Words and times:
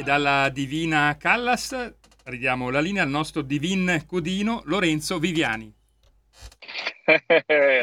Divina 0.00 1.14
Callas, 1.18 1.94
ridiamo 2.24 2.70
la 2.70 2.80
linea 2.80 3.02
al 3.02 3.10
nostro 3.10 3.42
divin 3.42 4.04
codino 4.06 4.62
Lorenzo 4.64 5.18
Viviani. 5.18 5.70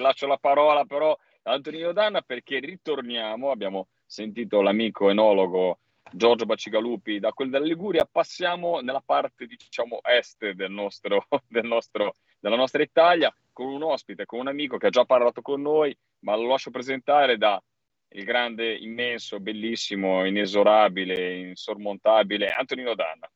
Lascio 0.01 0.25
la 0.25 0.37
parola 0.37 0.83
però 0.85 1.15
a 1.43 1.51
Antonino 1.51 1.91
Danna 1.91 2.21
perché 2.21 2.57
ritorniamo, 2.57 3.51
abbiamo 3.51 3.89
sentito 4.03 4.61
l'amico 4.61 5.11
enologo 5.11 5.77
Giorgio 6.11 6.45
Bacigalupi 6.45 7.19
da 7.19 7.33
quel 7.33 7.51
della 7.51 7.65
Liguria, 7.65 8.09
passiamo 8.11 8.79
nella 8.79 9.03
parte 9.05 9.45
diciamo 9.45 9.99
est 10.01 10.49
del 10.51 10.71
nostro, 10.71 11.27
del 11.47 11.65
nostro, 11.65 12.15
della 12.39 12.55
nostra 12.55 12.81
Italia 12.81 13.31
con 13.53 13.67
un 13.67 13.83
ospite, 13.83 14.25
con 14.25 14.39
un 14.39 14.47
amico 14.47 14.77
che 14.77 14.87
ha 14.87 14.89
già 14.89 15.05
parlato 15.05 15.43
con 15.43 15.61
noi, 15.61 15.95
ma 16.21 16.35
lo 16.35 16.47
lascio 16.47 16.71
presentare 16.71 17.37
da 17.37 17.61
il 18.09 18.23
grande, 18.23 18.73
immenso, 18.73 19.39
bellissimo, 19.39 20.25
inesorabile, 20.25 21.35
insormontabile 21.35 22.47
Antonino 22.47 22.95
Danna. 22.95 23.29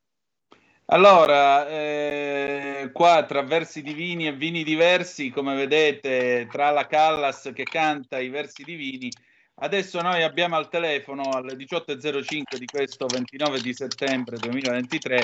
Allora, 0.85 1.69
eh, 1.69 2.89
qua 2.91 3.23
tra 3.23 3.43
versi 3.43 3.81
divini 3.81 4.27
e 4.27 4.33
vini 4.33 4.63
diversi, 4.63 5.29
come 5.29 5.55
vedete, 5.55 6.47
tra 6.51 6.69
la 6.69 6.85
Callas 6.85 7.51
che 7.53 7.63
canta 7.63 8.19
i 8.19 8.27
versi 8.27 8.63
divini, 8.63 9.09
adesso 9.55 10.01
noi 10.01 10.21
abbiamo 10.21 10.57
al 10.57 10.67
telefono 10.67 11.29
alle 11.31 11.55
18.05 11.55 12.57
di 12.57 12.65
questo 12.65 13.05
29 13.05 13.61
di 13.61 13.73
settembre 13.73 14.35
2023, 14.35 15.23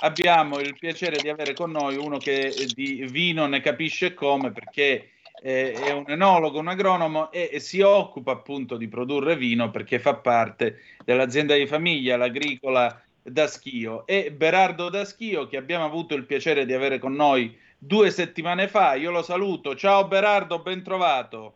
abbiamo 0.00 0.58
il 0.58 0.76
piacere 0.78 1.16
di 1.16 1.30
avere 1.30 1.54
con 1.54 1.70
noi 1.70 1.96
uno 1.96 2.18
che 2.18 2.52
di 2.74 3.06
vino 3.08 3.46
ne 3.46 3.62
capisce 3.62 4.12
come, 4.12 4.52
perché 4.52 5.12
eh, 5.42 5.72
è 5.72 5.92
un 5.92 6.04
enologo, 6.06 6.58
un 6.58 6.68
agronomo 6.68 7.30
e, 7.30 7.50
e, 7.52 7.60
si 7.60 7.80
occupa 7.80 8.32
appunto 8.32 8.76
di 8.76 8.88
produrre 8.88 9.36
vino 9.36 9.70
perché 9.70 9.98
fa 9.98 10.14
parte 10.14 10.80
dell'azienda 11.04 11.54
di 11.54 11.66
famiglia, 11.66 12.16
l'agricola 12.16 13.00
da 13.22 13.46
Schio. 13.46 14.06
E 14.06 14.32
Berardo 14.32 14.88
da 14.88 15.04
Schio, 15.04 15.46
che 15.46 15.56
abbiamo 15.56 15.84
avuto 15.84 16.14
il 16.14 16.24
piacere 16.24 16.64
di 16.64 16.72
avere 16.72 16.98
con 16.98 17.14
noi 17.14 17.56
due 17.78 18.10
settimane 18.10 18.68
fa, 18.68 18.94
io 18.94 19.10
lo 19.10 19.22
saluto. 19.22 19.74
Ciao 19.74 20.06
Berardo, 20.06 20.60
ben 20.60 20.82
trovato. 20.82 21.54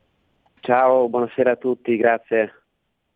Ciao, 0.61 1.09
buonasera 1.09 1.53
a 1.53 1.57
tutti, 1.57 1.97
grazie. 1.97 2.55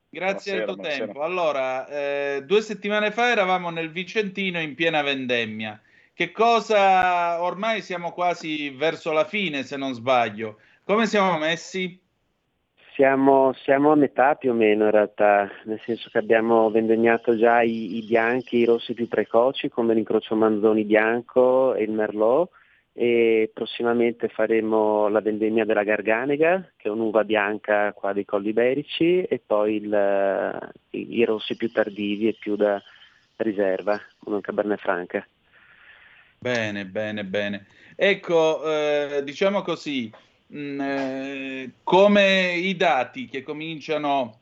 Grazie 0.09 0.53
buonasera, 0.53 0.57
del 0.57 0.65
tuo 0.67 0.75
buonasera. 0.77 1.05
tempo. 1.05 1.23
Allora, 1.23 1.87
eh, 1.89 2.43
due 2.45 2.63
settimane 2.63 3.11
fa 3.11 3.31
eravamo 3.31 3.71
nel 3.71 3.91
Vicentino 3.91 4.61
in 4.61 4.75
piena 4.75 5.03
vendemmia 5.03 5.79
che 6.15 6.31
cosa 6.31 7.43
ormai 7.43 7.83
siamo 7.83 8.13
quasi 8.13 8.71
verso 8.71 9.11
la 9.11 9.25
fine, 9.25 9.65
se 9.65 9.77
non 9.77 9.93
sbaglio. 9.95 10.59
Come 10.85 11.07
siamo 11.07 11.37
messi? 11.39 12.01
Siamo, 12.95 13.53
siamo, 13.65 13.91
a 13.91 13.97
metà 13.97 14.37
più 14.37 14.53
o 14.53 14.55
meno 14.55 14.85
in 14.85 14.93
realtà, 14.93 15.51
nel 15.65 15.81
senso 15.85 16.09
che 16.11 16.19
abbiamo 16.19 16.71
vendegnato 16.71 17.37
già 17.37 17.63
i, 17.63 17.97
i 17.97 18.05
bianchi, 18.05 18.59
i 18.59 18.65
rossi 18.65 18.95
più 18.95 19.09
precoci 19.09 19.69
come 19.69 19.95
l'incrocio 19.95 20.37
Manzoni 20.37 20.85
bianco 20.85 21.75
e 21.75 21.83
il 21.83 21.91
Merlot 21.91 22.51
e 22.93 23.51
prossimamente 23.53 24.29
faremo 24.29 25.09
la 25.09 25.21
vendemmia 25.21 25.65
della 25.65 25.83
Garganega 25.83 26.75
che 26.77 26.87
è 26.87 26.93
un'uva 26.93 27.25
bianca 27.25 27.93
qua 27.93 28.13
dei 28.13 28.25
Colli 28.25 28.51
Iberici 28.51 29.23
e 29.23 29.43
poi 29.45 29.75
il, 29.75 30.73
i, 30.91 31.19
i, 31.19 31.25
rossi 31.25 31.57
più 31.57 31.73
tardivi 31.73 32.29
e 32.29 32.37
più 32.39 32.55
da 32.55 32.81
riserva 33.39 34.01
come 34.19 34.37
un 34.37 34.41
Cabernet 34.41 34.79
Franca. 34.79 35.27
Bene, 36.45 36.85
bene, 36.85 37.25
bene. 37.25 37.67
Ecco, 37.97 38.71
eh, 38.71 39.23
diciamo 39.25 39.63
così, 39.63 40.13
mh, 40.49 40.59
mm, 40.59 40.81
eh, 40.83 41.73
come 41.83 42.53
i 42.53 42.77
dati 42.77 43.25
che 43.25 43.43
cominciano 43.43 44.41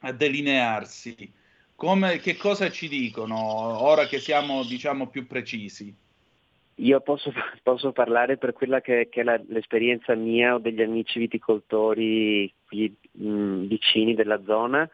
a 0.00 0.10
delinearsi, 0.10 1.32
come, 1.76 2.18
che 2.18 2.36
cosa 2.36 2.72
ci 2.72 2.88
dicono 2.88 3.36
ora 3.36 4.06
che 4.06 4.18
siamo 4.18 4.64
diciamo 4.64 5.06
più 5.06 5.28
precisi? 5.28 5.94
Io 6.78 7.00
posso, 7.02 7.32
posso 7.62 7.92
parlare 7.92 8.36
per 8.36 8.52
quella 8.52 8.80
che, 8.80 9.06
che 9.08 9.20
è 9.20 9.22
la, 9.22 9.40
l'esperienza 9.46 10.16
mia 10.16 10.54
o 10.54 10.58
degli 10.58 10.82
amici 10.82 11.20
viticoltori 11.20 12.52
qui 12.66 12.92
mh, 13.12 13.28
mm, 13.28 13.66
vicini 13.66 14.16
della 14.16 14.42
zona 14.42 14.90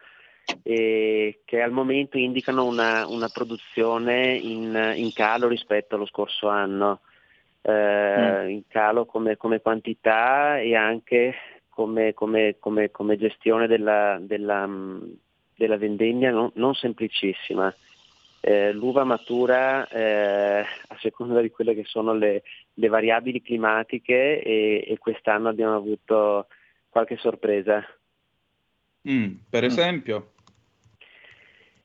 e 0.63 1.41
che 1.45 1.61
al 1.61 1.71
momento 1.71 2.17
indicano 2.17 2.65
una, 2.65 3.07
una 3.07 3.29
produzione 3.29 4.35
in, 4.35 4.93
in, 4.95 5.11
calo 5.13 5.47
rispetto 5.47 5.95
allo 5.95 6.05
scorso 6.05 6.47
anno, 6.47 7.01
eh, 7.61 8.43
mm. 8.43 8.49
in 8.49 8.67
calo 8.67 9.05
come, 9.05 9.37
come, 9.37 9.61
quantità 9.61 10.59
e 10.59 10.75
anche 10.75 11.35
come, 11.69 12.13
come, 12.13 12.57
come 12.59 13.17
gestione 13.17 13.67
della, 13.67 14.17
della, 14.21 14.69
della 15.55 15.77
vendemmia 15.77 16.31
non, 16.31 16.51
non 16.55 16.73
semplicissima. 16.73 17.73
Eh, 18.43 18.73
l'uva 18.73 19.03
matura 19.03 19.87
eh, 19.87 20.61
a 20.61 20.97
seconda 20.99 21.41
di 21.41 21.51
quelle 21.51 21.75
che 21.75 21.83
sono 21.85 22.13
le, 22.13 22.41
le 22.73 22.87
variabili 22.87 23.39
climatiche 23.39 24.41
e, 24.41 24.83
e, 24.87 24.97
quest'anno 24.97 25.47
abbiamo 25.47 25.75
avuto 25.75 26.47
qualche 26.89 27.17
sorpresa. 27.17 27.85
Mm, 29.09 29.33
per 29.49 29.63
mm. 29.63 29.65
esempio? 29.65 30.31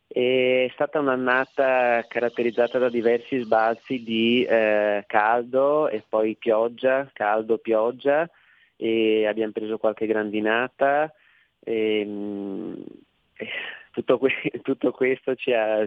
È 0.06 0.70
stata 0.72 0.98
un'annata 0.98 2.04
caratterizzata 2.08 2.78
da 2.78 2.88
diversi 2.88 3.38
sbalzi 3.40 4.02
di 4.02 4.44
eh, 4.44 5.04
caldo 5.06 5.88
e 5.88 6.02
poi 6.08 6.36
pioggia, 6.36 7.10
caldo, 7.12 7.58
pioggia 7.58 8.28
e 8.76 9.26
abbiamo 9.26 9.52
preso 9.52 9.78
qualche 9.78 10.06
grandinata. 10.06 11.12
E, 11.60 12.04
mh, 12.04 12.84
tutto, 13.92 14.18
que- 14.18 14.52
tutto 14.62 14.90
questo 14.92 15.34
ci 15.34 15.52
ha, 15.52 15.86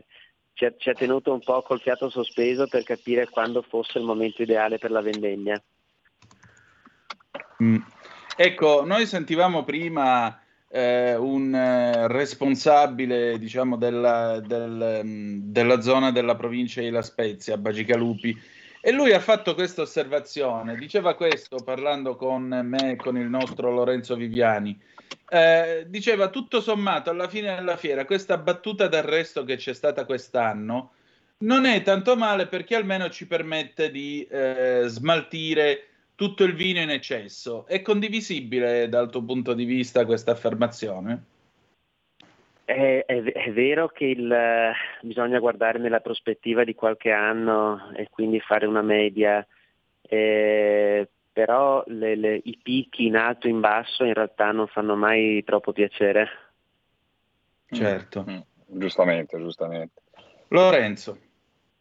ci 0.54 0.66
ha, 0.66 0.74
ci 0.78 0.90
ha 0.90 0.94
tenuto 0.94 1.34
un 1.34 1.40
po' 1.40 1.62
col 1.62 1.80
fiato 1.80 2.10
sospeso 2.10 2.68
per 2.68 2.84
capire 2.84 3.30
quando 3.30 3.62
fosse 3.62 3.98
il 3.98 4.04
momento 4.04 4.42
ideale 4.42 4.78
per 4.78 4.92
la 4.92 5.02
vendemmia. 5.02 5.60
Mm. 7.64 7.78
Ecco, 8.36 8.86
noi 8.86 9.06
sentivamo 9.06 9.64
prima 9.64 10.40
eh, 10.70 11.16
un 11.16 11.54
eh, 11.54 12.08
responsabile 12.08 13.38
diciamo, 13.40 13.76
della, 13.76 14.40
del, 14.40 15.02
mm, 15.04 15.40
della, 15.52 15.82
zona 15.82 16.12
della 16.12 16.36
provincia 16.36 16.82
di 16.82 16.90
La 16.90 17.02
Spezia, 17.02 17.58
Bagicalupi, 17.58 18.40
e 18.82 18.92
lui 18.92 19.12
ha 19.12 19.20
fatto 19.20 19.56
questa 19.56 19.82
osservazione, 19.82 20.76
diceva 20.76 21.16
questo 21.16 21.58
parlando 21.58 22.16
con 22.16 22.48
me 22.64 22.92
e 22.92 22.96
con 22.96 23.18
il 23.18 23.28
nostro 23.28 23.72
Lorenzo 23.72 24.16
Viviani. 24.16 24.80
Eh, 25.28 25.86
diceva 25.88 26.30
tutto 26.30 26.62
sommato 26.62 27.10
alla 27.10 27.28
fine 27.28 27.54
della 27.56 27.78
fiera 27.78 28.06
questa 28.06 28.38
battuta 28.38 28.88
d'arresto 28.88 29.44
che 29.44 29.58
c'è 29.58 29.74
stata 29.74 30.06
quest'anno 30.06 30.92
non 31.40 31.66
è 31.66 31.82
tanto 31.84 32.16
male 32.16 32.48
perché 32.48 32.76
almeno 32.76 33.10
ci 33.10 33.28
permette 33.28 33.92
di 33.92 34.28
eh, 34.30 34.84
smaltire 34.88 35.89
tutto 36.20 36.44
il 36.44 36.54
vino 36.54 36.82
in 36.82 36.90
eccesso. 36.90 37.66
È 37.66 37.82
condivisibile 37.82 38.90
dal 38.90 39.10
tuo 39.10 39.24
punto 39.24 39.54
di 39.54 39.64
vista 39.64 40.06
questa 40.06 40.32
affermazione? 40.32 41.24
È, 42.66 43.06
è, 43.08 43.24
è 43.24 43.52
vero 43.54 43.88
che 43.88 44.04
il, 44.04 44.74
bisogna 45.02 45.40
guardare 45.40 45.80
nella 45.80 46.02
prospettiva 46.02 46.66
di 46.66 46.76
qualche 46.76 47.12
anno 47.12 47.94
e 47.96 48.10
quindi 48.10 48.42
fare 48.42 48.66
una 48.66 48.82
media, 48.82 49.48
eh, 50.02 51.08
però 51.32 51.86
le, 51.88 52.16
le, 52.18 52.42
i 52.44 52.60
picchi 52.62 53.06
in 53.06 53.16
alto 53.16 53.48
e 53.48 53.52
in 53.52 53.62
basso 53.62 54.04
in 54.04 54.14
realtà 54.14 54.52
non 54.52 54.68
fanno 54.68 54.98
mai 54.98 55.42
troppo 55.46 55.72
piacere. 55.72 56.28
Certo. 57.70 58.26
Mm, 58.30 58.40
giustamente, 58.66 59.38
giustamente. 59.38 60.02
Lorenzo. 60.50 61.18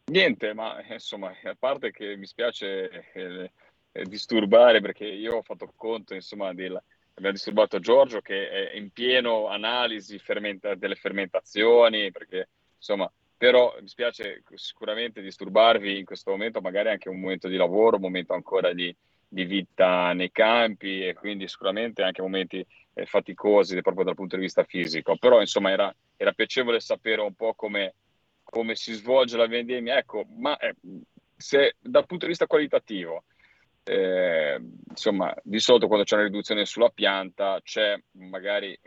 Niente, 0.04 0.54
ma 0.54 0.80
insomma, 0.88 1.32
a 1.42 1.56
parte 1.58 1.90
che 1.90 2.16
mi 2.16 2.24
spiace 2.24 3.10
eh, 3.14 3.50
eh, 3.92 4.04
disturbare 4.04 4.80
perché 4.80 5.06
io 5.06 5.36
ho 5.36 5.42
fatto 5.42 5.72
conto, 5.76 6.14
insomma, 6.14 6.52
del, 6.52 6.80
abbiamo 7.14 7.34
disturbato 7.34 7.80
Giorgio 7.80 8.20
che 8.20 8.70
è 8.70 8.76
in 8.76 8.90
pieno 8.90 9.48
analisi 9.48 10.18
fermenta, 10.18 10.74
delle 10.74 10.94
fermentazioni, 10.94 12.10
perché 12.10 12.48
insomma, 12.76 13.10
però 13.36 13.76
mi 13.80 13.88
spiace 13.88 14.42
sicuramente 14.54 15.20
disturbarvi 15.20 15.98
in 15.98 16.04
questo 16.04 16.30
momento, 16.30 16.60
magari 16.60 16.90
anche 16.90 17.08
un 17.08 17.20
momento 17.20 17.48
di 17.48 17.56
lavoro, 17.56 17.96
un 17.96 18.02
momento 18.02 18.34
ancora 18.34 18.72
di, 18.72 18.94
di 19.28 19.44
vita 19.44 20.12
nei 20.12 20.32
campi 20.32 21.06
e 21.06 21.14
quindi 21.14 21.46
sicuramente 21.48 22.02
anche 22.02 22.22
momenti 22.22 22.64
eh, 22.94 23.06
faticosi 23.06 23.80
proprio 23.80 24.04
dal 24.04 24.14
punto 24.14 24.36
di 24.36 24.42
vista 24.42 24.64
fisico, 24.64 25.16
però 25.16 25.40
insomma 25.40 25.70
era, 25.70 25.94
era 26.16 26.32
piacevole 26.32 26.80
sapere 26.80 27.20
un 27.20 27.34
po' 27.34 27.54
come, 27.54 27.94
come 28.42 28.74
si 28.74 28.92
svolge 28.92 29.36
la 29.36 29.46
vendemmia, 29.46 29.98
ecco, 29.98 30.24
ma 30.36 30.56
eh, 30.56 30.74
se 31.36 31.76
dal 31.78 32.06
punto 32.06 32.24
di 32.24 32.30
vista 32.30 32.46
qualitativo 32.46 33.24
eh, 33.88 34.60
insomma, 34.90 35.34
di 35.42 35.58
solito 35.58 35.86
quando 35.86 36.04
c'è 36.04 36.16
una 36.16 36.24
riduzione 36.24 36.66
sulla 36.66 36.90
pianta 36.90 37.58
c'è 37.62 37.98
magari 38.12 38.78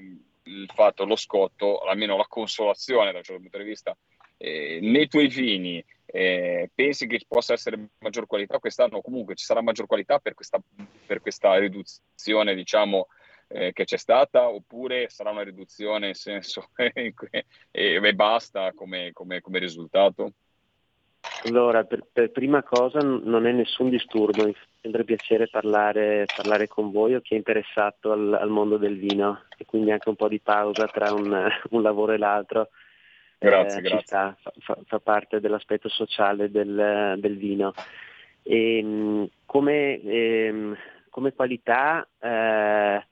il 0.43 0.69
fatto, 0.73 1.05
lo 1.05 1.15
scotto, 1.15 1.79
almeno 1.79 2.17
la 2.17 2.27
consolazione 2.27 3.11
da 3.11 3.17
un 3.17 3.23
certo 3.23 3.41
punto 3.41 3.57
di 3.57 3.63
vista. 3.63 3.97
Eh, 4.37 4.79
nei 4.81 5.07
tuoi 5.07 5.27
vini 5.27 5.83
eh, 6.05 6.69
pensi 6.73 7.07
che 7.07 7.23
possa 7.27 7.53
essere 7.53 7.89
maggior 7.99 8.27
qualità 8.27 8.59
quest'anno? 8.59 9.01
Comunque 9.01 9.35
ci 9.35 9.45
sarà 9.45 9.61
maggior 9.61 9.87
qualità 9.87 10.19
per 10.19 10.35
questa, 10.35 10.61
per 11.05 11.19
questa 11.19 11.57
riduzione, 11.57 12.53
diciamo, 12.53 13.07
eh, 13.47 13.73
che 13.73 13.85
c'è 13.85 13.97
stata, 13.97 14.49
oppure 14.49 15.09
sarà 15.09 15.31
una 15.31 15.43
riduzione 15.43 16.09
in 16.09 16.13
senso 16.13 16.69
e 17.71 18.13
basta 18.13 18.71
come, 18.73 19.11
come, 19.13 19.41
come 19.41 19.59
risultato? 19.59 20.33
Allora, 21.45 21.83
per, 21.83 22.05
per, 22.11 22.31
prima 22.31 22.63
cosa 22.63 22.99
non 22.99 23.45
è 23.45 23.51
nessun 23.51 23.89
disturbo, 23.89 24.45
mi 24.45 24.53
fa 24.53 24.65
sempre 24.81 25.03
piacere 25.03 25.47
parlare, 25.47 26.25
parlare 26.35 26.67
con 26.67 26.91
voi 26.91 27.15
o 27.15 27.21
chi 27.21 27.33
è 27.33 27.37
interessato 27.37 28.11
al, 28.11 28.33
al, 28.33 28.49
mondo 28.49 28.77
del 28.77 28.97
vino 28.97 29.43
e 29.57 29.65
quindi 29.65 29.91
anche 29.91 30.09
un 30.09 30.15
po' 30.15 30.27
di 30.27 30.39
pausa 30.39 30.87
tra 30.87 31.13
un, 31.13 31.49
un 31.71 31.81
lavoro 31.81 32.13
e 32.13 32.17
l'altro. 32.17 32.69
Grazie, 33.37 33.79
eh, 33.79 33.81
grazie. 33.81 34.05
Sta, 34.05 34.37
fa, 34.59 34.77
fa, 34.85 34.99
parte 34.99 35.39
dell'aspetto 35.39 35.89
sociale 35.89 36.51
del, 36.51 37.15
del 37.17 37.37
vino. 37.37 37.73
E, 38.43 38.77
ehm, 38.77 39.29
come, 39.45 40.01
eh, 40.01 40.77
come, 41.09 41.33
qualità 41.33 42.07
eh, 42.19 43.03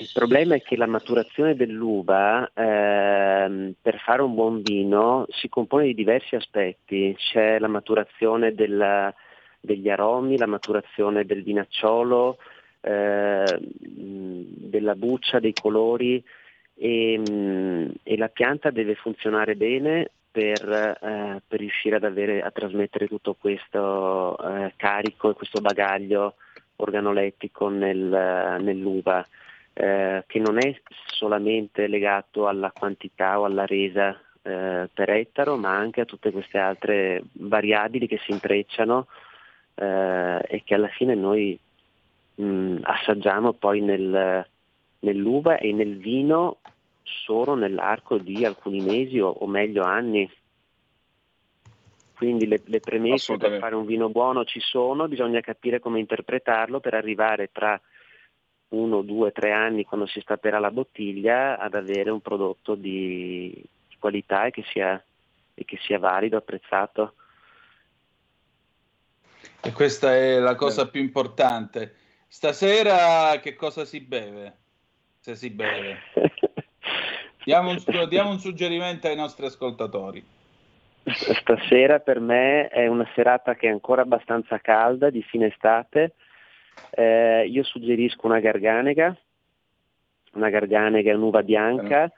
il 0.00 0.10
problema 0.12 0.54
è 0.54 0.62
che 0.62 0.76
la 0.76 0.86
maturazione 0.86 1.54
dell'uva 1.54 2.50
ehm, 2.52 3.74
per 3.80 3.98
fare 4.00 4.22
un 4.22 4.34
buon 4.34 4.62
vino 4.62 5.26
si 5.30 5.48
compone 5.48 5.84
di 5.84 5.94
diversi 5.94 6.34
aspetti. 6.34 7.14
C'è 7.16 7.58
la 7.58 7.68
maturazione 7.68 8.54
della, 8.54 9.14
degli 9.60 9.88
aromi, 9.88 10.36
la 10.36 10.46
maturazione 10.46 11.24
del 11.24 11.42
vinacciolo, 11.42 12.38
eh, 12.80 13.58
della 13.60 14.94
buccia, 14.94 15.38
dei 15.38 15.52
colori 15.52 16.22
e, 16.74 17.90
e, 18.02 18.16
la 18.16 18.28
pianta 18.28 18.70
deve 18.70 18.94
funzionare 18.96 19.54
bene 19.54 20.10
per, 20.30 20.68
eh, 20.68 21.42
per 21.46 21.58
riuscire 21.60 21.96
ad 21.96 22.04
avere, 22.04 22.42
a 22.42 22.50
trasmettere 22.50 23.06
tutto 23.06 23.36
questo 23.38 24.36
eh, 24.36 24.72
carico 24.76 25.30
e 25.30 25.34
questo 25.34 25.60
bagaglio 25.60 26.34
organolettico 26.76 27.68
nel, 27.68 28.58
nell'uva 28.60 29.24
eh, 29.74 30.24
che 30.26 30.38
non 30.38 30.58
è 30.58 30.80
solamente 31.06 31.86
legato 31.86 32.46
alla 32.46 32.70
quantità 32.70 33.40
o 33.40 33.44
alla 33.44 33.66
resa 33.66 34.18
eh, 34.42 34.88
per 34.92 35.10
ettaro, 35.10 35.56
ma 35.56 35.76
anche 35.76 36.00
a 36.02 36.04
tutte 36.04 36.30
queste 36.30 36.58
altre 36.58 37.22
variabili 37.32 38.06
che 38.06 38.18
si 38.18 38.32
intrecciano 38.32 39.06
eh, 39.74 40.40
e 40.46 40.62
che 40.64 40.74
alla 40.74 40.88
fine 40.88 41.14
noi 41.14 41.58
mh, 42.34 42.78
assaggiamo 42.82 43.52
poi 43.52 43.80
nel, 43.80 44.46
nell'uva 45.00 45.58
e 45.58 45.72
nel 45.72 45.96
vino 45.96 46.58
solo 47.02 47.54
nell'arco 47.54 48.18
di 48.18 48.44
alcuni 48.44 48.80
mesi 48.80 49.18
o, 49.20 49.28
o 49.28 49.46
meglio 49.46 49.84
anni. 49.84 50.30
Quindi 52.14 52.46
le, 52.46 52.60
le 52.64 52.78
premesse 52.78 53.36
per 53.36 53.58
fare 53.58 53.74
un 53.74 53.84
vino 53.84 54.08
buono 54.08 54.44
ci 54.44 54.60
sono, 54.60 55.08
bisogna 55.08 55.40
capire 55.40 55.80
come 55.80 55.98
interpretarlo 55.98 56.78
per 56.78 56.94
arrivare 56.94 57.50
tra 57.50 57.80
uno, 58.72 59.02
due, 59.02 59.32
tre 59.32 59.52
anni 59.52 59.84
quando 59.84 60.06
si 60.06 60.20
stapperà 60.20 60.58
la 60.58 60.70
bottiglia 60.70 61.58
ad 61.58 61.74
avere 61.74 62.10
un 62.10 62.20
prodotto 62.20 62.74
di 62.74 63.64
qualità 63.98 64.46
e 64.46 64.50
che 64.50 64.64
sia, 64.72 65.02
e 65.54 65.64
che 65.64 65.78
sia 65.82 65.98
valido, 65.98 66.36
apprezzato. 66.36 67.14
E 69.62 69.72
questa 69.72 70.14
è 70.14 70.38
la 70.38 70.54
cosa 70.54 70.88
più 70.88 71.00
importante. 71.00 71.94
Stasera 72.26 73.38
che 73.40 73.54
cosa 73.54 73.84
si 73.84 74.00
beve? 74.00 74.56
Se 75.20 75.34
si 75.34 75.50
beve. 75.50 75.98
Diamo 77.44 77.70
un, 77.70 78.08
diamo 78.08 78.30
un 78.30 78.38
suggerimento 78.38 79.08
ai 79.08 79.16
nostri 79.16 79.44
ascoltatori. 79.46 80.24
Stasera 81.04 81.98
per 81.98 82.20
me 82.20 82.68
è 82.68 82.86
una 82.86 83.08
serata 83.16 83.56
che 83.56 83.66
è 83.66 83.70
ancora 83.70 84.02
abbastanza 84.02 84.58
calda, 84.58 85.10
di 85.10 85.22
fine 85.22 85.48
estate. 85.48 86.14
Eh, 86.90 87.46
io 87.48 87.62
suggerisco 87.62 88.26
una 88.26 88.40
garganega, 88.40 89.16
una 90.34 90.50
garganega 90.50 91.10
è 91.10 91.14
un'uva 91.14 91.42
bianca 91.42 92.12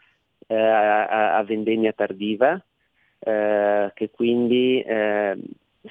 eh, 0.46 0.54
a, 0.56 1.36
a, 1.36 1.42
vendemmia 1.44 1.92
tardiva, 1.92 2.62
eh, 3.18 3.90
che 3.94 4.10
quindi 4.10 4.80
eh, 4.80 5.38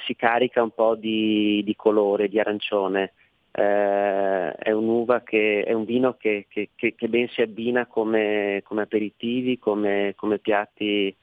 si 0.06 0.16
carica 0.16 0.62
un 0.62 0.72
po' 0.72 0.96
di, 0.96 1.62
di 1.64 1.76
colore, 1.76 2.28
di 2.28 2.40
arancione. 2.40 3.14
Eh, 3.56 4.52
è 4.52 4.72
un'uva 4.72 5.22
che 5.22 5.64
è 5.64 5.74
un 5.74 5.86
vino 5.86 6.16
che, 6.18 6.48
che, 6.50 6.70
che, 6.76 6.96
che 6.96 7.08
ben 7.08 7.28
si 7.30 7.42
abbina 7.42 7.86
come, 7.86 8.62
come 8.64 8.82
aperitivi, 8.82 9.60
come, 9.60 10.14
come 10.16 10.40
piatti 10.40 11.16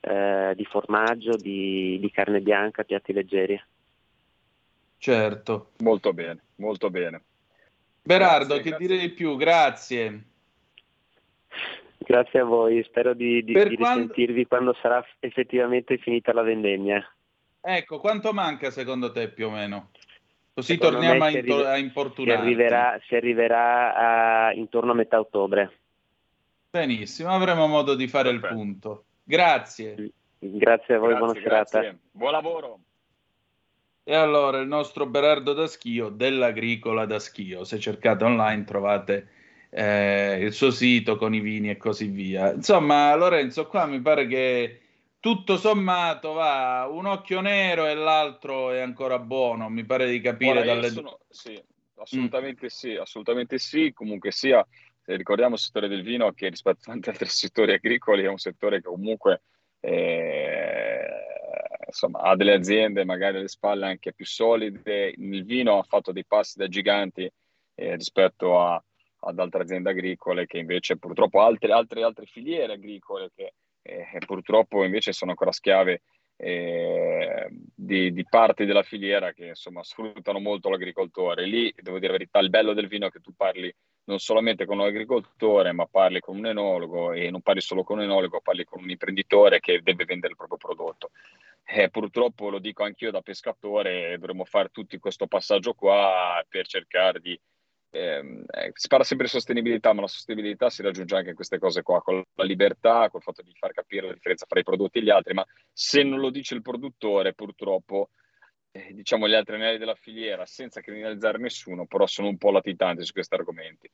eh, 0.00 0.52
di 0.54 0.64
formaggio, 0.64 1.36
di, 1.36 1.98
di, 1.98 2.10
carne 2.10 2.40
bianca, 2.40 2.84
piatti 2.84 3.12
leggeri. 3.12 3.60
Certo. 4.98 5.70
Molto 5.78 6.12
bene, 6.12 6.40
molto 6.56 6.90
bene. 6.90 7.22
Berardo, 8.02 8.54
grazie, 8.54 8.62
che 8.62 8.68
grazie. 8.70 8.86
dire 8.86 9.00
di 9.00 9.10
più? 9.10 9.36
Grazie. 9.36 10.22
Grazie 11.98 12.40
a 12.40 12.44
voi, 12.44 12.82
spero 12.84 13.14
di, 13.14 13.44
di, 13.44 13.52
di 13.52 13.76
quando... 13.76 14.00
risentirvi 14.00 14.46
quando 14.46 14.74
sarà 14.80 15.04
effettivamente 15.20 15.98
finita 15.98 16.32
la 16.32 16.42
vendemmia. 16.42 17.06
Ecco, 17.60 17.98
quanto 17.98 18.32
manca 18.32 18.70
secondo 18.70 19.12
te 19.12 19.28
più 19.28 19.48
o 19.48 19.50
meno? 19.50 19.90
Così 20.54 20.74
secondo 20.74 20.96
torniamo 20.96 21.24
a, 21.24 21.30
into- 21.30 21.66
a 21.66 21.76
importunarti. 21.76 22.40
Si 22.40 22.46
arriverà, 22.46 23.00
si 23.06 23.14
arriverà 23.14 23.94
a, 24.46 24.52
intorno 24.54 24.92
a 24.92 24.94
metà 24.94 25.18
ottobre. 25.18 25.78
Benissimo, 26.70 27.30
avremo 27.30 27.66
modo 27.66 27.94
di 27.94 28.08
fare 28.08 28.30
Perfetto. 28.30 28.52
il 28.52 28.58
punto. 28.58 29.04
Grazie. 29.22 30.10
Grazie 30.38 30.94
a 30.94 30.98
voi, 30.98 31.08
grazie, 31.08 31.24
buona 31.24 31.40
grazie. 31.40 31.80
serata. 31.80 31.98
Buon 32.10 32.32
lavoro. 32.32 32.78
E 34.08 34.14
allora 34.14 34.56
il 34.56 34.66
nostro 34.66 35.04
Berardo 35.04 35.52
da 35.52 35.66
Schio 35.66 36.08
dell'Agricola 36.08 37.04
da 37.04 37.18
Schio. 37.18 37.64
Se 37.64 37.78
cercate 37.78 38.24
online 38.24 38.64
trovate 38.64 39.28
eh, 39.68 40.38
il 40.40 40.54
suo 40.54 40.70
sito 40.70 41.18
con 41.18 41.34
i 41.34 41.40
vini 41.40 41.68
e 41.68 41.76
così 41.76 42.06
via. 42.06 42.54
Insomma, 42.54 43.14
Lorenzo, 43.16 43.66
qua 43.66 43.84
mi 43.84 44.00
pare 44.00 44.26
che 44.26 44.80
tutto 45.20 45.58
sommato 45.58 46.32
va 46.32 46.88
un 46.90 47.04
occhio 47.04 47.42
nero 47.42 47.86
e 47.86 47.92
l'altro 47.92 48.70
è 48.70 48.80
ancora 48.80 49.18
buono. 49.18 49.68
Mi 49.68 49.84
pare 49.84 50.08
di 50.08 50.22
capire 50.22 50.52
Ora, 50.52 50.64
dalle 50.64 50.88
sono... 50.88 51.18
Sì, 51.28 51.62
assolutamente 51.96 52.64
mm. 52.64 52.68
sì, 52.68 52.94
assolutamente 52.94 53.58
sì. 53.58 53.92
Comunque 53.92 54.30
sia, 54.30 54.66
ricordiamo 55.04 55.56
il 55.56 55.60
settore 55.60 55.86
del 55.86 56.02
vino 56.02 56.32
che 56.32 56.48
rispetto 56.48 56.78
a 56.80 56.92
tanti 56.92 57.10
altri 57.10 57.28
settori 57.28 57.74
agricoli 57.74 58.22
è 58.22 58.28
un 58.28 58.38
settore 58.38 58.76
che 58.80 58.88
comunque 58.88 59.42
eh, 59.80 61.27
insomma, 61.88 62.20
ha 62.20 62.36
delle 62.36 62.54
aziende 62.54 63.04
magari 63.04 63.38
alle 63.38 63.48
spalle 63.48 63.86
anche 63.86 64.12
più 64.12 64.24
solide. 64.24 65.12
Il 65.16 65.44
vino 65.44 65.78
ha 65.78 65.82
fatto 65.82 66.12
dei 66.12 66.24
passi 66.24 66.58
da 66.58 66.68
giganti 66.68 67.30
eh, 67.74 67.96
rispetto 67.96 68.60
a, 68.60 68.82
ad 69.20 69.38
altre 69.38 69.62
aziende 69.62 69.90
agricole 69.90 70.46
che 70.46 70.58
invece 70.58 70.98
purtroppo 70.98 71.40
altre, 71.40 71.72
altre, 71.72 72.02
altre 72.02 72.26
filiere 72.26 72.74
agricole 72.74 73.30
che 73.34 73.54
eh, 73.82 74.18
purtroppo 74.24 74.84
invece 74.84 75.12
sono 75.12 75.30
ancora 75.30 75.52
schiave 75.52 76.02
eh, 76.40 77.48
di, 77.74 78.12
di, 78.12 78.24
parti 78.24 78.64
della 78.64 78.84
filiera 78.84 79.32
che 79.32 79.48
insomma 79.48 79.82
sfruttano 79.82 80.38
molto 80.38 80.70
l'agricoltore. 80.70 81.44
Lì 81.46 81.72
devo 81.76 81.98
dire 81.98 82.12
la 82.12 82.18
verità, 82.18 82.38
il 82.38 82.50
bello 82.50 82.72
del 82.74 82.86
vino 82.86 83.06
è 83.06 83.10
che 83.10 83.20
tu 83.20 83.34
parli 83.34 83.74
non 84.04 84.20
solamente 84.20 84.64
con 84.64 84.78
un 84.78 84.86
agricoltore, 84.86 85.72
ma 85.72 85.86
parli 85.86 86.20
con 86.20 86.38
un 86.38 86.46
enologo 86.46 87.12
e 87.12 87.30
non 87.30 87.42
parli 87.42 87.60
solo 87.60 87.82
con 87.82 87.98
un 87.98 88.04
enologo, 88.04 88.40
parli 88.40 88.64
con 88.64 88.82
un 88.82 88.90
imprenditore 88.90 89.60
che 89.60 89.80
deve 89.82 90.04
vendere 90.04 90.32
il 90.32 90.38
proprio 90.38 90.58
prodotto. 90.58 91.10
Eh, 91.64 91.90
purtroppo 91.90 92.48
lo 92.48 92.58
dico 92.58 92.84
anch'io 92.84 93.10
da 93.10 93.20
pescatore, 93.20 94.16
dovremmo 94.18 94.44
fare 94.44 94.70
tutti 94.70 94.96
questo 94.98 95.26
passaggio 95.26 95.74
qua 95.74 96.42
per 96.48 96.66
cercare 96.66 97.20
di... 97.20 97.38
Ehm, 97.90 98.44
eh, 98.50 98.70
si 98.74 98.86
parla 98.86 99.04
sempre 99.04 99.26
di 99.26 99.32
sostenibilità, 99.32 99.92
ma 99.92 100.02
la 100.02 100.08
sostenibilità 100.08 100.68
si 100.68 100.82
raggiunge 100.82 101.16
anche 101.16 101.30
in 101.30 101.34
queste 101.34 101.58
cose 101.58 101.82
qua, 101.82 102.02
con 102.02 102.22
la 102.34 102.44
libertà, 102.44 103.08
col 103.10 103.22
fatto 103.22 103.42
di 103.42 103.52
far 103.54 103.72
capire 103.72 104.06
la 104.06 104.12
differenza 104.12 104.46
fra 104.46 104.60
i 104.60 104.64
prodotti 104.64 104.98
e 104.98 105.02
gli 105.02 105.10
altri, 105.10 105.34
ma 105.34 105.46
se 105.72 106.02
non 106.02 106.20
lo 106.20 106.30
dice 106.30 106.54
il 106.54 106.62
produttore, 106.62 107.34
purtroppo 107.34 108.10
eh, 108.72 108.92
diciamo 108.92 109.26
gli 109.26 109.34
altri 109.34 109.54
anelli 109.54 109.78
della 109.78 109.94
filiera 109.94 110.44
senza 110.44 110.80
criminalizzare 110.80 111.38
nessuno, 111.38 111.86
però 111.86 112.06
sono 112.06 112.28
un 112.28 112.36
po' 112.36 112.50
latitanti 112.50 113.04
su 113.04 113.12
questi 113.12 113.34
argomenti. 113.34 113.90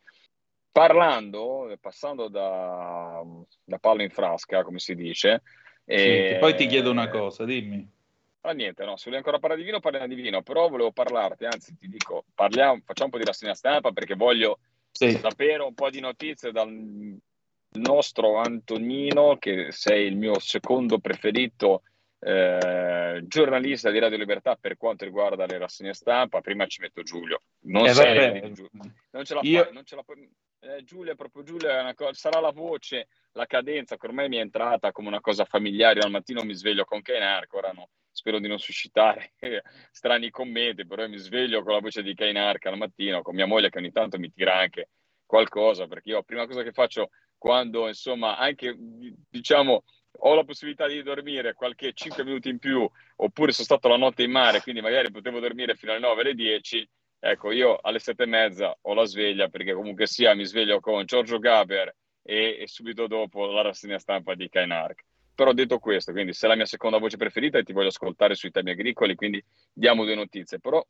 Parlando, 0.72 1.70
eh, 1.70 1.78
passando 1.78 2.28
da, 2.28 3.22
da 3.62 3.78
palla 3.78 4.02
in 4.02 4.10
frasca, 4.10 4.64
come 4.64 4.80
si 4.80 4.96
dice. 4.96 5.42
Sì, 5.86 5.94
e... 5.94 6.36
Poi 6.40 6.56
ti 6.56 6.66
chiedo 6.66 6.90
una 6.90 7.08
cosa, 7.08 7.44
dimmi. 7.44 7.93
Ah, 8.46 8.52
niente, 8.52 8.84
no, 8.84 8.96
se 8.96 9.04
vuoi 9.06 9.16
ancora 9.16 9.38
parlare 9.38 9.62
di 9.62 9.66
vino, 9.66 9.80
parliamo 9.80 10.06
di 10.06 10.14
vino, 10.14 10.42
però 10.42 10.68
volevo 10.68 10.92
parlarti, 10.92 11.46
anzi 11.46 11.78
ti 11.78 11.88
dico, 11.88 12.24
parliamo, 12.34 12.82
facciamo 12.84 13.06
un 13.06 13.10
po' 13.10 13.18
di 13.18 13.24
rassegna 13.24 13.54
stampa 13.54 13.90
perché 13.90 14.14
voglio 14.14 14.58
sì. 14.90 15.12
sapere 15.12 15.62
un 15.62 15.72
po' 15.72 15.88
di 15.88 16.00
notizie 16.00 16.52
dal 16.52 16.70
nostro 17.72 18.36
Antonino, 18.36 19.38
che 19.38 19.72
sei 19.72 20.08
il 20.08 20.16
mio 20.16 20.38
secondo 20.40 20.98
preferito 20.98 21.84
eh, 22.18 23.22
giornalista 23.26 23.90
di 23.90 23.98
Radio 23.98 24.18
Libertà 24.18 24.56
per 24.56 24.76
quanto 24.76 25.06
riguarda 25.06 25.46
le 25.46 25.56
rassegne 25.56 25.94
stampa, 25.94 26.42
prima 26.42 26.66
ci 26.66 26.82
metto 26.82 27.02
Giulio. 27.02 27.40
Non, 27.60 27.86
eh, 27.86 27.92
Giulio. 28.52 28.70
non 29.10 29.24
ce 29.24 29.34
la 29.34 29.40
Io... 29.42 29.64
fai, 29.64 29.72
non 29.72 29.84
ce 29.86 29.96
la 29.96 30.02
puoi... 30.02 30.28
Eh, 30.60 30.84
Giulia, 30.84 31.14
proprio 31.14 31.44
Giulia, 31.44 31.94
cosa... 31.94 32.12
sarà 32.12 32.40
la 32.40 32.52
voce, 32.52 33.08
la 33.32 33.46
cadenza 33.46 33.96
che 33.96 34.06
ormai 34.06 34.28
mi 34.28 34.36
è 34.36 34.40
entrata 34.40 34.92
come 34.92 35.08
una 35.08 35.22
cosa 35.22 35.46
familiare. 35.46 36.00
Al 36.00 36.10
mattino 36.10 36.42
mi 36.42 36.54
sveglio 36.54 36.84
con 36.84 37.00
Kainar, 37.00 37.46
ora 37.50 37.72
no, 37.72 37.88
spero 38.14 38.38
di 38.38 38.46
non 38.46 38.58
suscitare 38.58 39.32
strani 39.90 40.30
commenti, 40.30 40.86
però 40.86 41.06
mi 41.08 41.18
sveglio 41.18 41.62
con 41.62 41.72
la 41.72 41.80
voce 41.80 42.02
di 42.02 42.14
Kainar 42.14 42.58
al 42.60 42.76
mattino, 42.76 43.22
con 43.22 43.34
mia 43.34 43.46
moglie 43.46 43.70
che 43.70 43.78
ogni 43.78 43.90
tanto 43.90 44.18
mi 44.18 44.32
tira 44.32 44.56
anche 44.56 44.90
qualcosa, 45.26 45.86
perché 45.86 46.10
io 46.10 46.16
la 46.16 46.22
prima 46.22 46.46
cosa 46.46 46.62
che 46.62 46.72
faccio 46.72 47.10
quando, 47.36 47.88
insomma, 47.88 48.38
anche 48.38 48.74
diciamo 49.28 49.84
ho 50.18 50.34
la 50.34 50.44
possibilità 50.44 50.86
di 50.86 51.02
dormire 51.02 51.54
qualche 51.54 51.92
5 51.92 52.22
minuti 52.24 52.48
in 52.48 52.58
più, 52.58 52.88
oppure 53.16 53.50
sono 53.50 53.64
stato 53.64 53.88
la 53.88 53.96
notte 53.96 54.22
in 54.22 54.30
mare, 54.30 54.60
quindi 54.60 54.80
magari 54.80 55.10
potevo 55.10 55.40
dormire 55.40 55.74
fino 55.74 55.90
alle 55.90 56.00
9, 56.00 56.20
alle 56.20 56.34
10, 56.34 56.88
ecco, 57.18 57.50
io 57.50 57.76
alle 57.82 57.98
7 57.98 58.22
e 58.22 58.26
mezza 58.26 58.78
ho 58.80 58.94
la 58.94 59.04
sveglia, 59.04 59.48
perché 59.48 59.74
comunque 59.74 60.06
sia 60.06 60.34
mi 60.34 60.44
sveglio 60.44 60.78
con 60.78 61.04
Giorgio 61.04 61.38
Gaber 61.38 61.94
e, 62.22 62.58
e 62.60 62.68
subito 62.68 63.08
dopo 63.08 63.46
la 63.46 63.62
rassegna 63.62 63.98
stampa 63.98 64.34
di 64.34 64.48
Kainark. 64.48 65.04
Però 65.34 65.52
detto 65.52 65.78
questo, 65.78 66.12
quindi 66.12 66.32
se 66.32 66.46
la 66.46 66.54
mia 66.54 66.66
seconda 66.66 66.98
voce 66.98 67.16
preferita 67.16 67.58
e 67.58 67.64
ti 67.64 67.72
voglio 67.72 67.88
ascoltare 67.88 68.34
sui 68.34 68.50
temi 68.50 68.70
agricoli, 68.70 69.14
quindi 69.14 69.44
diamo 69.72 70.04
due 70.04 70.14
notizie. 70.14 70.60
Però 70.60 70.84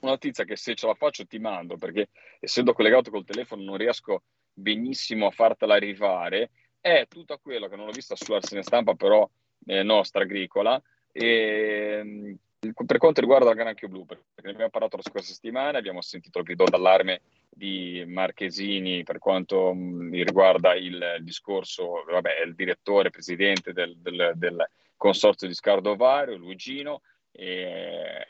una 0.00 0.12
notizia 0.12 0.44
che 0.44 0.56
se 0.56 0.74
ce 0.74 0.86
la 0.86 0.94
faccio 0.94 1.26
ti 1.26 1.38
mando, 1.38 1.76
perché 1.76 2.08
essendo 2.40 2.72
collegato 2.72 3.10
col 3.10 3.24
telefono 3.24 3.62
non 3.62 3.76
riesco 3.76 4.22
benissimo 4.52 5.26
a 5.26 5.30
fartela 5.30 5.74
arrivare, 5.74 6.50
è 6.80 7.06
tutto 7.08 7.38
quello 7.42 7.68
che 7.68 7.76
non 7.76 7.86
l'ho 7.86 7.92
vista 7.92 8.14
sulla 8.16 8.38
rassegna 8.38 8.62
stampa, 8.62 8.94
però 8.94 9.28
eh, 9.66 9.82
nostra 9.82 10.22
agricola. 10.22 10.80
E, 11.12 12.00
mm, 12.02 12.34
per 12.72 12.98
quanto 12.98 13.20
riguarda 13.20 13.50
il 13.50 13.56
granchio 13.56 13.88
blu, 13.88 14.06
perché 14.06 14.22
ne 14.42 14.50
abbiamo 14.50 14.70
parlato 14.70 14.96
la 14.96 15.02
scorsa 15.02 15.32
settimana, 15.32 15.78
abbiamo 15.78 16.00
sentito 16.00 16.38
il 16.38 16.44
grido 16.44 16.64
d'allarme 16.64 17.20
di 17.50 18.04
Marchesini 18.06 19.02
per 19.02 19.18
quanto 19.18 19.72
mm, 19.74 20.12
riguarda 20.12 20.74
il, 20.74 21.18
discorso, 21.20 22.04
vabbè, 22.10 22.42
il 22.44 22.54
direttore, 22.54 23.10
presidente 23.10 23.72
del, 23.72 23.96
del, 23.98 24.32
del 24.36 24.68
consorzio 24.96 25.46
di 25.46 25.54
Scardo 25.54 25.96
Vario, 25.96 26.36
Luigino, 26.36 27.02
eh, 27.32 28.26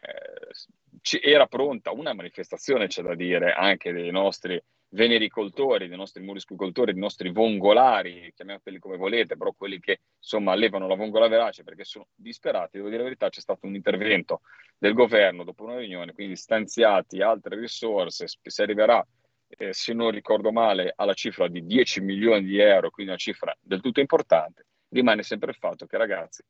era 1.22 1.46
pronta 1.46 1.92
una 1.92 2.14
manifestazione, 2.14 2.86
c'è 2.86 3.02
da 3.02 3.14
dire, 3.14 3.52
anche 3.52 3.92
dei 3.92 4.10
nostri 4.10 4.60
venericoltori, 4.94 5.88
dei 5.88 5.96
nostri 5.96 6.22
murisquicoltori, 6.22 6.92
dei 6.92 7.00
nostri 7.00 7.30
vongolari, 7.30 8.32
chiamateli 8.34 8.78
come 8.78 8.96
volete, 8.96 9.36
però 9.36 9.52
quelli 9.52 9.80
che 9.80 10.00
insomma 10.18 10.52
allevano 10.52 10.86
la 10.86 10.94
vongola 10.94 11.28
verace 11.28 11.64
perché 11.64 11.84
sono 11.84 12.06
disperati. 12.14 12.76
Devo 12.76 12.86
dire 12.86 12.98
la 12.98 13.08
verità, 13.08 13.28
c'è 13.28 13.40
stato 13.40 13.66
un 13.66 13.74
intervento 13.74 14.40
del 14.78 14.94
governo 14.94 15.44
dopo 15.44 15.64
una 15.64 15.78
riunione, 15.78 16.12
quindi 16.12 16.36
stanziati 16.36 17.20
altre 17.20 17.58
risorse, 17.58 18.26
si 18.40 18.62
arriverà, 18.62 19.04
eh, 19.48 19.72
se 19.72 19.92
non 19.92 20.10
ricordo 20.10 20.52
male, 20.52 20.92
alla 20.94 21.14
cifra 21.14 21.48
di 21.48 21.66
10 21.66 22.00
milioni 22.00 22.44
di 22.44 22.58
euro, 22.58 22.90
quindi 22.90 23.12
una 23.12 23.20
cifra 23.20 23.54
del 23.60 23.80
tutto 23.80 24.00
importante. 24.00 24.66
Rimane 24.88 25.24
sempre 25.24 25.50
il 25.50 25.56
fatto 25.56 25.86
che 25.86 25.96
ragazzi, 25.96 26.44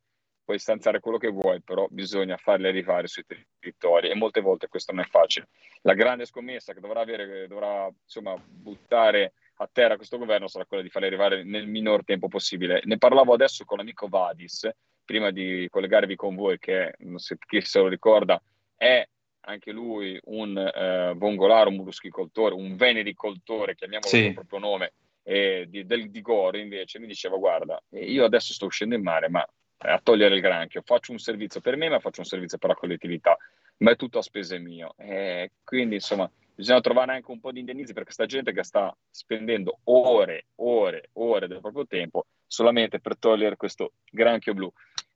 puoi 0.44 0.58
stanziare 0.58 1.00
quello 1.00 1.18
che 1.18 1.30
vuoi, 1.30 1.62
però 1.62 1.86
bisogna 1.90 2.36
farli 2.36 2.68
arrivare 2.68 3.06
sui 3.06 3.24
territori 3.24 4.10
e 4.10 4.14
molte 4.14 4.40
volte 4.40 4.68
questo 4.68 4.92
non 4.92 5.02
è 5.02 5.08
facile. 5.08 5.48
La 5.82 5.94
grande 5.94 6.26
scommessa 6.26 6.72
che 6.72 6.80
dovrà, 6.80 7.00
avere, 7.00 7.46
dovrà 7.48 7.90
insomma, 8.02 8.36
buttare 8.36 9.32
a 9.58 9.68
terra 9.72 9.96
questo 9.96 10.18
governo 10.18 10.48
sarà 10.48 10.66
quella 10.66 10.82
di 10.82 10.90
farli 10.90 11.06
arrivare 11.06 11.44
nel 11.44 11.66
minor 11.66 12.04
tempo 12.04 12.28
possibile. 12.28 12.82
Ne 12.84 12.98
parlavo 12.98 13.32
adesso 13.32 13.64
con 13.64 13.78
l'amico 13.78 14.08
Vadis, 14.08 14.68
prima 15.04 15.30
di 15.30 15.66
collegarvi 15.70 16.16
con 16.16 16.34
voi, 16.34 16.58
che 16.58 16.94
se 17.16 17.36
chi 17.38 17.60
se 17.60 17.78
lo 17.78 17.88
ricorda 17.88 18.40
è 18.76 19.06
anche 19.46 19.72
lui 19.72 20.18
un 20.24 20.56
eh, 20.56 21.12
vongolaro, 21.14 21.68
un 21.68 21.76
muschicoltore, 21.76 22.54
un 22.54 22.76
venericoltore, 22.76 23.74
chiamiamolo 23.74 24.08
sì. 24.08 24.24
il 24.26 24.34
proprio 24.34 24.58
nome, 24.58 24.92
eh, 25.22 25.66
di, 25.68 25.86
del, 25.86 26.10
di 26.10 26.20
Gore 26.20 26.60
invece 26.60 26.98
mi 26.98 27.06
diceva 27.06 27.36
guarda, 27.36 27.80
io 27.90 28.24
adesso 28.24 28.52
sto 28.52 28.66
uscendo 28.66 28.94
in 28.94 29.02
mare, 29.02 29.28
ma 29.28 29.46
a 29.78 30.00
togliere 30.02 30.36
il 30.36 30.40
granchio. 30.40 30.82
Faccio 30.82 31.12
un 31.12 31.18
servizio 31.18 31.60
per 31.60 31.76
me, 31.76 31.88
ma 31.88 32.00
faccio 32.00 32.20
un 32.20 32.26
servizio 32.26 32.58
per 32.58 32.70
la 32.70 32.76
collettività, 32.76 33.36
ma 33.78 33.90
è 33.90 33.96
tutto 33.96 34.18
a 34.18 34.22
spese 34.22 34.58
mio. 34.58 34.94
E 34.96 35.52
quindi, 35.64 35.96
insomma, 35.96 36.30
bisogna 36.54 36.80
trovare 36.80 37.12
anche 37.12 37.30
un 37.30 37.40
po' 37.40 37.52
di 37.52 37.60
indennizi 37.60 37.92
per 37.92 38.04
questa 38.04 38.26
gente 38.26 38.52
che 38.52 38.62
sta 38.62 38.94
spendendo 39.10 39.80
ore, 39.84 40.46
ore, 40.56 41.10
ore 41.14 41.48
del 41.48 41.60
proprio 41.60 41.86
tempo 41.86 42.26
solamente 42.46 43.00
per 43.00 43.16
togliere 43.16 43.56
questo 43.56 43.94
granchio 44.10 44.54
blu 44.54 44.72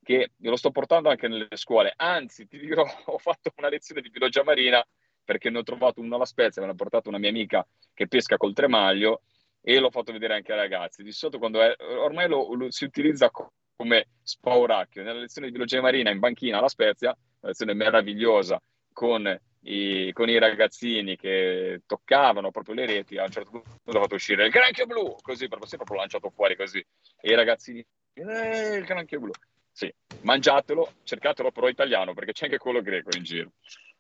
che 0.08 0.30
lo 0.38 0.56
sto 0.56 0.70
portando 0.70 1.10
anche 1.10 1.28
nelle 1.28 1.48
scuole. 1.52 1.92
Anzi, 1.94 2.48
ti 2.48 2.58
dirò, 2.58 2.82
ho 3.04 3.18
fatto 3.18 3.52
una 3.56 3.68
lezione 3.68 4.00
di 4.00 4.08
biologia 4.08 4.42
marina 4.42 4.82
perché 5.22 5.50
ne 5.50 5.58
ho 5.58 5.62
trovato 5.62 6.00
uno 6.00 6.14
alla 6.14 6.24
Spezia, 6.24 6.62
me 6.62 6.68
l'ha 6.68 6.74
portato 6.74 7.10
una 7.10 7.18
mia 7.18 7.28
amica 7.28 7.66
che 7.92 8.08
pesca 8.08 8.38
col 8.38 8.54
tremaglio 8.54 9.20
e 9.60 9.78
l'ho 9.78 9.90
fatto 9.90 10.10
vedere 10.10 10.32
anche 10.32 10.52
ai 10.52 10.58
ragazzi. 10.58 11.02
Di 11.02 11.12
solito 11.12 11.38
quando 11.38 11.60
è, 11.60 11.76
ormai 11.98 12.26
lo, 12.26 12.54
lo 12.54 12.70
si 12.70 12.84
utilizza 12.84 13.30
come 13.78 14.08
spauracchio. 14.24 15.04
Nella 15.04 15.20
lezione 15.20 15.46
di 15.46 15.52
biologia 15.52 15.80
marina 15.80 16.10
in 16.10 16.18
banchina 16.18 16.58
alla 16.58 16.68
Spezia, 16.68 17.10
una 17.10 17.50
lezione 17.50 17.74
meravigliosa 17.74 18.60
con 18.92 19.40
i, 19.60 20.10
con 20.12 20.28
i 20.28 20.36
ragazzini 20.36 21.16
che 21.16 21.82
toccavano 21.86 22.50
proprio 22.50 22.74
le 22.74 22.86
reti, 22.86 23.18
a 23.18 23.22
un 23.22 23.30
certo 23.30 23.50
punto 23.50 23.70
ho 23.84 24.00
fatto 24.00 24.16
uscire 24.16 24.46
il 24.46 24.50
granchio 24.50 24.84
blu, 24.84 25.14
così 25.22 25.46
proprio, 25.46 25.70
è 25.70 25.76
proprio 25.76 25.98
lanciato 25.98 26.28
fuori 26.30 26.56
così. 26.56 26.84
E 27.20 27.30
i 27.30 27.36
ragazzini, 27.36 27.84
eh, 28.14 28.78
il 28.78 28.84
granchio 28.84 29.20
blu. 29.20 29.30
Sì, 29.70 29.92
mangiatelo, 30.22 30.94
cercatelo 31.04 31.52
però 31.52 31.68
italiano, 31.68 32.14
perché 32.14 32.32
c'è 32.32 32.46
anche 32.46 32.58
quello 32.58 32.82
greco 32.82 33.16
in 33.16 33.22
giro. 33.22 33.52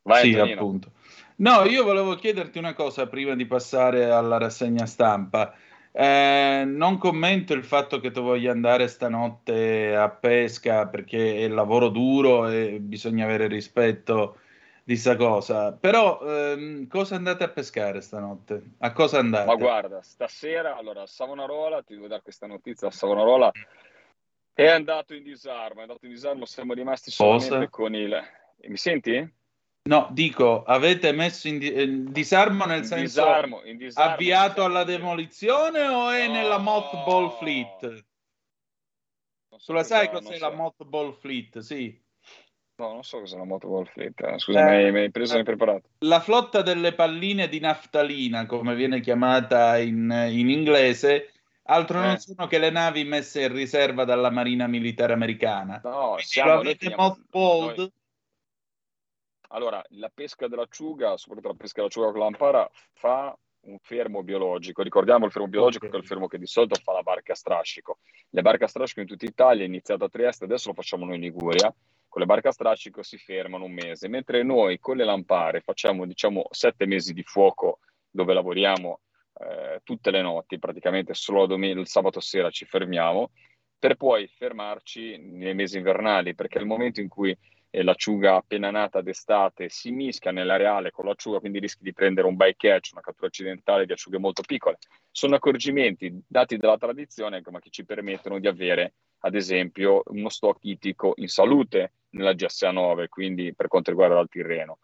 Vai, 0.02 0.22
sì, 0.22 0.34
Antonino. 0.34 0.60
appunto. 0.60 0.92
No, 1.36 1.64
io 1.66 1.84
volevo 1.84 2.16
chiederti 2.16 2.58
una 2.58 2.74
cosa 2.74 3.06
prima 3.06 3.36
di 3.36 3.46
passare 3.46 4.10
alla 4.10 4.38
rassegna 4.38 4.86
stampa. 4.86 5.54
Eh, 5.90 6.62
non 6.66 6.98
commento 6.98 7.54
il 7.54 7.64
fatto 7.64 7.98
che 8.00 8.10
tu 8.10 8.22
voglia 8.22 8.52
andare 8.52 8.88
stanotte 8.88 9.96
a 9.96 10.08
pesca 10.08 10.86
perché 10.86 11.38
è 11.38 11.48
lavoro 11.48 11.88
duro 11.88 12.48
e 12.48 12.78
bisogna 12.80 13.24
avere 13.24 13.46
rispetto 13.46 14.38
di 14.84 14.96
sta 14.96 15.16
cosa. 15.16 15.72
Però 15.72 16.20
ehm, 16.22 16.86
cosa 16.86 17.16
andate 17.16 17.44
a 17.44 17.48
pescare 17.48 18.00
stanotte? 18.00 18.62
A 18.78 18.92
cosa 18.92 19.18
andate? 19.18 19.46
Ma 19.46 19.56
guarda, 19.56 20.02
stasera, 20.02 20.76
allora, 20.76 21.02
a 21.02 21.06
Savonarola, 21.06 21.82
ti 21.82 21.94
devo 21.94 22.06
dare 22.06 22.22
questa 22.22 22.46
notizia, 22.46 22.88
a 22.88 22.90
Savonarola 22.90 23.52
è 24.58 24.66
andato 24.66 25.14
in 25.14 25.22
disarmo, 25.22 25.78
è 25.78 25.82
andato 25.82 26.04
in 26.04 26.10
disarmo, 26.10 26.44
siamo 26.44 26.72
rimasti 26.72 27.12
solamente 27.12 27.48
cosa? 27.48 27.68
con 27.68 27.94
il... 27.94 28.20
Mi 28.66 28.76
senti? 28.76 29.36
No, 29.88 30.06
dico, 30.10 30.64
avete 30.64 31.12
messo 31.12 31.48
in, 31.48 31.58
di- 31.58 31.82
in 31.82 32.12
disarmo 32.12 32.66
nel 32.66 32.80
in 32.80 32.84
senso 32.84 33.22
disarmo, 33.22 33.64
in 33.64 33.78
disarmo, 33.78 34.12
avviato 34.12 34.62
alla 34.62 34.84
demolizione 34.84 35.88
o 35.88 36.10
è 36.10 36.26
no, 36.26 36.32
nella 36.34 36.58
mothball 36.58 37.38
fleet? 37.38 38.04
Tu 39.64 39.72
la 39.72 39.82
sai 39.82 40.10
cos'è 40.10 40.36
so. 40.36 40.46
la 40.46 40.54
mothball 40.54 41.14
fleet? 41.18 41.60
Sì. 41.60 41.98
No, 42.76 42.92
non 42.92 43.02
so 43.02 43.20
cos'è 43.20 43.38
la 43.38 43.44
mothball 43.44 43.86
fleet. 43.86 44.20
Eh, 44.20 44.38
scusa, 44.38 44.78
eh, 44.78 44.92
mi 44.92 44.98
hai 44.98 45.10
preso 45.10 45.36
eh, 45.36 45.38
impreparato. 45.38 45.88
La 46.00 46.20
flotta 46.20 46.60
delle 46.60 46.92
palline 46.92 47.48
di 47.48 47.58
naftalina, 47.58 48.44
come 48.44 48.74
viene 48.74 49.00
chiamata 49.00 49.78
in, 49.78 50.10
in 50.30 50.50
inglese, 50.50 51.32
altro 51.62 52.02
eh. 52.02 52.06
non 52.08 52.18
sono 52.18 52.46
che 52.46 52.58
le 52.58 52.68
navi 52.68 53.04
messe 53.04 53.44
in 53.44 53.54
riserva 53.54 54.04
dalla 54.04 54.28
Marina 54.28 54.66
Militare 54.66 55.14
Americana. 55.14 55.80
No, 55.82 56.08
Quindi 56.08 56.22
siamo, 56.24 56.52
lo 56.52 56.60
avete 56.60 56.94
mothballed? 56.94 57.92
Allora, 59.48 59.82
la 59.90 60.10
pesca 60.12 60.46
dell'acciuga, 60.48 61.16
soprattutto 61.16 61.48
la 61.48 61.54
pesca 61.54 61.80
dell'acciuga 61.80 62.10
con 62.10 62.20
l'ampara, 62.20 62.68
fa 62.92 63.36
un 63.60 63.78
fermo 63.80 64.22
biologico. 64.22 64.82
Ricordiamo 64.82 65.24
il 65.24 65.32
fermo 65.32 65.48
biologico 65.48 65.86
okay. 65.86 65.90
che 65.90 65.96
è 65.96 66.00
il 66.00 66.06
fermo 66.06 66.26
che 66.26 66.38
di 66.38 66.46
solito 66.46 66.74
fa 66.76 66.92
la 66.92 67.02
barca 67.02 67.32
a 67.32 67.36
strascico. 67.36 67.98
Le 68.30 68.42
barche 68.42 68.64
a 68.64 68.68
strascico 68.68 69.00
in 69.00 69.06
tutta 69.06 69.24
Italia 69.24 69.64
è 69.64 69.66
iniziato 69.66 70.04
a 70.04 70.08
Trieste, 70.08 70.44
adesso 70.44 70.68
lo 70.68 70.74
facciamo 70.74 71.04
noi 71.04 71.16
in 71.16 71.22
Liguria. 71.22 71.74
Con 72.08 72.22
le 72.22 72.26
barche 72.26 72.48
a 72.48 72.52
strascico 72.52 73.02
si 73.02 73.18
fermano 73.18 73.64
un 73.64 73.72
mese, 73.72 74.08
mentre 74.08 74.42
noi 74.42 74.78
con 74.78 74.96
le 74.96 75.04
lampare 75.04 75.60
facciamo 75.60 76.06
diciamo 76.06 76.46
sette 76.50 76.86
mesi 76.86 77.12
di 77.12 77.22
fuoco 77.22 77.80
dove 78.10 78.32
lavoriamo 78.32 79.00
eh, 79.40 79.80
tutte 79.84 80.10
le 80.10 80.22
notti, 80.22 80.58
praticamente 80.58 81.12
solo 81.14 81.46
domen- 81.46 81.78
il 81.78 81.86
sabato 81.86 82.20
sera 82.20 82.50
ci 82.50 82.64
fermiamo, 82.64 83.30
per 83.78 83.96
poi 83.96 84.26
fermarci 84.26 85.18
nei 85.18 85.54
mesi 85.54 85.76
invernali, 85.76 86.34
perché 86.34 86.58
è 86.58 86.60
il 86.62 86.66
momento 86.66 87.00
in 87.00 87.08
cui 87.08 87.36
e 87.70 87.82
l'acciuga 87.82 88.36
appena 88.36 88.70
nata 88.70 89.02
d'estate 89.02 89.68
si 89.68 89.90
mischia 89.90 90.30
nella 90.30 90.56
reale 90.56 90.90
con 90.90 91.04
l'acciuga, 91.04 91.38
quindi 91.38 91.58
rischi 91.58 91.82
di 91.82 91.92
prendere 91.92 92.26
un 92.26 92.36
bycatch, 92.36 92.90
una 92.92 93.02
cattura 93.02 93.26
accidentale 93.26 93.84
di 93.84 93.92
acciughe 93.92 94.18
molto 94.18 94.42
piccole. 94.42 94.78
Sono 95.10 95.34
accorgimenti 95.34 96.22
dati 96.26 96.56
dalla 96.56 96.78
tradizione, 96.78 97.42
ma 97.50 97.60
che 97.60 97.70
ci 97.70 97.84
permettono 97.84 98.38
di 98.38 98.46
avere, 98.46 98.94
ad 99.20 99.34
esempio, 99.34 100.02
uno 100.06 100.28
stock 100.28 100.58
ittico 100.62 101.12
in 101.16 101.28
salute 101.28 101.92
nella 102.10 102.32
GSA 102.32 102.70
9, 102.70 103.08
quindi 103.08 103.54
per 103.54 103.68
quanto 103.68 103.90
riguarda 103.90 104.18
il 104.20 104.28
Tirreno. 104.28 104.78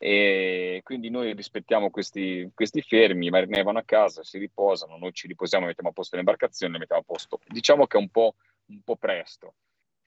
E 0.00 0.80
quindi 0.84 1.10
noi 1.10 1.34
rispettiamo 1.34 1.90
questi, 1.90 2.48
questi 2.54 2.82
fermi, 2.82 3.26
i 3.26 3.30
marinai 3.30 3.64
vanno 3.64 3.80
a 3.80 3.84
casa, 3.84 4.22
si 4.22 4.38
riposano, 4.38 4.96
noi 4.96 5.12
ci 5.12 5.26
riposiamo, 5.26 5.66
mettiamo 5.66 5.90
a 5.90 5.92
posto 5.92 6.14
le 6.14 6.20
imbarcazioni, 6.20 6.72
le 6.72 6.78
mettiamo 6.78 7.02
a 7.02 7.04
posto. 7.04 7.40
Diciamo 7.48 7.88
che 7.88 7.98
è 7.98 8.00
un 8.00 8.08
po', 8.08 8.36
un 8.66 8.80
po 8.84 8.94
presto 8.94 9.54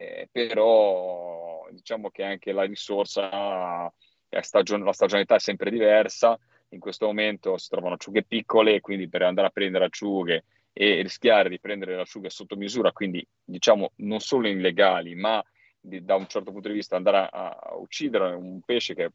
eh, 0.01 0.27
però 0.31 1.67
diciamo 1.69 2.09
che 2.09 2.23
anche 2.23 2.51
la 2.51 2.63
risorsa, 2.63 3.91
stagion- 4.39 4.83
la 4.83 4.93
stagionalità 4.93 5.35
è 5.35 5.39
sempre 5.39 5.69
diversa, 5.69 6.37
in 6.69 6.79
questo 6.79 7.05
momento 7.05 7.57
si 7.57 7.69
trovano 7.69 7.95
acciughe 7.95 8.23
piccole, 8.23 8.81
quindi 8.81 9.07
per 9.07 9.21
andare 9.21 9.47
a 9.47 9.51
prendere 9.51 9.85
acciughe 9.85 10.45
e 10.73 11.01
rischiare 11.01 11.49
di 11.49 11.59
prendere 11.59 11.95
le 11.95 12.01
acciughe 12.01 12.29
sotto 12.29 12.55
misura, 12.55 12.91
quindi 12.91 13.25
diciamo 13.43 13.91
non 13.97 14.19
solo 14.21 14.47
illegali, 14.47 15.13
ma 15.15 15.43
di, 15.79 16.03
da 16.03 16.15
un 16.15 16.27
certo 16.27 16.51
punto 16.51 16.69
di 16.69 16.75
vista 16.75 16.95
andare 16.95 17.29
a, 17.31 17.49
a 17.49 17.75
uccidere 17.75 18.33
un 18.33 18.61
pesce 18.61 18.95
che 18.95 19.11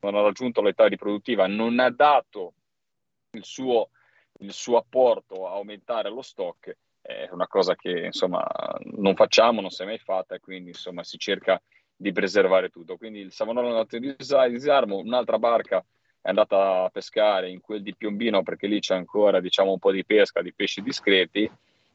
non 0.00 0.14
ha 0.14 0.22
raggiunto 0.22 0.62
l'età 0.62 0.86
riproduttiva, 0.86 1.46
non 1.46 1.78
ha 1.80 1.90
dato 1.90 2.54
il 3.32 3.44
suo, 3.44 3.90
il 4.40 4.52
suo 4.52 4.76
apporto 4.76 5.48
a 5.48 5.52
aumentare 5.52 6.08
lo 6.08 6.22
stock, 6.22 6.76
è 7.00 7.28
una 7.32 7.46
cosa 7.46 7.74
che 7.74 8.06
insomma 8.06 8.46
non 8.92 9.14
facciamo, 9.14 9.60
non 9.60 9.70
si 9.70 9.82
è 9.82 9.86
mai 9.86 9.98
fatta 9.98 10.38
quindi 10.38 10.70
insomma 10.70 11.02
si 11.02 11.18
cerca 11.18 11.60
di 11.96 12.12
preservare 12.12 12.70
tutto. 12.70 12.96
Quindi 12.96 13.20
il 13.20 13.32
Savonarola 13.32 13.74
è 13.74 13.76
andato 13.78 13.96
in 13.96 14.16
disarmo, 14.50 14.96
un'altra 14.96 15.38
barca 15.38 15.84
è 16.22 16.28
andata 16.28 16.84
a 16.84 16.90
pescare 16.90 17.50
in 17.50 17.60
quel 17.60 17.82
di 17.82 17.94
Piombino 17.94 18.42
perché 18.42 18.66
lì 18.66 18.80
c'è 18.80 18.94
ancora 18.94 19.40
diciamo 19.40 19.72
un 19.72 19.78
po' 19.78 19.92
di 19.92 20.04
pesca 20.04 20.42
di 20.42 20.52
pesci 20.52 20.82
discreti 20.82 21.50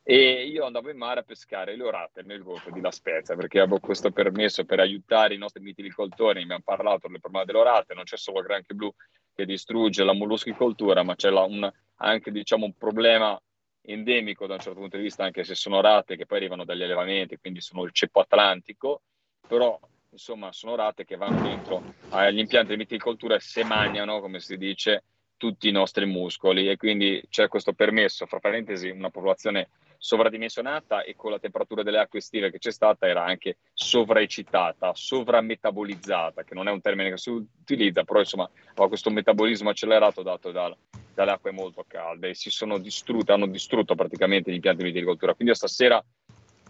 e 0.07 0.45
io 0.45 0.65
andavo 0.65 0.91
in 0.91 0.97
mare 0.97 1.21
a 1.21 1.23
pescare 1.23 1.75
le 1.75 1.83
orate 1.83 2.21
nel 2.23 2.43
golfo 2.43 2.69
di 2.69 2.81
La 2.81 2.91
Spezia 2.91 3.35
perché 3.35 3.59
avevo 3.59 3.79
questo 3.79 4.11
permesso 4.11 4.63
per 4.63 4.79
aiutare 4.79 5.33
i 5.33 5.37
nostri 5.39 5.63
mitilicoltori, 5.63 6.45
mi 6.45 6.53
hanno 6.53 6.61
parlato 6.63 7.07
del 7.07 7.19
problema 7.19 7.45
delle 7.45 7.57
orate, 7.57 7.95
non 7.95 8.03
c'è 8.03 8.17
solo 8.17 8.39
il 8.39 8.45
granchio 8.45 8.75
blu 8.75 8.93
che 9.33 9.45
distrugge 9.45 10.03
la 10.03 10.13
molluschicoltura 10.13 11.01
ma 11.01 11.15
c'è 11.15 11.29
la, 11.31 11.41
un, 11.41 11.67
anche 11.95 12.31
diciamo 12.31 12.65
un 12.65 12.73
problema 12.77 13.39
endemico 13.87 14.47
da 14.47 14.55
un 14.55 14.59
certo 14.59 14.79
punto 14.79 14.97
di 14.97 15.03
vista, 15.03 15.23
anche 15.23 15.43
se 15.43 15.55
sono 15.55 15.81
rate 15.81 16.15
che 16.15 16.25
poi 16.25 16.37
arrivano 16.37 16.65
dagli 16.65 16.83
allevamenti, 16.83 17.37
quindi 17.37 17.61
sono 17.61 17.83
il 17.83 17.91
ceppo 17.91 18.21
atlantico, 18.21 19.01
però 19.47 19.79
insomma 20.11 20.51
sono 20.51 20.75
rate 20.75 21.03
che 21.03 21.17
vanno 21.17 21.41
dentro 21.41 21.83
agli 22.09 22.39
impianti 22.39 22.71
di 22.71 22.77
viticoltura 22.77 23.35
e 23.35 23.39
se 23.39 23.63
mangiano, 23.63 24.21
come 24.21 24.39
si 24.39 24.57
dice, 24.57 25.03
tutti 25.37 25.67
i 25.67 25.71
nostri 25.71 26.05
muscoli. 26.05 26.69
E 26.69 26.77
quindi 26.77 27.23
c'è 27.29 27.47
questo 27.47 27.73
permesso, 27.73 28.25
fra 28.25 28.39
parentesi, 28.39 28.89
una 28.89 29.09
popolazione 29.09 29.69
sovradimensionata 29.97 31.03
e 31.03 31.15
con 31.15 31.31
la 31.31 31.39
temperatura 31.39 31.83
delle 31.83 31.99
acque 31.99 32.19
estive 32.19 32.51
che 32.51 32.59
c'è 32.59 32.71
stata 32.71 33.07
era 33.07 33.25
anche 33.25 33.57
sovraeccitata, 33.73 34.91
sovrametabolizzata, 34.93 36.43
che 36.43 36.53
non 36.53 36.67
è 36.67 36.71
un 36.71 36.81
termine 36.81 37.09
che 37.09 37.17
si 37.17 37.29
utilizza, 37.29 38.03
però 38.03 38.19
insomma 38.19 38.49
aveva 38.71 38.87
questo 38.87 39.09
metabolismo 39.09 39.69
accelerato 39.69 40.21
dato 40.21 40.51
dal, 40.51 40.75
dalle 41.15 41.31
acque 41.31 41.51
molto 41.51 41.83
calde 41.87 42.29
e 42.29 42.33
si 42.35 42.51
sono 42.51 42.77
distrutte, 42.77 43.31
hanno 43.31 43.47
distrutto 43.47 43.95
praticamente 43.95 44.51
gli 44.51 44.55
impianti 44.55 44.83
di 44.83 44.89
agricoltura. 44.89 45.33
Quindi 45.33 45.55
stasera 45.55 46.03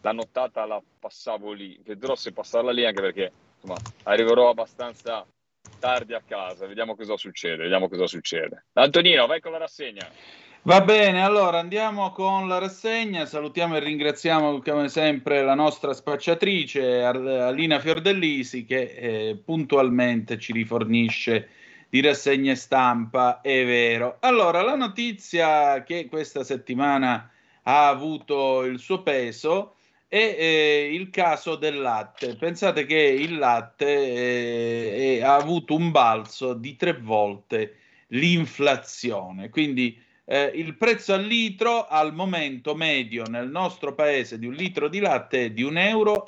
la 0.01 0.11
nottata 0.11 0.65
la 0.65 0.81
passavo 0.99 1.51
lì, 1.51 1.77
vedrò 1.83 2.15
se 2.15 2.31
passarla 2.31 2.71
lì 2.71 2.85
anche 2.85 3.01
perché 3.01 3.31
insomma, 3.55 3.75
arriverò 4.03 4.49
abbastanza 4.49 5.25
tardi 5.79 6.13
a 6.13 6.21
casa, 6.25 6.67
vediamo 6.67 6.95
cosa 6.95 7.17
succede, 7.17 7.63
vediamo 7.63 7.89
cosa 7.89 8.05
succede. 8.05 8.67
Antonino, 8.73 9.25
vai 9.25 9.41
con 9.41 9.51
la 9.51 9.57
rassegna. 9.57 10.07
Va 10.61 10.81
bene, 10.81 11.23
allora 11.23 11.59
andiamo 11.59 12.11
con 12.11 12.47
la 12.47 12.57
rassegna. 12.57 13.25
Salutiamo 13.25 13.75
e 13.75 13.79
ringraziamo 13.81 14.61
come 14.61 14.89
sempre 14.89 15.43
la 15.43 15.53
nostra 15.53 15.93
spacciatrice 15.93 17.03
Alina 17.03 17.79
Fiordellisi 17.79 18.65
che 18.65 18.81
eh, 18.81 19.41
puntualmente 19.43 20.39
ci 20.39 20.53
rifornisce 20.53 21.49
di 21.95 22.01
rassegne 22.01 22.55
stampa, 22.55 23.39
è 23.39 23.63
vero. 23.63 24.17
Allora, 24.19 24.61
la 24.61 24.75
notizia 24.75 25.81
che 25.83 26.07
questa 26.07 26.43
settimana 26.43 27.31
ha 27.63 27.87
avuto 27.87 28.63
il 28.63 28.79
suo 28.79 29.01
peso 29.01 29.75
è 30.05 30.35
eh, 30.37 30.89
il 30.91 31.09
caso 31.09 31.55
del 31.55 31.79
latte. 31.79 32.35
Pensate 32.35 32.85
che 32.85 32.97
il 32.97 33.37
latte 33.37 33.85
eh, 33.85 35.21
ha 35.23 35.35
avuto 35.35 35.73
un 35.73 35.91
balzo 35.91 36.53
di 36.53 36.75
tre 36.75 36.99
volte 36.99 37.77
l'inflazione, 38.07 39.47
quindi 39.47 39.97
eh, 40.25 40.51
il 40.53 40.75
prezzo 40.75 41.13
al 41.13 41.23
litro 41.23 41.87
al 41.87 42.13
momento 42.13 42.75
medio 42.75 43.23
nel 43.23 43.47
nostro 43.47 43.95
paese 43.95 44.37
di 44.37 44.47
un 44.47 44.53
litro 44.53 44.89
di 44.89 44.99
latte 44.99 45.45
è 45.45 45.51
di 45.51 45.63
1,60 45.63 45.77
euro. 45.87 46.25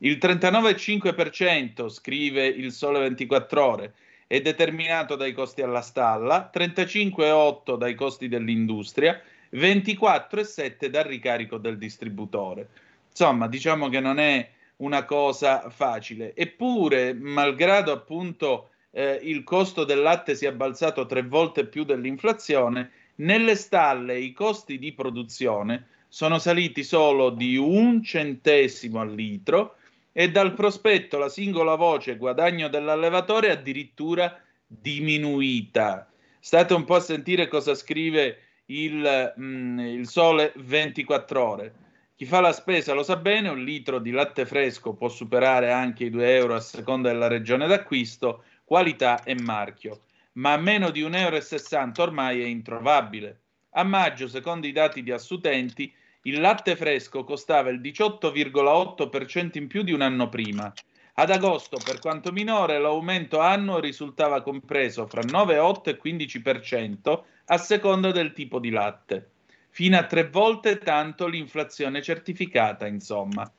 Il 0.00 0.18
39,5% 0.20 1.88
scrive 1.88 2.46
il 2.46 2.70
Sole 2.70 3.00
24 3.00 3.64
ore 3.64 3.94
è 4.28 4.40
determinato 4.40 5.16
dai 5.16 5.32
costi 5.32 5.60
alla 5.60 5.80
stalla, 5.80 6.50
35,8 6.54 7.76
dai 7.76 7.94
costi 7.96 8.28
dell'industria, 8.28 9.20
24,7 9.52 10.86
dal 10.86 11.02
ricarico 11.02 11.56
del 11.56 11.78
distributore. 11.78 12.68
Insomma, 13.10 13.48
diciamo 13.48 13.88
che 13.88 13.98
non 13.98 14.20
è 14.20 14.48
una 14.76 15.04
cosa 15.04 15.68
facile. 15.70 16.32
Eppure, 16.36 17.12
malgrado 17.12 17.90
appunto 17.90 18.70
eh, 18.92 19.18
il 19.22 19.42
costo 19.42 19.82
del 19.82 20.00
latte 20.00 20.36
sia 20.36 20.52
balzato 20.52 21.06
tre 21.06 21.22
volte 21.22 21.66
più 21.66 21.82
dell'inflazione, 21.82 22.90
nelle 23.16 23.56
stalle 23.56 24.20
i 24.20 24.32
costi 24.32 24.78
di 24.78 24.92
produzione 24.92 25.86
sono 26.06 26.38
saliti 26.38 26.84
solo 26.84 27.30
di 27.30 27.56
un 27.56 28.00
centesimo 28.02 29.00
al 29.00 29.12
litro 29.12 29.74
e 30.18 30.32
dal 30.32 30.52
prospetto 30.52 31.16
la 31.16 31.28
singola 31.28 31.76
voce 31.76 32.16
guadagno 32.16 32.66
dell'allevatore 32.66 33.52
addirittura 33.52 34.36
diminuita. 34.66 36.10
State 36.40 36.74
un 36.74 36.84
po' 36.84 36.96
a 36.96 37.00
sentire 37.00 37.46
cosa 37.46 37.76
scrive 37.76 38.38
il, 38.66 39.32
mh, 39.36 39.44
mm, 39.44 39.78
il 39.78 40.08
Sole 40.08 40.52
24 40.56 41.40
ore. 41.40 41.74
Chi 42.16 42.24
fa 42.24 42.40
la 42.40 42.50
spesa 42.50 42.94
lo 42.94 43.04
sa 43.04 43.14
bene, 43.14 43.48
un 43.48 43.62
litro 43.62 44.00
di 44.00 44.10
latte 44.10 44.44
fresco 44.44 44.92
può 44.94 45.08
superare 45.08 45.70
anche 45.70 46.06
i 46.06 46.10
2 46.10 46.34
euro 46.34 46.56
a 46.56 46.60
seconda 46.60 47.10
della 47.10 47.28
regione 47.28 47.68
d'acquisto, 47.68 48.42
qualità 48.64 49.22
e 49.22 49.40
marchio, 49.40 50.00
ma 50.32 50.54
a 50.54 50.58
meno 50.58 50.90
di 50.90 51.00
1,60 51.02 51.76
euro 51.76 52.02
ormai 52.02 52.42
è 52.42 52.46
introvabile. 52.46 53.42
A 53.74 53.84
maggio, 53.84 54.26
secondo 54.26 54.66
i 54.66 54.72
dati 54.72 55.04
di 55.04 55.12
Assutenti, 55.12 55.94
il 56.28 56.40
latte 56.40 56.76
fresco 56.76 57.24
costava 57.24 57.70
il 57.70 57.80
18,8% 57.80 59.58
in 59.58 59.66
più 59.66 59.82
di 59.82 59.92
un 59.92 60.02
anno 60.02 60.28
prima. 60.28 60.72
Ad 61.14 61.30
agosto, 61.30 61.78
per 61.84 61.98
quanto 61.98 62.30
minore, 62.30 62.78
l'aumento 62.78 63.40
annuo 63.40 63.80
risultava 63.80 64.42
compreso 64.42 65.06
fra 65.06 65.22
9,8 65.22 65.88
e 65.88 65.98
15% 66.00 67.22
a 67.46 67.56
seconda 67.56 68.12
del 68.12 68.32
tipo 68.32 68.60
di 68.60 68.70
latte. 68.70 69.30
Fino 69.70 69.98
a 69.98 70.06
tre 70.06 70.28
volte 70.28 70.78
tanto 70.78 71.26
l'inflazione 71.26 72.02
certificata, 72.02 72.86
insomma. 72.86 73.50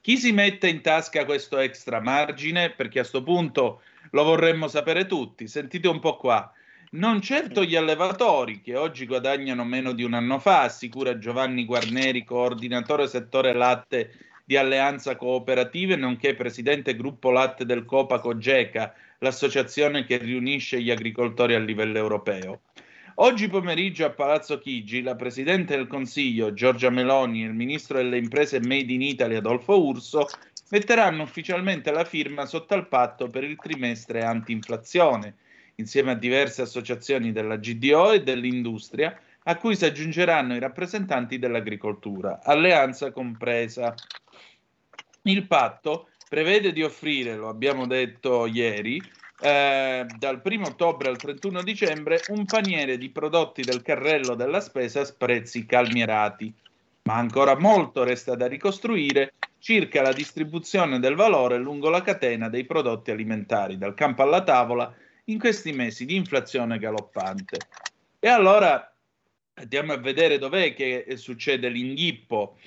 Chi 0.00 0.16
si 0.16 0.32
mette 0.32 0.68
in 0.68 0.82
tasca 0.82 1.24
questo 1.24 1.58
extra 1.58 2.00
margine? 2.00 2.70
Perché 2.70 2.98
a 2.98 3.02
questo 3.02 3.22
punto 3.22 3.82
lo 4.10 4.24
vorremmo 4.24 4.68
sapere 4.68 5.06
tutti. 5.06 5.46
Sentite 5.48 5.88
un 5.88 6.00
po' 6.00 6.16
qua. 6.16 6.52
Non 6.94 7.22
certo 7.22 7.64
gli 7.64 7.74
allevatori, 7.74 8.60
che 8.60 8.76
oggi 8.76 9.06
guadagnano 9.06 9.64
meno 9.64 9.92
di 9.92 10.02
un 10.02 10.12
anno 10.12 10.38
fa, 10.38 10.64
assicura 10.64 11.16
Giovanni 11.16 11.64
Guarneri, 11.64 12.22
coordinatore 12.22 13.08
settore 13.08 13.54
latte 13.54 14.12
di 14.44 14.58
Alleanza 14.58 15.16
Cooperative, 15.16 15.96
nonché 15.96 16.34
presidente 16.34 16.94
gruppo 16.94 17.30
latte 17.30 17.64
del 17.64 17.86
Copaco 17.86 18.36
GECA, 18.36 18.92
l'associazione 19.20 20.04
che 20.04 20.18
riunisce 20.18 20.82
gli 20.82 20.90
agricoltori 20.90 21.54
a 21.54 21.58
livello 21.60 21.96
europeo. 21.96 22.60
Oggi 23.14 23.48
pomeriggio 23.48 24.04
a 24.04 24.10
Palazzo 24.10 24.58
Chigi 24.58 25.00
la 25.00 25.16
Presidente 25.16 25.74
del 25.74 25.86
Consiglio 25.86 26.52
Giorgia 26.52 26.90
Meloni 26.90 27.42
e 27.42 27.46
il 27.46 27.54
Ministro 27.54 27.96
delle 27.96 28.18
Imprese 28.18 28.60
Made 28.60 28.92
in 28.92 29.00
Italy 29.00 29.36
Adolfo 29.36 29.82
Urso 29.82 30.28
metteranno 30.68 31.22
ufficialmente 31.22 31.90
la 31.90 32.04
firma 32.04 32.44
sotto 32.44 32.74
al 32.74 32.86
patto 32.86 33.28
per 33.28 33.44
il 33.44 33.56
trimestre 33.56 34.22
anti-inflazione, 34.22 35.36
insieme 35.76 36.12
a 36.12 36.16
diverse 36.16 36.62
associazioni 36.62 37.32
della 37.32 37.56
GDO 37.56 38.12
e 38.12 38.22
dell'industria, 38.22 39.18
a 39.44 39.56
cui 39.56 39.74
si 39.74 39.84
aggiungeranno 39.84 40.54
i 40.54 40.60
rappresentanti 40.60 41.38
dell'agricoltura, 41.38 42.40
alleanza 42.42 43.10
compresa. 43.10 43.94
Il 45.22 45.46
patto 45.46 46.08
prevede 46.28 46.72
di 46.72 46.82
offrire, 46.82 47.36
lo 47.36 47.48
abbiamo 47.48 47.86
detto 47.86 48.46
ieri, 48.46 49.02
eh, 49.40 50.06
dal 50.18 50.40
1 50.42 50.66
ottobre 50.66 51.08
al 51.08 51.16
31 51.16 51.62
dicembre 51.62 52.20
un 52.28 52.44
paniere 52.44 52.96
di 52.96 53.10
prodotti 53.10 53.62
del 53.62 53.82
carrello 53.82 54.34
della 54.34 54.60
spesa 54.60 55.00
a 55.00 55.14
prezzi 55.16 55.66
calmierati. 55.66 56.54
Ma 57.04 57.16
ancora 57.16 57.58
molto 57.58 58.04
resta 58.04 58.36
da 58.36 58.46
ricostruire 58.46 59.32
circa 59.58 60.02
la 60.02 60.12
distribuzione 60.12 61.00
del 61.00 61.16
valore 61.16 61.58
lungo 61.58 61.88
la 61.88 62.02
catena 62.02 62.48
dei 62.48 62.64
prodotti 62.64 63.10
alimentari, 63.10 63.76
dal 63.76 63.94
campo 63.94 64.22
alla 64.22 64.44
tavola, 64.44 64.94
in 65.24 65.38
questi 65.38 65.72
mesi 65.72 66.04
di 66.04 66.16
inflazione 66.16 66.78
galoppante. 66.78 67.58
E 68.18 68.28
allora 68.28 68.94
andiamo 69.54 69.92
a 69.92 69.98
vedere 69.98 70.38
dov'è 70.38 70.74
che 70.74 71.06
succede 71.16 71.68
l'inghippo. 71.68 72.58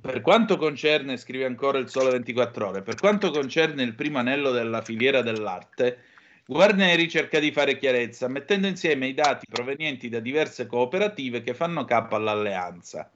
Per 0.00 0.20
quanto 0.22 0.56
concerne, 0.56 1.16
scrive 1.16 1.44
ancora 1.44 1.78
il 1.78 1.88
Sole 1.88 2.10
24 2.10 2.68
Ore, 2.68 2.82
per 2.82 2.96
quanto 2.96 3.30
concerne 3.30 3.82
il 3.82 3.94
primo 3.94 4.18
anello 4.18 4.50
della 4.50 4.82
filiera 4.82 5.22
del 5.22 5.40
latte, 5.40 5.98
Guarneri 6.46 7.08
cerca 7.08 7.38
di 7.38 7.50
fare 7.52 7.78
chiarezza, 7.78 8.28
mettendo 8.28 8.66
insieme 8.66 9.06
i 9.06 9.14
dati 9.14 9.46
provenienti 9.48 10.10
da 10.10 10.20
diverse 10.20 10.66
cooperative 10.66 11.40
che 11.42 11.54
fanno 11.54 11.86
capo 11.86 12.16
all'alleanza. 12.16 13.10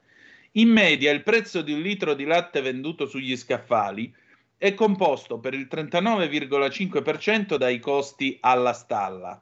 In 0.53 0.69
media 0.69 1.11
il 1.11 1.21
prezzo 1.21 1.61
di 1.61 1.71
un 1.71 1.81
litro 1.81 2.15
di 2.15 2.23
latte 2.23 2.61
venduto 2.61 3.05
sugli 3.05 3.37
scaffali 3.37 4.11
è 4.59 4.73
composto 4.73 5.39
per 5.39 5.53
il 5.53 5.69
39,5% 5.71 7.55
dai 7.55 7.79
costi 7.79 8.37
alla 8.41 8.73
stalla, 8.73 9.41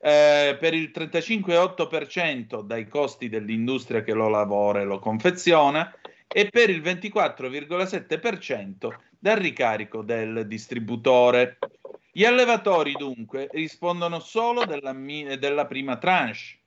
eh, 0.00 0.56
per 0.58 0.74
il 0.74 0.92
35,8% 0.94 2.62
dai 2.62 2.86
costi 2.86 3.28
dell'industria 3.28 4.04
che 4.04 4.12
lo 4.12 4.28
lavora 4.28 4.80
e 4.80 4.84
lo 4.84 5.00
confeziona 5.00 5.92
e 6.28 6.48
per 6.50 6.70
il 6.70 6.80
24,7% 6.80 8.94
dal 9.18 9.36
ricarico 9.36 10.02
del 10.02 10.46
distributore. 10.46 11.58
Gli 12.12 12.24
allevatori 12.24 12.92
dunque 12.92 13.48
rispondono 13.50 14.20
solo 14.20 14.64
della, 14.64 14.94
della 15.36 15.66
prima 15.66 15.96
tranche 15.96 16.57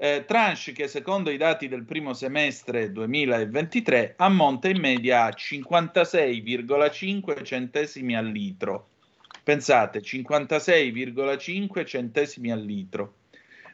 eh, 0.00 0.24
tranche 0.24 0.70
che 0.70 0.86
secondo 0.86 1.28
i 1.28 1.36
dati 1.36 1.66
del 1.66 1.82
primo 1.82 2.14
semestre 2.14 2.92
2023 2.92 4.14
ammonta 4.18 4.68
in 4.68 4.78
media 4.78 5.24
a 5.24 5.30
56,5 5.30 7.42
centesimi 7.42 8.16
al 8.16 8.26
litro. 8.26 8.90
Pensate, 9.42 10.00
56,5 10.00 11.84
centesimi 11.84 12.52
al 12.52 12.60
litro. 12.60 13.14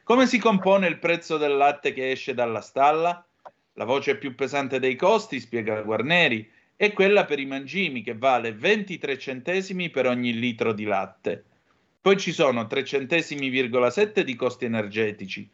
Come 0.03 0.25
si 0.25 0.39
compone 0.39 0.87
il 0.87 0.97
prezzo 0.97 1.37
del 1.37 1.55
latte 1.55 1.93
che 1.93 2.09
esce 2.09 2.33
dalla 2.33 2.61
stalla? 2.61 3.23
La 3.73 3.85
voce 3.85 4.17
più 4.17 4.33
pesante 4.33 4.79
dei 4.79 4.95
costi, 4.95 5.39
spiega 5.39 5.83
Guarneri, 5.83 6.51
è 6.75 6.91
quella 6.91 7.25
per 7.25 7.39
i 7.39 7.45
mangimi 7.45 8.01
che 8.01 8.15
vale 8.15 8.51
23 8.51 9.19
centesimi 9.19 9.91
per 9.91 10.07
ogni 10.07 10.39
litro 10.39 10.73
di 10.73 10.85
latte. 10.85 11.43
Poi 12.01 12.17
ci 12.17 12.31
sono 12.31 12.65
3 12.65 12.83
centesimi,7 12.83 14.21
di 14.21 14.35
costi 14.35 14.65
energetici, 14.65 15.47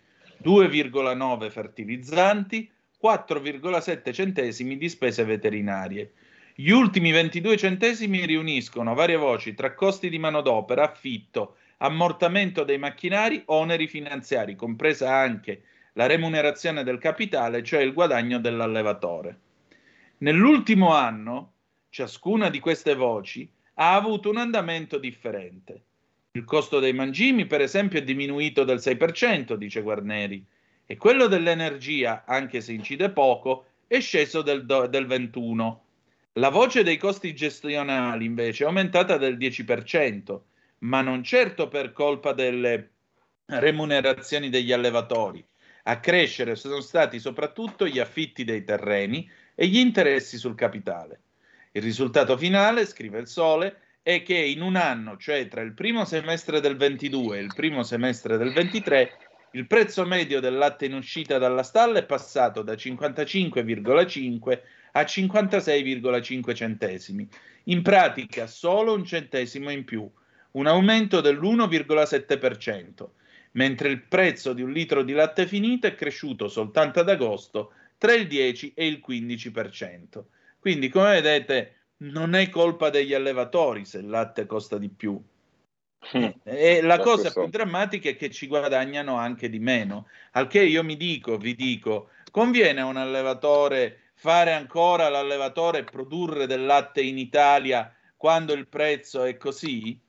2,9 0.43 1.49
fertilizzanti, 1.49 2.69
4,7 3.01 4.12
centesimi 4.13 4.77
di 4.77 4.89
spese 4.89 5.23
veterinarie. 5.23 6.13
Gli 6.56 6.69
ultimi 6.69 7.12
22 7.12 7.58
centesimi 7.58 8.25
riuniscono 8.25 8.93
varie 8.93 9.15
voci 9.15 9.54
tra 9.54 9.73
costi 9.73 10.10
di 10.10 10.19
manodopera, 10.19 10.84
affitto, 10.84 11.56
ammortamento 11.77 12.63
dei 12.63 12.77
macchinari, 12.77 13.43
oneri 13.45 13.88
finanziari, 13.88 14.56
compresa 14.56 15.15
anche 15.15 15.63
la 15.93 16.06
remunerazione 16.06 16.84
del 16.84 16.99
capitale, 16.99 17.63
cioè 17.63 17.82
il 17.82 17.93
guadagno 17.93 18.39
dell'allevatore. 18.39 19.39
Nell'ultimo 20.19 20.93
anno, 20.93 21.54
ciascuna 21.89 22.49
di 22.49 22.60
queste 22.60 22.95
voci 22.95 23.49
ha 23.75 23.95
avuto 23.95 24.30
un 24.30 24.38
andamento 24.38 24.97
differente. 24.97 25.84
Il 26.34 26.46
costo 26.46 26.80
dei 26.80 26.94
mangimi, 26.94 27.46
per 27.46 27.60
esempio, 27.60 28.00
è 28.00 28.04
diminuito 28.04 28.63
del 28.63 28.78
6%, 28.78 29.56
dice 29.56 29.82
Guarneri, 29.82 30.41
e 30.86 30.96
quello 30.96 31.28
dell'energia, 31.28 32.24
anche 32.26 32.62
se 32.62 32.72
incide 32.72 33.10
poco, 33.12 33.65
è 33.86 34.00
sceso 34.00 34.41
del, 34.41 34.65
do- 34.65 34.88
del 34.88 35.08
21%. 35.08 35.78
La 36.36 36.48
voce 36.48 36.84
dei 36.84 36.96
costi 36.96 37.36
gestionali, 37.36 38.24
invece, 38.24 38.63
è 38.63 38.67
aumentata 38.67 39.17
del 39.17 39.36
10%, 39.36 40.39
ma 40.80 41.02
non 41.02 41.22
certo 41.22 41.67
per 41.67 41.91
colpa 41.91 42.32
delle 42.32 42.91
remunerazioni 43.48 44.48
degli 44.48 44.72
allevatori. 44.72 45.46
A 45.84 46.00
crescere 46.00 46.56
sono 46.56 46.80
stati 46.80 47.20
soprattutto 47.20 47.86
gli 47.86 48.00
affitti 48.00 48.46
dei 48.46 48.63
terreni 48.63 49.30
e 49.54 49.67
gli 49.67 49.80
interessi 49.80 50.38
sul 50.38 50.56
capitale. 50.56 51.24
Il 51.74 51.82
risultato 51.82 52.38
finale, 52.38 52.86
scrive 52.86 53.20
il 53.20 53.28
Sole, 53.28 53.80
è 54.04 54.24
che 54.24 54.36
in 54.36 54.62
un 54.62 54.76
anno, 54.76 55.18
cioè 55.18 55.48
tra 55.48 55.62
il 55.62 55.74
primo 55.74 56.06
semestre 56.06 56.60
del 56.60 56.76
22 56.76 57.38
e 57.38 57.42
il 57.42 57.54
primo 57.54 57.84
semestre 57.84 58.38
del 58.38 58.52
23, 58.52 59.12
il 59.52 59.68
prezzo 59.68 60.06
medio 60.06 60.40
del 60.40 60.56
latte 60.56 60.86
in 60.86 60.94
uscita 60.94 61.38
dalla 61.38 61.64
stalla 61.64 62.00
è 62.00 62.06
passato 62.06 62.62
da 62.64 62.74
55,5 62.74 64.60
a 64.94 65.02
56,5 65.02 66.54
centesimi, 66.56 67.28
in 67.66 67.82
pratica 67.82 68.48
solo 68.48 68.94
un 68.94 69.06
centesimo 69.06 69.70
in 69.70 69.84
più, 69.84 70.10
un 70.52 70.68
aumento 70.68 71.22
dell'1,7%, 71.22 73.08
mentre 73.52 73.90
il 73.90 74.02
prezzo 74.02 74.54
di 74.54 74.62
un 74.62 74.72
litro 74.72 75.04
di 75.04 75.14
latte 75.14 75.46
finito 75.46 75.86
è 75.86 75.96
cresciuto 75.96 76.48
soltanto 76.48 77.02
ad 77.02 77.10
agosto 77.10 77.74
tra 77.98 78.14
il 78.14 78.26
10 78.26 78.74
e 78.74 78.88
il 78.88 79.02
15%. 79.06 80.24
Quindi, 80.60 80.90
come 80.90 81.22
vedete, 81.22 81.81
non 82.02 82.34
è 82.34 82.50
colpa 82.50 82.90
degli 82.90 83.14
allevatori 83.14 83.86
se 83.86 84.00
il 84.00 84.10
latte 84.10 84.46
costa 84.46 84.78
di 84.78 84.90
più. 84.90 85.22
Mm. 86.18 86.30
E 86.44 86.82
la 86.82 86.98
cosa 86.98 87.22
questo. 87.22 87.42
più 87.42 87.50
drammatica 87.50 88.10
è 88.10 88.16
che 88.16 88.32
ci 88.32 88.48
guadagnano 88.48 89.16
anche 89.16 89.50
di 89.50 89.60
meno. 89.60 90.08
Al 90.32 90.48
che 90.48 90.64
io 90.64 90.84
mi 90.84 90.98
dico, 90.98 91.38
vi 91.38 91.54
dico, 91.54 92.10
conviene 92.32 92.82
a 92.82 92.86
un 92.86 92.98
allevatore 92.98 94.12
fare 94.16 94.52
ancora 94.54 95.10
l'allevatore 95.10 95.80
e 95.80 95.84
produrre 95.84 96.48
del 96.48 96.66
latte 96.66 97.02
in 97.02 97.18
Italia 97.18 97.94
quando 98.18 98.54
il 98.54 98.68
prezzo 98.68 99.24
è 99.24 99.38
così? 99.38 100.00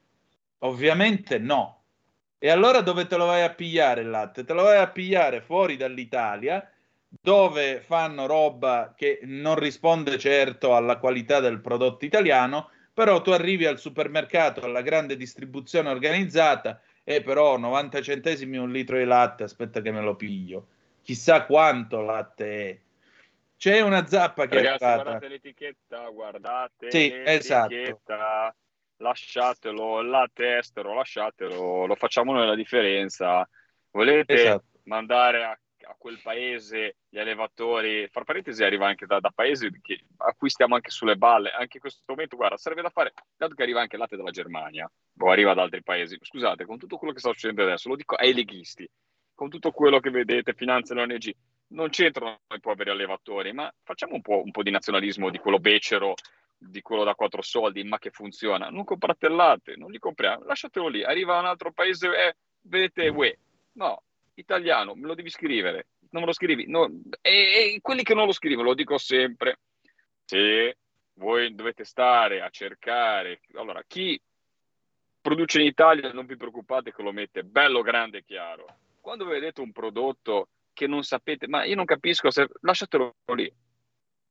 Ovviamente 0.60 1.38
no. 1.38 1.80
E 2.38 2.50
allora 2.50 2.80
dove 2.80 3.06
te 3.06 3.16
lo 3.16 3.26
vai 3.26 3.42
a 3.42 3.50
pigliare 3.50 4.00
il 4.00 4.10
latte? 4.10 4.44
Te 4.44 4.52
lo 4.52 4.62
vai 4.62 4.78
a 4.78 4.88
pigliare 4.88 5.42
fuori 5.42 5.76
dall'Italia, 5.76 6.71
dove 7.20 7.80
fanno 7.80 8.26
roba 8.26 8.94
che 8.96 9.20
non 9.22 9.56
risponde 9.56 10.18
certo 10.18 10.74
alla 10.74 10.96
qualità 10.96 11.40
del 11.40 11.60
prodotto 11.60 12.04
italiano, 12.04 12.70
però 12.92 13.20
tu 13.20 13.30
arrivi 13.30 13.66
al 13.66 13.78
supermercato, 13.78 14.64
alla 14.64 14.82
grande 14.82 15.16
distribuzione 15.16 15.90
organizzata 15.90 16.80
e 17.04 17.22
però 17.22 17.58
90 17.58 18.00
centesimi 18.00 18.56
un 18.56 18.70
litro 18.70 18.96
di 18.96 19.04
latte, 19.04 19.42
aspetta 19.42 19.80
che 19.80 19.90
me 19.90 20.00
lo 20.00 20.16
piglio. 20.16 20.68
Chissà 21.02 21.44
quanto 21.44 22.00
latte 22.00 22.68
è. 22.68 22.78
C'è 23.56 23.80
una 23.80 24.06
zappa 24.06 24.46
che 24.46 24.56
Ragazzi, 24.56 24.82
è 24.82 24.86
arrivata. 24.86 25.02
guardate 25.02 25.28
l'etichetta, 25.28 26.08
guardate 26.08 26.90
sì, 26.90 27.12
esatto. 27.24 27.74
l'etichetta, 27.74 28.56
lasciatelo, 28.96 30.00
il 30.00 30.08
latte 30.08 30.58
estero, 30.58 30.94
lasciatelo, 30.94 31.86
lo 31.86 31.94
facciamo 31.94 32.32
noi 32.32 32.46
la 32.46 32.54
differenza. 32.54 33.48
Volete 33.90 34.32
esatto. 34.32 34.64
mandare 34.84 35.44
a 35.44 35.58
a 35.92 35.96
quel 35.98 36.20
paese 36.20 36.96
gli 37.08 37.18
allevatori, 37.18 38.08
far 38.10 38.24
parentesi 38.24 38.64
arriva 38.64 38.86
anche 38.86 39.06
da, 39.06 39.20
da 39.20 39.30
paesi 39.30 39.70
che 39.80 40.00
acquistiamo 40.16 40.74
anche 40.74 40.90
sulle 40.90 41.16
balle, 41.16 41.50
anche 41.50 41.76
in 41.76 41.80
questo 41.80 42.02
momento, 42.06 42.36
guarda, 42.36 42.56
sarebbe 42.56 42.82
da 42.82 42.90
fare, 42.90 43.12
dato 43.36 43.54
che 43.54 43.62
arriva 43.62 43.80
anche 43.80 43.96
il 43.96 44.00
latte 44.00 44.16
dalla 44.16 44.30
Germania 44.30 44.90
o 45.18 45.30
arriva 45.30 45.54
da 45.54 45.62
altri 45.62 45.82
paesi, 45.82 46.18
scusate, 46.20 46.64
con 46.64 46.78
tutto 46.78 46.96
quello 46.96 47.12
che 47.12 47.20
sta 47.20 47.30
succedendo 47.30 47.62
adesso, 47.62 47.88
lo 47.88 47.96
dico 47.96 48.14
ai 48.14 48.34
leghisti, 48.34 48.88
con 49.34 49.48
tutto 49.48 49.70
quello 49.70 50.00
che 50.00 50.10
vedete, 50.10 50.54
finanze 50.54 50.92
e 50.92 50.96
l'ONG, 50.96 51.34
non 51.68 51.88
c'entrano 51.88 52.40
i 52.54 52.60
poveri 52.60 52.90
allevatori, 52.90 53.52
ma 53.52 53.72
facciamo 53.82 54.14
un 54.14 54.20
po', 54.20 54.42
un 54.42 54.50
po' 54.50 54.62
di 54.62 54.70
nazionalismo 54.70 55.30
di 55.30 55.38
quello 55.38 55.58
becero, 55.58 56.14
di 56.56 56.80
quello 56.80 57.04
da 57.04 57.14
quattro 57.14 57.42
soldi, 57.42 57.82
ma 57.84 57.98
che 57.98 58.10
funziona. 58.10 58.68
Non 58.68 58.84
comprate 58.84 59.26
il 59.26 59.34
latte, 59.34 59.74
non 59.76 59.90
li 59.90 59.98
compriamo, 59.98 60.44
lasciatelo 60.44 60.88
lì. 60.88 61.02
Arriva 61.02 61.38
un 61.38 61.46
altro 61.46 61.72
paese, 61.72 62.08
eh, 62.08 62.36
vedete, 62.62 63.08
uè. 63.08 63.36
No, 63.72 64.02
italiano, 64.34 64.94
me 64.94 65.06
lo 65.06 65.14
devi 65.14 65.30
scrivere, 65.30 65.88
non 66.10 66.22
me 66.22 66.28
lo 66.28 66.32
scrivi. 66.32 66.66
No. 66.66 66.88
E, 67.20 67.74
e, 67.74 67.78
quelli 67.80 68.02
che 68.02 68.14
non 68.14 68.26
lo 68.26 68.32
scrivono, 68.32 68.68
lo 68.68 68.74
dico 68.74 68.98
sempre, 68.98 69.58
se 70.24 70.78
voi 71.14 71.54
dovete 71.54 71.84
stare 71.84 72.40
a 72.40 72.48
cercare, 72.50 73.40
allora 73.54 73.82
chi 73.86 74.20
produce 75.20 75.60
in 75.60 75.66
Italia 75.66 76.12
non 76.12 76.26
vi 76.26 76.36
preoccupate 76.36 76.92
che 76.92 77.02
lo 77.02 77.12
mette 77.12 77.44
bello 77.44 77.82
grande 77.82 78.18
e 78.18 78.24
chiaro. 78.24 78.66
Quando 79.00 79.24
vedete 79.24 79.60
un 79.60 79.72
prodotto 79.72 80.48
che 80.72 80.86
non 80.86 81.02
sapete, 81.02 81.46
ma 81.46 81.64
io 81.64 81.76
non 81.76 81.84
capisco 81.84 82.30
se 82.30 82.48
lasciatelo 82.60 83.14
lì. 83.34 83.52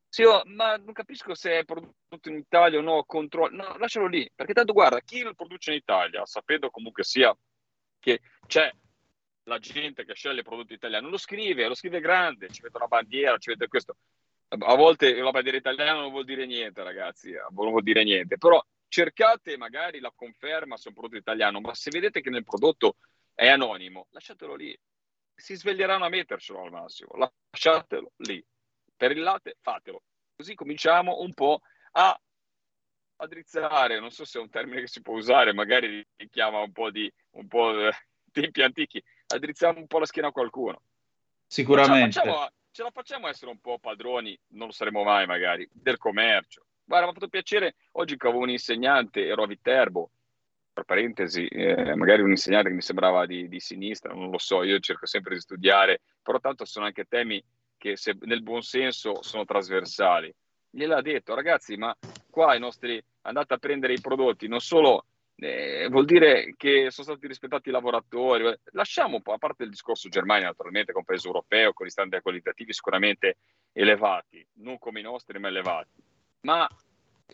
Sì, 0.09 0.23
oh, 0.23 0.41
ma 0.45 0.75
non 0.75 0.91
capisco 0.91 1.33
se 1.33 1.59
è 1.59 1.63
prodotto 1.63 2.27
in 2.27 2.35
Italia 2.35 2.79
o 2.79 2.81
no, 2.81 3.03
controllo. 3.05 3.55
No, 3.55 3.77
lascialo 3.77 4.07
lì, 4.07 4.29
perché 4.35 4.51
tanto 4.51 4.73
guarda, 4.73 4.99
chi 4.99 5.21
lo 5.21 5.33
produce 5.33 5.71
in 5.71 5.77
Italia, 5.77 6.25
sapendo 6.25 6.69
comunque 6.69 7.03
sia 7.03 7.33
che 7.97 8.19
c'è 8.47 8.69
la 9.51 9.59
gente 9.59 10.05
che 10.05 10.13
sceglie 10.15 10.39
il 10.39 10.43
prodotto 10.43 10.73
italiano 10.73 11.09
lo 11.09 11.17
scrive, 11.17 11.67
lo 11.67 11.75
scrive 11.75 11.99
grande, 11.99 12.49
ci 12.49 12.61
mette 12.61 12.77
una 12.77 12.87
bandiera, 12.87 13.37
ci 13.37 13.49
mette 13.49 13.67
questo. 13.67 13.97
A 14.47 14.75
volte 14.75 15.13
la 15.13 15.31
bandiera 15.31 15.57
italiana 15.57 15.99
non 15.99 16.11
vuol 16.11 16.25
dire 16.25 16.45
niente, 16.45 16.83
ragazzi, 16.83 17.31
eh, 17.31 17.39
non 17.51 17.69
vuol 17.69 17.83
dire 17.83 18.03
niente, 18.03 18.37
però 18.37 18.63
cercate 18.87 19.57
magari 19.57 19.99
la 19.99 20.11
conferma 20.13 20.77
su 20.77 20.89
un 20.89 20.93
prodotto 20.93 21.17
italiano, 21.17 21.59
ma 21.59 21.73
se 21.73 21.89
vedete 21.89 22.21
che 22.21 22.29
nel 22.29 22.43
prodotto 22.43 22.97
è 23.33 23.47
anonimo, 23.47 24.07
lasciatelo 24.11 24.55
lì. 24.55 24.77
Si 25.33 25.55
sveglieranno 25.55 26.05
a 26.05 26.09
mettercelo 26.09 26.63
al 26.63 26.71
massimo, 26.71 27.11
lasciatelo 27.51 28.11
lì. 28.17 28.43
Per 28.95 29.11
il 29.11 29.21
latte 29.21 29.57
fatelo. 29.61 30.03
Così 30.35 30.55
cominciamo 30.55 31.21
un 31.21 31.33
po' 31.33 31.61
a 31.93 32.19
a 33.23 33.27
drizzare, 33.27 33.99
non 33.99 34.09
so 34.09 34.25
se 34.25 34.39
è 34.39 34.41
un 34.41 34.49
termine 34.49 34.81
che 34.81 34.87
si 34.87 35.01
può 35.03 35.13
usare, 35.15 35.53
magari 35.53 36.03
richiama 36.15 36.59
un 36.59 36.71
po' 36.71 36.89
di 36.89 37.11
un 37.31 37.47
po' 37.47 37.71
tempi 38.31 38.61
antichi, 38.63 39.03
addrizziamo 39.35 39.79
un 39.79 39.87
po' 39.87 39.99
la 39.99 40.05
schiena 40.05 40.29
a 40.29 40.31
qualcuno. 40.31 40.81
Sicuramente. 41.47 42.11
Ce 42.11 42.25
la, 42.25 42.31
facciamo, 42.31 42.51
ce 42.71 42.83
la 42.83 42.91
facciamo 42.91 43.27
essere 43.27 43.51
un 43.51 43.59
po' 43.59 43.77
padroni, 43.79 44.37
non 44.49 44.67
lo 44.67 44.73
saremo 44.73 45.03
mai 45.03 45.25
magari, 45.25 45.67
del 45.71 45.97
commercio. 45.97 46.65
Guarda, 46.83 47.05
mi 47.05 47.11
ha 47.11 47.15
fatto 47.15 47.29
piacere, 47.29 47.75
oggi 47.93 48.17
che 48.17 48.27
avevo 48.27 48.43
un 48.43 48.49
insegnante, 48.49 49.25
ero 49.25 49.43
a 49.43 49.47
Viterbo, 49.47 50.11
tra 50.73 50.83
parentesi, 50.83 51.45
eh, 51.47 51.95
magari 51.95 52.21
un 52.21 52.29
insegnante 52.29 52.69
che 52.69 52.75
mi 52.75 52.81
sembrava 52.81 53.25
di, 53.25 53.47
di, 53.47 53.59
sinistra, 53.59 54.13
non 54.13 54.29
lo 54.29 54.37
so, 54.37 54.63
io 54.63 54.79
cerco 54.79 55.05
sempre 55.05 55.35
di 55.35 55.41
studiare, 55.41 56.01
però 56.21 56.39
tanto 56.39 56.65
sono 56.65 56.85
anche 56.85 57.05
temi 57.05 57.43
che 57.77 57.97
se, 57.97 58.15
nel 58.21 58.41
buon 58.41 58.61
senso 58.61 59.21
sono 59.21 59.43
trasversali. 59.43 60.33
Gliel'ha 60.69 61.01
detto, 61.01 61.35
ragazzi, 61.35 61.75
ma 61.75 61.95
qua 62.29 62.55
i 62.55 62.59
nostri 62.59 63.03
andate 63.23 63.53
a 63.53 63.57
prendere 63.57 63.93
i 63.93 63.99
prodotti, 63.99 64.47
non 64.47 64.61
solo 64.61 65.05
eh, 65.43 65.87
vuol 65.89 66.05
dire 66.05 66.53
che 66.55 66.91
sono 66.91 67.07
stati 67.07 67.25
rispettati 67.25 67.69
i 67.69 67.71
lavoratori. 67.71 68.55
Lasciamo 68.73 69.15
un 69.15 69.21
po', 69.23 69.33
a 69.33 69.37
parte 69.39 69.63
il 69.63 69.69
discorso 69.69 70.07
Germania, 70.07 70.47
naturalmente, 70.47 70.91
un 70.93 71.03
paese 71.03 71.25
europeo, 71.25 71.73
con 71.73 71.87
gli 71.87 71.89
standard 71.89 72.21
qualitativi 72.21 72.73
sicuramente 72.73 73.37
elevati, 73.71 74.45
non 74.57 74.77
come 74.77 74.99
i 74.99 75.03
nostri, 75.03 75.39
ma 75.39 75.47
elevati. 75.47 75.89
Ma 76.41 76.67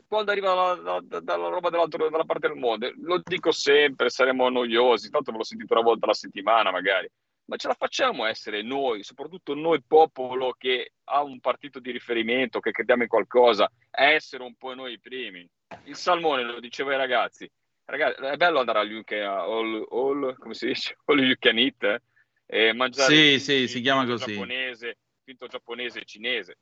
quando 0.08 0.32
arriva 0.32 0.76
dalla, 0.76 1.02
dalla 1.02 1.50
roba 1.50 1.70
dalla 1.70 2.24
parte 2.24 2.48
del 2.48 2.56
mondo, 2.56 2.89
lo 3.02 3.22
dico 3.24 3.52
sempre, 3.52 4.10
saremo 4.10 4.48
noiosi, 4.48 5.10
tanto 5.10 5.32
ve 5.32 5.39
l'ho 5.39 5.43
sentito 5.43 5.74
una 5.74 5.84
volta 5.84 6.06
alla 6.06 6.13
settimana 6.13 6.72
magari, 6.72 7.10
ma 7.46 7.58
ce 7.58 7.67
la 7.67 7.74
facciamo 7.74 8.26
essere 8.26 8.62
noi, 8.62 9.04
soprattutto 9.04 9.54
noi 9.54 9.82
popolo 9.86 10.54
che 10.58 10.93
ha 11.06 11.24
un 11.24 11.39
partito 11.41 11.80
di 11.80 11.91
riferimento, 11.91 12.60
che 12.60 12.72
crediamo 12.72 13.04
in 13.04 13.10
qualcosa, 13.10 13.70
a 13.91 14.04
essere 14.06 14.43
un 14.43 14.56
po' 14.56 14.74
noi 14.74 14.93
i 14.93 15.00
primi. 15.00 15.46
Il 15.86 15.96
salmone, 15.96 16.43
lo 16.43 16.60
dicevo 16.62 16.91
ai 16.91 16.98
ragazzi, 16.98 17.50
Ragazzi, 17.89 18.21
è 18.21 18.36
bello 18.36 18.60
andare 18.60 18.80
all, 18.80 18.91
UK, 18.91 19.12
all, 19.13 19.88
all, 19.89 20.38
come 20.38 20.54
si 20.54 20.67
dice? 20.67 20.97
All 21.06 21.19
you 21.19 21.36
can 21.39 21.58
eat 21.58 21.82
eh? 21.84 22.02
e 22.45 22.73
mangiare 22.73 23.13
sì, 23.13 23.39
sì, 23.39 23.67
si 23.69 23.80
chiama 23.80 24.06
così. 24.06 24.34
Giapponese, 24.34 24.97
finto 25.23 25.47
giapponese 25.47 26.02
e 26.02 26.04
cinese. 26.04 26.58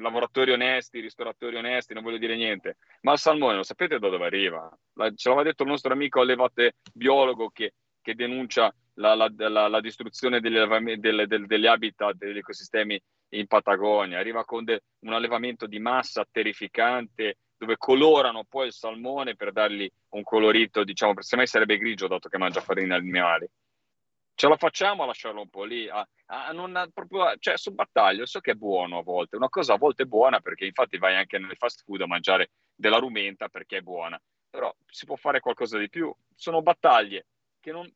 Lavoratori 0.00 0.50
onesti, 0.50 0.98
ristoratori 0.98 1.56
onesti, 1.56 1.94
non 1.94 2.02
voglio 2.02 2.18
dire 2.18 2.34
niente. 2.34 2.78
Ma 3.02 3.12
il 3.12 3.18
salmone, 3.18 3.54
lo 3.54 3.62
sapete 3.62 4.00
da 4.00 4.08
dove 4.08 4.26
arriva? 4.26 4.68
La, 4.94 5.12
ce 5.14 5.28
l'aveva 5.28 5.48
detto 5.48 5.62
il 5.62 5.68
nostro 5.68 5.92
amico 5.92 6.20
allevate 6.20 6.74
biologo 6.92 7.50
che, 7.50 7.74
che 8.00 8.14
denuncia 8.16 8.74
la, 8.94 9.14
la, 9.14 9.32
la, 9.36 9.68
la 9.68 9.80
distruzione 9.80 10.40
degli, 10.40 10.58
delle, 10.96 11.26
delle, 11.28 11.46
degli 11.46 11.66
habitat, 11.66 12.16
degli 12.16 12.38
ecosistemi 12.38 13.00
in 13.30 13.46
Patagonia. 13.46 14.18
Arriva 14.18 14.44
con 14.44 14.64
de, 14.64 14.82
un 15.00 15.12
allevamento 15.12 15.66
di 15.66 15.78
massa 15.78 16.26
terrificante 16.28 17.36
dove 17.58 17.76
colorano 17.76 18.44
poi 18.44 18.68
il 18.68 18.72
salmone 18.72 19.34
per 19.34 19.52
dargli 19.52 19.90
un 20.10 20.22
colorito, 20.22 20.84
diciamo, 20.84 21.14
per 21.14 21.24
se 21.24 21.36
mai 21.36 21.46
sarebbe 21.46 21.76
grigio 21.76 22.06
dato 22.06 22.28
che 22.28 22.38
mangia 22.38 22.60
farina 22.60 22.94
animali. 22.94 23.46
Ce 24.34 24.46
la 24.46 24.56
facciamo 24.56 25.02
a 25.02 25.06
lasciarlo 25.06 25.40
un 25.40 25.48
po' 25.48 25.64
lì, 25.64 25.88
a, 25.88 26.06
a 26.26 26.52
non 26.52 26.88
proprio, 26.94 27.34
cioè 27.40 27.58
su 27.58 27.72
battaglia, 27.72 28.24
so 28.24 28.38
che 28.38 28.52
è 28.52 28.54
buono 28.54 28.98
a 28.98 29.02
volte, 29.02 29.34
una 29.34 29.48
cosa 29.48 29.74
a 29.74 29.78
volte 29.78 30.04
è 30.04 30.06
buona 30.06 30.38
perché 30.38 30.64
infatti 30.64 30.96
vai 30.96 31.16
anche 31.16 31.38
nelle 31.38 31.56
fast 31.56 31.82
food 31.82 32.02
a 32.02 32.06
mangiare 32.06 32.50
della 32.72 32.98
rumenta 32.98 33.48
perché 33.48 33.78
è 33.78 33.80
buona, 33.80 34.20
però 34.48 34.72
si 34.86 35.06
può 35.06 35.16
fare 35.16 35.40
qualcosa 35.40 35.76
di 35.76 35.88
più, 35.88 36.14
sono 36.36 36.62
battaglie 36.62 37.26
che 37.58 37.72
non, 37.72 37.92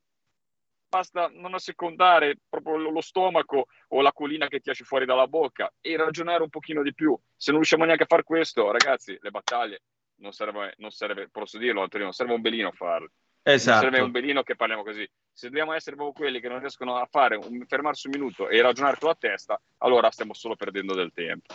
basta 0.92 1.30
non 1.32 1.54
assecondare 1.54 2.36
proprio 2.50 2.76
lo 2.76 3.00
stomaco 3.00 3.64
o 3.88 4.02
la 4.02 4.12
colina 4.12 4.46
che 4.48 4.60
ti 4.60 4.68
esce 4.68 4.84
fuori 4.84 5.06
dalla 5.06 5.26
bocca 5.26 5.72
e 5.80 5.96
ragionare 5.96 6.42
un 6.42 6.50
pochino 6.50 6.82
di 6.82 6.92
più. 6.92 7.18
Se 7.34 7.50
non 7.50 7.60
riusciamo 7.60 7.86
neanche 7.86 8.02
a 8.02 8.06
fare 8.06 8.24
questo, 8.24 8.70
ragazzi, 8.70 9.16
le 9.18 9.30
battaglie 9.30 9.80
non 10.16 10.32
serve, 10.32 10.74
non 10.76 10.90
serve 10.90 11.30
posso 11.30 11.56
dirlo 11.56 11.80
Antonio, 11.80 12.04
non 12.04 12.14
serve 12.14 12.34
un 12.34 12.42
belino 12.42 12.70
farle. 12.72 13.08
Esatto. 13.42 13.80
Serve 13.80 14.00
un 14.00 14.10
belino 14.10 14.42
che 14.42 14.54
parliamo 14.54 14.84
così. 14.84 15.08
Se 15.32 15.48
dobbiamo 15.48 15.72
essere 15.72 15.96
proprio 15.96 16.14
quelli 16.14 16.40
che 16.40 16.48
non 16.48 16.60
riescono 16.60 16.96
a 16.96 17.08
fare 17.10 17.36
un, 17.36 17.64
fermarsi 17.66 18.08
un 18.08 18.12
minuto 18.12 18.48
e 18.50 18.60
ragionare 18.60 18.98
con 18.98 19.08
la 19.08 19.16
testa, 19.18 19.58
allora 19.78 20.10
stiamo 20.10 20.34
solo 20.34 20.56
perdendo 20.56 20.94
del 20.94 21.10
tempo. 21.14 21.54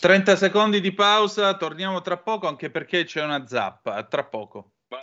30 0.00 0.34
secondi 0.34 0.80
di 0.80 0.92
pausa, 0.92 1.56
torniamo 1.56 2.00
tra 2.00 2.16
poco 2.16 2.48
anche 2.48 2.70
perché 2.70 3.04
c'è 3.04 3.22
una 3.22 3.46
zappa. 3.46 4.02
Tra 4.04 4.24
poco. 4.24 4.72
Vai. 4.88 5.02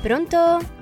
Pronto? 0.00 0.81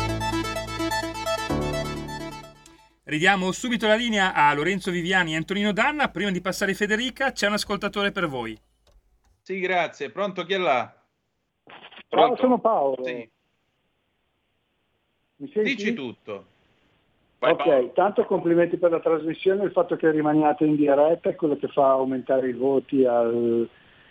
Ridiamo 3.11 3.51
subito 3.51 3.87
la 3.87 3.95
linea 3.95 4.33
a 4.33 4.53
Lorenzo 4.53 4.89
Viviani 4.89 5.33
e 5.33 5.35
Antonino 5.35 5.73
Danna. 5.73 6.07
Prima 6.07 6.31
di 6.31 6.39
passare 6.39 6.73
Federica, 6.73 7.33
c'è 7.33 7.47
un 7.47 7.55
ascoltatore 7.55 8.13
per 8.13 8.27
voi. 8.27 8.57
Sì, 9.41 9.59
grazie. 9.59 10.11
Pronto 10.11 10.45
chi 10.45 10.53
è 10.53 10.57
là? 10.57 10.89
Ciao, 11.65 11.75
Pronto? 12.07 12.35
sono 12.37 12.59
Paolo. 12.59 13.03
Sì. 13.03 13.29
Mi 15.35 15.51
senti? 15.51 15.75
Dici 15.75 15.93
tutto. 15.93 16.45
Vai, 17.39 17.51
ok, 17.51 17.63
Paolo. 17.63 17.91
tanto 17.91 18.23
complimenti 18.23 18.77
per 18.77 18.91
la 18.91 19.01
trasmissione, 19.01 19.65
il 19.65 19.71
fatto 19.71 19.97
che 19.97 20.09
rimaniate 20.09 20.63
in 20.63 20.77
diretta 20.77 21.27
è 21.27 21.35
quello 21.35 21.57
che 21.57 21.67
fa 21.67 21.89
aumentare 21.89 22.47
i 22.47 22.53
voti 22.53 23.03
al, 23.03 23.67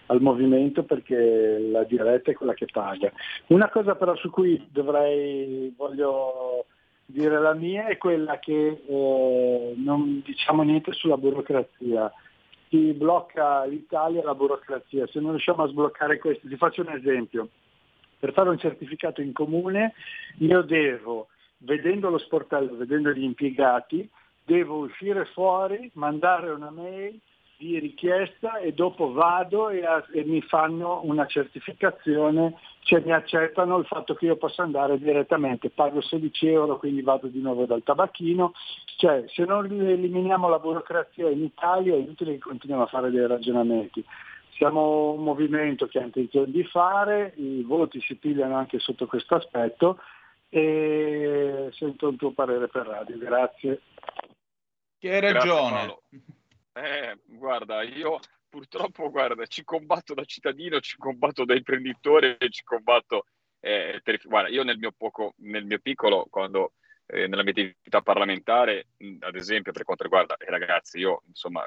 al 0.08 0.20
movimento 0.20 0.82
perché 0.82 1.58
la 1.58 1.84
diretta 1.84 2.32
è 2.32 2.34
quella 2.34 2.52
che 2.52 2.66
paga. 2.70 3.10
Una 3.46 3.70
cosa 3.70 3.94
però 3.94 4.14
su 4.16 4.28
cui 4.28 4.68
dovrei, 4.70 5.72
voglio 5.74 6.66
dire 7.10 7.38
la 7.40 7.54
mia 7.54 7.86
è 7.86 7.96
quella 7.96 8.38
che 8.38 8.82
eh, 8.86 9.74
non 9.76 10.22
diciamo 10.24 10.62
niente 10.62 10.92
sulla 10.92 11.16
burocrazia. 11.16 12.12
Si 12.68 12.92
blocca 12.92 13.64
l'Italia 13.64 14.22
la 14.22 14.34
burocrazia, 14.34 15.06
se 15.08 15.20
non 15.20 15.30
riusciamo 15.30 15.64
a 15.64 15.68
sbloccare 15.68 16.18
questo, 16.18 16.48
ti 16.48 16.56
faccio 16.56 16.82
un 16.82 16.90
esempio. 16.90 17.48
Per 18.18 18.32
fare 18.32 18.50
un 18.50 18.58
certificato 18.58 19.20
in 19.22 19.32
comune 19.32 19.94
io 20.38 20.62
devo 20.62 21.28
vedendo 21.58 22.10
lo 22.10 22.18
sportello, 22.18 22.76
vedendo 22.76 23.10
gli 23.10 23.22
impiegati, 23.22 24.08
devo 24.44 24.78
uscire 24.78 25.24
fuori, 25.26 25.90
mandare 25.94 26.50
una 26.50 26.70
mail 26.70 27.20
di 27.60 27.78
richiesta 27.78 28.56
e 28.56 28.72
dopo 28.72 29.12
vado 29.12 29.68
e, 29.68 29.84
a- 29.84 30.06
e 30.14 30.24
mi 30.24 30.40
fanno 30.40 31.02
una 31.04 31.26
certificazione, 31.26 32.54
cioè 32.84 33.02
mi 33.04 33.12
accettano 33.12 33.76
il 33.76 33.84
fatto 33.84 34.14
che 34.14 34.24
io 34.24 34.36
possa 34.36 34.62
andare 34.62 34.98
direttamente, 34.98 35.68
pago 35.68 36.00
16 36.00 36.48
euro, 36.48 36.78
quindi 36.78 37.02
vado 37.02 37.26
di 37.26 37.38
nuovo 37.40 37.66
dal 37.66 37.82
tabacchino, 37.82 38.52
cioè 38.96 39.24
se 39.28 39.44
non 39.44 39.66
eliminiamo 39.66 40.48
la 40.48 40.58
burocrazia 40.58 41.28
in 41.28 41.44
Italia 41.44 41.92
è 41.94 41.98
inutile 41.98 42.32
che 42.32 42.38
continuiamo 42.38 42.84
a 42.84 42.88
fare 42.88 43.10
dei 43.10 43.26
ragionamenti. 43.26 44.02
Siamo 44.52 45.10
un 45.12 45.22
movimento 45.22 45.86
che 45.86 45.98
ha 45.98 46.04
intenzione 46.04 46.50
di 46.50 46.64
fare, 46.64 47.34
i 47.36 47.62
voti 47.62 48.00
si 48.00 48.14
pigliano 48.14 48.56
anche 48.56 48.78
sotto 48.78 49.06
questo 49.06 49.34
aspetto 49.34 49.98
e 50.48 51.68
sento 51.72 52.08
il 52.08 52.16
tuo 52.16 52.30
parere 52.30 52.68
per 52.68 52.86
radio, 52.86 53.18
grazie. 53.18 53.82
Che 54.98 55.12
hai 55.12 55.20
Grazie, 55.20 55.32
ragione. 55.32 55.70
Paolo. 55.70 56.02
Eh, 56.72 57.18
guarda, 57.24 57.83
io 57.83 58.18
purtroppo, 58.48 59.11
guarda, 59.11 59.44
ci 59.46 59.64
combatto 59.64 60.14
da 60.14 60.24
cittadino, 60.24 60.80
ci 60.80 60.96
combatto 60.96 61.44
da 61.44 61.54
imprenditore, 61.54 62.37
ci 62.50 62.62
combatto... 62.64 63.24
eh, 63.61 64.00
per- 64.02 64.20
guarda, 64.26 64.48
io 64.48 64.62
nel 64.62 64.78
mio, 64.78 64.92
poco, 64.92 65.35
nel 65.38 65.64
mio 65.64 65.78
piccolo, 65.80 66.26
quando 66.30 66.74
eh, 67.06 67.26
nella 67.26 67.42
mia 67.42 67.52
attività 67.52 68.00
parlamentare, 68.02 68.88
ad 69.20 69.35
esempio, 69.35 69.72
per 69.72 69.83
quanto 69.85 70.04
riguarda 70.04 70.37
i 70.40 70.50
ragazzi, 70.50 70.98
io 70.98 71.22
insomma 71.28 71.62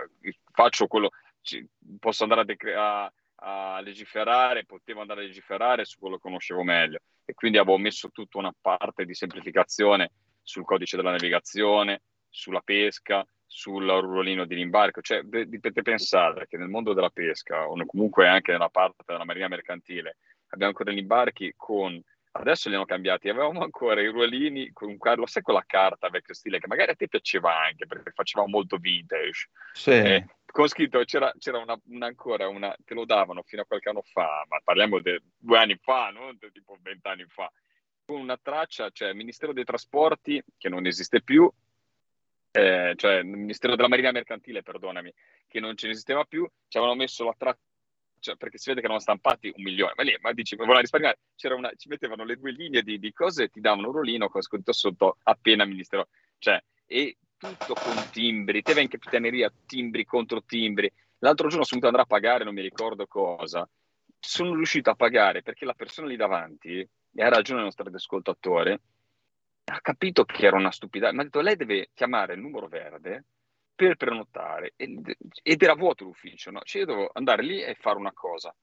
faccio 0.52 0.88
quello, 0.88 1.10
ci- 1.42 1.66
posso 2.00 2.24
andare 2.24 2.42
a, 2.42 2.46
decre- 2.46 2.76
a- 2.76 3.14
a 3.36 3.82
legiferare, 3.82 4.66
potevo 4.66 5.02
andare 5.02 5.22
a 5.22 5.26
legiferare 5.26 5.84
su 5.86 6.00
quello 6.00 6.16
che 6.16 6.22
conoscevo 6.22 6.64
meglio. 6.64 7.00
E 7.26 7.34
quindi 7.34 7.58
avevo 7.58 7.78
messo 7.78 8.10
tutta 8.10 8.38
una 8.38 8.54
parte 8.60 9.06
di 9.06 9.14
semplificazione 9.14 10.12
sul 10.42 10.66
codice 10.66 10.98
della 10.98 11.12
navigazione, 11.12 12.02
sulla 12.30 12.62
pesca, 12.62 13.26
sul 13.54 13.86
ruolino 13.86 14.46
di 14.46 14.56
rimbarco. 14.56 15.02
Cioè, 15.02 15.22
dovete 15.22 15.84
pensare 15.84 16.48
che 16.48 16.58
nel 16.58 16.70
mondo 16.70 16.94
della 16.94 17.12
pesca, 17.12 17.70
o 17.70 17.76
comunque 17.86 18.28
anche 18.28 18.52
nella 18.52 18.70
parte 18.70 19.04
della 19.06 19.26
marina 19.26 19.48
mercantile, 19.48 20.18
abbiamo 20.48 20.72
ancora 20.72 20.92
gli 20.92 20.98
imbarchi 20.98 21.54
con... 21.56 22.02
Adesso 22.36 22.68
li 22.68 22.74
hanno 22.74 22.86
cambiati, 22.86 23.30
avevamo 23.30 23.62
ancora 23.62 24.02
i 24.02 24.08
ruolini 24.08 24.72
con 24.74 24.98
quadro, 24.98 25.28
sai 25.28 25.44
quella 25.44 25.64
carta 25.68 26.10
vecchio 26.10 26.34
stile 26.34 26.58
che 26.58 26.66
magari 26.66 26.90
a 26.90 26.96
te 26.96 27.08
piaceva 27.08 27.64
anche 27.64 27.86
perché 27.86 28.10
faceva 28.10 28.48
molto 28.48 28.78
vintage. 28.78 29.50
Sì. 29.74 29.92
Eh, 29.92 30.26
con 30.44 30.68
scritto 30.68 31.04
c'era, 31.04 31.32
c'era 31.38 31.60
una, 31.60 31.80
una 31.90 32.08
ancora 32.08 32.48
una 32.48 32.76
te 32.84 32.96
lo 32.96 33.06
davano 33.06 33.44
fino 33.44 33.62
a 33.62 33.66
qualche 33.66 33.90
anno 33.90 34.02
fa, 34.02 34.44
ma 34.50 34.60
parliamo 34.64 34.98
di 34.98 35.16
due 35.38 35.60
anni 35.60 35.78
fa, 35.80 36.10
non 36.10 36.36
di 36.40 36.50
tipo 36.52 36.76
vent'anni 36.82 37.26
fa, 37.28 37.52
con 38.04 38.20
una 38.20 38.40
traccia, 38.42 38.90
cioè 38.90 39.14
Ministero 39.14 39.54
dei 39.54 39.64
Trasporti, 39.64 40.44
che 40.58 40.70
non 40.70 40.88
esiste 40.88 41.22
più, 41.22 41.48
eh, 42.56 42.94
cioè 42.96 43.16
il 43.16 43.26
Ministero 43.26 43.76
della 43.76 43.88
Marina 43.88 44.12
Mercantile, 44.12 44.62
perdonami, 44.62 45.12
che 45.48 45.60
non 45.60 45.76
ce 45.76 45.88
ne 45.88 45.94
esisteva 45.94 46.24
più, 46.24 46.48
ci 46.68 46.78
avevano 46.78 46.98
messo 46.98 47.26
la 47.26 47.36
traccia 47.36 47.60
cioè, 48.24 48.38
perché 48.38 48.58
si 48.58 48.70
vede 48.70 48.80
che 48.80 48.86
erano 48.86 49.02
stampati 49.02 49.52
un 49.54 49.62
milione, 49.64 49.92
ma 49.98 50.04
lì, 50.04 50.16
ma 50.22 50.32
dici, 50.32 50.56
volevano 50.56 50.80
risparmiare, 50.80 51.18
una, 51.54 51.70
ci 51.76 51.90
mettevano 51.90 52.24
le 52.24 52.38
due 52.38 52.52
linee 52.52 52.82
di, 52.82 52.98
di 52.98 53.12
cose 53.12 53.44
e 53.44 53.50
ti 53.50 53.60
davano 53.60 53.88
un 53.88 53.96
rollino 53.96 54.30
con 54.30 54.42
scritto 54.42 54.72
sotto 54.72 55.18
appena 55.24 55.66
Ministero, 55.66 56.08
cioè, 56.38 56.58
e 56.86 57.18
tutto 57.38 57.74
con 57.74 57.94
timbri, 58.12 58.62
te 58.62 58.74
vai 58.74 58.84
in 58.84 58.90
capitaneria, 58.90 59.52
timbri 59.66 60.06
contro 60.06 60.42
timbri. 60.42 60.90
L'altro 61.18 61.50
giorno 61.50 61.66
sono 61.66 61.82
andare 61.84 62.04
a 62.04 62.08
pagare, 62.08 62.46
non 62.46 62.54
mi 62.54 62.62
ricordo 62.62 63.06
cosa, 63.08 63.68
sono 64.18 64.56
riuscito 64.56 64.90
a 64.90 64.96
pagare 64.96 65.42
perché 65.42 65.66
la 65.66 65.74
persona 65.74 66.08
lì 66.08 66.16
davanti, 66.16 66.80
e 66.80 67.24
ha 67.24 67.28
ragione 67.28 67.60
il 67.60 67.66
nostro 67.66 67.90
ascoltatore, 67.94 68.80
ha 69.66 69.80
capito 69.82 70.26
che 70.26 70.46
era 70.46 70.58
una 70.58 70.72
stupidità, 70.72 71.12
mi 71.12 71.22
ha 71.22 71.24
detto 71.24 71.42
lei 71.42 71.56
deve 71.56 71.90
chiamare 71.94 72.34
il 72.34 72.42
numero 72.42 72.68
verde 72.68 73.26
per 73.76 73.96
prenotare 73.96 74.74
ed, 74.76 75.16
era 75.42 75.74
vuoto 75.76 76.04
l'ufficio, 76.04 76.52
no? 76.52 76.62
Cioè 76.64 76.82
io 76.82 76.88
devo 76.88 77.10
andare 77.14 77.44
lì 77.44 77.62
e 77.62 77.76
fare 77.76 77.98
una 77.98 78.14
cosa, 78.14 78.54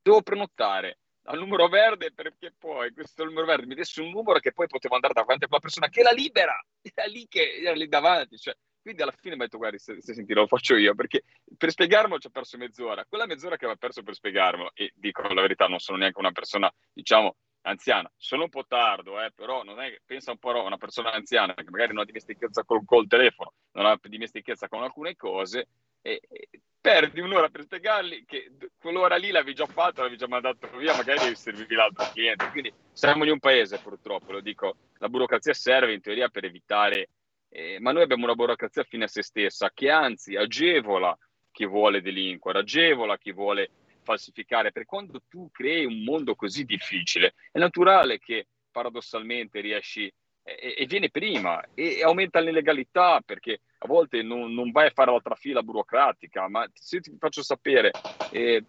devo 0.00 0.22
prenotare 0.22 0.98
al 1.28 1.38
numero 1.38 1.66
verde 1.68 2.12
perché 2.12 2.54
poi 2.56 2.92
questo 2.92 3.24
numero 3.24 3.46
verde 3.46 3.66
mi 3.66 3.74
desse 3.74 4.00
un 4.00 4.10
numero 4.10 4.38
che 4.38 4.52
poi 4.52 4.68
potevo 4.68 4.94
andare 4.94 5.14
davanti 5.14 5.44
a 5.44 5.48
quella 5.48 5.62
persona 5.62 5.88
che 5.88 6.00
era 6.00 6.12
libera, 6.12 6.54
era 6.94 7.06
lì 7.08 7.26
che 7.28 7.56
era 7.60 7.74
lì 7.74 7.88
davanti, 7.88 8.38
cioè, 8.38 8.54
quindi 8.80 9.02
alla 9.02 9.14
fine 9.18 9.34
mi 9.34 9.42
ha 9.42 9.44
detto 9.44 9.58
guarda 9.58 9.78
se, 9.78 10.00
se 10.00 10.14
senti 10.14 10.32
lo 10.32 10.46
faccio 10.46 10.76
io 10.76 10.94
perché 10.94 11.24
per 11.56 11.70
spiegarmelo 11.70 12.20
ci 12.20 12.28
ho 12.28 12.30
perso 12.30 12.56
mezz'ora, 12.56 13.04
quella 13.04 13.26
mezz'ora 13.26 13.56
che 13.56 13.64
aveva 13.64 13.78
perso 13.78 14.04
per 14.04 14.14
spiegarmelo 14.14 14.70
e 14.74 14.92
dico 14.94 15.22
la 15.22 15.40
verità 15.40 15.66
non 15.66 15.80
sono 15.80 15.98
neanche 15.98 16.20
una 16.20 16.30
persona 16.30 16.72
diciamo 16.92 17.34
anziana, 17.66 18.10
sono 18.16 18.44
un 18.44 18.48
po' 18.48 18.64
tardo 18.66 19.20
eh, 19.22 19.32
però 19.34 19.62
non 19.62 19.80
è, 19.80 19.98
pensa 20.04 20.30
un 20.30 20.38
po' 20.38 20.50
a 20.50 20.62
una 20.62 20.76
persona 20.76 21.12
anziana 21.12 21.54
che 21.54 21.70
magari 21.70 21.92
non 21.92 22.02
ha 22.02 22.06
dimestichezza 22.06 22.64
col, 22.64 22.84
col 22.84 23.06
telefono, 23.06 23.52
non 23.72 23.86
ha 23.86 23.98
dimestichezza 24.02 24.68
con 24.68 24.82
alcune 24.82 25.16
cose 25.16 25.68
e, 26.00 26.20
e 26.28 26.48
perdi 26.80 27.20
un'ora 27.20 27.48
per 27.48 27.62
spiegargli 27.62 28.24
che 28.24 28.52
quell'ora 28.78 29.16
lì 29.16 29.32
l'avevi 29.32 29.54
già 29.54 29.66
fatto, 29.66 30.02
l'avevi 30.02 30.18
già 30.18 30.28
mandato 30.28 30.68
via, 30.76 30.94
magari 30.94 31.34
servivi 31.34 31.74
l'altro 31.74 32.08
cliente. 32.12 32.48
Quindi 32.50 32.72
siamo 32.92 33.24
in 33.24 33.32
un 33.32 33.40
paese, 33.40 33.80
purtroppo, 33.80 34.30
lo 34.30 34.40
dico, 34.40 34.76
la 34.98 35.08
burocrazia 35.08 35.52
serve 35.52 35.92
in 35.92 36.00
teoria 36.00 36.28
per 36.28 36.44
evitare, 36.44 37.08
eh, 37.48 37.78
ma 37.80 37.90
noi 37.90 38.02
abbiamo 38.02 38.24
una 38.24 38.36
burocrazia 38.36 38.84
fine 38.84 39.04
a 39.04 39.08
se 39.08 39.22
stessa 39.22 39.72
che 39.74 39.90
anzi 39.90 40.36
agevola 40.36 41.16
chi 41.50 41.66
vuole 41.66 42.00
delinquere, 42.00 42.60
agevola 42.60 43.18
chi 43.18 43.32
vuole 43.32 43.70
falsificare, 44.06 44.70
perché 44.70 44.88
quando 44.88 45.20
tu 45.28 45.50
crei 45.50 45.84
un 45.84 46.04
mondo 46.04 46.36
così 46.36 46.64
difficile 46.64 47.34
è 47.50 47.58
naturale 47.58 48.18
che 48.18 48.46
paradossalmente 48.70 49.60
riesci 49.60 50.12
e, 50.46 50.74
e 50.78 50.86
viene 50.86 51.10
prima 51.10 51.60
e, 51.74 51.98
e 51.98 52.02
aumenta 52.04 52.38
l'illegalità 52.38 53.20
perché 53.20 53.62
a 53.78 53.86
volte 53.88 54.22
non, 54.22 54.54
non, 54.54 54.70
vai 54.70 54.86
a 54.86 54.90
fare 54.90 55.10
l'altra 55.10 55.34
fila 55.34 55.62
burocratica, 55.62 56.48
ma 56.48 56.66
se 56.72 57.00
ti 57.00 57.14
faccio 57.18 57.42
sapere, 57.42 57.90
eh, 58.30 58.64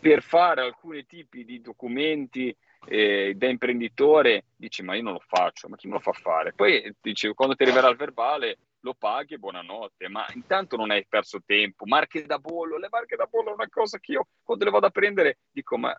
per 0.00 0.22
fare 0.22 0.62
alcuni 0.62 1.06
tipi 1.06 1.44
di 1.44 1.60
documenti 1.60 2.54
eh, 2.86 3.32
da 3.36 3.48
imprenditore 3.48 4.44
dici 4.56 4.82
ma 4.82 4.94
io 4.96 5.02
non 5.02 5.14
lo 5.14 5.22
faccio, 5.24 5.68
ma 5.68 5.76
chi 5.76 5.86
me 5.86 5.94
lo 5.94 6.00
fa 6.00 6.12
fare? 6.12 6.52
Poi 6.52 6.94
dici 7.00 7.32
quando 7.32 7.54
ti 7.54 7.62
arriverà 7.62 7.88
il 7.88 7.96
verbale 7.96 8.58
lo 8.84 8.94
paghi 8.94 9.34
e 9.34 9.38
buonanotte, 9.38 10.08
ma 10.08 10.26
intanto 10.34 10.76
non 10.76 10.90
hai 10.90 11.04
perso 11.06 11.40
tempo. 11.44 11.86
Marche 11.86 12.26
da 12.26 12.38
bollo, 12.38 12.76
le 12.76 12.88
marche 12.90 13.16
da 13.16 13.26
bollo 13.26 13.50
è 13.50 13.54
una 13.54 13.68
cosa 13.68 13.98
che 13.98 14.12
io 14.12 14.28
quando 14.42 14.64
le 14.64 14.70
vado 14.70 14.86
a 14.86 14.90
prendere 14.90 15.38
dico 15.50 15.78
ma 15.78 15.98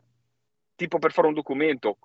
tipo 0.76 1.00
per 1.00 1.12
fare 1.12 1.28
un 1.28 1.34
documento 1.34 1.98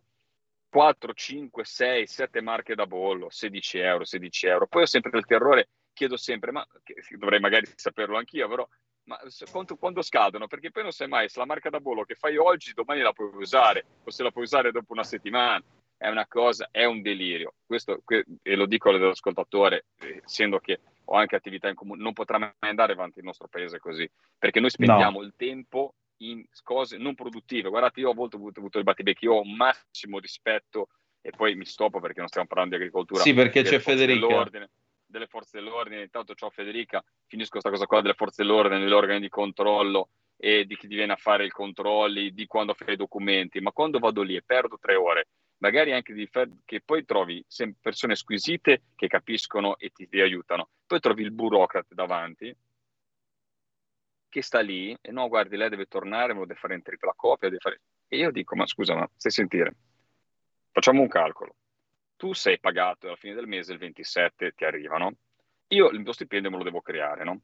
4, 0.70 1.12
5, 1.12 1.64
6, 1.64 2.06
7 2.06 2.40
marche 2.40 2.74
da 2.74 2.86
bollo, 2.86 3.28
16 3.28 3.78
euro, 3.78 4.04
16 4.04 4.46
euro. 4.46 4.66
Poi 4.66 4.82
ho 4.82 4.86
sempre 4.86 5.18
il 5.18 5.26
terrore, 5.26 5.68
chiedo 5.92 6.16
sempre, 6.16 6.50
ma 6.50 6.66
dovrei 7.18 7.40
magari 7.40 7.66
saperlo 7.74 8.16
anch'io, 8.16 8.48
però 8.48 8.66
ma 9.04 9.18
quanto, 9.50 9.76
quando 9.76 10.02
scadono? 10.02 10.46
Perché 10.46 10.70
poi 10.70 10.84
non 10.84 10.92
sai 10.92 11.08
mai 11.08 11.28
se 11.28 11.40
la 11.40 11.46
marca 11.46 11.68
da 11.68 11.80
bollo 11.80 12.04
che 12.04 12.14
fai 12.14 12.36
oggi, 12.36 12.72
domani 12.72 13.00
la 13.00 13.12
puoi 13.12 13.30
usare, 13.34 13.84
o 14.04 14.10
se 14.10 14.22
la 14.22 14.30
puoi 14.30 14.44
usare 14.44 14.70
dopo 14.70 14.92
una 14.92 15.02
settimana. 15.02 15.62
È 16.00 16.08
una 16.08 16.26
cosa, 16.26 16.68
è 16.70 16.86
un 16.86 17.02
delirio. 17.02 17.56
Questo, 17.66 18.02
e 18.42 18.54
lo 18.56 18.64
dico 18.64 18.88
all'ascoltatore, 18.88 19.84
essendo 20.24 20.58
che 20.58 20.80
ho 21.04 21.14
anche 21.14 21.36
attività 21.36 21.68
in 21.68 21.74
comune, 21.74 22.02
non 22.02 22.14
potrà 22.14 22.38
mai 22.38 22.52
andare 22.60 22.94
avanti 22.94 23.18
il 23.18 23.26
nostro 23.26 23.48
paese 23.48 23.78
così, 23.78 24.10
perché 24.38 24.60
noi 24.60 24.70
spendiamo 24.70 25.18
no. 25.20 25.26
il 25.26 25.34
tempo 25.36 25.96
in 26.22 26.42
cose 26.62 26.96
non 26.96 27.14
produttive. 27.14 27.68
Guardate, 27.68 28.00
io 28.00 28.12
a 28.12 28.14
volte 28.14 28.36
ho 28.36 28.38
avuto, 28.38 28.60
avuto 28.60 28.78
il 28.78 28.84
battibecchi, 28.84 29.26
io 29.26 29.34
ho 29.34 29.42
un 29.42 29.54
massimo 29.54 30.18
rispetto 30.18 30.88
e 31.20 31.32
poi 31.32 31.54
mi 31.54 31.66
stoppo 31.66 32.00
perché 32.00 32.20
non 32.20 32.28
stiamo 32.28 32.46
parlando 32.46 32.76
di 32.76 32.82
agricoltura. 32.82 33.20
Sì, 33.20 33.34
perché 33.34 33.60
c'è 33.62 33.78
Federica 33.78 34.48
delle 35.04 35.26
forze 35.26 35.58
dell'ordine, 35.58 36.04
intanto 36.04 36.34
ciao 36.34 36.48
Federica, 36.48 37.04
finisco 37.26 37.50
questa 37.50 37.68
cosa 37.68 37.84
qua 37.84 38.00
delle 38.00 38.14
forze 38.14 38.42
dell'ordine, 38.42 38.78
degli 38.78 38.92
organi 38.92 39.20
di 39.20 39.28
controllo 39.28 40.08
e 40.36 40.64
di 40.64 40.76
chi 40.78 40.88
ti 40.88 40.94
viene 40.94 41.12
a 41.12 41.16
fare 41.16 41.44
i 41.44 41.50
controlli, 41.50 42.32
di 42.32 42.46
quando 42.46 42.72
fai 42.72 42.94
i 42.94 42.96
documenti, 42.96 43.60
ma 43.60 43.72
quando 43.72 43.98
vado 43.98 44.22
lì 44.22 44.36
e 44.36 44.42
perdo 44.42 44.78
tre 44.80 44.94
ore, 44.94 45.26
magari 45.60 45.92
anche 45.92 46.12
di 46.12 46.28
che 46.64 46.80
poi 46.80 47.04
trovi 47.04 47.44
persone 47.80 48.14
squisite 48.14 48.82
che 48.94 49.08
capiscono 49.08 49.76
e 49.78 49.90
ti, 49.90 50.08
ti 50.08 50.20
aiutano, 50.20 50.70
poi 50.86 51.00
trovi 51.00 51.22
il 51.22 51.32
burocrate 51.32 51.94
davanti 51.94 52.54
che 54.28 54.42
sta 54.42 54.60
lì 54.60 54.96
e 55.00 55.10
no, 55.10 55.28
guardi, 55.28 55.56
lei 55.56 55.68
deve 55.68 55.86
tornare, 55.86 56.34
deve 56.34 56.54
fare 56.54 56.74
in 56.74 56.82
tripla 56.82 57.12
copia, 57.16 57.48
deve 57.48 57.60
fare... 57.60 57.80
E 58.06 58.16
io 58.16 58.30
dico, 58.30 58.54
ma 58.54 58.66
scusa, 58.66 58.94
ma 58.94 59.08
stai 59.16 59.32
sentire, 59.32 59.74
facciamo 60.70 61.02
un 61.02 61.08
calcolo. 61.08 61.56
Tu 62.16 62.32
sei 62.32 62.58
pagato 62.58 63.06
alla 63.06 63.16
fine 63.16 63.34
del 63.34 63.46
mese 63.46 63.72
il 63.72 63.78
27 63.78 64.52
ti 64.52 64.64
arrivano, 64.64 65.16
io 65.68 65.88
il 65.90 66.00
mio 66.00 66.12
stipendio 66.12 66.50
me 66.50 66.58
lo 66.58 66.64
devo 66.64 66.80
creare, 66.80 67.24
no? 67.24 67.40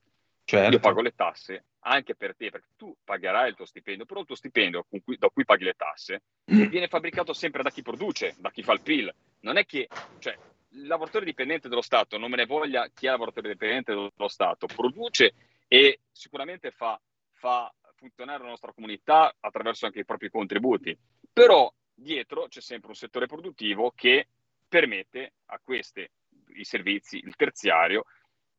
Certo. 0.49 0.71
Io 0.71 0.79
pago 0.79 1.01
le 1.01 1.13
tasse 1.13 1.65
anche 1.81 2.15
per 2.15 2.37
te, 2.37 2.51
perché 2.51 2.69
tu 2.77 2.97
pagherai 3.03 3.49
il 3.49 3.57
tuo 3.57 3.67
stipendio, 3.67 4.05
però 4.05 4.21
il 4.21 4.27
tuo 4.27 4.37
stipendio 4.37 4.87
cui, 4.89 5.17
da 5.19 5.29
cui 5.29 5.45
paghi 5.45 5.65
le 5.65 5.75
tasse 5.75 6.23
mm. 6.53 6.67
viene 6.67 6.87
fabbricato 6.87 7.33
sempre 7.33 7.65
da 7.65 7.71
chi 7.71 7.83
produce, 7.83 8.37
da 8.39 8.53
chi 8.53 8.63
fa 8.63 8.73
il 8.73 8.81
PIL. 8.81 9.13
Non 9.41 9.57
è 9.57 9.67
che, 9.67 9.89
cioè, 10.21 10.39
il 10.71 10.87
lavoratore 10.87 11.25
dipendente 11.25 11.69
dello 11.69 11.83
Stato, 11.83 12.17
non 12.17 12.31
me 12.31 12.37
ne 12.37 12.47
voglia 12.47 12.89
chi 12.95 13.07
è 13.07 13.11
lavoratore 13.11 13.49
dipendente 13.49 13.93
dello 13.93 14.29
Stato, 14.29 14.67
produce 14.67 15.35
e 15.67 15.99
sicuramente 16.13 16.71
fa, 16.71 17.01
fa 17.33 17.73
funzionare 17.97 18.45
la 18.45 18.51
nostra 18.51 18.73
comunità 18.73 19.35
attraverso 19.41 19.87
anche 19.87 19.99
i 19.99 20.05
propri 20.05 20.31
contributi. 20.31 20.97
Però 21.33 21.73
dietro 21.93 22.47
c'è 22.47 22.61
sempre 22.61 22.91
un 22.91 22.95
settore 22.95 23.27
produttivo 23.27 23.93
che 23.97 24.29
permette 24.69 25.35
a 25.47 25.61
questi 25.61 26.09
i 26.55 26.65
servizi, 26.65 27.19
il 27.19 27.35
terziario, 27.35 28.05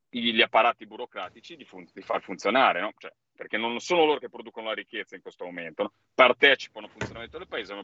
gli 0.09 0.41
apparati 0.41 0.85
burocratici 0.85 1.55
di, 1.55 1.65
fun- 1.65 1.87
di 1.93 2.01
far 2.01 2.21
funzionare, 2.21 2.79
no? 2.81 2.93
cioè, 2.97 3.11
perché 3.35 3.57
non 3.57 3.79
sono 3.79 4.05
loro 4.05 4.19
che 4.19 4.29
producono 4.29 4.67
la 4.67 4.73
ricchezza 4.73 5.15
in 5.15 5.21
questo 5.21 5.45
momento, 5.45 5.83
no? 5.83 5.91
partecipano 6.13 6.85
al 6.85 6.91
funzionamento 6.91 7.37
del 7.37 7.47
paese. 7.47 7.75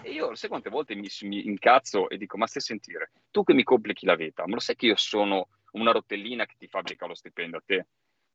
E 0.00 0.10
io, 0.10 0.34
sai 0.34 0.48
quante 0.48 0.70
volte 0.70 0.94
mi, 0.94 1.08
mi, 1.22 1.46
incazzo 1.46 2.08
e 2.08 2.16
dico, 2.18 2.36
ma 2.36 2.46
stai 2.46 2.60
a 2.62 2.64
sentire, 2.64 3.12
tu 3.30 3.42
che 3.44 3.54
mi 3.54 3.62
complichi 3.62 4.04
la 4.04 4.16
vita, 4.16 4.46
ma 4.46 4.54
lo 4.54 4.60
sai 4.60 4.76
che 4.76 4.86
io 4.86 4.96
sono 4.96 5.48
una 5.72 5.92
rotellina 5.92 6.44
che 6.44 6.54
ti 6.58 6.66
fabbrica 6.66 7.06
lo 7.06 7.14
stipendio 7.14 7.58
a 7.58 7.62
te? 7.64 7.86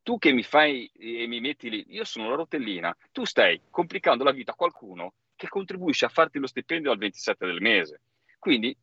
Tu 0.02 0.18
che 0.18 0.32
mi 0.32 0.44
fai 0.44 0.90
e 0.98 1.28
mi 1.28 1.42
metti 1.42 1.70
lì, 1.70 1.86
io 1.90 2.06
sono 2.06 2.30
la 2.30 2.36
rotellina, 2.36 2.96
tu 3.12 3.26
stai 3.26 3.62
complicando 3.70 4.24
la 4.24 4.32
vita 4.32 4.54
a 4.54 4.56
qualcuno 4.56 5.14
che 5.36 5.50
contribuisce 5.50 6.06
a 6.06 6.10
farti 6.10 6.40
lo 6.40 6.48
stipendio 6.48 6.92
al 6.92 6.98
27 6.98 7.46
del 7.46 7.62
mese. 7.62 8.02
Quindi 8.40 8.76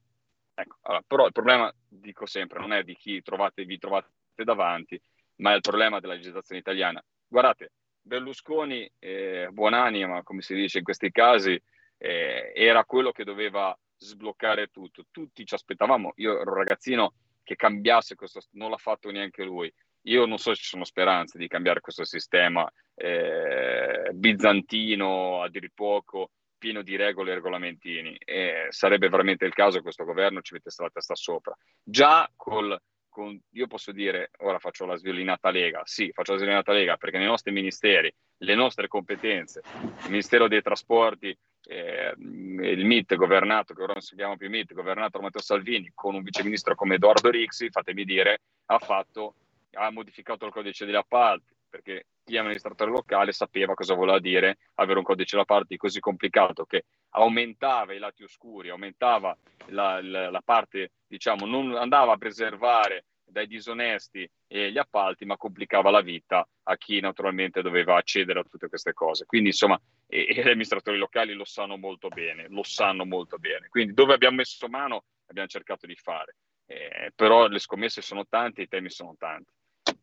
Ecco, 0.57 0.77
allora, 0.83 1.03
però 1.05 1.27
il 1.27 1.33
problema, 1.33 1.75
dico 1.89 2.27
sempre, 2.27 2.61
non 2.61 2.73
è 2.73 2.85
di 2.85 2.95
chi 2.95 3.21
trovate, 3.23 3.65
vi 3.65 3.77
trovate 3.77 4.09
davanti, 4.43 5.01
ma 5.37 5.53
è 5.53 5.55
il 5.55 5.61
problema 5.61 6.01
della 6.01 6.14
legislazione 6.14 6.61
italiana. 6.61 7.01
Guardate, 7.28 7.72
Berlusconi, 8.01 8.91
eh, 8.99 9.49
buonanima, 9.51 10.22
come 10.24 10.43
si 10.43 10.55
dice 10.55 10.78
in 10.78 10.85
questi 10.85 11.11
casi, 11.11 11.61
eh, 11.99 12.53
era 12.55 12.85
quello 12.85 13.12
che 13.12 13.24
doveva 13.24 13.76
sbloccare 13.97 14.66
tutto. 14.66 15.05
Tutti 15.11 15.47
ci 15.47 15.55
aspettavamo, 15.55 16.12
io 16.16 16.41
ero 16.41 16.51
un 16.51 16.57
ragazzino 16.57 17.14
che 17.43 17.57
cambiasse 17.57 18.14
questo, 18.14 18.41
non 18.53 18.70
l'ha 18.70 18.76
fatto 18.76 19.11
neanche 19.11 19.45
lui. 19.45 19.72
Io 20.07 20.26
non 20.26 20.39
so 20.39 20.53
se 20.53 20.61
ci 20.61 20.68
sono 20.68 20.85
speranze 20.85 21.39
di 21.39 21.49
cambiare 21.49 21.80
questo 21.80 22.05
sistema 22.05 22.70
eh, 22.95 24.11
bizantino 24.12 25.41
a 25.41 25.49
dir 25.49 25.70
poco, 25.74 26.30
pieno 26.59 26.82
di 26.82 26.97
regole 26.97 27.32
e 27.32 27.35
regolamentini 27.35 28.16
e 28.16 28.66
sarebbe 28.70 29.09
veramente 29.09 29.45
il 29.45 29.53
caso 29.55 29.76
che 29.76 29.82
questo 29.82 30.05
governo 30.05 30.41
ci 30.41 30.55
mettesse 30.55 30.82
la 30.82 30.91
testa 30.91 31.14
sopra. 31.14 31.57
Già 31.82 32.30
col, 32.37 32.78
con, 33.15 33.41
io 33.53 33.67
posso 33.69 33.93
dire, 33.93 34.33
ora 34.39 34.59
faccio 34.59 34.87
la 34.87 34.97
sviolinata 34.97 35.51
Lega, 35.51 35.83
sì, 35.85 36.11
faccio 36.12 36.33
la 36.33 36.39
sviolinata 36.39 36.73
Lega 36.73 36.97
perché 36.97 37.19
nei 37.19 37.29
nostri 37.29 37.53
ministeri, 37.53 38.12
le 38.39 38.55
nostre 38.57 38.89
competenze, 38.89 39.62
il 39.83 40.11
Ministero 40.11 40.49
dei 40.49 40.61
Trasporti, 40.61 41.29
eh, 41.67 42.12
il 42.19 42.85
MIT 42.85 43.15
governato, 43.15 43.73
che 43.73 43.83
ora 43.83 43.93
non 43.93 44.03
si 44.03 44.17
chiama 44.17 44.37
più 44.37 44.49
MIT, 44.49 44.75
governato 44.75 45.19
da 45.19 45.25
Matteo 45.25 45.41
Salvini, 45.41 45.93
con 45.95 46.17
un 46.17 46.25
viceministro 46.25 46.75
come 46.75 46.97
Edoardo 46.97 47.31
Rixi, 47.31 47.71
fatemi 47.71 48.05
dire, 48.05 48.41
ha 48.67 48.81
fatto, 48.81 49.37
ha 49.75 49.91
modificato 49.93 50.45
il 50.45 50.53
codice 50.53 50.85
degli 50.85 50.97
appalti, 50.97 51.55
perché 51.71 52.07
chi 52.25 52.37
è 52.37 52.39
amministratore 52.39 52.91
locale 52.91 53.33
sapeva 53.33 53.75
cosa 53.75 53.95
voleva 53.95 54.18
dire 54.18 54.59
avere 54.75 54.99
un 54.99 55.05
codice 55.05 55.37
da 55.37 55.45
parti 55.45 55.77
così 55.77 56.01
complicato 56.01 56.64
che 56.64 56.85
aumentava 57.11 57.93
i 57.93 57.99
lati 57.99 58.25
oscuri, 58.25 58.70
aumentava 58.70 59.37
la, 59.66 60.03
la, 60.03 60.31
la 60.31 60.43
parte, 60.43 60.93
diciamo, 61.07 61.47
non 61.47 61.77
andava 61.77 62.14
a 62.14 62.16
preservare 62.16 63.05
dai 63.25 63.47
disonesti 63.47 64.29
e 64.47 64.70
gli 64.70 64.79
appalti, 64.79 65.25
ma 65.25 65.37
complicava 65.37 65.91
la 65.91 66.01
vita 66.01 66.47
a 66.64 66.77
chi 66.77 67.01
naturalmente 67.01 67.62
doveva 67.62 67.97
accedere 67.97 68.41
a 68.41 68.45
tutte 68.45 68.68
queste 68.68 68.93
cose. 68.93 69.27
Quindi, 69.27 69.49
insomma, 69.49 69.81
e, 70.07 70.27
e 70.29 70.35
gli 70.35 70.49
amministratori 70.49 70.99
locali 70.99 71.33
lo 71.35 71.45
sanno 71.45 71.77
molto 71.77 72.09
bene, 72.09 72.47
lo 72.49 72.62
sanno 72.62 73.05
molto 73.05 73.39
bene. 73.39 73.68
Quindi, 73.68 73.93
dove 73.93 74.14
abbiamo 74.14 74.37
messo 74.37 74.68
mano, 74.68 75.05
abbiamo 75.27 75.49
cercato 75.49 75.87
di 75.87 75.97
fare. 75.97 76.37
Eh, 76.66 77.12
però 77.14 77.49
le 77.49 77.59
scommesse 77.59 78.01
sono 78.01 78.25
tante, 78.27 78.62
i 78.62 78.68
temi 78.68 78.91
sono 78.91 79.14
tanti. 79.18 79.53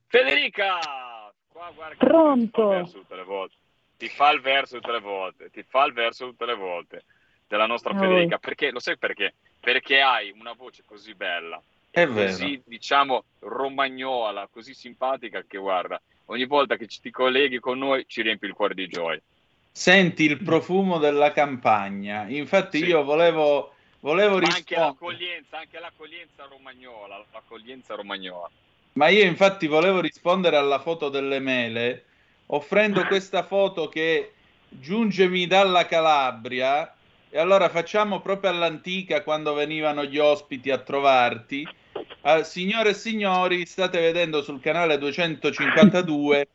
Federica! 0.07 1.20
Qua, 1.51 1.71
guarda, 1.75 1.95
Pronto? 2.05 2.89
Ti 3.97 4.07
fa 4.07 4.31
il 4.31 4.41
verso 4.41 4.79
tutte 4.79 4.91
le 4.91 4.99
volte, 4.99 5.49
ti 5.51 5.63
fa 5.63 5.83
il 5.85 5.93
verso 5.93 6.25
tutte 6.27 6.45
le 6.45 6.55
volte 6.55 7.03
della 7.47 7.67
nostra 7.67 7.93
Federica. 7.93 8.39
Perché, 8.39 8.71
lo 8.71 8.79
sai 8.79 8.97
perché? 8.97 9.35
Perché 9.59 10.01
hai 10.01 10.31
una 10.31 10.53
voce 10.53 10.81
così 10.85 11.13
bella, 11.13 11.61
è 11.91 12.07
così, 12.07 12.51
vero. 12.51 12.61
diciamo, 12.65 13.23
romagnola, 13.39 14.47
così 14.51 14.73
simpatica 14.73 15.43
che 15.45 15.57
guarda, 15.59 16.01
ogni 16.27 16.45
volta 16.45 16.77
che 16.77 16.87
ti 16.87 17.11
colleghi 17.11 17.59
con 17.59 17.77
noi 17.77 18.05
ci 18.07 18.21
riempi 18.21 18.47
il 18.47 18.53
cuore 18.53 18.73
di 18.73 18.87
gioia. 18.87 19.21
Senti 19.71 20.23
il 20.23 20.41
profumo 20.41 20.97
della 20.97 21.31
campagna. 21.31 22.27
Infatti 22.27 22.79
sì. 22.79 22.85
io 22.85 23.03
volevo, 23.03 23.73
volevo 23.99 24.39
rispondere... 24.39 24.57
Anche 24.57 24.75
l'accoglienza, 24.75 25.57
anche 25.59 25.79
l'accoglienza 25.79 26.45
romagnola, 26.49 27.23
l'accoglienza 27.31 27.95
romagnola. 27.95 28.49
Ma 28.93 29.07
io 29.07 29.23
infatti 29.23 29.67
volevo 29.67 30.01
rispondere 30.01 30.57
alla 30.57 30.79
foto 30.79 31.09
delle 31.09 31.39
mele 31.39 32.05
offrendo 32.53 33.05
questa 33.05 33.43
foto 33.43 33.87
che 33.87 34.33
giungemi 34.67 35.47
dalla 35.47 35.85
Calabria 35.85 36.93
e 37.29 37.39
allora 37.39 37.69
facciamo 37.69 38.19
proprio 38.19 38.51
all'antica 38.51 39.23
quando 39.23 39.53
venivano 39.53 40.03
gli 40.03 40.17
ospiti 40.17 40.69
a 40.69 40.77
trovarti. 40.77 41.65
Uh, 42.21 42.43
signore 42.43 42.89
e 42.89 42.93
signori, 42.93 43.65
state 43.65 43.99
vedendo 43.99 44.41
sul 44.41 44.59
canale 44.59 44.97
252 44.97 46.47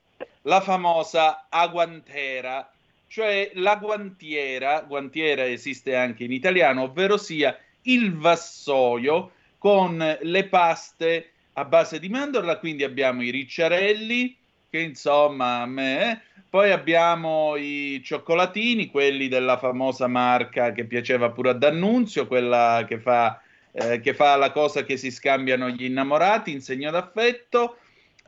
la 0.42 0.60
famosa 0.60 1.46
aguantera, 1.48 2.70
cioè 3.08 3.50
la 3.54 3.76
guantiera, 3.76 4.82
guantiera 4.82 5.46
esiste 5.46 5.96
anche 5.96 6.24
in 6.24 6.32
italiano, 6.32 6.82
ovvero 6.82 7.16
sia 7.16 7.58
il 7.82 8.14
vassoio 8.16 9.32
con 9.58 10.18
le 10.20 10.44
paste 10.44 11.30
a 11.58 11.64
base 11.64 11.98
di 11.98 12.08
mandorla, 12.08 12.58
quindi 12.58 12.84
abbiamo 12.84 13.22
i 13.22 13.30
ricciarelli, 13.30 14.36
che 14.70 14.78
insomma 14.78 15.60
a 15.60 15.66
me... 15.66 16.10
Eh. 16.10 16.34
Poi 16.48 16.70
abbiamo 16.70 17.56
i 17.56 18.00
cioccolatini, 18.02 18.86
quelli 18.86 19.28
della 19.28 19.58
famosa 19.58 20.06
marca 20.06 20.72
che 20.72 20.84
piaceva 20.84 21.30
pure 21.30 21.50
a 21.50 21.52
D'Annunzio, 21.52 22.26
quella 22.26 22.86
che 22.88 22.98
fa, 22.98 23.42
eh, 23.72 24.00
che 24.00 24.14
fa 24.14 24.36
la 24.36 24.52
cosa 24.52 24.82
che 24.82 24.96
si 24.96 25.10
scambiano 25.10 25.68
gli 25.68 25.84
innamorati 25.84 26.52
in 26.52 26.62
segno 26.62 26.90
d'affetto. 26.90 27.76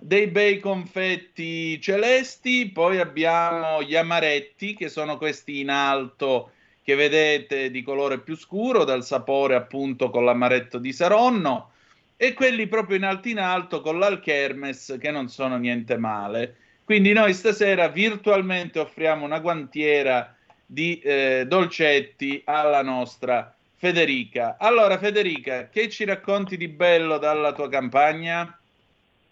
dei 0.01 0.27
bei 0.29 0.61
confetti 0.61 1.81
celesti, 1.81 2.71
poi 2.71 2.99
abbiamo 2.99 3.83
gli 3.83 3.97
amaretti 3.97 4.75
che 4.75 4.89
sono 4.89 5.19
questi 5.19 5.61
in 5.61 5.71
alto 5.71 6.53
che 6.83 6.95
vedete 6.95 7.71
di 7.71 7.83
colore 7.83 8.21
più 8.21 8.37
scuro, 8.37 8.85
dal 8.85 9.05
sapore 9.05 9.55
appunto 9.55 10.11
con 10.11 10.25
l'amaretto 10.25 10.79
di 10.79 10.93
Saronno, 10.93 11.73
e 12.21 12.35
quelli 12.35 12.67
proprio 12.67 12.97
in 12.97 13.05
alto 13.05 13.29
in 13.29 13.39
alto 13.39 13.81
con 13.81 13.99
l'Alchermes 13.99 14.99
che 15.01 15.11
non 15.13 15.29
sono 15.29 15.57
niente 15.57 15.97
male. 15.97 16.57
Quindi 16.85 17.13
noi 17.13 17.33
stasera 17.33 17.87
virtualmente 17.89 18.81
offriamo 18.81 19.25
una 19.25 19.39
guantiera 19.39 20.35
di 20.67 20.99
eh, 20.99 21.45
dolcetti 21.47 22.43
alla 22.45 22.83
nostra 22.83 23.55
Federica. 23.77 24.57
Allora 24.59 24.99
Federica, 24.99 25.69
che 25.69 25.89
ci 25.89 26.05
racconti 26.05 26.57
di 26.57 26.67
bello 26.67 27.19
dalla 27.19 27.53
tua 27.53 27.69
campagna? 27.69 28.59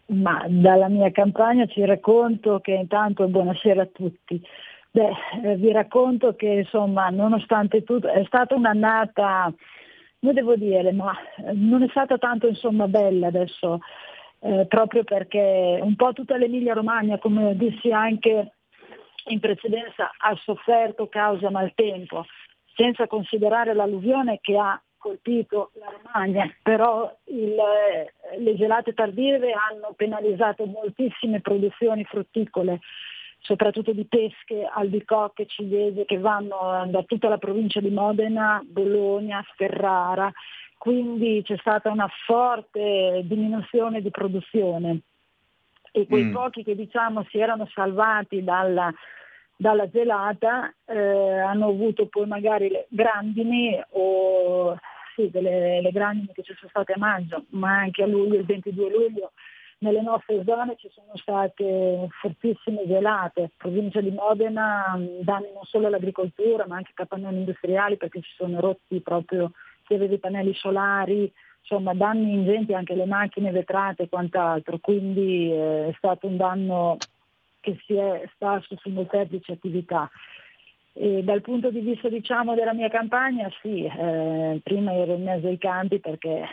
Ma 0.07 0.45
dalla 0.47 0.89
mia 0.89 1.11
campagna 1.11 1.66
ci 1.66 1.84
racconto 1.84 2.61
che 2.61 2.70
intanto 2.70 3.26
buonasera 3.26 3.82
a 3.82 3.89
tutti. 3.93 4.41
Beh, 4.93 5.11
eh, 5.43 5.57
vi 5.57 5.72
racconto 5.72 6.37
che 6.37 6.47
insomma, 6.47 7.09
nonostante 7.09 7.82
tutto, 7.82 8.09
è 8.09 8.22
stata 8.26 8.55
un'annata, 8.55 9.53
non 10.20 10.34
devo 10.34 10.56
dire, 10.56 10.92
ma 10.92 11.12
eh, 11.36 11.52
non 11.52 11.82
è 11.82 11.88
stata 11.88 12.18
tanto 12.18 12.46
insomma 12.46 12.88
bella 12.88 13.28
adesso, 13.28 13.80
eh, 14.40 14.66
proprio 14.68 15.04
perché 15.04 15.78
un 15.80 15.96
po' 15.96 16.12
tutta 16.12 16.36
l'Emilia 16.36 16.74
Romagna, 16.74 17.18
come 17.18 17.56
dissi 17.56 17.90
anche 17.90 18.52
in 19.28 19.40
precedenza, 19.40 20.10
ha 20.16 20.34
sofferto 20.42 21.08
causa 21.08 21.50
maltempo, 21.50 22.24
senza 22.74 23.06
considerare 23.06 23.74
l'alluvione 23.74 24.38
che 24.40 24.56
ha 24.56 24.80
colpito 24.96 25.70
la 25.74 25.92
Romagna, 26.02 26.52
però 26.62 27.12
il, 27.26 27.54
eh, 27.56 28.38
le 28.38 28.56
gelate 28.56 28.92
tardive 28.92 29.52
hanno 29.52 29.92
penalizzato 29.96 30.66
moltissime 30.66 31.40
produzioni 31.40 32.04
frutticole, 32.04 32.80
soprattutto 33.47 33.92
di 33.92 34.05
pesche, 34.05 34.68
albicocche, 34.68 35.47
ciliegie 35.47 36.05
che 36.05 36.18
vanno 36.18 36.84
da 36.88 37.03
tutta 37.05 37.28
la 37.28 37.38
provincia 37.38 37.80
di 37.80 37.90
Modena, 37.90 38.61
Bologna, 38.64 39.44
Ferrara, 39.55 40.30
quindi 40.76 41.42
c'è 41.44 41.57
stata 41.59 41.90
una 41.90 42.09
forte 42.26 43.22
diminuzione 43.24 44.03
di 44.03 44.11
produzione 44.11 45.01
e 45.92 46.07
quei 46.07 46.24
mm. 46.24 46.32
pochi 46.32 46.64
che 46.64 46.74
diciamo 46.74 47.24
si 47.30 47.38
erano 47.38 47.68
salvati 47.72 48.42
dalla, 48.42 48.92
dalla 49.57 49.88
gelata 49.88 50.74
eh, 50.84 51.38
hanno 51.38 51.68
avuto 51.68 52.07
poi 52.07 52.26
magari 52.26 52.68
le 52.68 52.86
grandini 52.90 53.80
o 53.90 54.76
sì, 55.14 55.30
delle 55.30 55.80
le 55.80 55.90
grandine 55.92 56.32
che 56.34 56.42
ci 56.42 56.55
sono 56.59 56.68
state 56.68 56.92
a 56.92 56.99
maggio, 56.99 57.44
ma 57.51 57.78
anche 57.78 58.03
a 58.03 58.07
luglio, 58.07 58.38
il 58.38 58.44
22 58.44 58.90
luglio, 58.90 59.32
nelle 59.78 60.00
nostre 60.00 60.42
zone 60.44 60.76
ci 60.76 60.88
sono 60.90 61.16
state 61.16 62.08
fortissime 62.20 62.86
gelate. 62.86 63.50
Provincia 63.56 64.00
di 64.00 64.10
Modena 64.10 64.98
danni 65.20 65.52
non 65.52 65.64
solo 65.64 65.86
all'agricoltura 65.86 66.66
ma 66.66 66.76
anche 66.76 66.92
capannoni 66.94 67.38
industriali 67.38 67.96
perché 67.96 68.20
ci 68.20 68.32
sono 68.36 68.60
rotti 68.60 69.00
proprio 69.00 69.52
chi 69.84 69.94
aveva 69.94 70.14
i 70.14 70.18
pannelli 70.18 70.54
solari, 70.54 71.32
insomma 71.60 71.94
danni 71.94 72.32
ingenti 72.32 72.74
anche 72.74 72.94
alle 72.94 73.06
macchine 73.06 73.50
vetrate 73.52 74.04
e 74.04 74.08
quant'altro, 74.08 74.78
quindi 74.78 75.52
eh, 75.52 75.88
è 75.88 75.94
stato 75.96 76.26
un 76.26 76.36
danno 76.36 76.96
che 77.60 77.78
si 77.86 77.94
è 77.94 78.28
sparso 78.34 78.76
su 78.78 78.88
molteplici 78.90 79.52
attività. 79.52 80.10
E 80.92 81.22
dal 81.22 81.42
punto 81.42 81.70
di 81.70 81.80
vista 81.80 82.08
diciamo, 82.08 82.54
della 82.54 82.72
mia 82.72 82.88
campagna, 82.88 83.50
sì, 83.60 83.84
eh, 83.84 84.60
prima 84.62 84.94
ero 84.94 85.14
in 85.14 85.24
mezzo 85.24 85.46
ai 85.46 85.58
campi 85.58 86.00
perché 86.00 86.30
eh, 86.30 86.46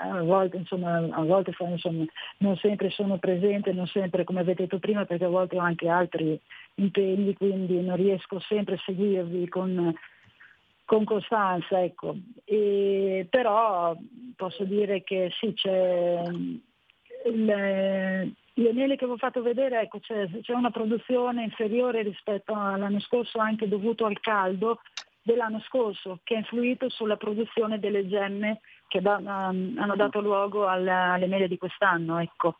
a 0.00 0.22
volte, 0.22 0.56
insomma, 0.56 0.96
a 0.96 1.22
volte 1.22 1.54
insomma, 1.58 2.04
non 2.38 2.56
sempre 2.56 2.90
sono 2.90 3.18
presente, 3.18 3.72
non 3.72 3.86
sempre 3.86 4.24
come 4.24 4.40
avete 4.40 4.62
detto 4.62 4.78
prima, 4.78 5.04
perché 5.04 5.24
a 5.24 5.28
volte 5.28 5.56
ho 5.56 5.60
anche 5.60 5.88
altri 5.88 6.38
impegni, 6.74 7.34
quindi 7.34 7.80
non 7.80 7.96
riesco 7.96 8.38
sempre 8.40 8.74
a 8.74 8.82
seguirvi 8.84 9.48
con, 9.48 9.94
con 10.84 11.04
costanza. 11.04 11.82
Ecco. 11.82 12.16
E, 12.44 13.26
però 13.30 13.96
posso 14.36 14.64
dire 14.64 15.02
che 15.02 15.30
sì, 15.38 15.52
c'è 15.54 16.22
le 18.58 18.72
mele 18.72 18.96
che 18.96 19.04
vi 19.04 19.12
ho 19.12 19.16
fatto 19.16 19.42
vedere, 19.42 19.80
ecco, 19.82 19.98
c'è, 20.00 20.28
c'è, 20.40 20.52
una 20.52 20.70
produzione 20.70 21.42
inferiore 21.42 22.02
rispetto 22.02 22.54
all'anno 22.54 23.00
scorso 23.00 23.38
anche 23.38 23.68
dovuto 23.68 24.06
al 24.06 24.18
caldo 24.20 24.80
dell'anno 25.20 25.60
scorso 25.66 26.20
che 26.22 26.36
ha 26.36 26.38
influito 26.38 26.88
sulla 26.88 27.16
produzione 27.16 27.78
delle 27.78 28.06
gemme 28.06 28.60
che 28.88 29.00
da, 29.00 29.16
um, 29.16 29.76
hanno 29.78 29.96
dato 29.96 30.20
luogo 30.20 30.66
alla, 30.66 31.12
alle 31.12 31.26
mele 31.26 31.48
di 31.48 31.58
quest'anno. 31.58 32.18
Ecco. 32.18 32.56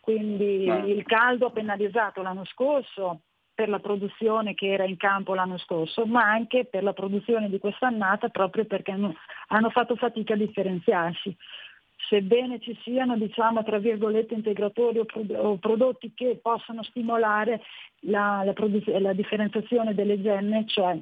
Quindi 0.00 0.68
ah. 0.68 0.84
il 0.84 1.04
caldo 1.04 1.46
ha 1.46 1.50
penalizzato 1.50 2.22
l'anno 2.22 2.44
scorso 2.44 3.20
per 3.54 3.68
la 3.68 3.78
produzione 3.78 4.54
che 4.54 4.72
era 4.72 4.84
in 4.84 4.96
campo 4.96 5.34
l'anno 5.34 5.58
scorso, 5.58 6.06
ma 6.06 6.22
anche 6.22 6.64
per 6.64 6.82
la 6.82 6.94
produzione 6.94 7.50
di 7.50 7.58
quest'annata 7.58 8.28
proprio 8.28 8.64
perché 8.64 8.92
hanno, 8.92 9.14
hanno 9.48 9.70
fatto 9.70 9.96
fatica 9.96 10.34
a 10.34 10.38
differenziarsi 10.38 11.36
sebbene 12.10 12.58
ci 12.60 12.76
siano 12.82 13.16
diciamo, 13.16 13.62
tra 13.62 13.78
virgolette 13.78 14.34
integratori 14.34 14.98
o, 14.98 15.04
pro- 15.04 15.24
o 15.36 15.56
prodotti 15.58 16.12
che 16.12 16.40
possano 16.42 16.82
stimolare 16.82 17.62
la, 18.00 18.42
la, 18.44 18.52
produ- 18.52 18.98
la 18.98 19.12
differenziazione 19.12 19.94
delle 19.94 20.20
gemme, 20.20 20.64
cioè 20.66 20.98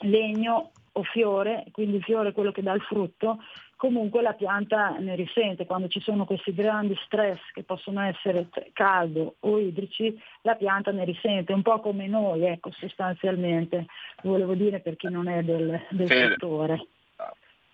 legno 0.00 0.72
o 0.98 1.02
fiore, 1.04 1.64
quindi 1.70 1.96
il 1.96 2.02
fiore 2.02 2.30
è 2.30 2.32
quello 2.32 2.52
che 2.52 2.62
dà 2.62 2.72
il 2.72 2.80
frutto, 2.82 3.38
comunque 3.76 4.20
la 4.20 4.32
pianta 4.32 4.96
ne 4.98 5.14
risente. 5.14 5.66
Quando 5.66 5.88
ci 5.88 6.00
sono 6.00 6.24
questi 6.24 6.52
grandi 6.52 6.98
stress 7.04 7.38
che 7.52 7.62
possono 7.62 8.00
essere 8.00 8.48
caldo 8.72 9.36
o 9.40 9.58
idrici, 9.58 10.20
la 10.42 10.56
pianta 10.56 10.90
ne 10.90 11.04
risente, 11.04 11.52
un 11.52 11.62
po' 11.62 11.80
come 11.80 12.06
noi, 12.06 12.44
ecco, 12.44 12.70
sostanzialmente, 12.72 13.86
volevo 14.22 14.54
dire 14.54 14.80
per 14.80 14.96
chi 14.96 15.08
non 15.08 15.28
è 15.28 15.42
del, 15.42 15.86
del 15.90 16.08
settore 16.08 16.86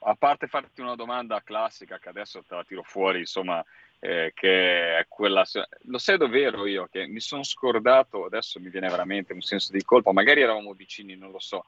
a 0.07 0.15
parte 0.17 0.47
farti 0.47 0.81
una 0.81 0.97
domanda 0.97 1.41
classica 1.43 1.99
che 1.99 2.11
adesso 2.11 2.43
te 2.47 2.55
la 2.55 2.65
tiro 2.65 2.83
fuori, 2.83 3.21
insomma, 3.21 3.65
eh, 4.01 4.33
che 4.35 4.99
è 4.99 5.07
quella... 5.09 5.45
Lo 5.85 5.99
sai 5.99 6.19
davvero 6.19 6.67
io 6.67 6.89
che 6.91 7.07
mi 7.07 7.21
sono 7.21 7.43
scordato, 7.43 8.27
adesso 8.27 8.61
mi 8.61 8.69
viene 8.69 8.89
veramente 8.89 9.33
un 9.33 9.41
senso 9.41 9.73
di 9.73 9.83
colpa, 9.83 10.13
magari 10.13 10.43
eravamo 10.43 10.73
vicini, 10.75 11.17
non 11.17 11.31
lo 11.31 11.41
so. 11.41 11.65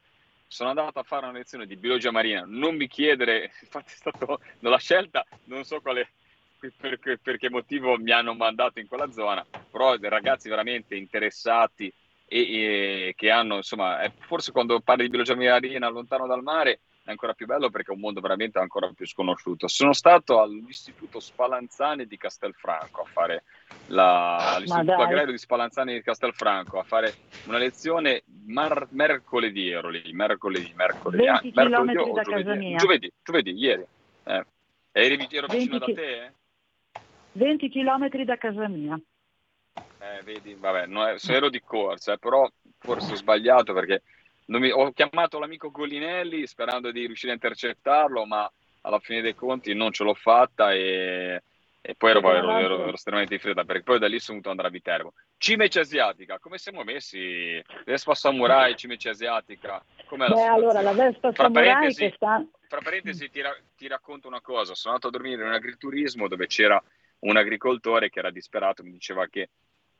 Sono 0.46 0.70
andato 0.70 0.98
a 0.98 1.02
fare 1.02 1.26
una 1.26 1.36
lezione 1.36 1.66
di 1.66 1.76
biologia 1.76 2.10
marina, 2.10 2.44
non 2.46 2.76
mi 2.76 2.86
chiedere, 2.86 3.52
infatti 3.62 3.92
è 3.92 3.96
stata 3.96 4.38
la 4.60 4.78
scelta, 4.78 5.24
non 5.44 5.64
so 5.64 5.80
quale, 5.80 6.10
per, 6.58 6.98
per, 7.20 7.36
che 7.36 7.50
motivo 7.50 7.98
mi 7.98 8.12
hanno 8.12 8.34
mandato 8.34 8.80
in 8.80 8.86
quella 8.86 9.10
zona, 9.10 9.44
però 9.70 9.96
ragazzi 9.98 10.48
veramente 10.48 10.94
interessati 10.94 11.92
e, 12.26 12.38
e 12.38 13.14
che 13.16 13.30
hanno, 13.30 13.56
insomma, 13.56 14.00
forse 14.26 14.52
quando 14.52 14.80
parli 14.80 15.04
di 15.04 15.10
biologia 15.10 15.34
marina 15.34 15.88
lontano 15.88 16.26
dal 16.26 16.42
mare 16.42 16.80
è 17.06 17.12
ancora 17.12 17.34
più 17.34 17.46
bello 17.46 17.70
perché 17.70 17.92
è 17.92 17.94
un 17.94 18.00
mondo 18.00 18.20
veramente 18.20 18.58
ancora 18.58 18.90
più 18.92 19.06
sconosciuto. 19.06 19.68
Sono 19.68 19.92
stato 19.92 20.40
all'Istituto 20.40 21.20
Spallanzani 21.20 22.04
di 22.04 22.16
Castelfranco 22.16 23.02
a 23.02 23.04
fare 23.04 23.44
la, 23.86 24.54
all'Istituto 24.56 24.94
Agrario 24.94 25.30
di 25.30 25.38
Spallanzani 25.38 25.92
di 25.92 26.02
Castelfranco 26.02 26.80
a 26.80 26.82
fare 26.82 27.14
una 27.46 27.58
lezione 27.58 28.24
mar- 28.46 28.88
mercoledì 28.90 29.70
ero 29.70 29.88
lì, 29.88 30.12
mercoledì, 30.12 30.72
mercoledì, 30.74 31.24
20 31.24 31.52
ah, 31.54 31.62
mercoledì 31.62 32.12
da 32.12 32.22
giovedì, 32.22 32.44
casa 32.44 32.54
mia. 32.56 32.76
giovedì, 32.76 33.12
giovedì, 33.22 33.50
ieri. 33.52 33.86
Eh. 34.24 34.46
Eri, 34.90 35.28
ero 35.30 35.46
vicino 35.46 35.78
da 35.78 35.86
te? 35.86 36.32
20 37.32 37.68
km 37.68 38.24
da 38.24 38.36
casa 38.36 38.66
mia. 38.66 39.00
Eh, 39.98 40.22
vedi, 40.24 40.54
vabbè, 40.54 40.86
no, 40.86 41.16
se 41.18 41.34
ero 41.34 41.48
di 41.50 41.62
corsa, 41.62 42.14
eh, 42.14 42.18
però 42.18 42.50
forse 42.78 43.12
ho 43.12 43.16
sbagliato 43.16 43.72
perché 43.72 44.02
mi, 44.46 44.70
ho 44.70 44.92
chiamato 44.92 45.38
l'amico 45.38 45.70
Golinelli 45.70 46.46
sperando 46.46 46.90
di 46.90 47.06
riuscire 47.06 47.32
a 47.32 47.34
intercettarlo, 47.34 48.24
ma 48.26 48.50
alla 48.82 49.00
fine 49.00 49.20
dei 49.20 49.34
conti 49.34 49.74
non 49.74 49.92
ce 49.92 50.04
l'ho 50.04 50.14
fatta 50.14 50.72
e, 50.72 51.42
e 51.80 51.94
poi 51.96 52.10
ero, 52.10 52.20
ero, 52.32 52.58
ero, 52.58 52.82
ero, 52.82 52.92
estremamente 52.92 53.34
in 53.34 53.40
fretta 53.40 53.64
perché 53.64 53.82
poi 53.82 53.98
da 53.98 54.06
lì 54.06 54.18
sono 54.18 54.38
dovuto 54.38 54.50
andare 54.50 54.68
a 54.68 54.70
Viterbo. 54.70 55.14
Cimece 55.36 55.80
asiatica, 55.80 56.38
come 56.38 56.58
siamo 56.58 56.82
messi? 56.84 57.62
Vespa 57.84 58.14
Samurai, 58.14 58.74
Cimece 58.76 59.10
asiatica, 59.10 59.84
com'è 60.06 60.28
Beh, 60.28 60.42
allora 60.42 60.80
la 60.80 60.92
Vespa 60.92 61.32
fra 61.32 61.44
Samurai 61.44 61.94
che 61.94 62.12
sta... 62.14 62.44
Fra 62.68 62.80
parentesi 62.80 63.30
ti, 63.30 63.40
ra- 63.40 63.56
ti 63.76 63.86
racconto 63.86 64.26
una 64.26 64.40
cosa, 64.40 64.74
sono 64.74 64.94
andato 64.94 65.08
a 65.14 65.18
dormire 65.18 65.40
in 65.40 65.48
un 65.48 65.54
agriturismo 65.54 66.26
dove 66.26 66.46
c'era 66.46 66.82
un 67.20 67.36
agricoltore 67.36 68.10
che 68.10 68.18
era 68.18 68.30
disperato, 68.30 68.82
mi 68.82 68.90
diceva 68.90 69.26
che 69.26 69.50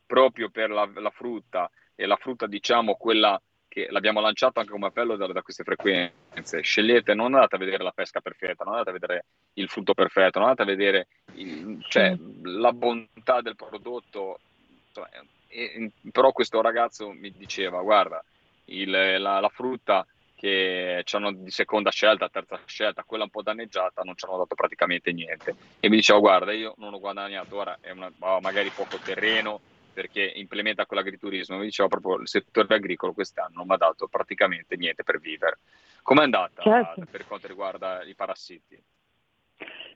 proprio 0.05 0.49
per 0.49 0.69
la, 0.69 0.89
la 0.95 1.09
frutta 1.09 1.69
e 1.95 2.05
la 2.05 2.17
frutta 2.17 2.45
diciamo 2.47 2.95
quella 2.95 3.41
che 3.77 3.87
l'abbiamo 3.91 4.21
lanciato 4.21 4.59
anche 4.59 4.71
come 4.71 4.87
appello 4.87 5.15
da, 5.15 5.27
da, 5.27 5.43
queste 5.43 5.63
frequenze. 5.63 6.61
Scegliete, 6.61 7.13
non 7.13 7.35
andate 7.35 7.57
a 7.57 7.59
vedere 7.59 7.83
la 7.83 7.91
pesca 7.91 8.21
perfetta, 8.21 8.63
non 8.63 8.73
andate 8.73 8.89
a 8.89 8.93
vedere 8.93 9.25
il 9.53 9.69
frutto 9.69 9.93
perfetto, 9.93 10.39
non 10.39 10.49
andate 10.49 10.63
a 10.63 10.75
vedere 10.75 11.07
il, 11.35 11.85
cioè, 11.87 12.17
la 12.41 12.73
bontà 12.73 13.41
del 13.41 13.55
prodotto. 13.55 14.39
Insomma, 14.87 15.09
e, 15.47 15.91
però 16.11 16.31
questo 16.31 16.59
ragazzo 16.61 17.11
mi 17.11 17.31
diceva, 17.31 17.79
guarda, 17.83 18.23
il, 18.65 18.89
la, 18.89 19.39
la, 19.39 19.49
frutta 19.49 20.07
che 20.33 21.03
hanno 21.11 21.31
di 21.31 21.51
seconda 21.51 21.91
scelta, 21.91 22.29
terza 22.29 22.59
scelta, 22.65 23.03
quella 23.05 23.25
un 23.25 23.29
po' 23.29 23.43
danneggiata, 23.43 24.01
non 24.01 24.17
ci 24.17 24.25
hanno 24.25 24.37
dato 24.37 24.55
praticamente 24.55 25.11
niente. 25.11 25.55
E 25.79 25.87
mi 25.87 25.97
diceva, 25.97 26.17
guarda, 26.17 26.51
io 26.51 26.73
non 26.77 26.95
ho 26.95 26.99
guadagnato, 26.99 27.55
ora 27.55 27.77
è 27.79 27.91
una, 27.91 28.11
magari 28.41 28.69
poco 28.69 28.97
terreno, 28.97 29.61
perché 29.97 30.31
implementa 30.35 30.85
quell'agriturismo. 30.85 31.57
Mi 31.57 31.63
diceva 31.63 31.89
proprio 31.89 32.19
il 32.19 32.27
settore 32.27 32.75
agricolo 32.75 33.13
quest'anno 33.13 33.55
non 33.55 33.65
mi 33.65 33.73
ha 33.73 33.77
dato 33.77 34.07
praticamente 34.07 34.75
niente 34.75 35.01
per 35.01 35.19
vivere. 35.19 35.57
Com'è 36.03 36.21
andata 36.21 36.61
certo. 36.61 37.01
per 37.09 37.25
quanto 37.25 37.47
riguarda 37.47 38.03
i 38.03 38.13
parassiti? 38.13 38.79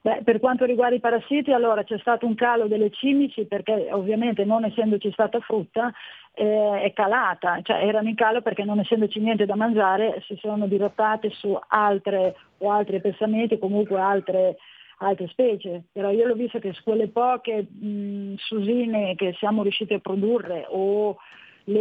Beh, 0.01 0.21
per 0.23 0.39
quanto 0.39 0.65
riguarda 0.65 0.95
i 0.95 0.99
parassiti, 0.99 1.51
allora 1.51 1.83
c'è 1.83 1.99
stato 1.99 2.25
un 2.25 2.33
calo 2.33 2.65
delle 2.65 2.89
cimici 2.89 3.45
perché 3.45 3.89
ovviamente 3.91 4.43
non 4.43 4.65
essendoci 4.65 5.11
stata 5.11 5.39
frutta 5.41 5.93
eh, 6.33 6.81
è 6.81 6.93
calata, 6.93 7.59
cioè 7.61 7.85
erano 7.85 8.09
in 8.09 8.15
calo 8.15 8.41
perché 8.41 8.63
non 8.63 8.79
essendoci 8.79 9.19
niente 9.19 9.45
da 9.45 9.55
mangiare 9.55 10.23
si 10.25 10.35
sono 10.41 10.65
dirottate 10.65 11.29
su 11.29 11.55
altre 11.67 12.35
o 12.57 12.71
altri 12.71 12.99
pensamenti, 12.99 13.59
comunque 13.59 13.99
altre, 13.99 14.57
altre 15.01 15.27
specie, 15.27 15.83
però 15.91 16.11
io 16.11 16.27
l'ho 16.27 16.35
visto 16.35 16.59
che 16.59 16.73
quelle 16.83 17.07
poche 17.07 17.63
mh, 17.63 18.35
susine 18.37 19.15
che 19.15 19.33
siamo 19.37 19.63
riusciti 19.63 19.93
a 19.93 19.99
produrre 19.99 20.65
o 20.69 21.17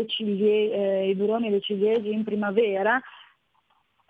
cilie, 0.07 0.73
eh, 0.73 1.09
i 1.09 1.14
buroni 1.14 1.49
e 1.49 1.51
le 1.51 1.61
ciliegie 1.61 2.11
in 2.11 2.25
primavera 2.25 3.01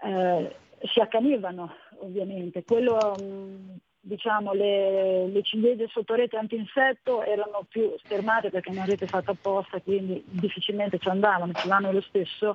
eh, 0.02 0.56
si 0.92 1.00
accanivano 1.00 1.74
ovviamente. 1.98 2.62
Quello, 2.64 3.14
mh, 3.18 3.76
diciamo, 4.00 4.52
le, 4.52 5.26
le 5.26 5.42
ciliegie 5.42 5.88
sotto 5.88 6.14
rete 6.14 6.36
antinsetto 6.36 7.22
erano 7.22 7.66
più 7.68 7.92
schermate 8.04 8.50
perché 8.50 8.70
non 8.70 8.86
rete 8.86 9.06
fatta 9.06 9.32
apposta, 9.32 9.80
quindi 9.80 10.22
difficilmente 10.26 10.98
ci 10.98 11.08
andavano, 11.08 11.52
ci 11.52 11.68
vanno 11.68 11.90
lo 11.90 12.00
stesso, 12.00 12.54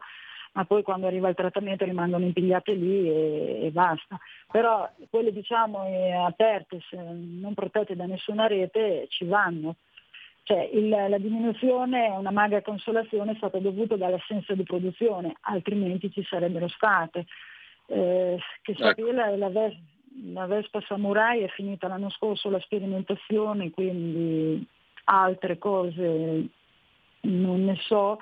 ma 0.56 0.64
poi 0.64 0.84
quando 0.84 1.08
arriva 1.08 1.28
il 1.28 1.36
trattamento 1.36 1.84
rimangono 1.84 2.24
impigliate 2.24 2.74
lì 2.74 3.10
e, 3.10 3.66
e 3.66 3.72
basta. 3.72 4.18
Però 4.52 4.90
quelle 5.10 5.34
diciamo 5.34 5.84
aperte, 6.26 6.80
non 6.92 7.54
protette 7.54 7.96
da 7.96 8.06
nessuna 8.06 8.48
rete, 8.48 9.08
ci 9.10 9.26
vanno. 9.26 9.76
Cioè, 10.44 10.70
il, 10.74 10.88
la 10.88 11.18
diminuzione, 11.18 12.08
una 12.08 12.32
magra 12.32 12.62
consolazione, 12.62 13.34
è 13.34 13.36
stata 13.36 13.60
dovuta 13.60 13.98
dall'assenza 13.98 14.54
di 14.54 14.64
produzione, 14.64 15.36
altrimenti 15.42 16.12
ci 16.12 16.24
sarebbero 16.24 16.68
state. 16.70 17.26
Eh, 17.88 18.40
che 18.62 18.72
ecco. 18.72 18.84
sapere, 18.84 19.12
la, 19.12 19.50
la, 19.50 19.72
la 20.32 20.46
Vespa 20.46 20.82
Samurai 20.88 21.42
è 21.42 21.48
finita 21.50 21.88
l'anno 21.88 22.10
scorso 22.12 22.50
la 22.50 22.60
sperimentazione, 22.62 23.72
quindi 23.72 24.66
altre 25.06 25.58
cose 25.58 26.48
non 27.22 27.66
ne 27.66 27.76
so, 27.82 28.20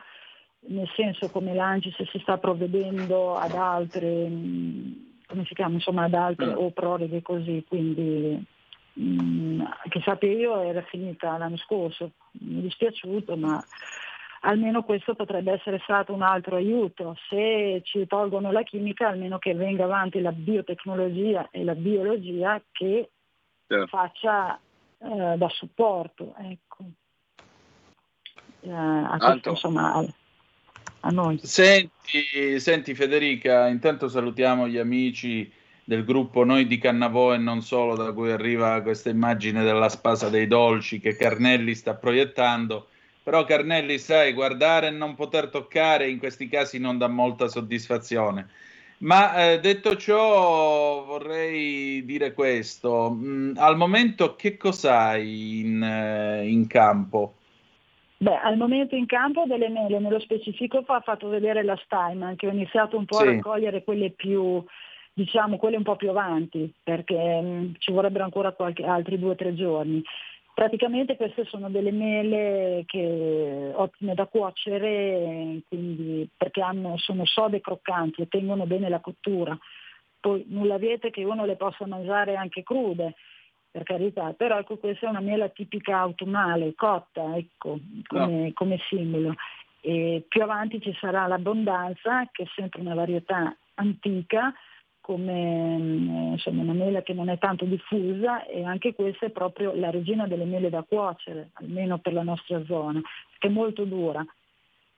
nel 0.68 0.90
senso 0.96 1.30
come 1.30 1.54
l'Ancis 1.54 1.96
si 2.10 2.20
sta 2.20 2.38
provvedendo 2.38 3.36
ad 3.36 3.52
altre, 3.52 4.30
come 5.28 5.46
si 5.46 5.54
chiama, 5.54 5.76
insomma 5.76 6.04
ad 6.04 6.14
altre 6.14 6.48
mm. 6.48 6.58
o 6.58 6.72
proroghe 6.72 7.22
così, 7.22 7.64
quindi 7.68 8.46
mh, 8.94 9.04
mm, 9.04 9.62
che 9.90 10.02
sappia 10.02 10.32
io 10.32 10.62
era 10.62 10.82
finita 10.84 11.38
l'anno 11.38 11.58
scorso, 11.58 12.12
mi 12.40 12.60
è 12.60 12.62
dispiaciuto 12.62 13.36
ma 13.36 13.64
almeno 14.46 14.84
questo 14.84 15.16
potrebbe 15.16 15.54
essere 15.54 15.80
stato 15.84 16.14
un 16.14 16.22
altro 16.22 16.56
aiuto. 16.56 17.16
Se 17.30 17.82
ci 17.84 18.06
tolgono 18.08 18.52
la 18.52 18.64
chimica, 18.64 19.08
almeno 19.08 19.38
che 19.40 19.54
venga 19.54 19.84
avanti 19.84 20.22
la 20.22 20.32
biotecnologia 20.32 21.48
e 21.52 21.64
la 21.64 21.76
biologia 21.76 22.62
che 22.72 23.10
certo. 23.68 23.88
faccia 23.88 24.60
eh, 24.98 25.38
da 25.38 25.50
supporto 25.50 26.34
ecco. 26.38 26.84
eh, 28.62 28.72
a, 28.72 29.18
questo, 29.18 29.50
insomma, 29.50 30.06
a, 31.04 31.10
noi. 31.10 31.40
Senti, 31.42 32.60
senti 32.60 32.94
Federica, 32.94 33.68
intanto 33.68 34.08
salutiamo 34.08 34.68
gli 34.68 34.78
amici 34.78 35.52
del 35.84 36.04
gruppo 36.04 36.44
Noi 36.44 36.68
di 36.68 36.78
Cannavò 36.78 37.34
e 37.34 37.38
non 37.38 37.62
solo, 37.62 37.96
da 37.96 38.12
cui 38.12 38.32
arriva 38.32 38.82
questa 38.82 39.10
immagine 39.10 39.64
della 39.64 39.90
spasa 39.90 40.30
dei 40.30 40.48
dolci 40.48 41.00
che 41.00 41.16
Carnelli 41.16 41.76
sta 41.76 41.96
proiettando 41.96 42.88
però 43.24 43.46
Carnelli, 43.46 43.98
sai, 44.00 44.34
guardare 44.34 44.88
e 44.88 44.92
non 44.92 45.16
poter 45.16 45.48
toccare 45.48 46.10
in 46.10 46.20
questi 46.20 46.50
casi 46.50 46.78
non 46.78 46.98
dà 46.98 47.08
molta 47.08 47.48
soddisfazione. 47.48 48.50
Ma 49.00 49.52
eh, 49.52 49.60
detto 49.62 49.96
ciò, 49.96 51.06
vorrei 51.06 52.04
dire 52.04 52.34
questo. 52.34 53.12
Mm, 53.12 53.54
al 53.56 53.78
momento 53.78 54.36
che 54.36 54.58
cos'hai 54.58 55.60
in, 55.62 55.82
eh, 55.82 56.48
in 56.50 56.68
campo? 56.68 57.36
Beh, 58.24 58.38
al 58.38 58.56
momento 58.56 58.96
in 58.96 59.06
campo 59.06 59.44
delle 59.46 59.68
mele, 59.68 60.00
nello 60.00 60.22
specifico 60.22 60.78
ha 60.78 61.02
fatto 61.02 61.28
vedere 61.28 61.62
la 61.62 61.76
Steinman, 61.84 62.38
che 62.38 62.48
ho 62.48 62.52
iniziato 62.52 62.96
un 62.96 63.04
po' 63.04 63.18
sì. 63.18 63.28
a 63.28 63.32
raccogliere 63.32 63.84
quelle 63.84 64.12
più, 64.12 64.64
diciamo, 65.12 65.58
quelle 65.58 65.76
un 65.76 65.84
po' 65.84 65.98
più 65.98 66.10
avanti, 66.10 66.74
perché 66.82 67.18
mh, 67.18 67.46
mm, 67.46 67.74
ci 67.80 67.92
vorrebbero 67.92 68.24
ancora 68.24 68.54
qualche, 68.54 68.86
altri 68.86 69.20
due 69.20 69.32
o 69.32 69.36
tre 69.36 69.54
giorni. 69.54 70.02
Praticamente 70.54 71.18
queste 71.18 71.44
sono 71.44 71.70
delle 71.70 71.92
mele 71.92 72.84
che, 72.86 73.72
ottime 73.74 74.14
da 74.14 74.26
cuocere, 74.28 75.60
quindi, 75.68 76.30
perché 76.38 76.62
hanno, 76.62 76.96
sono 77.00 77.26
sode 77.26 77.60
croccanti 77.60 78.22
e 78.22 78.30
tengono 78.30 78.66
bene 78.66 78.88
la 78.88 79.02
cottura. 79.02 79.58
Poi 80.22 80.46
nulla 80.48 80.78
viete 80.78 81.10
che 81.12 81.26
uno 81.26 81.44
le 81.44 81.58
possa 81.58 81.86
mangiare 81.88 82.38
anche 82.38 82.64
crude, 82.64 83.16
per 83.74 83.82
carità, 83.82 84.34
però 84.34 84.60
ecco 84.60 84.78
questa 84.78 85.08
è 85.08 85.10
una 85.10 85.20
mela 85.20 85.50
tipica 85.50 85.98
autunnale, 85.98 86.76
cotta, 86.76 87.36
ecco, 87.36 87.80
come, 88.06 88.44
no. 88.44 88.52
come 88.54 88.78
simbolo. 88.88 89.34
E 89.82 90.24
più 90.30 90.44
avanti 90.44 90.80
ci 90.80 90.96
sarà 91.00 91.26
l'abbondanza, 91.26 92.30
che 92.32 92.44
è 92.44 92.46
sempre 92.54 92.82
una 92.82 92.94
varietà 92.94 93.58
antica, 93.74 94.54
come 95.02 95.78
mm, 95.80 96.32
insomma, 96.34 96.62
una 96.62 96.74
mela 96.74 97.02
che 97.02 97.14
non 97.14 97.30
è 97.30 97.40
tanto 97.40 97.66
diffusa 97.66 98.46
e 98.46 98.64
anche 98.64 98.94
questa 98.94 99.26
è 99.26 99.32
proprio 99.32 99.74
la 99.74 99.90
regina 99.90 100.28
delle 100.28 100.46
mele 100.46 100.70
da 100.70 100.86
cuocere, 100.88 101.50
almeno 101.54 101.98
per 101.98 102.14
la 102.14 102.24
nostra 102.24 102.64
zona, 102.66 103.02
che 103.40 103.48
è 103.48 103.52
molto 103.52 103.86
dura, 103.86 104.24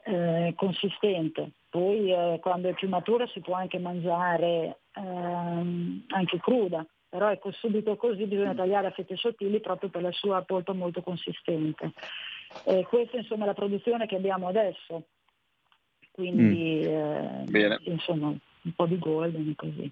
eh, 0.04 0.54
consistente. 0.58 1.52
Poi 1.70 2.12
eh, 2.12 2.40
quando 2.42 2.68
è 2.68 2.74
più 2.74 2.90
matura 2.90 3.26
si 3.28 3.40
può 3.40 3.56
anche 3.56 3.80
mangiare 3.80 4.80
ehm, 4.96 6.04
anche 6.10 6.40
cruda, 6.40 6.86
però 7.10 7.32
ecco 7.32 7.52
subito 7.52 7.96
così 7.96 8.26
bisogna 8.26 8.54
tagliare 8.54 8.88
a 8.88 8.92
fette 8.92 9.16
sottili 9.16 9.60
proprio 9.60 9.90
per 9.90 10.02
la 10.02 10.12
sua 10.12 10.42
polpa 10.42 10.74
molto 10.74 11.02
consistente. 11.02 11.92
Eh, 12.66 12.86
questa 12.88 13.18
insomma 13.18 13.44
è 13.44 13.48
la 13.48 13.54
produzione 13.54 14.06
che 14.06 14.16
abbiamo 14.16 14.48
adesso, 14.48 15.04
quindi 16.12 16.82
mm. 16.86 17.56
eh, 17.56 17.80
insomma 17.84 18.28
un 18.28 18.74
po' 18.76 18.86
di 18.86 18.98
golden 19.00 19.54
così. 19.56 19.92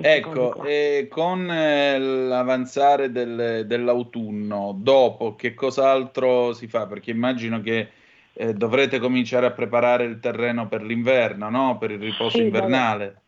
Ecco, 0.00 0.62
e 0.64 1.08
con 1.10 1.50
eh, 1.50 1.98
l'avanzare 1.98 3.10
del, 3.10 3.64
dell'autunno, 3.66 4.76
dopo 4.78 5.34
che 5.34 5.54
cos'altro 5.54 6.52
si 6.52 6.68
fa? 6.68 6.86
Perché 6.86 7.10
immagino 7.10 7.60
che 7.60 7.88
eh, 8.34 8.54
dovrete 8.54 9.00
cominciare 9.00 9.46
a 9.46 9.50
preparare 9.50 10.04
il 10.04 10.20
terreno 10.20 10.68
per 10.68 10.82
l'inverno, 10.82 11.50
no? 11.50 11.78
Per 11.78 11.90
il 11.90 11.98
riposo 11.98 12.36
sì, 12.36 12.44
invernale. 12.44 13.04
Vabbè. 13.06 13.26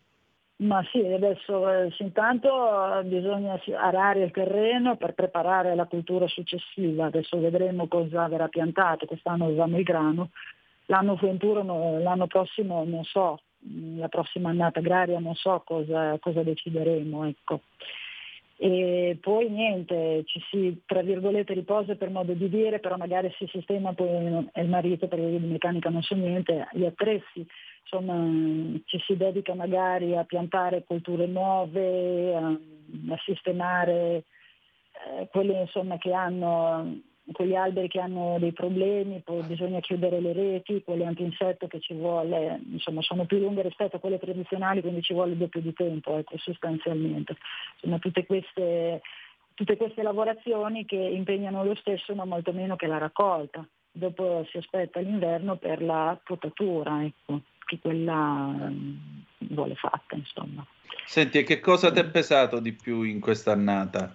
Ma 0.61 0.85
sì, 0.91 0.99
adesso 0.99 1.71
eh, 1.71 1.95
intanto 2.01 3.01
bisogna 3.05 3.59
arare 3.79 4.25
il 4.25 4.31
terreno 4.31 4.97
per 4.97 5.15
preparare 5.15 5.75
la 5.75 5.87
cultura 5.87 6.29
successiva, 6.29 7.07
adesso 7.07 7.41
vedremo 7.41 7.89
cosa 7.89 8.29
verrà 8.29 8.49
piantato, 8.49 9.07
quest'anno 9.07 9.47
usiamo 9.47 9.79
il 9.79 9.85
grano, 9.85 10.31
l'anno 10.87 11.19
l'anno 12.03 12.27
prossimo 12.27 12.85
non 12.85 13.05
so, 13.05 13.41
la 13.97 14.09
prossima 14.09 14.51
annata 14.51 14.81
agraria 14.81 15.19
non 15.19 15.35
so 15.35 15.63
cosa, 15.65 16.19
cosa 16.19 16.43
decideremo. 16.43 17.27
Ecco. 17.27 17.61
E 18.57 19.17
poi 19.19 19.49
niente, 19.49 20.25
ci 20.27 20.39
si 20.51 20.83
tra 20.85 21.01
virgolette 21.01 21.55
riposa 21.55 21.95
per 21.95 22.11
modo 22.11 22.35
di 22.35 22.51
dire, 22.51 22.81
però 22.81 22.99
magari 22.99 23.33
si 23.39 23.47
sistema 23.51 23.95
poi 23.95 24.47
il 24.55 24.69
marito 24.69 25.09
perché 25.09 25.25
io 25.25 25.39
di 25.39 25.47
meccanica 25.47 25.89
non 25.89 26.03
so 26.03 26.15
niente, 26.15 26.69
gli 26.73 26.85
attrezzi, 26.85 27.47
insomma 27.83 28.79
ci 28.85 28.99
si 29.07 29.17
dedica 29.17 29.55
magari 29.55 30.17
a 30.17 30.25
piantare 30.25 30.85
colture 30.85 31.27
nuove, 31.27 32.35
a, 32.35 32.47
a 32.47 33.19
sistemare 33.25 34.25
eh, 34.93 35.29
quelle 35.31 35.61
insomma, 35.63 35.99
che 35.99 36.13
hanno 36.13 37.03
quegli 37.33 37.55
alberi 37.55 37.89
che 37.89 38.01
hanno 38.01 38.39
dei 38.39 38.53
problemi, 38.53 39.21
poi 39.21 39.43
bisogna 39.43 39.81
chiudere 39.81 40.21
le 40.21 40.33
reti, 40.33 40.83
quelle 40.83 41.05
antinsetto 41.05 41.67
che 41.67 41.81
ci 41.81 41.95
vuole, 41.95 42.61
insomma 42.73 43.03
sono 43.03 43.25
più 43.25 43.39
lunghe 43.39 43.63
rispetto 43.63 43.97
a 43.97 44.01
quelle 44.01 44.19
tradizionali, 44.19 44.81
quindi 44.81 45.03
ci 45.03 45.13
vuole 45.13 45.37
doppio 45.37 45.61
di 45.61 45.73
tempo, 45.73 46.17
ecco, 46.17 46.37
sostanzialmente. 46.39 47.37
Insomma, 47.75 47.99
tutte 47.99 48.27
queste, 48.27 49.01
tutte 49.55 49.77
queste 49.77 50.03
lavorazioni 50.03 50.85
che 50.85 50.97
impegnano 50.97 51.65
lo 51.65 51.75
stesso, 51.77 52.15
ma 52.15 52.25
molto 52.25 52.53
meno 52.53 52.77
che 52.77 52.87
la 52.87 52.99
raccolta. 52.99 53.67
Dopo 53.93 54.47
si 54.51 54.57
aspetta 54.57 55.01
l'inverno 55.01 55.57
per 55.57 55.83
la 55.83 56.19
potatura, 56.23 57.05
ecco, 57.05 57.43
che 57.71 57.79
quella 57.79 58.15
um, 58.15 59.25
vuole 59.39 59.77
fatta, 59.77 60.17
insomma. 60.17 60.67
Senti, 61.07 61.39
e 61.39 61.43
che 61.45 61.61
cosa 61.61 61.93
ti 61.93 62.01
è 62.01 62.05
pesato 62.05 62.59
di 62.59 62.73
più 62.73 63.03
in 63.03 63.21
quest'annata? 63.21 64.13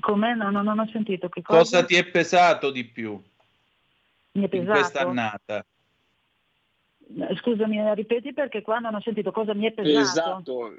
Come? 0.00 0.34
No, 0.34 0.50
no, 0.50 0.62
non 0.62 0.80
ho 0.80 0.88
sentito. 0.90 1.28
Che 1.28 1.42
cosa? 1.42 1.58
cosa 1.58 1.84
ti 1.84 1.94
è 1.94 2.04
pesato 2.04 2.72
di 2.72 2.84
più 2.84 3.20
Mi 4.32 4.44
è 4.44 4.48
pesato? 4.48 4.56
in 4.56 4.66
questa 4.66 5.00
annata? 5.00 5.64
scusami, 7.40 7.94
ripeti 7.94 8.32
perché 8.32 8.62
qua 8.62 8.78
non 8.78 8.94
ho 8.96 9.00
sentito 9.00 9.30
cosa 9.30 9.54
mi 9.54 9.66
è 9.66 9.72
pesato. 9.72 10.00
Esatto. 10.00 10.76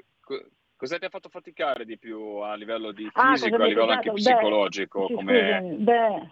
Cosa 0.76 0.98
ti 0.98 1.06
ha 1.06 1.08
fatto 1.08 1.30
faticare 1.30 1.86
di 1.86 1.96
più 1.96 2.20
a 2.42 2.54
livello 2.54 2.92
di 2.92 3.08
Ah, 3.14 3.32
fisico, 3.32 3.50
cosa 3.56 3.64
a 3.64 3.66
livello 3.66 3.92
anche? 3.92 4.10
Beh, 4.10 4.14
psicologico? 4.16 5.06
sì, 5.06 5.14
come... 5.14 5.40
scusami, 5.40 5.74
beh, 5.76 6.30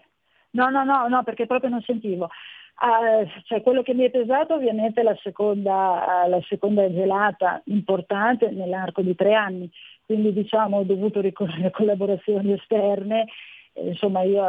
no, 0.51 0.69
no, 0.69 0.85
no, 0.85 1.09
no, 1.09 1.23
perché 1.23 1.47
proprio 1.47 1.71
non 1.71 1.81
sentivo. 1.81 2.29
Ah, 2.77 3.25
cioè, 3.45 3.63
quello 3.63 3.83
che 3.83 3.95
mi 3.95 4.05
è 4.05 4.11
pesato 4.11 4.55
ovviamente 4.55 5.01
è 5.01 5.05
la 5.05 5.17
seconda, 5.23 6.27
la 6.29 6.41
seconda 6.49 6.91
gelata 6.93 7.63
importante 7.67 8.51
nell'arco 8.51 9.01
di 9.01 9.15
tre 9.15 9.35
anni, 9.35 9.71
quindi 10.05 10.33
diciamo 10.33 10.79
ho 10.79 10.83
dovuto 10.83 11.21
ricorrere 11.21 11.69
a 11.69 11.71
collaborazioni 11.71 12.53
esterne, 12.53 13.27
eh, 13.75 13.89
insomma 13.89 14.23
io 14.23 14.45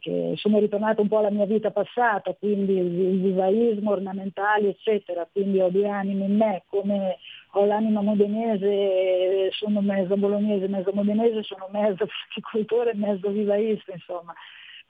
eh, 0.00 0.32
sono 0.36 0.58
ritornato 0.58 1.02
un 1.02 1.08
po' 1.08 1.18
alla 1.18 1.30
mia 1.30 1.44
vita 1.44 1.70
passata, 1.70 2.34
quindi 2.34 2.76
il, 2.78 3.20
vivaismo, 3.20 3.90
ornamentali 3.90 4.68
eccetera, 4.68 5.28
quindi 5.30 5.60
ho 5.60 5.68
due 5.68 5.88
anime 5.88 6.24
in 6.24 6.36
me, 6.36 6.62
come 6.66 7.18
ho 7.52 7.64
l'anima 7.66 8.00
modenese, 8.00 9.50
sono 9.52 9.80
mezzo 9.80 10.16
bolognese, 10.16 10.66
mezzo 10.68 10.92
modenese, 10.92 11.42
sono 11.42 11.68
mezzo 11.70 12.06
fruticoltore 12.32 12.92
e 12.92 12.96
mezzo 12.96 13.28
vivaista, 13.30 13.92
insomma. 13.92 14.34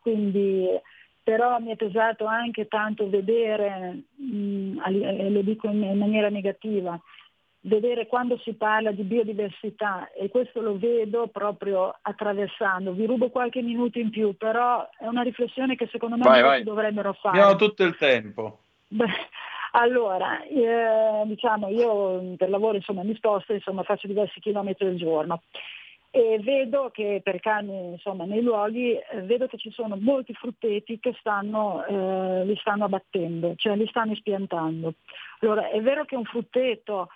Quindi 0.01 0.69
però 1.25 1.59
mi 1.59 1.73
è 1.73 1.77
pesato 1.77 2.27
anche 2.27 2.69
tanto 2.69 3.09
vedere, 3.09 4.03
mh, 4.15 4.81
e 4.87 5.31
lo 5.31 5.41
dico 5.41 5.69
in, 5.69 5.83
in 5.83 5.99
maniera 5.99 6.29
negativa, 6.29 7.01
vedere 7.61 8.07
quando 8.07 8.39
si 8.39 8.53
parla 8.53 8.93
di 8.93 9.03
biodiversità 9.05 10.13
e 10.13 10.29
questo 10.29 10.61
lo 10.61 10.77
vedo 10.79 11.29
proprio 11.29 11.97
attraversando. 12.03 12.93
Vi 12.93 13.07
rubo 13.07 13.31
qualche 13.31 13.63
minuto 13.63 13.99
in 13.99 14.11
più, 14.11 14.37
però 14.37 14.87
è 14.99 15.07
una 15.07 15.23
riflessione 15.23 15.75
che 15.75 15.89
secondo 15.91 16.17
me 16.17 16.23
Vai, 16.23 16.43
vai. 16.43 16.63
dovrebbero 16.63 17.15
fare. 17.15 17.39
Abbiamo 17.39 17.57
tutto 17.57 17.85
il 17.85 17.97
tempo. 17.97 18.59
Beh, 18.89 19.07
allora, 19.73 20.45
eh, 20.45 21.23
diciamo, 21.25 21.69
io 21.69 22.35
per 22.37 22.51
lavoro 22.51 22.77
insomma, 22.77 23.03
mi 23.03 23.15
sposto, 23.15 23.55
insomma, 23.55 23.83
faccio 23.83 24.07
diversi 24.07 24.41
chilometri 24.41 24.87
al 24.87 24.97
giorno 24.97 25.41
e 26.17 26.39
vedo 26.39 26.91
che 26.93 27.21
per 27.25 27.41
cani 27.41 27.91
insomma, 27.91 28.25
nei 28.25 28.41
luoghi, 28.41 28.93
eh, 28.93 29.23
vedo 29.23 29.49
che 29.49 29.59
ci 29.59 29.73
sono 29.73 29.99
molti 30.01 30.33
frutteti 30.33 31.01
che 31.01 31.13
stanno, 31.19 31.85
eh, 31.87 32.45
li 32.45 32.57
stanno 32.61 32.85
abbattendo, 32.85 33.55
cioè 33.57 33.75
li 33.75 33.85
stanno 33.89 34.15
spiantando. 34.15 34.95
Allora, 35.41 35.71
è 35.71 35.83
vero 35.83 36.05
che 36.05 36.15
un 36.15 36.23
frutteto 36.23 37.09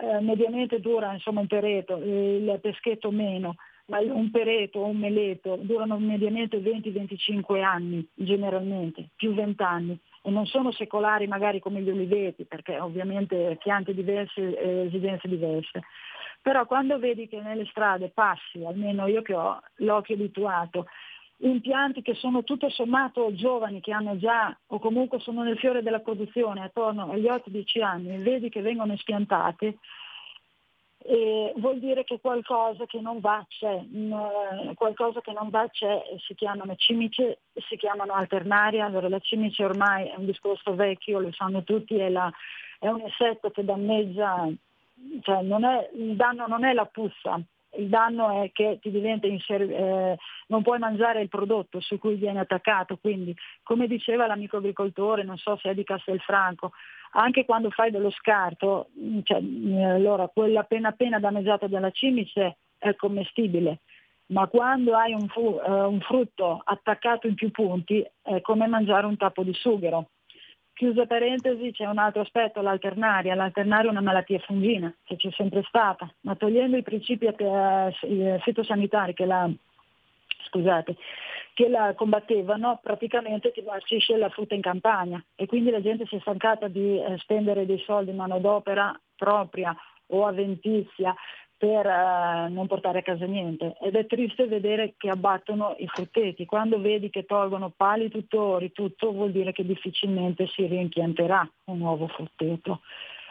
eh, 0.00 0.20
mediamente 0.20 0.78
dura 0.78 1.12
insomma, 1.12 1.40
un 1.40 1.48
pereto, 1.48 1.96
il 1.96 2.56
peschetto 2.62 3.10
meno, 3.10 3.56
ma 3.86 3.98
un 4.02 4.30
pereto 4.30 4.78
o 4.78 4.86
un 4.86 4.98
meleto 4.98 5.56
durano 5.60 5.98
mediamente 5.98 6.58
20-25 6.58 7.60
anni 7.60 8.06
generalmente, 8.14 9.08
più 9.16 9.34
20 9.34 9.62
anni 9.64 9.98
e 10.22 10.30
non 10.30 10.46
sono 10.46 10.72
secolari 10.72 11.26
magari 11.26 11.58
come 11.58 11.80
gli 11.80 11.90
oliveti 11.90 12.44
perché 12.44 12.78
ovviamente 12.78 13.56
piante 13.62 13.94
diverse 13.94 14.58
e 14.58 14.86
esigenze 14.86 15.26
diverse. 15.26 15.82
Però 16.48 16.64
quando 16.64 16.98
vedi 16.98 17.28
che 17.28 17.42
nelle 17.42 17.66
strade 17.66 18.08
passi, 18.08 18.64
almeno 18.64 19.06
io 19.06 19.20
che 19.20 19.34
ho 19.34 19.60
l'occhio 19.80 20.14
abituato, 20.14 20.86
impianti 21.40 22.00
che 22.00 22.14
sono 22.14 22.42
tutto 22.42 22.70
sommato 22.70 23.34
giovani, 23.34 23.82
che 23.82 23.92
hanno 23.92 24.16
già 24.16 24.58
o 24.68 24.78
comunque 24.78 25.18
sono 25.18 25.42
nel 25.42 25.58
fiore 25.58 25.82
della 25.82 25.98
produzione 26.00 26.62
attorno 26.62 27.10
agli 27.10 27.26
8-10 27.26 27.82
anni, 27.82 28.14
e 28.14 28.18
vedi 28.20 28.48
che 28.48 28.62
vengono 28.62 28.96
spiantati, 28.96 29.78
e 31.00 31.52
vuol 31.56 31.80
dire 31.80 32.04
che 32.04 32.18
qualcosa 32.18 32.86
che 32.86 32.98
non 32.98 33.20
va 33.20 33.44
c'è, 33.46 33.84
Mm, 33.86 34.72
qualcosa 34.72 35.20
che 35.20 35.32
non 35.32 35.50
va 35.50 35.68
c'è, 35.68 36.02
si 36.26 36.34
chiamano 36.34 36.76
cimice, 36.76 37.40
si 37.68 37.76
chiamano 37.76 38.14
alternaria, 38.14 38.86
allora 38.86 39.10
la 39.10 39.18
cimice 39.18 39.66
ormai 39.66 40.06
è 40.08 40.14
un 40.16 40.24
discorso 40.24 40.74
vecchio, 40.74 41.18
lo 41.20 41.30
sanno 41.32 41.62
tutti, 41.62 41.94
è, 41.98 42.08
la- 42.08 42.32
è 42.78 42.88
un 42.88 43.00
insetto 43.00 43.50
che 43.50 43.66
danneggia, 43.66 44.48
cioè 45.22 45.42
è, 45.44 45.90
il 45.94 46.16
danno 46.16 46.46
non 46.46 46.64
è 46.64 46.72
la 46.72 46.86
puzza, 46.86 47.40
il 47.76 47.88
danno 47.88 48.42
è 48.42 48.50
che 48.52 48.78
ti 48.80 48.90
diventa 48.90 49.26
inser- 49.26 49.70
eh, 49.70 50.16
non 50.48 50.62
puoi 50.62 50.78
mangiare 50.78 51.20
il 51.20 51.28
prodotto 51.28 51.80
su 51.80 51.98
cui 51.98 52.16
viene 52.16 52.40
attaccato, 52.40 52.96
quindi 52.96 53.34
come 53.62 53.86
diceva 53.86 54.26
l'amico 54.26 54.56
agricoltore, 54.56 55.22
non 55.22 55.36
so 55.36 55.56
se 55.56 55.70
è 55.70 55.74
di 55.74 55.84
Castelfranco, 55.84 56.72
anche 57.12 57.44
quando 57.44 57.70
fai 57.70 57.90
dello 57.90 58.10
scarto, 58.10 58.88
mh, 58.94 59.20
cioè, 59.22 59.40
mh, 59.40 59.82
allora 59.84 60.28
quella 60.28 60.60
appena 60.60 60.88
appena 60.88 61.18
danneggiata 61.18 61.66
dalla 61.66 61.90
cimice 61.90 62.58
è 62.78 62.94
commestibile, 62.94 63.80
ma 64.26 64.46
quando 64.46 64.94
hai 64.94 65.12
un, 65.12 65.28
fu- 65.28 65.60
eh, 65.64 65.70
un 65.70 66.00
frutto 66.00 66.60
attaccato 66.64 67.26
in 67.26 67.34
più 67.34 67.50
punti 67.50 68.04
è 68.22 68.40
come 68.40 68.66
mangiare 68.66 69.06
un 69.06 69.16
tappo 69.16 69.42
di 69.42 69.52
sughero. 69.54 70.08
Chiusa 70.78 71.06
parentesi, 71.06 71.72
c'è 71.72 71.86
un 71.86 71.98
altro 71.98 72.20
aspetto, 72.20 72.62
l'alternaria. 72.62 73.34
L'alternaria 73.34 73.88
è 73.88 73.90
una 73.90 74.00
malattia 74.00 74.38
fungina 74.38 74.94
che 75.02 75.16
c'è 75.16 75.28
sempre 75.32 75.64
stata, 75.66 76.08
ma 76.20 76.36
togliendo 76.36 76.76
i 76.76 76.84
principi 76.84 77.26
eh, 77.26 77.34
eh, 78.02 78.38
fitosanitari 78.44 79.12
che 79.12 79.24
la, 79.24 79.50
scusate, 80.44 80.94
che 81.54 81.68
la 81.68 81.94
combattevano, 81.96 82.78
praticamente 82.80 83.50
ti 83.50 83.60
marcisce 83.62 84.16
la 84.16 84.28
frutta 84.28 84.54
in 84.54 84.60
campagna 84.60 85.20
e 85.34 85.46
quindi 85.46 85.70
la 85.70 85.82
gente 85.82 86.06
si 86.06 86.14
è 86.14 86.20
stancata 86.20 86.68
di 86.68 86.96
eh, 86.96 87.18
spendere 87.18 87.66
dei 87.66 87.82
soldi 87.84 88.10
in 88.10 88.16
manodopera 88.16 88.96
propria 89.16 89.76
o 90.10 90.26
avventizia 90.26 91.12
per 91.58 91.84
eh, 91.84 92.48
non 92.48 92.68
portare 92.68 93.00
a 93.00 93.02
casa 93.02 93.26
niente. 93.26 93.76
Ed 93.82 93.96
è 93.96 94.06
triste 94.06 94.46
vedere 94.46 94.94
che 94.96 95.10
abbattono 95.10 95.74
i 95.78 95.88
frutteti. 95.88 96.46
Quando 96.46 96.80
vedi 96.80 97.10
che 97.10 97.24
tolgono 97.24 97.72
pali 97.76 98.08
tutori, 98.08 98.70
tutto 98.72 99.12
vuol 99.12 99.32
dire 99.32 99.52
che 99.52 99.66
difficilmente 99.66 100.46
si 100.46 100.64
rimpianterà 100.66 101.46
un 101.64 101.78
nuovo 101.78 102.06
frutteto. 102.06 102.80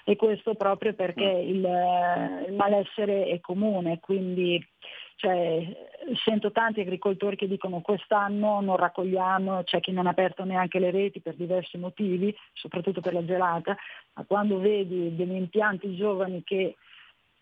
E 0.03 0.15
questo 0.15 0.55
proprio 0.55 0.93
perché 0.93 1.23
il, 1.23 1.65
eh, 1.65 2.45
il 2.47 2.53
malessere 2.53 3.27
è 3.27 3.39
comune, 3.39 3.99
quindi 3.99 4.63
cioè, 5.17 5.65
sento 6.23 6.51
tanti 6.51 6.81
agricoltori 6.81 7.35
che 7.35 7.47
dicono 7.47 7.81
quest'anno 7.81 8.61
non 8.61 8.75
raccogliamo, 8.75 9.63
c'è 9.63 9.79
chi 9.79 9.91
non 9.91 10.05
ha 10.05 10.11
aperto 10.11 10.43
neanche 10.43 10.79
le 10.79 10.91
reti 10.91 11.21
per 11.21 11.33
diversi 11.33 11.77
motivi, 11.77 12.33
soprattutto 12.53 13.01
per 13.01 13.13
la 13.13 13.25
gelata, 13.25 13.75
ma 14.13 14.23
quando 14.25 14.59
vedi 14.59 15.15
degli 15.15 15.31
impianti 15.31 15.95
giovani 15.95 16.43
che 16.43 16.75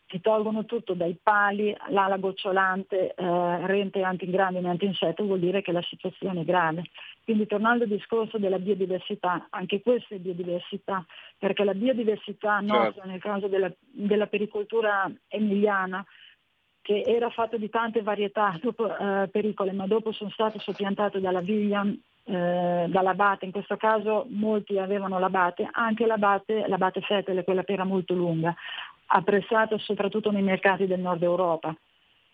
ti 0.07 0.21
tolgono 0.21 0.65
tutto 0.65 0.93
dai 0.93 1.17
pali, 1.21 1.75
l'ala 1.89 2.17
gocciolante, 2.17 3.13
eh, 3.15 3.65
rente 3.65 4.03
antigramine 4.03 4.67
e 4.67 4.71
antinsetto, 4.71 5.23
vuol 5.23 5.39
dire 5.39 5.61
che 5.61 5.71
la 5.71 5.81
situazione 5.81 6.41
è 6.41 6.45
grave. 6.45 6.83
Quindi 7.23 7.47
tornando 7.47 7.83
al 7.83 7.89
discorso 7.89 8.37
della 8.37 8.59
biodiversità, 8.59 9.47
anche 9.49 9.81
questa 9.81 10.13
è 10.13 10.19
biodiversità, 10.19 11.03
perché 11.39 11.63
la 11.63 11.73
biodiversità 11.73 12.59
nostra 12.59 12.91
Certo. 12.93 13.09
nel 13.09 13.19
caso 13.19 13.47
della, 13.47 13.71
della 13.79 14.27
pericoltura 14.27 15.11
emiliana, 15.27 16.05
che 16.81 17.01
era 17.03 17.31
fatto 17.31 17.57
di 17.57 17.69
tante 17.69 18.03
varietà 18.03 18.55
dopo, 18.61 18.95
eh, 18.95 19.27
pericole, 19.31 19.71
ma 19.71 19.87
dopo 19.87 20.11
sono 20.11 20.29
state 20.29 20.59
soppiantate 20.59 21.19
dalla 21.19 21.41
viglia, 21.41 21.83
eh, 22.27 22.85
dall'abate, 22.87 23.45
in 23.45 23.51
questo 23.51 23.75
caso 23.75 24.27
molti 24.29 24.77
avevano 24.77 25.17
l'abate, 25.17 25.67
anche 25.71 26.05
l'abate, 26.05 26.67
l'abate 26.67 27.01
fetele, 27.01 27.43
quella 27.43 27.63
pera 27.63 27.83
molto 27.85 28.13
lunga, 28.13 28.55
apprezzato 29.07 29.77
soprattutto 29.77 30.31
nei 30.31 30.41
mercati 30.41 30.87
del 30.87 30.99
nord 30.99 31.23
Europa. 31.23 31.75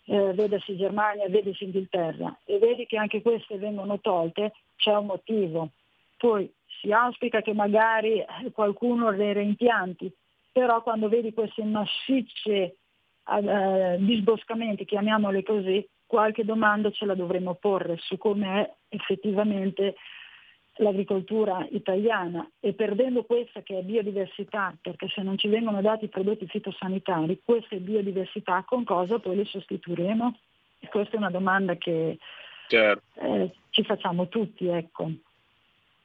Eh, 0.06 0.34
vedasi 0.34 0.76
Germania, 0.76 1.30
vedasi 1.30 1.66
Inghilterra 1.66 2.36
e 2.44 2.58
vedi 2.58 2.86
che 2.86 2.98
anche 2.98 3.22
queste 3.22 3.58
vengono 3.58 4.00
tolte, 4.00 4.54
c'è 4.76 4.96
un 4.96 5.06
motivo. 5.06 5.70
Poi 6.18 6.52
si 6.82 6.92
auspica 6.92 7.42
che 7.42 7.54
magari 7.54 8.24
qualcuno 8.52 9.12
le 9.12 9.34
reimpianti, 9.34 10.12
però 10.52 10.82
quando 10.82 11.08
vedi 11.08 11.34
queste 11.34 11.64
massicce 11.64 12.76
eh, 13.24 13.98
disboscamenti, 14.00 14.86
chiamiamole 14.86 15.44
così, 15.44 15.88
qualche 16.06 16.44
domanda 16.44 16.92
ce 16.92 17.06
la 17.06 17.16
dovremmo 17.16 17.54
porre 17.54 17.98
su 18.00 18.18
com'è 18.18 18.70
effettivamente 18.90 19.96
l'agricoltura 20.84 21.66
italiana 21.72 22.50
e 22.60 22.74
perdendo 22.74 23.24
questa 23.24 23.62
che 23.62 23.80
è 23.80 23.82
biodiversità, 23.82 24.76
perché 24.82 25.08
se 25.10 25.22
non 25.22 25.38
ci 25.38 25.48
vengono 25.48 25.82
dati 25.82 26.06
i 26.06 26.10
prodotti 26.10 26.48
fitosanitari, 26.48 27.42
questa 27.44 27.76
è 27.76 27.80
biodiversità, 27.80 28.64
con 28.68 28.84
cosa 28.84 29.20
poi 29.20 29.36
le 29.36 29.46
sostituiremo? 29.46 30.40
E 30.80 30.88
questa 30.88 31.16
è 31.16 31.18
una 31.18 31.30
domanda 31.30 31.76
che 31.76 32.18
Certo. 32.68 33.20
eh, 33.20 33.52
ci 33.70 33.84
facciamo 33.84 34.28
tutti, 34.28 34.68
ecco. 34.68 35.04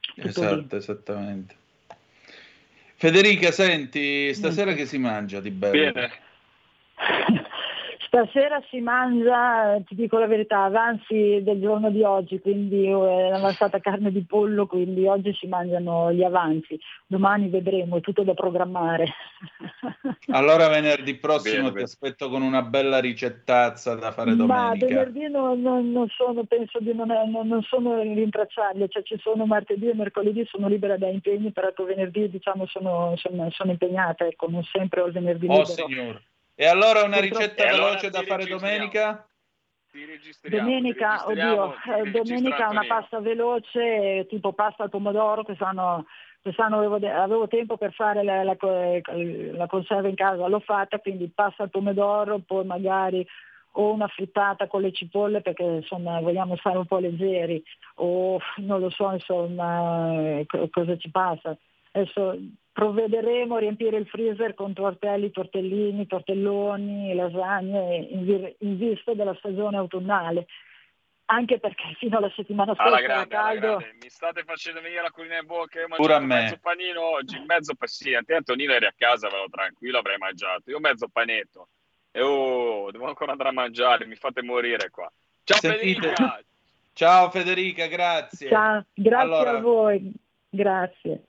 Tutto 0.01 0.23
lì. 0.23 0.29
Esatto, 0.29 0.77
esattamente. 0.77 1.55
Federica, 2.97 3.51
senti, 3.51 4.33
stasera 4.35 4.73
che 4.73 4.87
si 4.87 4.99
mangia 4.99 5.41
di 5.41 5.51
bello? 5.51 5.93
Bene. 5.93 6.11
Stasera 8.17 8.63
si 8.71 8.81
mangia, 8.81 9.79
ti 9.87 9.95
dico 9.95 10.17
la 10.17 10.27
verità, 10.27 10.63
avanzi 10.63 11.43
del 11.43 11.61
giorno 11.61 11.91
di 11.91 12.03
oggi, 12.03 12.41
quindi 12.41 12.87
è 12.87 13.31
avanzata 13.31 13.79
carne 13.79 14.11
di 14.11 14.25
pollo, 14.25 14.67
quindi 14.67 15.07
oggi 15.07 15.35
si 15.35 15.47
mangiano 15.47 16.11
gli 16.11 16.23
avanzi. 16.23 16.81
Domani 17.07 17.51
vedremo, 17.51 17.99
è 17.99 18.01
tutto 18.01 18.23
da 18.23 18.33
programmare. 18.33 19.07
Allora 20.29 20.69
venerdì 20.69 21.17
prossimo 21.17 21.57
Bene, 21.57 21.69
ti 21.69 21.73
bene. 21.75 21.85
aspetto 21.85 22.29
con 22.31 22.41
una 22.43 22.63
bella 22.63 22.99
ricettazza 23.01 23.95
da 23.95 24.11
fare 24.11 24.35
Ma 24.35 24.37
domenica. 24.37 24.87
venerdì 24.87 25.29
non, 25.29 25.61
non- 25.61 25.93
non 25.93 26.09
sono, 26.09 26.45
penso 26.45 26.81
di 26.81 26.95
non, 26.95 27.09
non, 27.09 27.47
non 27.47 27.63
sono 27.63 28.01
rintracciabile, 28.01 28.89
cioè 28.89 29.03
ci 29.03 29.19
sono 29.19 29.45
martedì 29.45 29.89
e 29.91 29.95
mercoledì, 29.95 30.45
sono 30.47 30.69
libera 30.69 30.97
da 30.97 31.07
impegni, 31.07 31.53
però 31.53 31.71
venerdì 31.85 32.31
diciamo 32.31 32.67
sono, 32.67 33.15
sono, 33.17 33.51
sono 33.51 33.71
impegnata, 33.71 34.27
ecco, 34.27 34.49
non 34.49 34.65
sempre 34.65 35.03
ho 35.03 35.07
il 35.07 35.13
venerdì 35.13 35.47
Oh 35.49 35.59
libero. 35.59 35.67
signor. 35.67 36.23
E 36.59 36.67
allora 36.67 37.05
una 37.05 37.21
ricetta 37.21 37.65
E 37.65 37.69
allora 37.69 37.89
veloce 37.89 38.11
da 38.11 38.23
fare 38.23 38.47
domenica? 38.47 39.29
Domenica, 40.43 41.27
oddio, 41.27 41.75
eh, 41.97 42.07
domenica 42.11 42.69
una 42.69 42.85
pasta 42.85 43.21
veloce, 43.21 44.27
tipo 44.29 44.53
pasta 44.53 44.85
al 44.85 44.91
pomodoro, 44.91 45.43
quest'anno, 45.43 46.07
quest'anno 46.41 46.79
avevo, 46.79 46.95
avevo 46.97 47.47
tempo 47.47 47.77
per 47.77 47.93
fare 47.93 48.23
la, 48.23 48.43
la 48.43 48.57
la 48.57 49.67
conserva 49.67 50.09
in 50.09 50.15
casa, 50.15 50.47
l'ho 50.47 50.61
fatta, 50.61 50.99
quindi 50.99 51.31
pasta 51.35 51.65
al 51.65 51.71
pomodoro, 51.71 52.39
poi 52.39 52.65
magari 52.65 53.27
o 53.79 53.93
una 53.93 54.09
frittata 54.09 54.67
con 54.67 54.81
le 54.81 54.93
cipolle 54.93 55.43
perché 55.43 55.63
insomma 55.63 56.21
vogliamo 56.21 56.57
stare 56.57 56.79
un 56.79 56.87
po' 56.87 56.99
leggeri, 56.99 57.63
o 57.97 58.39
non 58.59 58.81
lo 58.81 58.89
so 58.89 59.13
insomma 59.13 60.41
co- 60.47 60.69
cosa 60.71 60.97
ci 60.97 61.11
passa. 61.11 61.57
Adesso 62.01 62.39
provvederemo 62.73 63.57
a 63.57 63.59
riempire 63.59 63.97
il 63.97 64.07
freezer 64.07 64.53
con 64.55 64.75
tortelli, 64.75 65.31
tortellini, 65.31 66.07
tortelloni, 66.07 67.15
lasagne 67.15 67.97
in, 68.11 68.55
in 68.59 68.77
vista 68.77 69.15
della 69.15 69.35
stagione 69.37 69.79
autunnale. 69.79 70.47
Anche 71.29 71.59
perché 71.59 71.95
fino 71.99 72.19
alla 72.19 72.31
settimana 72.37 72.75
scorsa 72.75 73.01
grande, 73.01 73.35
alla 73.35 73.45
caldo. 73.45 73.61
grande. 73.79 73.97
Mi 74.01 74.09
state 74.11 74.45
facendo 74.45 74.81
venire 74.81 75.03
la 75.03 75.11
culina 75.11 75.39
in 75.39 75.47
bocca. 75.47 75.81
Io 75.81 75.87
ho 75.89 75.97
Pure 75.97 76.13
a 76.15 76.19
mangiato 76.21 76.35
me. 76.35 76.43
mezzo 76.43 76.59
panino 76.61 77.03
oggi, 77.03 77.43
mezzo 77.47 77.73
sì, 77.85 78.15
a 78.15 78.23
te 78.23 78.35
Antonino 78.35 78.73
eri 78.75 78.87
a 78.87 78.95
casa, 78.97 79.27
avevo 79.27 79.47
tranquillo, 79.51 79.99
avrei 79.99 80.19
mangiato. 80.19 80.71
Io 80.71 80.79
mezzo 80.79 81.09
panetto. 81.09 81.69
E 82.13 82.21
oh, 82.21 82.91
devo 82.91 83.07
ancora 83.07 83.33
andare 83.33 83.49
a 83.49 83.53
mangiare, 83.53 84.07
mi 84.07 84.15
fate 84.17 84.43
morire 84.43 84.91
qua. 84.91 85.11
Ciao 85.45 85.59
Sentite- 85.59 86.01
Federica! 86.09 86.41
Ciao 86.93 87.31
Federica, 87.31 87.87
grazie. 87.87 88.49
Ciao, 88.49 88.85
grazie 88.95 89.19
Allora- 89.29 89.51
a 89.51 89.61
voi, 89.61 90.13
grazie. 90.49 91.23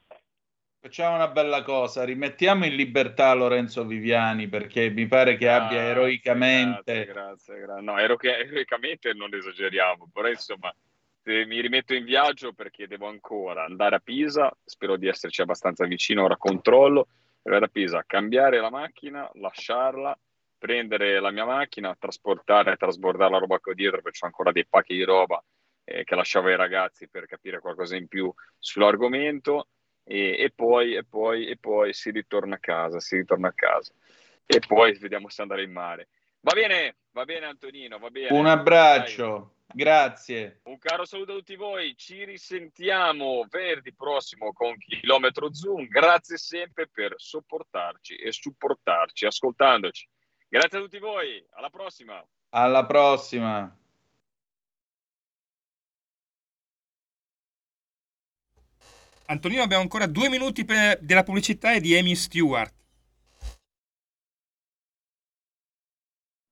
Facciamo 0.87 1.15
una 1.15 1.27
bella 1.27 1.63
cosa, 1.63 2.05
rimettiamo 2.05 2.65
in 2.65 2.73
libertà 2.73 3.33
Lorenzo 3.33 3.83
Viviani 3.85 4.47
perché 4.47 4.89
mi 4.89 5.05
pare 5.05 5.35
che 5.35 5.49
abbia 5.49 5.81
Grazie, 5.81 5.89
eroicamente... 5.89 6.93
Grazie, 6.93 7.05
grazie, 7.05 7.59
gra- 7.59 7.81
No, 7.81 7.97
ero 7.97 8.15
che- 8.15 8.37
eroicamente 8.37 9.11
non 9.11 9.33
esageriamo, 9.33 10.09
però 10.13 10.29
insomma 10.29 10.73
se 11.21 11.45
mi 11.45 11.59
rimetto 11.59 11.93
in 11.93 12.05
viaggio 12.05 12.53
perché 12.53 12.87
devo 12.87 13.09
ancora 13.09 13.65
andare 13.65 13.97
a 13.97 13.99
Pisa, 13.99 14.49
spero 14.63 14.95
di 14.95 15.09
esserci 15.09 15.41
abbastanza 15.41 15.85
vicino, 15.85 16.23
ora 16.23 16.37
controllo, 16.37 17.09
andare 17.43 17.65
a 17.65 17.69
Pisa, 17.69 18.05
cambiare 18.07 18.61
la 18.61 18.69
macchina, 18.69 19.29
lasciarla, 19.33 20.17
prendere 20.57 21.19
la 21.19 21.31
mia 21.31 21.43
macchina, 21.43 21.97
trasportare 21.99 22.71
e 22.71 22.77
trasbordare 22.77 23.31
la 23.31 23.39
roba 23.39 23.59
che 23.59 23.71
ho 23.71 23.73
dietro 23.73 24.01
perché 24.01 24.19
ho 24.21 24.27
ancora 24.27 24.53
dei 24.53 24.65
pacchi 24.65 24.95
di 24.95 25.03
roba 25.03 25.43
eh, 25.83 26.05
che 26.05 26.15
lasciavo 26.15 26.47
ai 26.47 26.55
ragazzi 26.55 27.09
per 27.09 27.25
capire 27.25 27.59
qualcosa 27.59 27.97
in 27.97 28.07
più 28.07 28.33
sull'argomento 28.57 29.67
e, 30.07 30.35
e 30.39 30.51
poi, 30.55 30.95
e, 30.95 31.03
poi, 31.03 31.47
e 31.47 31.57
poi 31.57 31.93
si 31.93 32.11
ritorna 32.11 32.55
a 32.55 32.59
casa, 32.59 32.99
si 32.99 33.17
ritorna 33.17 33.49
a 33.49 33.53
casa 33.53 33.93
e 34.45 34.61
poi 34.65 34.97
vediamo 34.97 35.29
se 35.29 35.41
andare 35.41 35.63
in 35.63 35.71
mare. 35.71 36.07
Va 36.39 36.53
bene, 36.53 36.95
va 37.11 37.25
bene 37.25 37.45
Antonino, 37.45 37.99
va 37.99 38.09
bene. 38.09 38.37
Un 38.37 38.45
abbraccio, 38.45 39.55
grazie. 39.67 40.61
Un 40.63 40.77
caro 40.77 41.03
saluto 41.03 41.33
a 41.33 41.35
tutti 41.35 41.55
voi, 41.57 41.95
ci 41.97 42.23
risentiamo 42.23 43.45
venerdì 43.49 43.93
prossimo 43.93 44.53
con 44.53 44.77
Chilometro 44.77 45.53
Zoom. 45.53 45.87
Grazie 45.87 46.37
sempre 46.37 46.87
per 46.87 47.15
sopportarci 47.17 48.15
e 48.15 48.31
supportarci, 48.31 49.25
ascoltandoci. 49.25 50.07
Grazie 50.47 50.77
a 50.77 50.81
tutti 50.81 50.99
voi, 50.99 51.45
alla 51.51 51.69
prossima. 51.69 52.25
Alla 52.51 52.85
prossima. 52.85 53.77
Antonino, 59.29 59.61
abbiamo 59.61 59.81
ancora 59.81 60.05
due 60.05 60.29
minuti 60.29 60.63
per- 60.63 60.99
della 61.01 61.23
pubblicità 61.23 61.73
e 61.73 61.81
di 61.81 61.97
Amy 61.97 62.15
Stewart. 62.15 62.73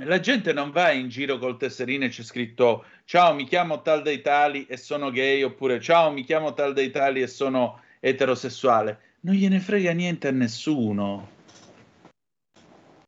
la 0.01 0.21
gente 0.21 0.53
non 0.53 0.73
va 0.73 0.91
in 0.91 1.09
giro 1.09 1.39
col 1.39 1.57
tesserino 1.57 2.05
e 2.05 2.11
c'è 2.11 2.23
scritto 2.23 2.85
ciao, 3.07 3.33
mi 3.33 3.45
chiamo 3.47 3.81
tal 3.81 4.03
dei 4.03 4.21
tali 4.21 4.67
e 4.67 4.77
sono 4.77 5.11
gay, 5.11 5.43
oppure 5.43 5.81
ciao, 5.81 6.13
mi 6.13 6.23
chiamo 6.23 6.53
tal 6.53 6.75
dei 6.75 6.91
tali 6.91 7.23
e 7.23 7.29
sono 7.29 7.81
eterosessuale. 8.01 9.15
Non 9.21 9.35
gliene 9.35 9.59
frega 9.59 9.93
niente 9.93 10.29
a 10.29 10.33
nessuno. 10.33 11.31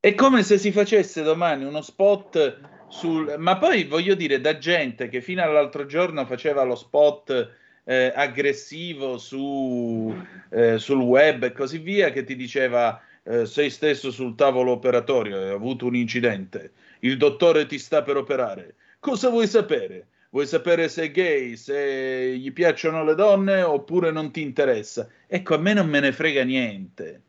È 0.01 0.15
come 0.15 0.43
se 0.43 0.57
si 0.57 0.73
facesse 0.73 1.21
domani 1.23 1.65
uno 1.65 1.83
spot 1.83 2.59
sul... 2.89 3.35
Ma 3.37 3.59
poi 3.59 3.85
voglio 3.85 4.15
dire, 4.15 4.41
da 4.41 4.57
gente 4.57 5.11
che 5.11 5.21
fino 5.21 5.43
all'altro 5.43 5.85
giorno 5.85 6.25
faceva 6.25 6.63
lo 6.63 6.75
spot 6.75 7.58
eh, 7.89 8.13
aggressivo 8.15 9.17
su, 9.17 10.15
eh, 10.51 10.79
sul 10.79 11.01
web 11.01 11.45
e 11.45 11.53
così 11.53 11.79
via, 11.79 12.11
che 12.11 12.23
ti 12.23 12.37
diceva 12.37 13.01
eh, 13.23 13.47
sei 13.47 13.71
stesso 13.71 14.11
sul 14.11 14.35
tavolo 14.35 14.73
operatorio, 14.73 15.39
hai 15.39 15.49
avuto 15.49 15.87
un 15.87 15.97
incidente, 15.97 16.73
il 17.01 17.17
dottore 17.17 17.65
ti 17.65 17.79
sta 17.79 18.03
per 18.03 18.19
operare. 18.19 18.75
Cosa 18.99 19.31
vuoi 19.31 19.47
sapere? 19.47 20.09
Vuoi 20.29 20.47
sapere 20.47 20.91
se 20.91 21.05
è 21.05 21.11
gay, 21.11 21.57
se 21.57 22.37
gli 22.37 22.53
piacciono 22.53 23.03
le 23.05 23.15
donne 23.15 23.63
oppure 23.63 24.11
non 24.11 24.31
ti 24.33 24.43
interessa? 24.43 25.09
Ecco, 25.27 25.55
a 25.55 25.59
me 25.59 25.73
non 25.73 25.89
me 25.89 26.01
ne 26.01 26.13
frega 26.13 26.45
niente. 26.45 27.23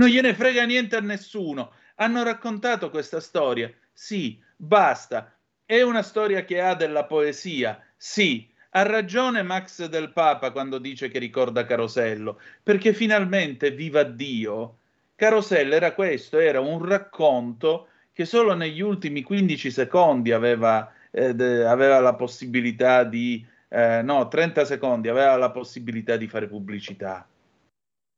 Non 0.00 0.08
gliene 0.08 0.34
frega 0.34 0.64
niente 0.64 0.96
a 0.96 1.00
nessuno. 1.00 1.70
Hanno 1.96 2.24
raccontato 2.24 2.90
questa 2.90 3.20
storia. 3.20 3.72
Sì, 3.92 4.42
basta. 4.56 5.38
È 5.64 5.80
una 5.82 6.02
storia 6.02 6.44
che 6.44 6.60
ha 6.60 6.74
della 6.74 7.04
poesia. 7.04 7.80
Sì, 7.96 8.52
ha 8.76 8.82
ragione 8.82 9.42
Max 9.42 9.86
del 9.86 10.12
Papa 10.12 10.50
quando 10.50 10.78
dice 10.78 11.08
che 11.08 11.18
ricorda 11.18 11.64
Carosello, 11.64 12.40
perché 12.62 12.92
finalmente, 12.92 13.70
viva 13.70 14.02
Dio, 14.02 14.78
Carosello 15.14 15.74
era 15.74 15.92
questo, 15.92 16.38
era 16.38 16.60
un 16.60 16.84
racconto 16.84 17.88
che 18.12 18.24
solo 18.24 18.54
negli 18.54 18.80
ultimi 18.80 19.22
15 19.22 19.70
secondi 19.70 20.32
aveva 20.32 20.92
eh, 21.14 21.62
aveva 21.62 22.00
la 22.00 22.14
possibilità 22.14 23.04
di, 23.04 23.44
eh, 23.68 24.02
no, 24.02 24.26
30 24.26 24.64
secondi, 24.64 25.08
aveva 25.08 25.36
la 25.36 25.50
possibilità 25.50 26.16
di 26.16 26.26
fare 26.26 26.48
pubblicità. 26.48 27.26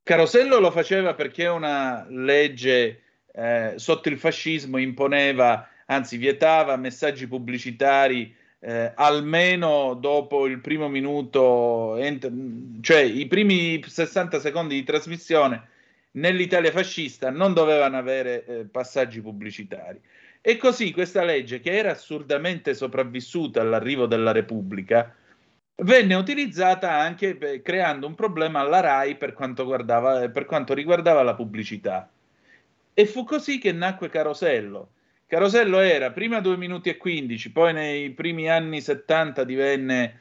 Carosello 0.03 0.59
lo 0.59 0.71
faceva 0.71 1.15
perché 1.15 1.47
una 1.47 2.07
legge 2.09 3.03
eh, 3.33 3.75
sotto 3.77 4.09
il 4.09 4.19
fascismo 4.19 4.79
imponeva, 4.79 5.69
anzi 5.87 6.17
vietava 6.17 6.77
messaggi 6.77 7.27
pubblicitari 7.27 8.35
eh, 8.61 8.93
almeno 8.95 9.95
dopo 9.95 10.47
il 10.47 10.61
primo 10.61 10.89
minuto, 10.89 11.97
ent- 11.97 12.31
cioè 12.81 13.01
i 13.01 13.27
primi 13.27 13.83
60 13.85 14.41
secondi 14.41 14.75
di 14.75 14.85
trasmissione 14.85 15.69
nell'Italia 16.17 16.71
fascista 16.71 17.31
non 17.31 17.53
dovevano 17.53 17.97
avere 17.97 18.45
eh, 18.45 18.65
passaggi 18.65 19.21
pubblicitari. 19.21 20.01
E 20.41 20.57
così 20.59 20.93
questa 20.93 21.25
legge, 21.25 21.61
che 21.61 21.77
era 21.77 21.91
assurdamente 21.91 22.75
sopravvissuta 22.75 23.61
all'arrivo 23.61 24.07
della 24.07 24.33
Repubblica, 24.33 25.15
venne 25.83 26.15
utilizzata 26.15 26.93
anche 26.93 27.35
per, 27.37 27.63
creando 27.63 28.07
un 28.07 28.15
problema 28.15 28.61
alla 28.61 28.81
RAI 28.81 29.17
per 29.17 29.33
quanto, 29.33 29.65
guardava, 29.65 30.29
per 30.31 30.45
quanto 30.45 30.73
riguardava 30.73 31.23
la 31.23 31.35
pubblicità. 31.35 32.09
E 32.95 33.07
fu 33.07 33.25
così 33.25 33.59
che 33.59 33.73
nacque 33.73 34.09
Carosello. 34.09 34.91
Carosello 35.29 35.81
era 35.81 36.12
prima 36.12 36.41
2 36.41 36.57
minuti 36.57 36.89
e 36.89 36.97
15, 36.97 37.51
poi 37.51 37.72
nei 37.72 38.11
primi 38.11 38.49
anni 38.49 38.81
70 38.81 39.43
divenne 39.43 40.20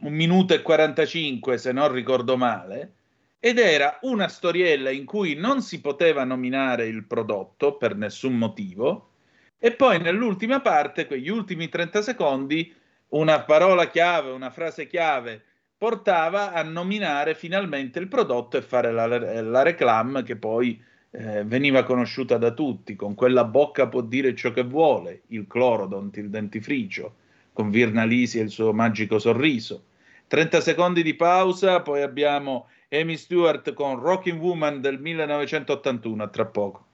1 0.00 0.10
minuto 0.10 0.52
e 0.52 0.62
45, 0.62 1.56
se 1.56 1.70
non 1.70 1.92
ricordo 1.92 2.36
male, 2.36 2.94
ed 3.38 3.58
era 3.58 3.98
una 4.02 4.26
storiella 4.26 4.90
in 4.90 5.04
cui 5.04 5.34
non 5.34 5.62
si 5.62 5.80
poteva 5.80 6.24
nominare 6.24 6.86
il 6.86 7.04
prodotto 7.04 7.76
per 7.76 7.94
nessun 7.94 8.36
motivo, 8.36 9.10
e 9.58 9.72
poi 9.72 10.00
nell'ultima 10.00 10.60
parte, 10.60 11.06
quegli 11.06 11.28
ultimi 11.28 11.68
30 11.68 12.02
secondi, 12.02 12.74
una 13.10 13.42
parola 13.42 13.88
chiave, 13.88 14.30
una 14.32 14.50
frase 14.50 14.88
chiave 14.88 15.44
portava 15.78 16.52
a 16.52 16.62
nominare 16.62 17.34
finalmente 17.34 17.98
il 18.00 18.08
prodotto 18.08 18.56
e 18.56 18.62
fare 18.62 18.90
la, 18.90 19.06
la 19.06 19.62
reclam 19.62 20.22
che 20.22 20.36
poi 20.36 20.82
eh, 21.10 21.44
veniva 21.44 21.82
conosciuta 21.82 22.38
da 22.38 22.52
tutti. 22.52 22.96
Con 22.96 23.14
quella 23.14 23.44
bocca 23.44 23.88
può 23.88 24.00
dire 24.00 24.34
ciò 24.34 24.52
che 24.52 24.62
vuole, 24.62 25.22
il 25.28 25.46
clorodont, 25.46 26.16
il 26.16 26.30
dentifricio, 26.30 27.14
con 27.52 27.70
Virnalisi 27.70 28.38
e 28.38 28.42
il 28.42 28.50
suo 28.50 28.72
magico 28.72 29.18
sorriso. 29.18 29.84
30 30.28 30.60
secondi 30.60 31.02
di 31.02 31.14
pausa, 31.14 31.80
poi 31.80 32.02
abbiamo 32.02 32.68
Amy 32.90 33.16
Stewart 33.16 33.72
con 33.72 33.98
Rocking 33.98 34.40
Woman 34.40 34.80
del 34.80 35.00
1981, 35.00 36.22
a 36.22 36.28
tra 36.28 36.46
poco. 36.46 36.86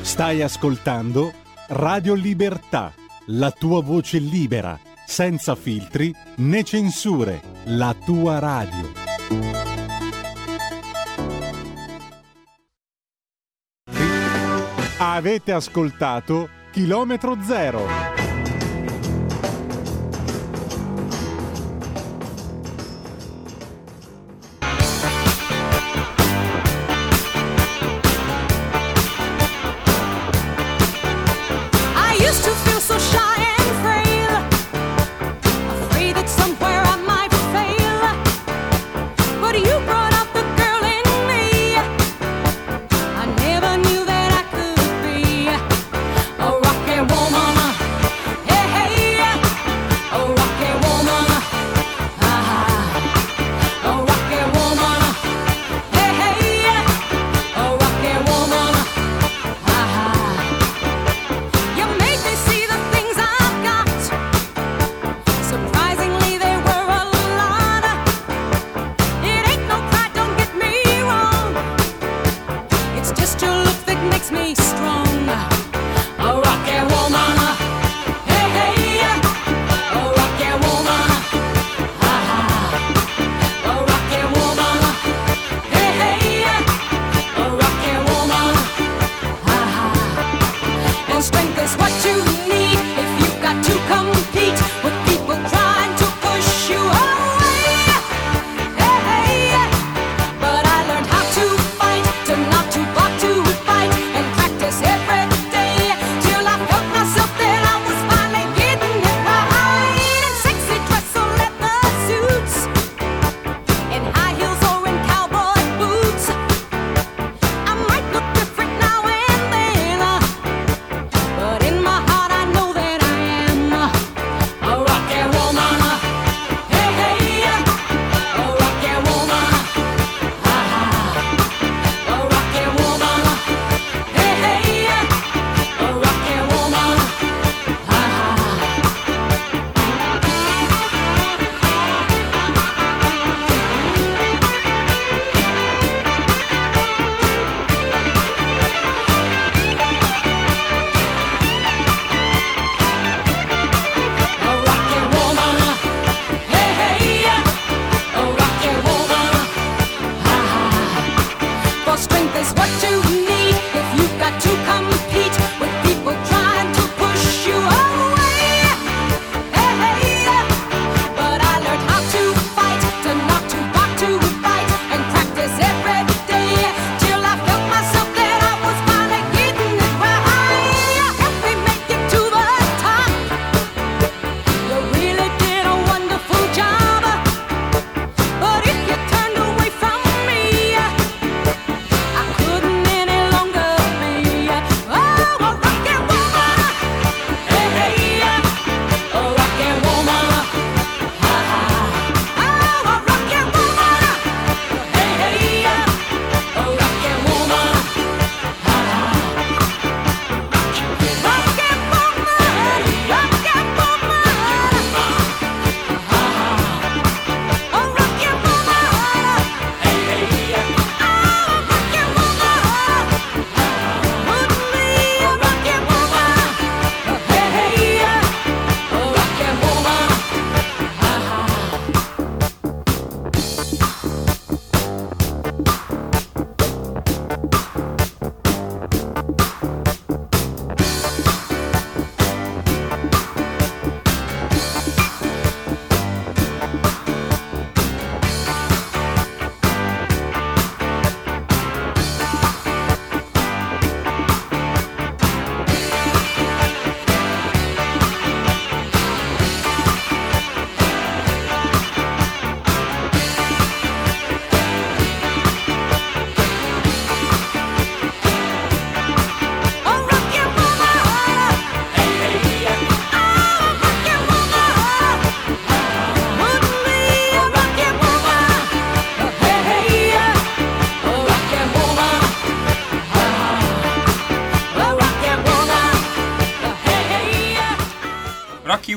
Stai 0.00 0.42
ascoltando 0.42 1.32
Radio 1.68 2.14
Libertà, 2.14 2.92
la 3.26 3.50
tua 3.50 3.80
voce 3.80 4.18
libera, 4.18 4.78
senza 5.06 5.54
filtri 5.54 6.12
né 6.36 6.62
censure, 6.62 7.40
la 7.66 7.96
tua 8.04 8.38
radio. 8.38 9.83
Avete 14.98 15.50
ascoltato 15.50 16.48
Chilometro 16.70 17.36
Zero. 17.42 18.23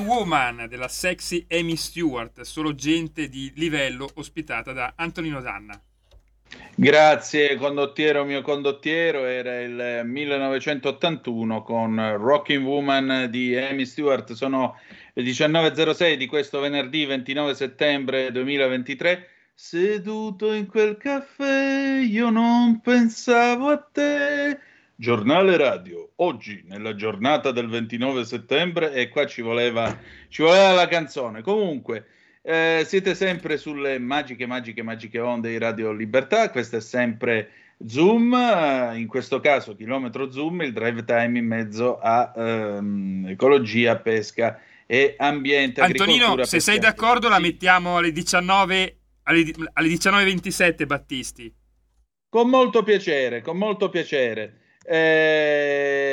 Woman 0.07 0.67
della 0.69 0.87
sexy 0.87 1.45
Amy 1.49 1.75
Stewart, 1.75 2.39
solo 2.41 2.73
gente 2.73 3.27
di 3.27 3.51
livello 3.57 4.09
ospitata 4.13 4.71
da 4.71 4.93
Antonino 4.95 5.41
Danna. 5.41 5.77
Grazie 6.73 7.57
condottiero 7.57 8.23
mio 8.23 8.41
condottiero, 8.41 9.25
era 9.25 9.59
il 9.59 10.05
1981 10.05 11.61
con 11.61 12.15
Rocking 12.17 12.65
Woman 12.65 13.27
di 13.29 13.57
Amy 13.57 13.85
Stewart, 13.85 14.31
sono 14.31 14.79
le 15.11 15.23
19.06 15.23 16.15
di 16.15 16.25
questo 16.25 16.61
venerdì 16.61 17.03
29 17.03 17.53
settembre 17.53 18.31
2023. 18.31 19.27
Seduto 19.53 20.53
in 20.53 20.67
quel 20.67 20.95
caffè 20.95 21.99
io 22.01 22.29
non 22.29 22.79
pensavo 22.79 23.67
a 23.71 23.77
te. 23.77 24.57
Giornale 24.99 25.57
radio, 25.57 26.13
oggi 26.15 26.63
nella 26.65 26.95
giornata 26.95 27.51
del 27.51 27.69
29 27.69 28.25
settembre 28.25 28.93
e 28.93 29.09
qua 29.09 29.27
ci 29.27 29.43
voleva, 29.43 29.95
ci 30.27 30.41
voleva 30.41 30.71
la 30.71 30.87
canzone. 30.87 31.43
Comunque, 31.43 32.07
eh, 32.41 32.81
siete 32.83 33.13
sempre 33.13 33.57
sulle 33.57 33.99
magiche, 33.99 34.47
magiche, 34.47 34.81
magiche 34.81 35.19
onde 35.19 35.49
di 35.49 35.59
Radio 35.59 35.91
Libertà. 35.91 36.49
Questo 36.49 36.77
è 36.77 36.81
sempre 36.81 37.51
Zoom, 37.85 38.33
eh, 38.33 38.97
in 38.97 39.05
questo 39.05 39.39
caso 39.39 39.75
chilometro 39.75 40.31
Zoom, 40.31 40.63
il 40.63 40.73
drive 40.73 41.05
time 41.05 41.37
in 41.37 41.45
mezzo 41.45 41.99
a 41.99 42.33
ehm, 42.35 43.27
ecologia, 43.27 43.97
pesca 43.97 44.59
e 44.87 45.13
ambiente. 45.19 45.79
Antonino, 45.79 46.43
se 46.43 46.59
sei 46.59 46.79
d'accordo 46.79 47.29
la 47.29 47.37
mettiamo 47.37 47.97
alle 47.97 48.11
19 48.11 48.97
alle, 49.27 49.53
alle 49.73 49.87
19.27 49.89 50.87
Battisti. 50.87 51.53
Con 52.29 52.49
molto 52.49 52.81
piacere, 52.81 53.41
con 53.41 53.57
molto 53.57 53.89
piacere. 53.89 54.61
Eh, 54.89 56.07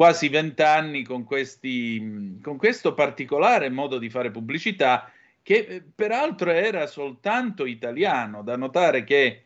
quasi 0.00 0.30
vent'anni 0.30 1.02
con, 1.02 1.26
con 1.26 2.56
questo 2.56 2.94
particolare 2.94 3.68
modo 3.68 3.98
di 3.98 4.08
fare 4.08 4.30
pubblicità 4.30 5.12
che 5.42 5.56
eh, 5.56 5.82
peraltro 5.94 6.52
era 6.52 6.86
soltanto 6.86 7.66
italiano. 7.66 8.42
Da 8.42 8.56
notare 8.56 9.04
che 9.04 9.44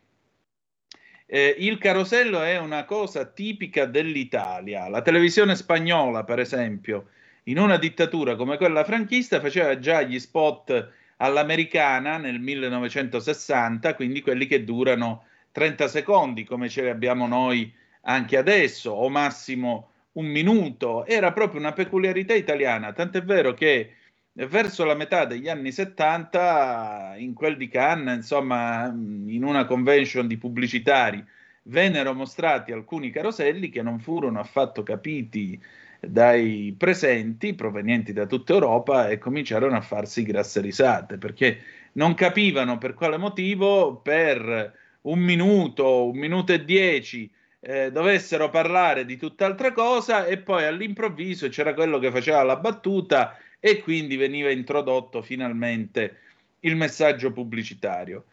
eh, 1.26 1.56
il 1.58 1.76
carosello 1.78 2.40
è 2.40 2.56
una 2.56 2.84
cosa 2.84 3.24
tipica 3.24 3.86
dell'Italia. 3.86 4.86
La 4.86 5.02
televisione 5.02 5.56
spagnola, 5.56 6.22
per 6.22 6.38
esempio, 6.38 7.08
in 7.44 7.58
una 7.58 7.76
dittatura 7.76 8.36
come 8.36 8.56
quella 8.56 8.84
franchista, 8.84 9.40
faceva 9.40 9.80
già 9.80 10.02
gli 10.02 10.20
spot 10.20 10.88
all'americana 11.16 12.16
nel 12.16 12.38
1960, 12.38 13.96
quindi 13.96 14.22
quelli 14.22 14.46
che 14.46 14.62
durano 14.62 15.24
30 15.50 15.88
secondi, 15.88 16.44
come 16.44 16.68
ce 16.68 16.82
li 16.82 16.90
abbiamo 16.90 17.26
noi 17.26 17.74
anche 18.02 18.36
adesso, 18.36 18.92
o 18.92 19.08
massimo 19.08 19.88
un 20.14 20.26
minuto. 20.26 21.06
Era 21.06 21.32
proprio 21.32 21.60
una 21.60 21.72
peculiarità 21.72 22.34
italiana, 22.34 22.92
tant'è 22.92 23.22
vero 23.22 23.54
che 23.54 23.94
verso 24.32 24.84
la 24.84 24.94
metà 24.94 25.24
degli 25.24 25.48
anni 25.48 25.70
70, 25.70 27.14
in 27.18 27.34
quel 27.34 27.56
di 27.56 27.68
Cannes, 27.68 28.16
insomma, 28.16 28.86
in 28.86 29.44
una 29.44 29.64
convention 29.64 30.26
di 30.26 30.36
pubblicitari, 30.36 31.24
vennero 31.64 32.14
mostrati 32.14 32.72
alcuni 32.72 33.10
caroselli 33.10 33.70
che 33.70 33.82
non 33.82 33.98
furono 34.00 34.40
affatto 34.40 34.82
capiti 34.82 35.60
dai 36.00 36.74
presenti 36.76 37.54
provenienti 37.54 38.12
da 38.12 38.26
tutta 38.26 38.52
Europa 38.52 39.08
e 39.08 39.18
cominciarono 39.18 39.76
a 39.76 39.80
farsi 39.80 40.22
grasse 40.22 40.60
risate 40.60 41.16
perché 41.16 41.60
non 41.92 42.12
capivano 42.14 42.76
per 42.76 42.92
quale 42.92 43.16
motivo 43.16 43.96
per 43.96 44.74
un 45.02 45.18
minuto, 45.18 46.08
un 46.08 46.18
minuto 46.18 46.52
e 46.52 46.64
dieci 46.64 47.30
eh, 47.66 47.90
dovessero 47.90 48.50
parlare 48.50 49.06
di 49.06 49.16
tutt'altra 49.16 49.72
cosa 49.72 50.26
e 50.26 50.36
poi 50.36 50.66
all'improvviso 50.66 51.48
c'era 51.48 51.72
quello 51.72 51.98
che 51.98 52.10
faceva 52.10 52.42
la 52.42 52.56
battuta 52.56 53.38
e 53.58 53.80
quindi 53.80 54.16
veniva 54.16 54.50
introdotto 54.50 55.22
finalmente 55.22 56.18
il 56.60 56.76
messaggio 56.76 57.32
pubblicitario. 57.32 58.26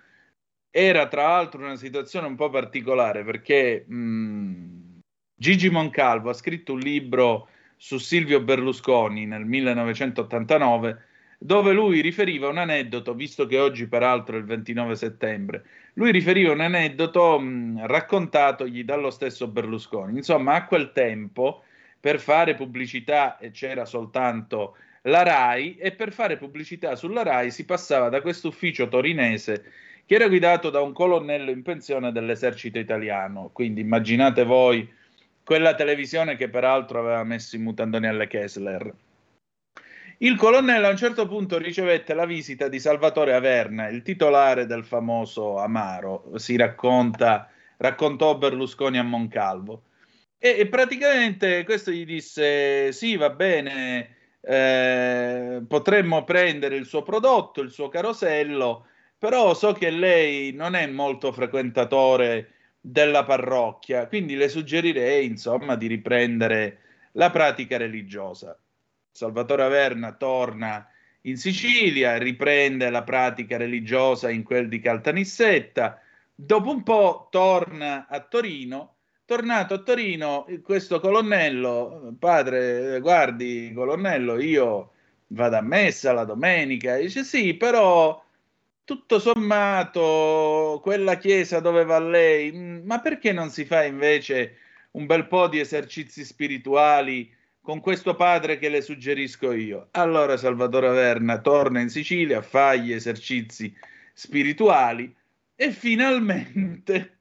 Era 0.69 1.07
tra 1.07 1.27
l'altro 1.27 1.61
una 1.61 1.77
situazione 1.77 2.27
un 2.27 2.35
po' 2.35 2.49
particolare 2.49 3.23
perché 3.23 3.85
mh, 3.87 4.99
Gigi 5.33 5.69
Moncalvo 5.69 6.29
ha 6.29 6.33
scritto 6.33 6.73
un 6.73 6.79
libro 6.79 7.47
su 7.77 7.97
Silvio 7.97 8.41
Berlusconi 8.41 9.25
nel 9.25 9.45
1989 9.45 11.05
dove 11.43 11.73
lui 11.73 12.01
riferiva 12.01 12.49
un 12.49 12.59
aneddoto, 12.59 13.15
visto 13.15 13.47
che 13.47 13.57
oggi 13.57 13.87
peraltro 13.87 14.35
è 14.35 14.39
il 14.39 14.45
29 14.45 14.95
settembre, 14.95 15.65
lui 15.93 16.11
riferiva 16.11 16.51
un 16.51 16.61
aneddoto 16.61 17.39
mh, 17.39 17.87
raccontatogli 17.87 18.83
dallo 18.83 19.09
stesso 19.09 19.47
Berlusconi. 19.47 20.17
Insomma, 20.17 20.53
a 20.53 20.65
quel 20.65 20.91
tempo 20.91 21.63
per 21.99 22.19
fare 22.19 22.53
pubblicità 22.53 23.39
e 23.39 23.49
c'era 23.49 23.85
soltanto 23.85 24.77
la 25.03 25.23
RAI 25.23 25.77
e 25.77 25.93
per 25.93 26.11
fare 26.11 26.37
pubblicità 26.37 26.95
sulla 26.95 27.23
RAI 27.23 27.49
si 27.49 27.65
passava 27.65 28.09
da 28.09 28.21
questo 28.21 28.49
ufficio 28.49 28.87
torinese 28.87 29.63
che 30.05 30.13
era 30.13 30.27
guidato 30.27 30.69
da 30.69 30.81
un 30.81 30.93
colonnello 30.93 31.49
in 31.49 31.63
pensione 31.63 32.11
dell'esercito 32.11 32.77
italiano. 32.77 33.49
Quindi 33.51 33.81
immaginate 33.81 34.43
voi 34.43 34.87
quella 35.43 35.73
televisione 35.73 36.35
che 36.35 36.49
peraltro 36.49 36.99
aveva 36.99 37.23
messo 37.23 37.55
in 37.55 37.63
mutandoni 37.63 38.05
alle 38.05 38.27
Kessler. 38.27 38.93
Il 40.23 40.35
colonnello 40.35 40.85
a 40.85 40.91
un 40.91 40.97
certo 40.97 41.25
punto 41.27 41.57
ricevette 41.57 42.13
la 42.13 42.27
visita 42.27 42.67
di 42.67 42.79
Salvatore 42.79 43.33
Averna, 43.33 43.87
il 43.87 44.03
titolare 44.03 44.67
del 44.67 44.85
famoso 44.85 45.57
Amaro, 45.57 46.33
si 46.35 46.55
racconta, 46.55 47.49
raccontò 47.77 48.37
Berlusconi 48.37 48.99
a 48.99 49.03
Moncalvo. 49.03 49.81
E, 50.37 50.57
e 50.59 50.67
praticamente 50.67 51.63
questo 51.63 51.89
gli 51.89 52.05
disse: 52.05 52.91
Sì, 52.91 53.15
va 53.15 53.31
bene, 53.31 54.15
eh, 54.41 55.63
potremmo 55.67 56.23
prendere 56.23 56.75
il 56.75 56.85
suo 56.85 57.01
prodotto, 57.01 57.61
il 57.61 57.71
suo 57.71 57.89
carosello, 57.89 58.85
però 59.17 59.55
so 59.55 59.73
che 59.73 59.89
lei 59.89 60.53
non 60.53 60.75
è 60.75 60.85
molto 60.85 61.31
frequentatore 61.31 62.51
della 62.79 63.23
parrocchia, 63.23 64.05
quindi 64.07 64.35
le 64.35 64.49
suggerirei, 64.49 65.25
insomma, 65.25 65.75
di 65.75 65.87
riprendere 65.87 66.81
la 67.13 67.31
pratica 67.31 67.77
religiosa. 67.77 68.55
Salvatore 69.11 69.63
Averna 69.63 70.13
torna 70.13 70.87
in 71.21 71.37
Sicilia, 71.37 72.17
riprende 72.17 72.89
la 72.89 73.03
pratica 73.03 73.57
religiosa 73.57 74.29
in 74.29 74.43
quel 74.43 74.67
di 74.67 74.79
Caltanissetta, 74.79 75.99
dopo 76.33 76.71
un 76.71 76.81
po' 76.83 77.27
torna 77.29 78.07
a 78.07 78.19
Torino. 78.21 78.95
Tornato 79.25 79.75
a 79.75 79.77
Torino, 79.79 80.45
questo 80.61 80.99
colonnello, 80.99 82.15
padre, 82.19 82.99
guardi, 82.99 83.71
colonnello, 83.73 84.37
io 84.39 84.91
vado 85.27 85.55
a 85.55 85.61
messa 85.61 86.11
la 86.11 86.25
domenica. 86.25 86.97
Dice 86.97 87.23
sì, 87.23 87.53
però 87.53 88.21
tutto 88.83 89.19
sommato 89.19 90.79
quella 90.83 91.15
chiesa 91.17 91.61
dove 91.61 91.85
va 91.85 91.99
lei, 91.99 92.51
mm, 92.51 92.85
ma 92.85 92.99
perché 92.99 93.31
non 93.31 93.49
si 93.49 93.63
fa 93.63 93.85
invece 93.85 94.57
un 94.91 95.05
bel 95.05 95.27
po' 95.27 95.47
di 95.47 95.59
esercizi 95.59 96.25
spirituali 96.25 97.33
con 97.61 97.79
questo 97.79 98.15
padre 98.15 98.57
che 98.57 98.69
le 98.69 98.81
suggerisco 98.81 99.51
io? 99.51 99.87
Allora 99.91 100.35
Salvatore 100.35 100.87
Averna 100.87 101.39
torna 101.39 101.79
in 101.79 101.89
Sicilia, 101.89 102.41
fa 102.41 102.75
gli 102.75 102.91
esercizi 102.91 103.73
spirituali 104.13 105.13
e 105.55 105.71
finalmente, 105.71 107.17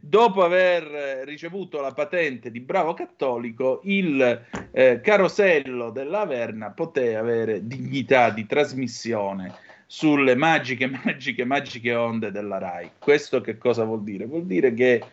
dopo 0.00 0.42
aver 0.42 1.24
ricevuto 1.26 1.80
la 1.80 1.92
patente 1.92 2.50
di 2.50 2.60
bravo 2.60 2.94
cattolico, 2.94 3.82
il 3.84 4.46
eh, 4.70 5.00
carosello 5.02 5.90
della 5.90 6.20
Averna 6.20 6.70
poté 6.70 7.14
avere 7.16 7.66
dignità 7.66 8.30
di 8.30 8.46
trasmissione 8.46 9.54
sulle 9.86 10.34
magiche, 10.34 10.86
magiche, 11.04 11.44
magiche 11.44 11.94
onde 11.94 12.30
della 12.30 12.56
RAI. 12.56 12.92
Questo 12.98 13.42
che 13.42 13.58
cosa 13.58 13.84
vuol 13.84 14.02
dire? 14.02 14.24
Vuol 14.24 14.46
dire 14.46 14.72
che 14.72 15.04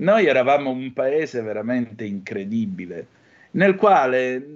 Noi 0.00 0.26
eravamo 0.26 0.70
un 0.70 0.92
paese 0.94 1.42
veramente 1.42 2.04
incredibile, 2.04 3.06
nel 3.52 3.74
quale, 3.74 4.46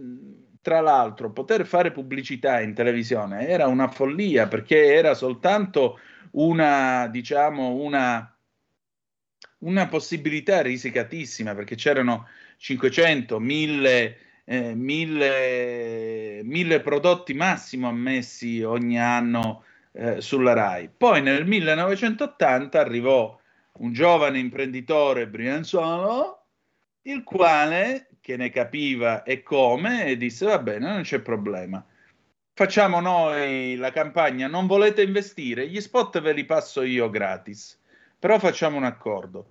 tra 0.60 0.80
l'altro, 0.80 1.30
poter 1.32 1.66
fare 1.66 1.92
pubblicità 1.92 2.60
in 2.60 2.74
televisione 2.74 3.48
era 3.48 3.66
una 3.66 3.88
follia 3.88 4.48
perché 4.48 4.94
era 4.94 5.14
soltanto 5.14 5.98
una, 6.32 7.06
diciamo, 7.08 7.74
una, 7.74 8.36
una 9.58 9.88
possibilità 9.88 10.62
risicatissima 10.62 11.54
perché 11.54 11.74
c'erano 11.74 12.28
500, 12.56 13.38
1000, 13.38 14.18
eh, 14.44 14.74
1000, 14.74 16.40
1000 16.44 16.80
prodotti 16.80 17.34
massimo 17.34 17.88
ammessi 17.88 18.62
ogni 18.62 18.98
anno 18.98 19.64
eh, 19.92 20.20
sulla 20.20 20.52
RAI. 20.52 20.90
Poi 20.96 21.22
nel 21.22 21.46
1980 21.46 22.80
arrivò 22.80 23.38
un 23.78 23.92
giovane 23.92 24.38
imprenditore 24.38 25.28
brianzolo, 25.28 26.46
il 27.02 27.22
quale, 27.22 28.08
che 28.24 28.38
ne 28.38 28.48
capiva 28.48 29.22
e 29.22 29.42
come, 29.42 30.06
e 30.06 30.16
disse 30.16 30.46
va 30.46 30.58
bene, 30.58 30.90
non 30.90 31.02
c'è 31.02 31.18
problema. 31.18 31.84
Facciamo 32.54 32.98
noi 33.00 33.76
la 33.76 33.92
campagna, 33.92 34.46
non 34.46 34.66
volete 34.66 35.02
investire? 35.02 35.68
Gli 35.68 35.78
spot 35.78 36.22
ve 36.22 36.32
li 36.32 36.46
passo 36.46 36.80
io 36.80 37.10
gratis, 37.10 37.78
però 38.18 38.38
facciamo 38.38 38.78
un 38.78 38.84
accordo. 38.84 39.50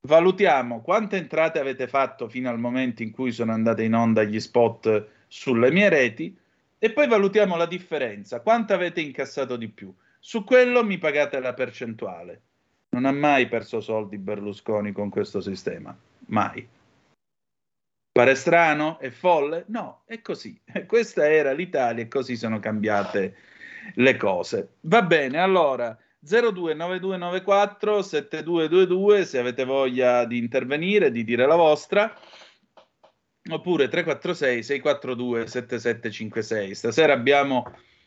Valutiamo 0.00 0.80
quante 0.80 1.18
entrate 1.18 1.58
avete 1.58 1.86
fatto 1.86 2.26
fino 2.26 2.48
al 2.48 2.58
momento 2.58 3.02
in 3.02 3.10
cui 3.10 3.30
sono 3.30 3.52
andate 3.52 3.82
in 3.82 3.94
onda 3.94 4.22
gli 4.22 4.40
spot 4.40 5.06
sulle 5.28 5.70
mie 5.70 5.90
reti 5.90 6.34
e 6.78 6.92
poi 6.92 7.06
valutiamo 7.06 7.56
la 7.56 7.66
differenza, 7.66 8.40
quanto 8.40 8.72
avete 8.72 9.02
incassato 9.02 9.56
di 9.56 9.68
più. 9.68 9.94
Su 10.18 10.44
quello 10.44 10.82
mi 10.82 10.96
pagate 10.96 11.38
la 11.40 11.52
percentuale. 11.52 12.40
Non 12.88 13.04
ha 13.04 13.12
mai 13.12 13.48
perso 13.48 13.82
soldi 13.82 14.16
Berlusconi 14.16 14.92
con 14.92 15.10
questo 15.10 15.42
sistema, 15.42 15.94
mai. 16.28 16.66
Pare 18.14 18.36
strano? 18.36 19.00
È 19.00 19.10
folle? 19.10 19.64
No, 19.70 20.04
è 20.06 20.20
così. 20.20 20.56
Questa 20.86 21.28
era 21.28 21.50
l'Italia 21.50 22.04
e 22.04 22.06
così 22.06 22.36
sono 22.36 22.60
cambiate 22.60 23.34
le 23.94 24.16
cose. 24.16 24.74
Va 24.82 25.02
bene, 25.02 25.40
allora 25.40 25.98
029294 26.20 28.02
7222 28.02 29.24
se 29.24 29.38
avete 29.40 29.64
voglia 29.64 30.26
di 30.26 30.38
intervenire, 30.38 31.10
di 31.10 31.24
dire 31.24 31.44
la 31.44 31.56
vostra 31.56 32.16
oppure 33.50 33.88
346 33.88 34.62
642 34.62 35.46
7756. 35.48 36.72
Stasera 36.72 37.14
abbiamo 37.14 37.64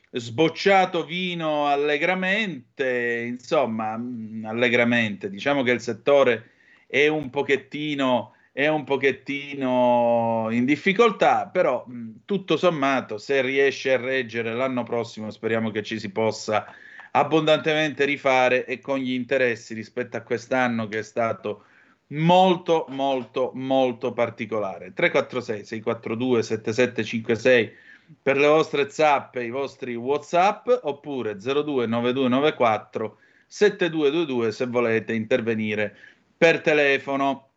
sbocciato 0.09 1.03
vino 1.03 1.67
allegramente, 1.67 3.25
insomma, 3.27 3.97
mh, 3.97 4.45
allegramente. 4.45 5.29
Diciamo 5.29 5.63
che 5.63 5.71
il 5.71 5.81
settore 5.81 6.51
è 6.88 7.07
un 7.07 7.29
pochettino 7.29 8.31
è 8.57 8.67
un 8.67 8.85
pochettino 8.85 10.47
in 10.49 10.65
difficoltà, 10.65 11.45
però 11.45 11.85
mh, 11.85 12.21
tutto 12.25 12.57
sommato, 12.57 13.19
se 13.19 13.43
riesce 13.43 13.93
a 13.93 13.97
reggere 13.97 14.55
l'anno 14.55 14.81
prossimo, 14.81 15.29
speriamo 15.29 15.69
che 15.69 15.84
ci 15.84 15.99
si 15.99 16.11
possa 16.11 16.65
abbondantemente 17.11 18.03
rifare 18.03 18.65
e 18.65 18.79
con 18.79 18.97
gli 18.97 19.11
interessi 19.11 19.75
rispetto 19.75 20.17
a 20.17 20.21
quest'anno 20.21 20.88
che 20.88 20.97
è 20.99 21.03
stato 21.03 21.65
molto 22.07 22.88
molto 22.89 23.51
molto 23.53 24.11
particolare. 24.11 24.91
346 24.91 25.63
642 25.63 26.41
7756 26.41 27.73
per 28.19 28.38
le 28.38 28.47
vostre 28.47 28.89
zappe 28.89 29.43
i 29.43 29.51
vostri 29.51 29.93
whatsapp 29.93 30.67
oppure 30.81 31.35
029294 31.35 33.19
7222 33.45 34.51
se 34.51 34.65
volete 34.65 35.13
intervenire 35.13 35.95
per 36.35 36.61
telefono 36.61 37.47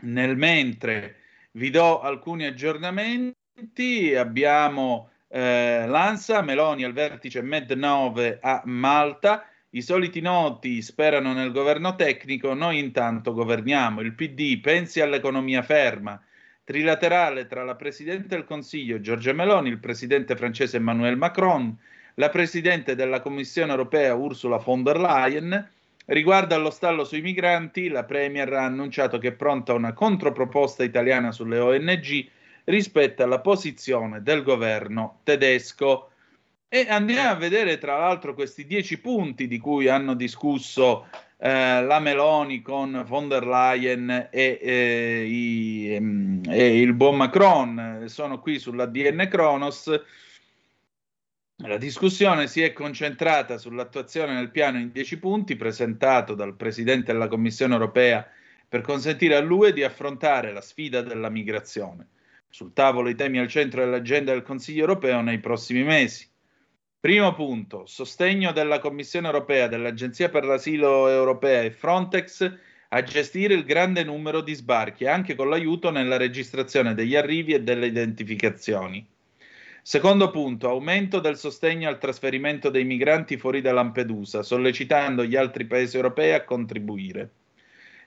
nel 0.00 0.36
mentre 0.36 1.16
vi 1.52 1.70
do 1.70 2.00
alcuni 2.00 2.46
aggiornamenti 2.46 4.14
abbiamo 4.14 5.10
eh, 5.28 5.86
Lanza 5.86 6.42
Meloni 6.42 6.84
al 6.84 6.92
vertice 6.92 7.42
Med 7.42 7.70
9 7.70 8.38
a 8.40 8.62
Malta 8.64 9.46
i 9.74 9.80
soliti 9.80 10.20
noti 10.20 10.82
sperano 10.82 11.32
nel 11.32 11.50
governo 11.50 11.94
tecnico, 11.94 12.52
noi 12.52 12.78
intanto 12.78 13.32
governiamo. 13.32 14.02
Il 14.02 14.12
PD 14.12 14.60
pensi 14.60 15.00
all'economia 15.00 15.62
ferma. 15.62 16.22
Trilaterale 16.62 17.46
tra 17.46 17.64
la 17.64 17.74
Presidente 17.74 18.28
del 18.28 18.44
Consiglio 18.44 19.00
Giorgia 19.00 19.32
Meloni, 19.32 19.70
il 19.70 19.78
Presidente 19.78 20.36
francese 20.36 20.76
Emmanuel 20.76 21.16
Macron, 21.16 21.74
la 22.16 22.28
Presidente 22.28 22.94
della 22.94 23.20
Commissione 23.20 23.70
europea 23.70 24.14
Ursula 24.14 24.58
von 24.58 24.82
der 24.82 25.00
Leyen. 25.00 25.70
Riguardo 26.06 26.54
allo 26.54 26.70
stallo 26.70 27.04
sui 27.04 27.20
migranti, 27.20 27.88
la 27.88 28.04
Premier 28.04 28.52
ha 28.52 28.64
annunciato 28.64 29.18
che 29.18 29.28
è 29.28 29.32
pronta 29.32 29.72
una 29.72 29.92
controproposta 29.92 30.82
italiana 30.82 31.30
sulle 31.30 31.58
ONG 31.58 32.28
rispetto 32.64 33.22
alla 33.22 33.40
posizione 33.40 34.22
del 34.22 34.42
governo 34.42 35.20
tedesco. 35.22 36.08
E 36.68 36.86
andiamo 36.88 37.30
a 37.30 37.34
vedere 37.34 37.78
tra 37.78 37.98
l'altro 37.98 38.34
questi 38.34 38.66
dieci 38.66 38.98
punti 38.98 39.46
di 39.46 39.58
cui 39.58 39.88
hanno 39.88 40.14
discusso 40.14 41.06
eh, 41.36 41.82
la 41.82 42.00
Meloni 42.00 42.62
con 42.62 43.04
von 43.06 43.28
der 43.28 43.46
Leyen 43.46 44.28
e, 44.30 44.58
eh, 44.60 45.24
i, 45.28 45.94
ehm, 45.94 46.42
e 46.48 46.80
il 46.80 46.94
buon 46.94 47.16
Macron. 47.16 48.04
Sono 48.06 48.40
qui 48.40 48.58
sull'ADN 48.58 49.28
Kronos. 49.30 50.00
La 51.56 51.76
discussione 51.76 52.48
si 52.48 52.60
è 52.60 52.72
concentrata 52.72 53.56
sull'attuazione 53.56 54.34
del 54.34 54.50
piano 54.50 54.78
in 54.78 54.90
dieci 54.90 55.18
punti 55.18 55.54
presentato 55.54 56.34
dal 56.34 56.56
Presidente 56.56 57.12
della 57.12 57.28
Commissione 57.28 57.74
europea 57.74 58.28
per 58.68 58.80
consentire 58.80 59.36
all'UE 59.36 59.72
di 59.72 59.84
affrontare 59.84 60.52
la 60.52 60.60
sfida 60.60 61.02
della 61.02 61.28
migrazione. 61.28 62.08
Sul 62.48 62.72
tavolo 62.72 63.08
i 63.08 63.14
temi 63.14 63.38
al 63.38 63.46
centro 63.48 63.80
dell'agenda 63.80 64.32
del 64.32 64.42
Consiglio 64.42 64.80
europeo 64.80 65.20
nei 65.20 65.38
prossimi 65.38 65.84
mesi. 65.84 66.28
Primo 66.98 67.32
punto, 67.34 67.86
sostegno 67.86 68.50
della 68.52 68.78
Commissione 68.78 69.26
europea, 69.26 69.68
dell'Agenzia 69.68 70.30
per 70.30 70.44
l'asilo 70.44 71.08
europea 71.08 71.62
e 71.62 71.70
Frontex 71.70 72.58
a 72.88 73.02
gestire 73.02 73.54
il 73.54 73.64
grande 73.64 74.02
numero 74.02 74.40
di 74.40 74.54
sbarchi, 74.54 75.06
anche 75.06 75.34
con 75.34 75.48
l'aiuto 75.48 75.90
nella 75.90 76.16
registrazione 76.16 76.94
degli 76.94 77.14
arrivi 77.14 77.54
e 77.54 77.62
delle 77.62 77.86
identificazioni. 77.86 79.11
Secondo 79.84 80.30
punto, 80.30 80.68
aumento 80.68 81.18
del 81.18 81.36
sostegno 81.36 81.88
al 81.88 81.98
trasferimento 81.98 82.70
dei 82.70 82.84
migranti 82.84 83.36
fuori 83.36 83.60
da 83.60 83.72
Lampedusa, 83.72 84.44
sollecitando 84.44 85.24
gli 85.24 85.34
altri 85.34 85.64
paesi 85.64 85.96
europei 85.96 86.34
a 86.34 86.44
contribuire. 86.44 87.30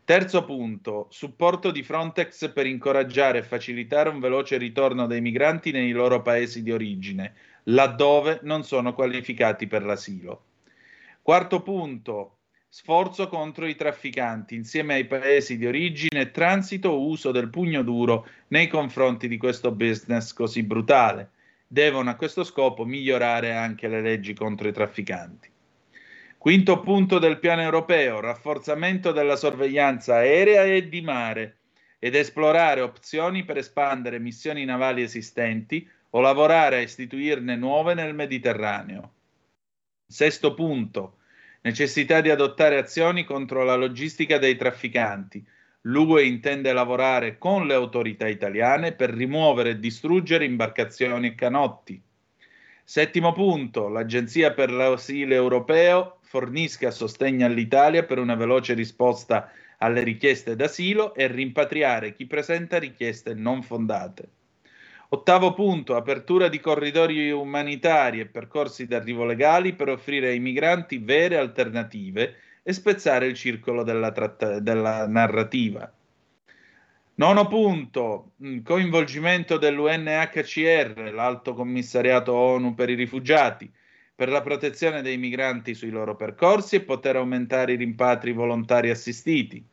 Terzo 0.05 0.45
punto, 0.45 1.07
supporto 1.09 1.71
di 1.71 1.83
Frontex 1.83 2.49
per 2.53 2.65
incoraggiare 2.65 3.39
e 3.39 3.43
facilitare 3.43 4.07
un 4.07 4.21
veloce 4.21 4.55
ritorno 4.55 5.05
dei 5.05 5.19
migranti 5.19 5.71
nei 5.71 5.91
loro 5.91 6.21
paesi 6.21 6.63
di 6.63 6.71
origine, 6.71 7.33
laddove 7.63 8.39
non 8.43 8.63
sono 8.63 8.93
qualificati 8.93 9.67
per 9.67 9.83
l'asilo. 9.83 10.43
Quarto 11.21 11.61
punto, 11.61 12.37
sforzo 12.69 13.27
contro 13.27 13.67
i 13.67 13.75
trafficanti 13.75 14.55
insieme 14.55 14.93
ai 14.93 15.05
paesi 15.07 15.57
di 15.57 15.65
origine 15.65 16.31
transito 16.31 16.87
o 16.87 17.05
uso 17.05 17.31
del 17.31 17.49
pugno 17.49 17.83
duro 17.83 18.25
nei 18.47 18.69
confronti 18.69 19.27
di 19.27 19.35
questo 19.35 19.71
business 19.71 20.31
così 20.31 20.63
brutale. 20.63 21.31
Devono 21.75 22.09
a 22.09 22.15
questo 22.15 22.45
scopo 22.45 22.85
migliorare 22.85 23.53
anche 23.53 23.89
le 23.89 23.99
leggi 23.99 24.33
contro 24.33 24.69
i 24.69 24.71
trafficanti. 24.71 25.51
Quinto 26.37 26.79
punto 26.79 27.19
del 27.19 27.37
piano 27.37 27.63
europeo, 27.63 28.21
rafforzamento 28.21 29.11
della 29.11 29.35
sorveglianza 29.35 30.15
aerea 30.15 30.63
e 30.63 30.87
di 30.87 31.01
mare 31.01 31.57
ed 31.99 32.15
esplorare 32.15 32.79
opzioni 32.79 33.43
per 33.43 33.57
espandere 33.57 34.19
missioni 34.19 34.63
navali 34.63 35.01
esistenti 35.01 35.85
o 36.11 36.21
lavorare 36.21 36.77
a 36.77 36.81
istituirne 36.81 37.57
nuove 37.57 37.93
nel 37.93 38.13
Mediterraneo. 38.13 39.11
Sesto 40.07 40.53
punto, 40.53 41.17
necessità 41.63 42.21
di 42.21 42.29
adottare 42.29 42.77
azioni 42.77 43.25
contro 43.25 43.65
la 43.65 43.75
logistica 43.75 44.37
dei 44.37 44.55
trafficanti. 44.55 45.45
L'UE 45.87 46.23
intende 46.23 46.73
lavorare 46.73 47.37
con 47.37 47.67
le 47.67 47.75
autorità 47.75 48.27
italiane 48.27 48.93
per 48.93 49.11
rimuovere 49.11 49.71
e 49.71 49.79
distruggere 49.79 50.43
imbarcazioni 50.43 51.27
e 51.27 51.35
canotti. 51.35 52.01
Settimo 52.83 53.33
punto, 53.33 53.87
l'Agenzia 53.87 54.51
per 54.51 54.71
l'asilo 54.71 55.35
europeo 55.35 56.17
fornisca 56.21 56.89
sostegno 56.89 57.45
all'Italia 57.45 58.03
per 58.03 58.17
una 58.17 58.33
veloce 58.33 58.73
risposta 58.73 59.51
alle 59.77 60.01
richieste 60.01 60.55
d'asilo 60.55 61.13
e 61.13 61.27
rimpatriare 61.27 62.13
chi 62.13 62.25
presenta 62.25 62.79
richieste 62.79 63.35
non 63.35 63.61
fondate. 63.61 64.29
Ottavo 65.09 65.53
punto, 65.53 65.95
apertura 65.95 66.47
di 66.47 66.59
corridoi 66.59 67.29
umanitari 67.29 68.19
e 68.19 68.25
percorsi 68.25 68.87
d'arrivo 68.87 69.23
legali 69.23 69.73
per 69.73 69.89
offrire 69.89 70.29
ai 70.29 70.39
migranti 70.39 70.97
vere 70.97 71.37
alternative 71.37 72.35
e 72.67 72.73
spezzare 72.73 73.27
il 73.27 73.35
circolo 73.35 73.83
della, 73.83 74.11
tratta- 74.11 74.59
della 74.59 75.05
narrativa. 75.05 75.93
Nono 77.17 77.47
punto, 77.47 78.31
mh, 78.37 78.61
coinvolgimento 78.63 79.57
dell'UNHCR, 79.59 81.11
l'Alto 81.13 81.53
Commissariato 81.53 82.33
ONU 82.33 82.73
per 82.73 82.89
i 82.89 82.95
rifugiati, 82.95 83.71
per 84.15 84.29
la 84.29 84.41
protezione 84.41 85.03
dei 85.03 85.17
migranti 85.17 85.75
sui 85.75 85.91
loro 85.91 86.15
percorsi 86.15 86.77
e 86.77 86.81
poter 86.81 87.17
aumentare 87.17 87.73
i 87.73 87.77
rimpatri 87.77 88.33
volontari 88.33 88.89
assistiti. 88.89 89.63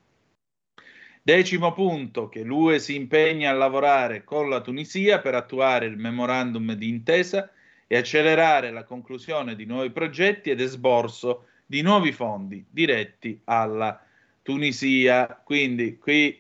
Decimo 1.23 1.73
punto, 1.73 2.29
che 2.29 2.43
l'UE 2.43 2.79
si 2.79 2.95
impegna 2.95 3.51
a 3.51 3.55
lavorare 3.55 4.23
con 4.23 4.51
la 4.51 4.61
Tunisia 4.61 5.19
per 5.21 5.35
attuare 5.35 5.87
il 5.87 5.97
memorandum 5.97 6.75
di 6.75 6.91
intesa 6.91 7.51
e 7.87 7.97
accelerare 7.97 8.71
la 8.71 8.85
conclusione 8.85 9.57
di 9.57 9.65
nuovi 9.65 9.91
progetti 9.91 10.51
ed 10.51 10.61
esborso 10.61 11.47
di 11.73 11.81
nuovi 11.81 12.13
fondi 12.13 12.63
diretti 12.69 13.41
alla 13.45 13.99
Tunisia. 14.43 15.41
Quindi 15.43 15.97
qui 15.97 16.39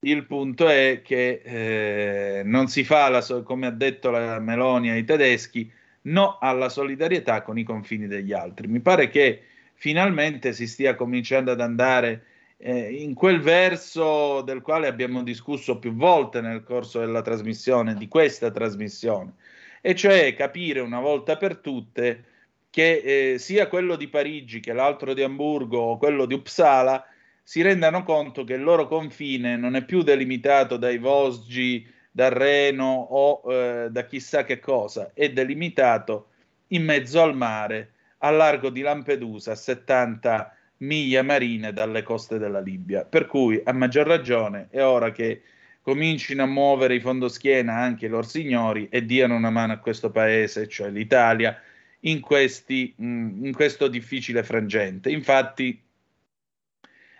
il 0.00 0.26
punto 0.26 0.68
è 0.68 1.00
che 1.02 1.40
eh, 1.42 2.42
non 2.44 2.68
si 2.68 2.84
fa, 2.84 3.08
la 3.08 3.24
come 3.44 3.66
ha 3.66 3.70
detto 3.70 4.10
la 4.10 4.38
Meloni 4.38 4.90
ai 4.90 5.06
tedeschi, 5.06 5.72
no 6.02 6.36
alla 6.38 6.68
solidarietà 6.68 7.40
con 7.40 7.56
i 7.56 7.62
confini 7.62 8.06
degli 8.06 8.34
altri. 8.34 8.66
Mi 8.66 8.80
pare 8.80 9.08
che 9.08 9.42
finalmente 9.72 10.52
si 10.52 10.66
stia 10.66 10.94
cominciando 10.96 11.50
ad 11.50 11.62
andare 11.62 12.24
eh, 12.58 12.92
in 12.92 13.14
quel 13.14 13.40
verso 13.40 14.42
del 14.42 14.60
quale 14.60 14.86
abbiamo 14.86 15.22
discusso 15.22 15.78
più 15.78 15.94
volte 15.94 16.42
nel 16.42 16.62
corso 16.62 17.00
della 17.00 17.22
trasmissione, 17.22 17.94
di 17.94 18.06
questa 18.06 18.50
trasmissione, 18.50 19.32
e 19.80 19.94
cioè 19.94 20.34
capire 20.34 20.80
una 20.80 21.00
volta 21.00 21.38
per 21.38 21.56
tutte 21.56 22.24
che 22.70 23.32
eh, 23.32 23.38
sia 23.38 23.68
quello 23.68 23.96
di 23.96 24.08
Parigi 24.08 24.60
che 24.60 24.72
l'altro 24.72 25.14
di 25.14 25.22
Amburgo 25.22 25.78
o 25.78 25.96
quello 25.96 26.26
di 26.26 26.34
Uppsala 26.34 27.04
si 27.42 27.62
rendano 27.62 28.02
conto 28.02 28.44
che 28.44 28.54
il 28.54 28.62
loro 28.62 28.86
confine 28.86 29.56
non 29.56 29.74
è 29.74 29.84
più 29.84 30.02
delimitato 30.02 30.76
dai 30.76 30.98
Vosgi, 30.98 31.86
dal 32.10 32.30
Reno 32.30 33.06
o 33.10 33.52
eh, 33.52 33.88
da 33.90 34.04
chissà 34.04 34.44
che 34.44 34.58
cosa, 34.58 35.12
è 35.14 35.30
delimitato 35.30 36.30
in 36.68 36.84
mezzo 36.84 37.22
al 37.22 37.36
mare, 37.36 37.92
a 38.18 38.30
largo 38.30 38.70
di 38.70 38.80
Lampedusa, 38.80 39.52
a 39.52 39.54
70 39.54 40.56
miglia 40.78 41.22
marine 41.22 41.72
dalle 41.72 42.02
coste 42.02 42.38
della 42.38 42.60
Libia. 42.60 43.04
Per 43.04 43.26
cui, 43.26 43.60
a 43.64 43.72
maggior 43.72 44.06
ragione, 44.06 44.68
è 44.70 44.82
ora 44.82 45.10
che 45.12 45.42
comincino 45.80 46.42
a 46.42 46.46
muovere 46.46 46.96
i 46.96 47.00
fondoschiena 47.00 47.74
anche 47.74 48.06
i 48.06 48.08
loro 48.08 48.24
signori 48.24 48.88
e 48.90 49.04
diano 49.04 49.34
una 49.36 49.50
mano 49.50 49.72
a 49.72 49.78
questo 49.78 50.10
paese, 50.10 50.68
cioè 50.68 50.90
l'Italia, 50.90 51.58
in, 52.00 52.20
questi, 52.20 52.94
mh, 52.96 53.46
in 53.46 53.52
questo 53.52 53.88
difficile 53.88 54.42
frangente. 54.42 55.10
Infatti, 55.10 55.80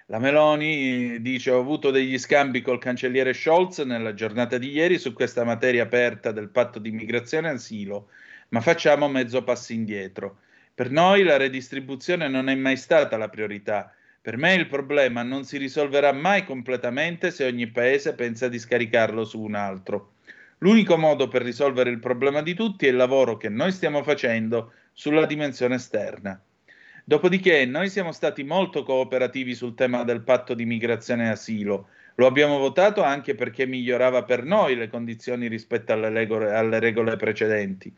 la 0.06 0.18
Meloni 0.18 1.20
dice: 1.20 1.50
Ho 1.50 1.60
avuto 1.60 1.90
degli 1.90 2.18
scambi 2.18 2.62
col 2.62 2.78
cancelliere 2.78 3.32
Scholz 3.32 3.78
nella 3.80 4.14
giornata 4.14 4.56
di 4.58 4.70
ieri 4.70 4.98
su 4.98 5.12
questa 5.12 5.44
materia 5.44 5.82
aperta 5.82 6.32
del 6.32 6.48
patto 6.48 6.78
di 6.78 6.90
migrazione 6.90 7.48
e 7.48 7.52
asilo, 7.52 8.08
ma 8.48 8.60
facciamo 8.60 9.08
mezzo 9.08 9.42
passo 9.44 9.72
indietro. 9.72 10.38
Per 10.74 10.90
noi 10.90 11.24
la 11.24 11.36
redistribuzione 11.36 12.28
non 12.28 12.48
è 12.48 12.54
mai 12.54 12.76
stata 12.76 13.16
la 13.16 13.28
priorità. 13.28 13.92
Per 14.20 14.36
me 14.36 14.54
il 14.54 14.66
problema 14.66 15.22
non 15.22 15.44
si 15.44 15.56
risolverà 15.58 16.12
mai 16.12 16.44
completamente 16.44 17.30
se 17.30 17.44
ogni 17.44 17.66
paese 17.66 18.14
pensa 18.14 18.48
di 18.48 18.58
scaricarlo 18.58 19.24
su 19.24 19.40
un 19.40 19.54
altro. 19.54 20.12
L'unico 20.58 20.96
modo 20.96 21.28
per 21.28 21.42
risolvere 21.42 21.90
il 21.90 22.00
problema 22.00 22.42
di 22.42 22.54
tutti 22.54 22.86
è 22.86 22.88
il 22.88 22.96
lavoro 22.96 23.36
che 23.36 23.48
noi 23.48 23.70
stiamo 23.70 24.02
facendo 24.02 24.72
sulla 24.92 25.24
dimensione 25.24 25.76
esterna. 25.76 26.40
Dopodiché 27.04 27.64
noi 27.64 27.88
siamo 27.88 28.12
stati 28.12 28.42
molto 28.42 28.82
cooperativi 28.82 29.54
sul 29.54 29.74
tema 29.74 30.02
del 30.02 30.22
patto 30.22 30.54
di 30.54 30.64
migrazione 30.64 31.26
e 31.26 31.30
asilo. 31.30 31.88
Lo 32.16 32.26
abbiamo 32.26 32.58
votato 32.58 33.02
anche 33.02 33.34
perché 33.34 33.66
migliorava 33.66 34.24
per 34.24 34.42
noi 34.44 34.74
le 34.74 34.88
condizioni 34.88 35.46
rispetto 35.46 35.92
alle 35.92 36.10
regole, 36.10 36.52
alle 36.52 36.80
regole 36.80 37.16
precedenti. 37.16 37.92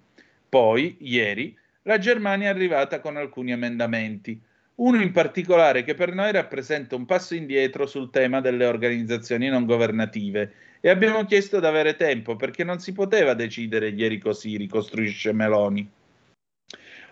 Poi, 0.49 0.99
ieri, 1.01 1.57
la 1.83 1.99
Germania 1.99 2.49
è 2.49 2.51
arrivata 2.51 3.01
con 3.01 3.17
alcuni 3.17 3.53
emendamenti, 3.53 4.39
uno 4.77 5.01
in 5.01 5.13
particolare 5.13 5.83
che 5.83 5.95
per 5.95 6.15
noi 6.15 6.33
rappresenta 6.33 6.95
un 6.95 7.07
passo 7.07 7.35
indietro 7.35 7.87
sul 7.87 8.11
tema 8.11 8.41
delle 8.41 8.67
organizzazioni 8.67 9.49
non 9.49 9.65
governative 9.65 10.53
e 10.81 10.89
abbiamo 10.89 11.25
chiesto 11.25 11.61
di 11.61 11.67
avere 11.67 11.97
tempo 11.97 12.37
perché 12.37 12.65
non 12.65 12.79
si 12.79 12.93
poteva 12.93 13.35
decidere 13.35 13.89
ieri 13.91 14.19
così, 14.19 14.57
ricostruisce 14.57 15.33
Meloni. 15.33 15.89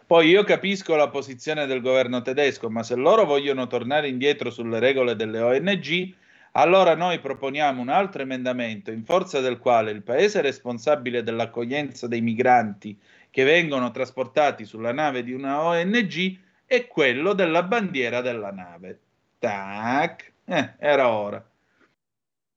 Poi 0.07 0.29
io 0.29 0.43
capisco 0.43 0.97
la 0.97 1.11
posizione 1.11 1.67
del 1.67 1.83
governo 1.83 2.23
tedesco, 2.23 2.71
ma 2.71 2.83
se 2.83 2.95
loro 2.95 3.27
vogliono 3.27 3.67
tornare 3.67 4.09
indietro 4.09 4.51
sulle 4.51 4.79
regole 4.79 5.17
delle 5.17 5.41
ONG, 5.41 6.15
allora 6.53 6.95
noi 6.95 7.21
proponiamo 7.21 7.83
un 7.83 7.91
altro 7.91 8.23
emendamento 8.23 8.91
in 8.91 9.05
forza 9.05 9.41
del 9.41 9.59
quale 9.59 9.91
il 9.91 10.03
paese 10.03 10.41
responsabile 10.41 11.23
dell'accoglienza 11.23 12.09
dei 12.09 12.23
migranti 12.23 12.99
che 13.31 13.45
vengono 13.45 13.91
trasportati 13.91 14.65
sulla 14.65 14.93
nave 14.93 15.23
di 15.23 15.33
una 15.33 15.63
ONG 15.63 16.39
è 16.65 16.87
quello 16.87 17.35
della 17.35 17.63
bandiera 17.63 18.23
della 18.23 18.51
nave. 18.51 18.99
Tac, 19.39 20.33
eh, 20.47 20.73
era 20.79 21.09
ora. 21.11 21.45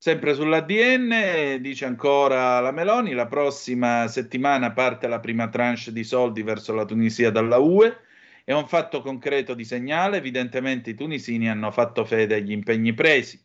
Sempre 0.04 0.34
sull'ADN, 0.34 1.62
dice 1.62 1.86
ancora 1.86 2.60
la 2.60 2.72
Meloni, 2.72 3.14
la 3.14 3.28
prossima 3.28 4.08
settimana 4.08 4.72
parte 4.72 5.08
la 5.08 5.20
prima 5.20 5.48
tranche 5.48 5.92
di 5.92 6.04
soldi 6.04 6.42
verso 6.42 6.74
la 6.74 6.86
Tunisia 6.86 7.30
dalla 7.30 7.58
UE. 7.60 7.98
È 8.44 8.52
un 8.52 8.68
fatto 8.68 9.04
concreto 9.04 9.54
di 9.54 9.64
segnale, 9.64 10.18
evidentemente 10.18 10.90
i 10.90 10.96
tunisini 10.96 11.48
hanno 11.48 11.70
fatto 11.70 12.04
fede 12.04 12.34
agli 12.34 12.52
impegni 12.52 12.96
presi. 12.96 13.40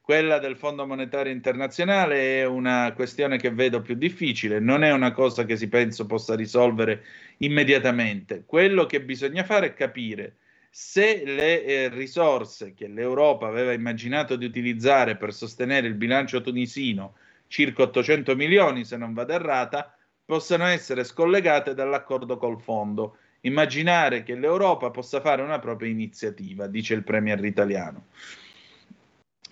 Quella 0.00 0.40
del 0.40 0.56
Fondo 0.56 0.84
Monetario 0.84 1.32
Internazionale 1.32 2.40
è 2.40 2.44
una 2.44 2.92
questione 2.92 3.38
che 3.38 3.52
vedo 3.52 3.80
più 3.80 3.94
difficile, 3.94 4.58
non 4.58 4.82
è 4.82 4.90
una 4.92 5.12
cosa 5.12 5.44
che 5.44 5.56
si 5.56 5.68
penso 5.68 6.06
possa 6.06 6.34
risolvere 6.34 7.04
immediatamente. 7.38 8.42
Quello 8.44 8.86
che 8.86 9.00
bisogna 9.00 9.44
fare 9.44 9.66
è 9.66 9.74
capire 9.74 10.38
se 10.76 11.22
le 11.24 11.64
eh, 11.64 11.88
risorse 11.88 12.74
che 12.74 12.88
l'Europa 12.88 13.46
aveva 13.46 13.72
immaginato 13.72 14.34
di 14.34 14.44
utilizzare 14.44 15.16
per 15.16 15.32
sostenere 15.32 15.86
il 15.86 15.94
bilancio 15.94 16.40
tunisino, 16.40 17.14
circa 17.46 17.84
800 17.84 18.34
milioni 18.34 18.84
se 18.84 18.96
non 18.96 19.14
vado 19.14 19.34
errata, 19.34 19.96
possano 20.24 20.64
essere 20.64 21.04
scollegate 21.04 21.74
dall'accordo 21.74 22.38
col 22.38 22.60
fondo. 22.60 23.18
Immaginare 23.42 24.24
che 24.24 24.34
l'Europa 24.34 24.90
possa 24.90 25.20
fare 25.20 25.42
una 25.42 25.60
propria 25.60 25.90
iniziativa, 25.90 26.66
dice 26.66 26.94
il 26.94 27.04
Premier 27.04 27.44
italiano. 27.44 28.06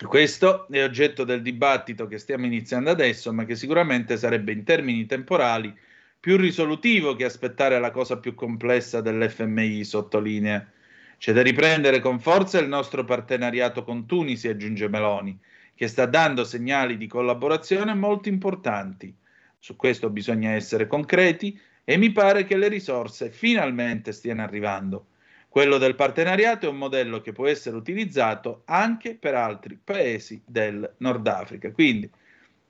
Questo 0.05 0.67
è 0.67 0.83
oggetto 0.83 1.23
del 1.23 1.41
dibattito 1.41 2.05
che 2.05 2.17
stiamo 2.17 2.47
iniziando 2.47 2.89
adesso, 2.89 3.31
ma 3.31 3.45
che 3.45 3.55
sicuramente 3.55 4.17
sarebbe 4.17 4.51
in 4.51 4.65
termini 4.65 5.05
temporali 5.05 5.73
più 6.19 6.35
risolutivo 6.35 7.15
che 7.15 7.23
aspettare 7.23 7.79
la 7.79 7.91
cosa 7.91 8.17
più 8.17 8.35
complessa 8.35 8.99
dell'FMI, 8.99 9.85
sottolinea. 9.85 10.67
C'è 11.17 11.33
da 11.33 11.41
riprendere 11.41 11.99
con 11.99 12.19
forza 12.19 12.59
il 12.59 12.67
nostro 12.67 13.03
partenariato 13.03 13.83
con 13.83 14.05
Tunisi, 14.05 14.47
aggiunge 14.47 14.87
Meloni, 14.87 15.37
che 15.75 15.87
sta 15.87 16.05
dando 16.05 16.43
segnali 16.43 16.97
di 16.97 17.07
collaborazione 17.07 17.93
molto 17.93 18.29
importanti. 18.29 19.15
Su 19.57 19.75
questo 19.75 20.09
bisogna 20.09 20.51
essere 20.51 20.87
concreti 20.87 21.59
e 21.83 21.97
mi 21.97 22.11
pare 22.11 22.45
che 22.45 22.57
le 22.57 22.67
risorse 22.67 23.29
finalmente 23.29 24.11
stiano 24.11 24.41
arrivando. 24.41 25.07
Quello 25.53 25.77
del 25.77 25.95
partenariato 25.95 26.65
è 26.65 26.69
un 26.69 26.77
modello 26.77 27.21
che 27.21 27.31
può 27.31 27.47
essere 27.47 27.75
utilizzato 27.75 28.63
anche 28.65 29.15
per 29.15 29.35
altri 29.35 29.79
paesi 29.81 30.41
del 30.43 30.95
Nord 30.97 31.27
Africa. 31.27 31.71
Quindi, 31.71 32.09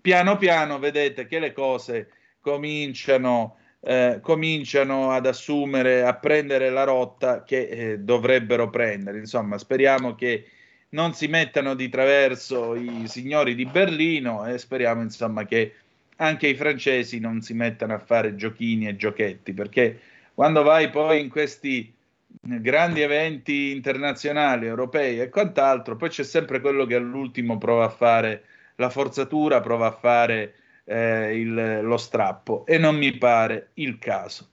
piano 0.01 0.35
piano 0.37 0.79
vedete 0.79 1.25
che 1.25 1.39
le 1.39 1.53
cose 1.53 2.09
cominciano, 2.41 3.57
eh, 3.85 4.19
cominciano 4.21 5.11
ad 5.11 5.25
assumere, 5.25 6.03
a 6.03 6.13
prendere 6.15 6.69
la 6.69 6.85
rotta 6.85 7.43
che 7.43 7.67
eh, 7.67 7.99
dovrebbero 7.99 8.69
prendere. 8.69 9.17
Insomma, 9.17 9.57
speriamo 9.57 10.15
che 10.15 10.47
non 10.89 11.13
si 11.13 11.27
mettano 11.27 11.73
di 11.75 11.89
traverso 11.89 12.75
i 12.75 13.03
signori 13.07 13.55
di 13.55 13.65
Berlino 13.65 14.45
e 14.45 14.57
speriamo, 14.57 15.01
insomma, 15.01 15.43
che 15.45 15.73
anche 16.17 16.47
i 16.47 16.55
francesi 16.55 17.19
non 17.19 17.41
si 17.41 17.53
mettano 17.53 17.93
a 17.93 17.99
fare 17.99 18.35
giochini 18.35 18.87
e 18.87 18.95
giochetti, 18.95 19.53
perché 19.53 19.99
quando 20.33 20.63
vai 20.63 20.89
poi 20.89 21.19
in 21.19 21.29
questi 21.29 21.93
grandi 22.41 23.01
eventi 23.01 23.71
internazionali, 23.71 24.65
europei 24.65 25.19
e 25.19 25.29
quant'altro, 25.29 25.95
poi 25.97 26.09
c'è 26.09 26.23
sempre 26.23 26.61
quello 26.61 26.85
che 26.85 26.95
all'ultimo 26.95 27.57
prova 27.57 27.85
a 27.85 27.89
fare 27.89 28.43
la 28.75 28.89
forzatura, 28.89 29.59
prova 29.59 29.87
a 29.87 29.91
fare 29.91 30.53
eh, 30.85 31.39
il, 31.39 31.79
lo 31.81 31.97
strappo 31.97 32.65
e 32.65 32.77
non 32.77 32.95
mi 32.95 33.17
pare 33.17 33.71
il 33.75 33.97
caso. 33.97 34.49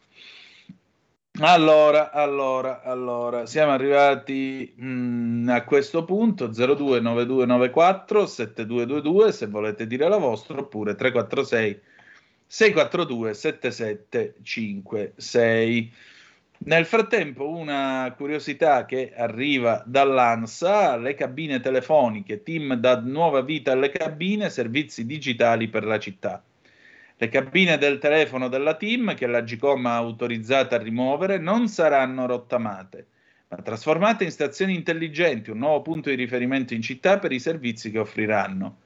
Allora, 1.43 2.11
allora, 2.11 2.83
allora, 2.83 3.47
siamo 3.47 3.73
arrivati 3.73 4.75
mh, 4.77 5.49
a 5.49 5.65
questo 5.65 6.05
punto 6.05 6.49
029294 6.49 8.27
7222 8.27 9.33
se 9.33 9.47
volete 9.47 9.87
dire 9.87 10.07
la 10.09 10.19
vostra 10.19 10.59
oppure 10.59 10.95
346 10.95 11.81
642 12.47 13.35
7756. 13.35 15.93
Nel 16.63 16.85
frattempo, 16.85 17.49
una 17.49 18.13
curiosità 18.15 18.85
che 18.85 19.15
arriva 19.17 19.83
dall'ANSA, 19.87 20.99
le 20.99 21.15
cabine 21.15 21.59
telefoniche, 21.59 22.43
team 22.43 22.75
dà 22.75 23.01
nuova 23.01 23.41
vita 23.41 23.73
alle 23.73 23.89
cabine, 23.89 24.51
servizi 24.51 25.07
digitali 25.07 25.69
per 25.69 25.85
la 25.85 25.99
città. 25.99 26.45
Le 27.17 27.29
cabine 27.31 27.79
del 27.79 27.97
telefono 27.97 28.49
della 28.49 28.75
team, 28.75 29.15
che 29.15 29.27
la 29.27 29.41
GCOM 29.41 29.87
ha 29.87 29.97
autorizzato 29.97 30.75
a 30.75 30.83
rimuovere, 30.83 31.39
non 31.39 31.67
saranno 31.67 32.27
rottamate, 32.27 33.07
ma 33.49 33.57
trasformate 33.63 34.25
in 34.25 34.31
stazioni 34.31 34.75
intelligenti, 34.75 35.49
un 35.49 35.59
nuovo 35.59 35.81
punto 35.81 36.11
di 36.11 36.15
riferimento 36.15 36.75
in 36.75 36.83
città 36.83 37.19
per 37.19 37.33
i 37.33 37.41
servizi 37.41 37.91
che 37.91 38.01
offriranno. 38.01 38.81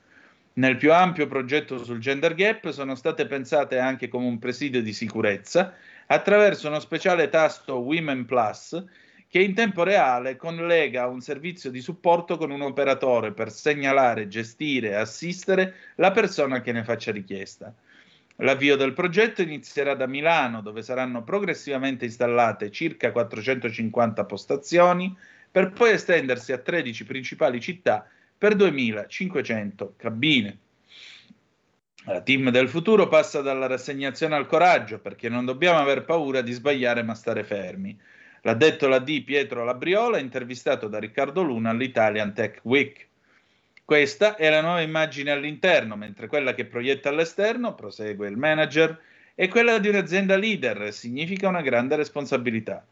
Nel 0.55 0.76
più 0.76 0.92
ampio 0.92 1.26
progetto 1.26 1.82
sul 1.82 1.98
gender 1.98 2.36
gap 2.36 2.70
sono 2.70 2.94
state 2.94 3.26
pensate 3.26 3.80
anche 3.80 4.06
come 4.06 4.26
un 4.26 4.38
presidio 4.38 4.80
di 4.80 4.92
sicurezza 4.92 5.74
attraverso 6.06 6.68
uno 6.68 6.81
speciale 6.81 7.28
tasto 7.28 7.78
Women 7.78 8.24
Plus 8.24 8.85
che 9.35 9.40
in 9.40 9.52
tempo 9.55 9.82
reale 9.82 10.36
collega 10.36 11.09
un 11.09 11.20
servizio 11.20 11.68
di 11.70 11.81
supporto 11.81 12.36
con 12.36 12.52
un 12.52 12.60
operatore 12.60 13.32
per 13.32 13.51
segnalare, 13.51 14.28
gestire 14.28 14.90
e 14.90 14.94
assistere 14.94 15.74
la 15.97 16.12
persona 16.12 16.60
che 16.60 16.70
ne 16.70 16.85
faccia 16.85 17.10
richiesta. 17.10 17.74
L'avvio 18.36 18.76
del 18.76 18.93
progetto 18.93 19.43
inizierà 19.43 19.94
da 19.94 20.06
Milano, 20.06 20.60
dove 20.60 20.82
saranno 20.82 21.24
progressivamente 21.24 22.05
installate 22.05 22.70
circa 22.70 23.10
450 23.10 24.24
postazioni, 24.24 25.16
per 25.51 25.72
poi 25.72 25.90
estendersi 25.90 26.52
a 26.52 26.59
13 26.59 27.05
principali 27.05 27.60
città 27.60 28.09
per 28.39 28.55
2500 28.55 29.94
cabine. 29.97 30.59
La 32.06 32.20
team 32.20 32.51
del 32.51 32.68
futuro 32.68 33.09
passa 33.09 33.40
dalla 33.40 33.66
rassegnazione 33.66 34.35
al 34.35 34.47
coraggio, 34.47 34.98
perché 34.98 35.31
non 35.31 35.47
dobbiamo 35.47 35.78
aver 35.78 36.05
paura 36.05 36.43
di 36.43 36.52
sbagliare 36.52 37.02
ma 37.02 37.14
stare 37.14 37.44
fermi. 37.44 37.98
L'ha 38.43 38.52
detto 38.52 38.89
la 38.89 38.98
D 38.98 39.24
Pietro 39.24 39.64
Labriola, 39.64 40.18
intervistato 40.18 40.86
da 40.89 40.98
Riccardo 40.98 41.43
Luna 41.43 41.70
all'Italian 41.70 42.35
Tech 42.35 42.60
Week. 42.64 43.09
Questa 43.86 44.36
è 44.36 44.51
la 44.51 44.60
nuova 44.60 44.82
immagine 44.82 45.31
all'interno, 45.31 45.97
mentre 45.97 46.26
quella 46.26 46.52
che 46.52 46.66
proietta 46.66 47.09
all'esterno, 47.09 47.74
prosegue 47.74 48.28
il 48.28 48.36
manager, 48.36 49.01
è 49.35 49.48
quella 49.48 49.78
di 49.78 49.89
un'azienda 49.89 50.36
leader, 50.36 50.93
significa 50.93 51.48
una 51.48 51.62
grande 51.62 51.97
responsabilità. 51.97 52.85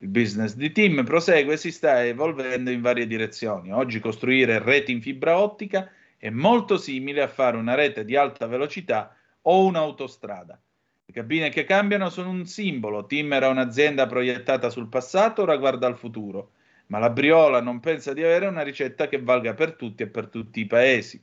Il 0.00 0.08
business 0.08 0.54
di 0.54 0.70
team 0.72 1.04
prosegue 1.04 1.54
e 1.54 1.56
si 1.56 1.72
sta 1.72 2.04
evolvendo 2.04 2.70
in 2.70 2.82
varie 2.82 3.06
direzioni. 3.06 3.72
Oggi 3.72 3.98
costruire 3.98 4.58
reti 4.58 4.92
in 4.92 5.00
fibra 5.00 5.38
ottica 5.38 5.90
è 6.18 6.30
molto 6.30 6.76
simile 6.76 7.22
a 7.22 7.28
fare 7.28 7.56
una 7.56 7.74
rete 7.74 8.04
di 8.04 8.16
alta 8.16 8.46
velocità 8.46 9.16
o 9.42 9.64
un'autostrada. 9.64 10.60
Le 11.04 11.12
cabine 11.12 11.48
che 11.48 11.64
cambiano 11.64 12.10
sono 12.10 12.30
un 12.30 12.44
simbolo. 12.44 13.06
Tim 13.06 13.32
era 13.32 13.48
un'azienda 13.48 14.06
proiettata 14.06 14.68
sul 14.68 14.88
passato, 14.88 15.42
ora 15.42 15.56
guarda 15.56 15.86
al 15.86 15.96
futuro. 15.96 16.50
Ma 16.88 16.98
la 16.98 17.10
Briola 17.10 17.60
non 17.60 17.80
pensa 17.80 18.12
di 18.12 18.22
avere 18.22 18.46
una 18.46 18.62
ricetta 18.62 19.08
che 19.08 19.22
valga 19.22 19.54
per 19.54 19.74
tutti 19.74 20.02
e 20.02 20.08
per 20.08 20.26
tutti 20.26 20.60
i 20.60 20.66
paesi. 20.66 21.22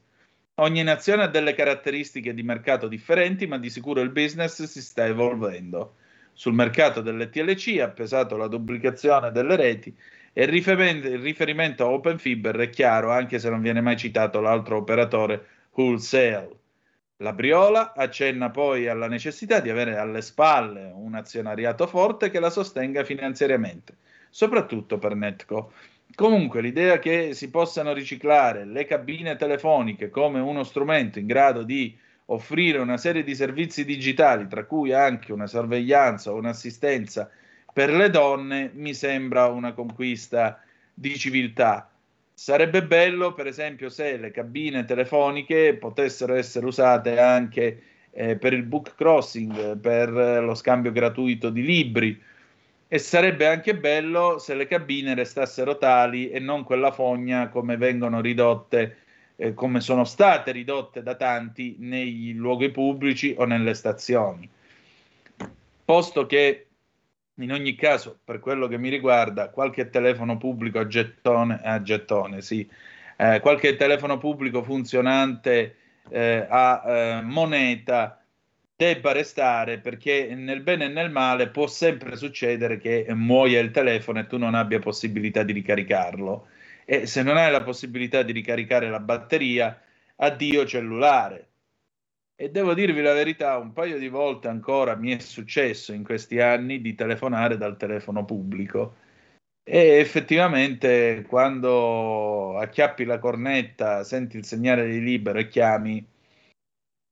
Ogni 0.55 0.83
nazione 0.83 1.23
ha 1.23 1.27
delle 1.27 1.53
caratteristiche 1.53 2.33
di 2.33 2.41
mercato 2.41 2.87
differenti, 2.87 3.45
ma 3.47 3.57
di 3.57 3.69
sicuro 3.69 3.99
il 3.99 4.11
business 4.11 4.63
si 4.63 4.81
sta 4.81 5.05
evolvendo. 5.05 5.95
Sul 6.31 6.53
mercato 6.53 7.01
delle 7.01 7.29
TLC 7.29 7.79
ha 7.81 7.89
pesato 7.89 8.37
la 8.37 8.47
duplicazione 8.47 9.31
delle 9.31 9.55
reti 9.57 9.95
e 10.37 10.43
il 10.43 10.49
riferimento, 10.49 11.07
il 11.07 11.19
riferimento 11.19 11.85
a 11.85 11.91
Open 11.91 12.19
Fiber 12.19 12.57
è 12.57 12.69
chiaro, 12.69 13.09
anche 13.09 13.39
se 13.39 13.49
non 13.49 13.61
viene 13.61 13.79
mai 13.79 13.95
citato 13.95 14.41
l'altro 14.41 14.75
operatore 14.75 15.45
Wholesale. 15.71 16.49
La 17.19 17.31
Briola 17.31 17.93
accenna 17.95 18.49
poi 18.49 18.89
alla 18.89 19.07
necessità 19.07 19.61
di 19.61 19.69
avere 19.69 19.95
alle 19.95 20.21
spalle 20.21 20.91
un 20.93 21.15
azionariato 21.15 21.87
forte 21.87 22.29
che 22.31 22.41
la 22.41 22.49
sostenga 22.49 23.05
finanziariamente, 23.05 23.95
soprattutto 24.29 24.97
per 24.97 25.15
Netco. 25.15 25.71
Comunque 26.13 26.59
l'idea 26.59 26.99
che 26.99 27.33
si 27.33 27.49
possano 27.49 27.93
riciclare 27.93 28.65
le 28.65 28.83
cabine 28.83 29.37
telefoniche 29.37 30.09
come 30.09 30.41
uno 30.41 30.65
strumento 30.65 31.17
in 31.17 31.27
grado 31.27 31.63
di 31.63 31.97
offrire 32.25 32.79
una 32.79 32.97
serie 32.97 33.23
di 33.23 33.35
servizi 33.35 33.85
digitali, 33.85 34.49
tra 34.49 34.65
cui 34.65 34.91
anche 34.91 35.31
una 35.31 35.47
sorveglianza 35.47 36.33
o 36.33 36.35
un'assistenza 36.35 37.29
per 37.75 37.91
le 37.91 38.09
donne, 38.09 38.71
mi 38.73 38.93
sembra 38.93 39.47
una 39.47 39.73
conquista 39.73 40.63
di 40.93 41.17
civiltà. 41.17 41.91
Sarebbe 42.33 42.85
bello, 42.85 43.33
per 43.33 43.47
esempio, 43.47 43.89
se 43.89 44.15
le 44.15 44.31
cabine 44.31 44.85
telefoniche 44.85 45.75
potessero 45.75 46.35
essere 46.35 46.67
usate 46.67 47.19
anche 47.19 47.81
eh, 48.11 48.37
per 48.37 48.53
il 48.53 48.63
book 48.63 48.95
crossing, 48.95 49.77
per 49.77 50.09
lo 50.09 50.55
scambio 50.55 50.93
gratuito 50.93 51.49
di 51.49 51.63
libri. 51.63 52.17
E 52.87 52.97
sarebbe 52.97 53.45
anche 53.45 53.75
bello 53.75 54.37
se 54.39 54.55
le 54.55 54.67
cabine 54.67 55.13
restassero 55.13 55.77
tali 55.77 56.29
e 56.29 56.39
non 56.39 56.63
quella 56.63 56.93
fogna 56.93 57.49
come 57.49 57.75
vengono 57.75 58.21
ridotte, 58.21 58.99
eh, 59.35 59.53
come 59.53 59.81
sono 59.81 60.05
state 60.05 60.53
ridotte 60.53 61.03
da 61.03 61.15
tanti 61.15 61.75
nei 61.79 62.31
luoghi 62.35 62.69
pubblici 62.69 63.35
o 63.37 63.43
nelle 63.43 63.73
stazioni. 63.73 64.49
Posto 65.83 66.25
che 66.25 66.67
in 67.39 67.51
ogni 67.51 67.75
caso, 67.75 68.19
per 68.23 68.39
quello 68.39 68.67
che 68.67 68.77
mi 68.77 68.89
riguarda, 68.89 69.49
qualche 69.49 69.89
telefono 69.89 70.37
pubblico 70.37 70.79
a 70.79 70.87
gettone, 70.87 71.59
a 71.63 71.81
gettone 71.81 72.41
sì, 72.41 72.67
eh, 73.17 73.39
qualche 73.41 73.75
telefono 73.75 74.17
pubblico 74.17 74.63
funzionante 74.63 75.75
eh, 76.09 76.45
a 76.49 76.83
eh, 76.85 77.21
moneta 77.21 78.19
debba 78.75 79.13
restare 79.13 79.79
perché 79.79 80.35
nel 80.35 80.61
bene 80.61 80.85
e 80.85 80.87
nel 80.89 81.09
male 81.09 81.49
può 81.49 81.65
sempre 81.67 82.17
succedere 82.17 82.77
che 82.77 83.05
muoia 83.13 83.59
il 83.61 83.71
telefono 83.71 84.19
e 84.19 84.27
tu 84.27 84.37
non 84.37 84.53
abbia 84.53 84.79
possibilità 84.79 85.43
di 85.43 85.53
ricaricarlo. 85.53 86.47
E 86.85 87.05
se 87.05 87.23
non 87.23 87.37
hai 87.37 87.51
la 87.51 87.63
possibilità 87.63 88.21
di 88.21 88.31
ricaricare 88.31 88.89
la 88.89 88.99
batteria, 88.99 89.81
addio 90.17 90.65
cellulare. 90.65 91.47
E 92.37 92.49
devo 92.49 92.73
dirvi 92.73 93.01
la 93.01 93.13
verità, 93.13 93.57
un 93.57 93.71
paio 93.71 93.97
di 93.97 94.09
volte 94.09 94.49
ancora 94.49 94.95
mi 94.95 95.11
è 95.15 95.19
successo 95.19 95.93
in 95.93 96.03
questi 96.03 96.41
anni 96.41 96.81
di 96.81 96.93
telefonare 96.93 97.57
dal 97.57 97.77
telefono 97.77 98.25
pubblico. 98.25 98.95
E 99.63 99.97
effettivamente 99.99 101.25
quando 101.27 102.57
acchiappi 102.57 103.05
la 103.05 103.19
cornetta, 103.19 104.03
senti 104.03 104.37
il 104.37 104.45
segnale 104.45 104.85
di 104.87 104.99
libero 105.01 105.39
e 105.39 105.47
chiami, 105.47 106.05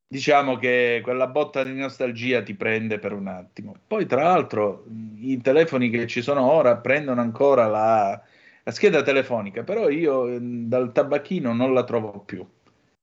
diciamo 0.08 0.58
che 0.58 1.00
quella 1.02 1.28
botta 1.28 1.64
di 1.64 1.74
nostalgia 1.74 2.44
ti 2.44 2.54
prende 2.54 3.00
per 3.00 3.14
un 3.14 3.28
attimo. 3.28 3.76
Poi, 3.88 4.06
tra 4.06 4.24
l'altro, 4.24 4.86
i 5.20 5.40
telefoni 5.42 5.90
che 5.90 6.06
ci 6.06 6.22
sono 6.22 6.52
ora 6.52 6.78
prendono 6.78 7.22
ancora 7.22 7.66
la, 7.68 8.22
la 8.64 8.72
scheda 8.72 9.02
telefonica, 9.02 9.64
però 9.64 9.90
io 9.90 10.28
eh, 10.28 10.40
dal 10.42 10.92
tabacchino 10.92 11.54
non 11.54 11.74
la 11.74 11.84
trovo 11.86 12.20
più. 12.20 12.46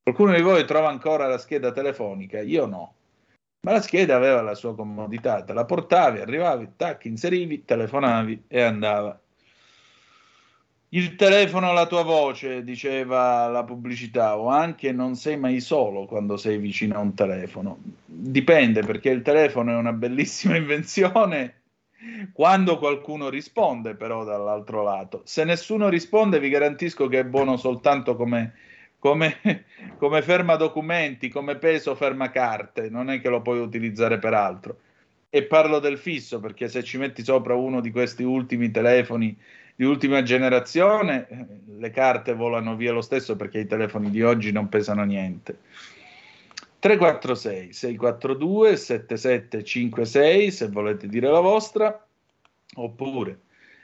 Qualcuno 0.02 0.34
di 0.34 0.42
voi 0.42 0.64
trova 0.64 0.88
ancora 0.88 1.26
la 1.26 1.38
scheda 1.38 1.72
telefonica? 1.72 2.40
Io 2.40 2.66
no. 2.66 2.94
Ma 3.62 3.72
la 3.72 3.82
scheda 3.82 4.16
aveva 4.16 4.40
la 4.40 4.54
sua 4.54 4.74
comodità, 4.74 5.44
te 5.44 5.52
la 5.52 5.66
portavi, 5.66 6.20
arrivavi, 6.20 6.70
tac, 6.76 7.04
inserivi, 7.04 7.64
telefonavi 7.64 8.44
e 8.48 8.62
andava. 8.62 9.20
Il 10.92 11.14
telefono 11.14 11.72
la 11.72 11.86
tua 11.86 12.02
voce, 12.02 12.64
diceva 12.64 13.46
la 13.48 13.62
pubblicità, 13.62 14.38
o 14.38 14.48
anche 14.48 14.90
non 14.90 15.14
sei 15.14 15.36
mai 15.36 15.60
solo 15.60 16.06
quando 16.06 16.36
sei 16.36 16.56
vicino 16.56 16.96
a 16.96 17.00
un 17.00 17.14
telefono. 17.14 17.78
Dipende 18.06 18.82
perché 18.82 19.10
il 19.10 19.22
telefono 19.22 19.72
è 19.72 19.76
una 19.76 19.92
bellissima 19.92 20.56
invenzione 20.58 21.60
quando 22.32 22.78
qualcuno 22.78 23.28
risponde 23.28 23.94
però 23.94 24.24
dall'altro 24.24 24.82
lato. 24.82 25.20
Se 25.24 25.44
nessuno 25.44 25.88
risponde 25.88 26.40
vi 26.40 26.48
garantisco 26.48 27.06
che 27.08 27.20
è 27.20 27.24
buono 27.24 27.56
soltanto 27.58 28.16
come 28.16 28.54
come, 29.00 29.40
come 29.98 30.22
ferma 30.22 30.54
documenti, 30.54 31.28
come 31.28 31.56
peso 31.56 31.96
ferma 31.96 32.30
carte, 32.30 32.88
non 32.88 33.10
è 33.10 33.20
che 33.20 33.28
lo 33.28 33.42
puoi 33.42 33.58
utilizzare 33.58 34.20
per 34.20 34.34
altro. 34.34 34.78
E 35.28 35.42
parlo 35.44 35.80
del 35.80 35.98
fisso 35.98 36.38
perché 36.38 36.68
se 36.68 36.84
ci 36.84 36.98
metti 36.98 37.24
sopra 37.24 37.54
uno 37.54 37.80
di 37.80 37.90
questi 37.90 38.22
ultimi 38.22 38.70
telefoni 38.70 39.36
di 39.74 39.84
ultima 39.84 40.22
generazione, 40.22 41.26
eh, 41.28 41.46
le 41.78 41.90
carte 41.90 42.34
volano 42.34 42.76
via 42.76 42.92
lo 42.92 43.00
stesso 43.00 43.34
perché 43.34 43.60
i 43.60 43.66
telefoni 43.66 44.10
di 44.10 44.22
oggi 44.22 44.52
non 44.52 44.68
pesano 44.68 45.04
niente. 45.04 45.58
346 46.80 47.72
642 47.72 48.76
7756 48.76 50.50
se 50.50 50.68
volete 50.68 51.08
dire 51.08 51.30
la 51.30 51.40
vostra, 51.40 52.06
oppure 52.74 53.38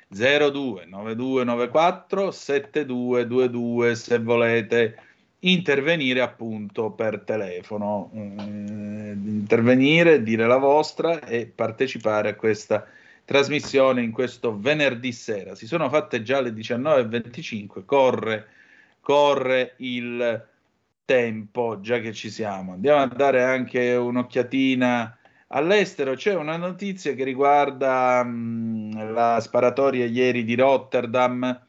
02 0.09 0.85
9294 0.87 2.31
7222 2.31 3.95
se 3.95 4.19
volete 4.19 4.99
intervenire 5.41 6.21
appunto 6.21 6.91
per 6.91 7.21
telefono, 7.21 8.11
eh, 8.15 9.13
intervenire, 9.13 10.23
dire 10.23 10.47
la 10.47 10.57
vostra 10.57 11.21
e 11.21 11.47
partecipare 11.47 12.31
a 12.31 12.35
questa 12.35 12.87
trasmissione 13.25 14.03
in 14.03 14.13
questo 14.13 14.59
venerdì 14.59 15.13
sera. 15.13 15.55
Si 15.55 15.67
sono 15.67 15.89
fatte 15.89 16.23
già 16.23 16.41
le 16.41 16.51
19.25, 16.51 17.85
corre, 17.85 18.47
corre 19.01 19.75
il 19.79 20.47
tempo, 21.05 21.81
già 21.81 21.99
che 22.01 22.13
ci 22.13 22.31
siamo. 22.31 22.73
Andiamo 22.73 23.03
a 23.03 23.07
dare 23.07 23.43
anche 23.43 23.95
un'occhiatina 23.95 25.19
all'estero. 25.49 26.15
C'è 26.15 26.35
una 26.35 26.57
notizia 26.57 27.15
che 27.15 27.25
riguarda 27.25 28.23
mh, 28.25 29.13
la 29.13 29.41
sparatoria 29.41 30.07
ieri 30.07 30.45
di 30.45 30.55
Rotterdam 30.55 31.66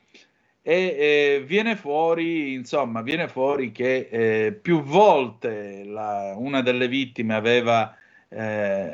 e 0.70 0.96
eh, 1.40 1.44
viene 1.46 1.78
fuori, 1.78 2.52
insomma, 2.52 3.02
viene 3.02 3.30
fuori 3.30 3.72
che 3.72 4.10
eh, 4.12 4.52
più 4.52 4.84
volte 4.84 5.86
la, 5.86 6.34
una 6.36 6.62
delle 6.62 6.90
vittime 6.90 7.36
aveva, 7.36 7.96
eh, 8.28 8.94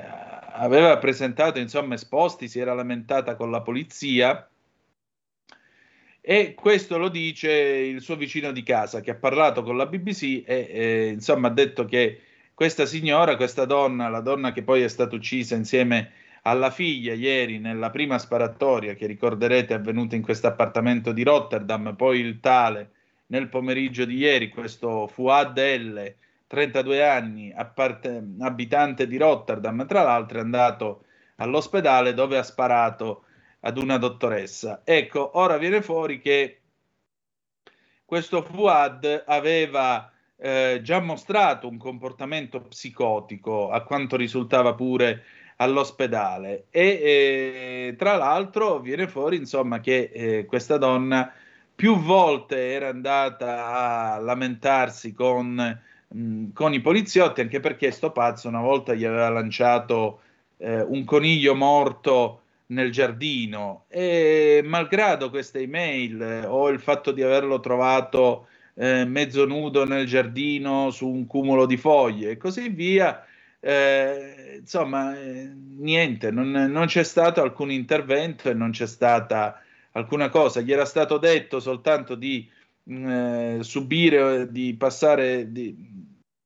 aveva 0.51 0.99
presentato, 0.99 1.57
insomma, 1.57 1.95
esposti, 1.95 2.47
si 2.47 2.59
era 2.59 2.75
lamentata 2.75 3.35
con 3.35 3.49
la 3.49 3.61
polizia. 3.61 4.47
E 6.21 6.53
questo 6.53 6.99
lo 6.99 7.09
dice 7.09 7.51
il 7.51 8.01
suo 8.01 8.17
vicino 8.17 8.51
di 8.51 8.61
casa 8.61 9.01
che 9.01 9.09
ha 9.09 9.15
parlato 9.15 9.63
con 9.63 9.75
la 9.75 9.87
BBC 9.87 10.43
e 10.45 11.09
insomma 11.11 11.47
ha 11.47 11.51
detto 11.51 11.85
che 11.85 12.21
questa 12.53 12.85
signora, 12.85 13.35
questa 13.35 13.65
donna, 13.65 14.09
la 14.09 14.21
donna 14.21 14.51
che 14.51 14.61
poi 14.61 14.83
è 14.83 14.87
stata 14.87 15.15
uccisa 15.15 15.55
insieme 15.55 16.11
alla 16.43 16.71
figlia 16.71 17.13
ieri 17.13 17.59
nella 17.59 17.89
prima 17.89 18.17
sparatoria 18.17 18.95
che 18.95 19.05
ricorderete 19.05 19.73
è 19.73 19.77
avvenuta 19.77 20.15
in 20.15 20.21
questo 20.21 20.47
appartamento 20.47 21.11
di 21.11 21.23
Rotterdam, 21.23 21.95
poi 21.95 22.19
il 22.19 22.39
tale 22.39 22.91
nel 23.27 23.47
pomeriggio 23.49 24.05
di 24.05 24.17
ieri, 24.17 24.49
questo 24.49 25.07
Fuad 25.07 25.57
L, 25.57 26.15
32 26.47 27.07
anni, 27.07 27.51
apparte- 27.53 28.23
abitante 28.39 29.07
di 29.07 29.17
Rotterdam, 29.17 29.85
tra 29.87 30.03
l'altro 30.03 30.37
è 30.37 30.41
andato 30.41 31.05
all'ospedale 31.37 32.13
dove 32.13 32.37
ha 32.37 32.43
sparato 32.43 33.23
ad 33.61 33.77
una 33.77 33.97
dottoressa. 33.97 34.81
Ecco, 34.83 35.37
ora 35.37 35.57
viene 35.57 35.81
fuori 35.81 36.19
che 36.19 36.59
questo 38.05 38.43
Fuad 38.43 39.23
aveva 39.25 40.11
eh, 40.35 40.81
già 40.83 40.99
mostrato 40.99 41.69
un 41.69 41.77
comportamento 41.77 42.61
psicotico, 42.61 43.71
a 43.71 43.81
quanto 43.81 44.17
risultava 44.17 44.75
pure 44.75 45.23
all'ospedale. 45.57 46.65
E 46.69 46.81
eh, 47.89 47.95
tra 47.97 48.15
l'altro 48.15 48.79
viene 48.79 49.07
fuori, 49.07 49.37
insomma, 49.37 49.79
che 49.79 50.09
eh, 50.13 50.45
questa 50.45 50.77
donna 50.77 51.31
più 51.75 51.97
volte 51.97 52.71
era 52.71 52.89
andata 52.89 54.15
a 54.15 54.19
lamentarsi 54.19 55.13
con, 55.13 55.79
mh, 56.07 56.51
con 56.53 56.73
i 56.73 56.81
poliziotti, 56.81 57.41
anche 57.41 57.59
perché 57.59 57.91
sto 57.91 58.11
pazzo 58.11 58.47
una 58.47 58.61
volta 58.61 58.93
gli 58.93 59.05
aveva 59.05 59.29
lanciato 59.29 60.21
eh, 60.57 60.81
un 60.81 61.03
coniglio 61.03 61.55
morto 61.55 62.41
nel 62.67 62.91
giardino 62.91 63.85
e 63.87 64.61
malgrado 64.63 65.29
queste 65.29 65.59
email 65.59 66.21
eh, 66.21 66.45
o 66.45 66.69
il 66.69 66.79
fatto 66.79 67.11
di 67.11 67.21
averlo 67.21 67.59
trovato 67.59 68.47
eh, 68.75 69.05
mezzo 69.05 69.45
nudo 69.45 69.85
nel 69.85 70.05
giardino 70.05 70.89
su 70.89 71.07
un 71.07 71.27
cumulo 71.27 71.65
di 71.65 71.77
foglie 71.77 72.31
e 72.31 72.37
così 72.37 72.69
via, 72.69 73.23
eh, 73.65 74.57
insomma, 74.59 75.17
eh, 75.17 75.49
niente, 75.55 76.31
non, 76.31 76.51
non 76.51 76.85
c'è 76.87 77.03
stato 77.03 77.41
alcun 77.41 77.71
intervento 77.71 78.49
e 78.49 78.53
non 78.53 78.71
c'è 78.71 78.85
stata 78.85 79.61
alcuna 79.91 80.27
cosa. 80.27 80.59
Gli 80.59 80.73
era 80.73 80.83
stato 80.83 81.17
detto 81.17 81.61
soltanto 81.61 82.15
di 82.15 82.49
mh, 82.83 83.07
eh, 83.07 83.57
subire, 83.61 84.51
di 84.51 84.75
passare, 84.75 85.49
di, 85.53 85.73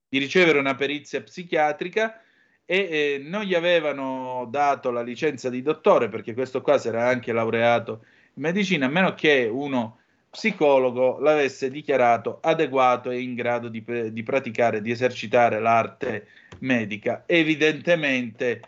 di 0.08 0.18
ricevere 0.20 0.60
una 0.60 0.76
perizia 0.76 1.24
psichiatrica 1.24 2.22
e 2.66 2.78
eh, 2.78 3.22
non 3.24 3.44
gli 3.44 3.56
avevano 3.56 4.48
dato 4.52 4.92
la 4.92 5.02
licenza 5.02 5.50
di 5.50 5.64
dottore 5.64 6.10
perché 6.10 6.36
questo 6.36 6.62
qua 6.62 6.78
si 6.78 6.90
era 6.90 7.08
anche 7.08 7.32
laureato 7.34 8.06
in 8.36 8.44
medicina, 8.44 8.86
a 8.86 8.90
meno 8.90 9.16
che 9.16 9.50
uno 9.52 10.02
psicologo 10.30 11.20
l'avesse 11.20 11.70
dichiarato 11.70 12.40
adeguato 12.42 13.10
e 13.10 13.22
in 13.22 13.34
grado 13.36 13.70
di, 13.70 13.84
di 14.12 14.24
praticare, 14.24 14.82
di 14.82 14.92
esercitare 14.92 15.60
l'arte 15.60 16.28
medica. 16.60 17.24
Evidentemente 17.26 18.62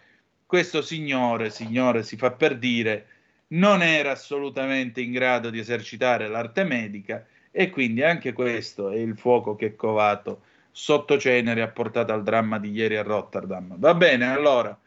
questo 0.45 0.81
signore, 0.81 1.49
signore 1.49 2.03
si 2.03 2.18
fa 2.18 2.31
per 2.31 2.57
dire, 2.57 3.07
non 3.49 3.81
era 3.81 4.11
assolutamente 4.11 5.02
in 5.02 5.11
grado 5.11 5.49
di 5.49 5.60
esercitare 5.60 6.27
l'arte 6.27 6.64
medica 6.64 7.26
e 7.52 7.69
quindi 7.69 8.03
anche 8.03 8.34
questo 8.34 8.90
è 8.90 8.98
il 8.98 9.18
fuoco 9.18 9.56
che 9.56 9.76
covato 9.76 10.44
sotto 10.72 11.18
cenere 11.18 11.61
ha 11.61 11.68
portato 11.68 12.14
al 12.14 12.23
dramma 12.23 12.60
di 12.60 12.72
ieri 12.72 12.95
a 12.95 13.03
Rotterdam. 13.03 13.77
Va 13.77 13.94
bene, 13.94 14.31
allora, 14.31 14.77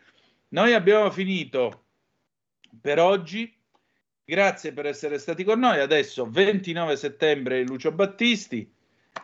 noi 0.49 0.73
abbiamo 0.73 1.11
finito 1.11 1.85
per 2.81 2.99
oggi. 2.99 3.53
Grazie 4.33 4.73
per 4.73 4.87
essere 4.87 5.19
stati 5.19 5.45
con 5.45 5.59
noi. 5.59 5.79
Adesso 5.79 6.27
29 6.27 6.97
settembre 6.97 7.65
Lucio 7.65 7.93
Battisti 7.93 8.67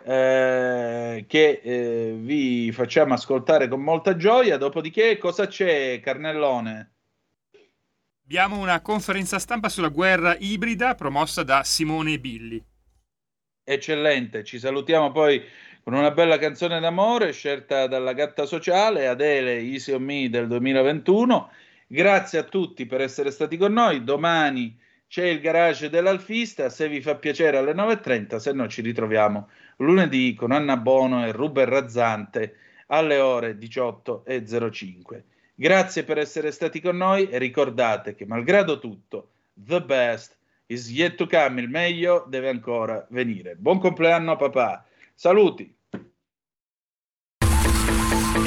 eh, 0.05 1.25
che 1.27 1.61
eh, 1.65 2.15
vi 2.15 2.71
facciamo 2.73 3.15
ascoltare 3.15 3.69
con 3.69 3.81
molta 3.81 4.17
gioia. 4.17 4.59
Dopodiché 4.59 5.17
cosa 5.17 5.47
c'è 5.47 5.99
Carnellone? 6.01 6.93
Abbiamo 8.23 8.59
una 8.59 8.83
conferenza 8.83 9.39
stampa 9.39 9.71
sulla 9.71 9.89
guerra 9.89 10.37
ibrida 10.39 10.95
promossa 10.95 11.43
da 11.43 11.63
Simone 11.65 12.19
Billi. 12.19 12.63
Eccellente, 13.65 14.45
ci 14.45 14.59
salutiamo 14.59 15.11
poi 15.11 15.43
con 15.83 15.95
una 15.95 16.11
bella 16.11 16.37
canzone 16.37 16.81
d'amore 16.81 17.33
scelta 17.33 17.87
dalla 17.87 18.13
gatta 18.13 18.45
sociale 18.45 19.07
Adele 19.07 19.57
Easy 19.57 19.91
on 19.91 20.03
Me 20.03 20.29
del 20.29 20.47
2021. 20.49 21.51
Grazie 21.87 22.41
a 22.41 22.43
tutti 22.43 22.85
per 22.85 23.01
essere 23.01 23.31
stati 23.31 23.57
con 23.57 23.73
noi. 23.73 24.05
Domani 24.05 24.85
c'è 25.09 25.25
il 25.25 25.41
garage 25.41 25.89
dell'Alfista. 25.89 26.69
Se 26.69 26.89
vi 26.89 27.01
fa 27.01 27.17
piacere 27.17 27.57
alle 27.57 27.73
9.30, 27.73 28.37
se 28.37 28.53
no 28.53 28.69
ci 28.69 28.83
ritroviamo 28.83 29.49
lunedì 29.79 30.35
con 30.35 30.53
Anna 30.53 30.77
Bono 30.77 31.27
e 31.27 31.33
Ruben 31.33 31.65
Razzante 31.65 32.55
alle 32.89 33.19
ore 33.19 33.57
18.05. 33.59 35.23
Grazie 35.55 36.05
per 36.05 36.19
essere 36.19 36.53
stati 36.53 36.81
con 36.81 36.97
noi 36.97 37.29
e 37.29 37.39
ricordate 37.39 38.15
che 38.15 38.27
malgrado 38.27 38.79
tutto, 38.79 39.31
the 39.55 39.83
best 39.83 40.37
is 40.67 40.91
yet 40.91 41.17
to 41.17 41.27
come, 41.27 41.61
il 41.61 41.69
meglio 41.69 42.25
deve 42.29 42.49
ancora 42.49 43.05
venire. 43.11 43.57
Buon 43.57 43.81
compleanno 43.81 44.37
papà. 44.37 44.87
Saluti. 45.15 45.78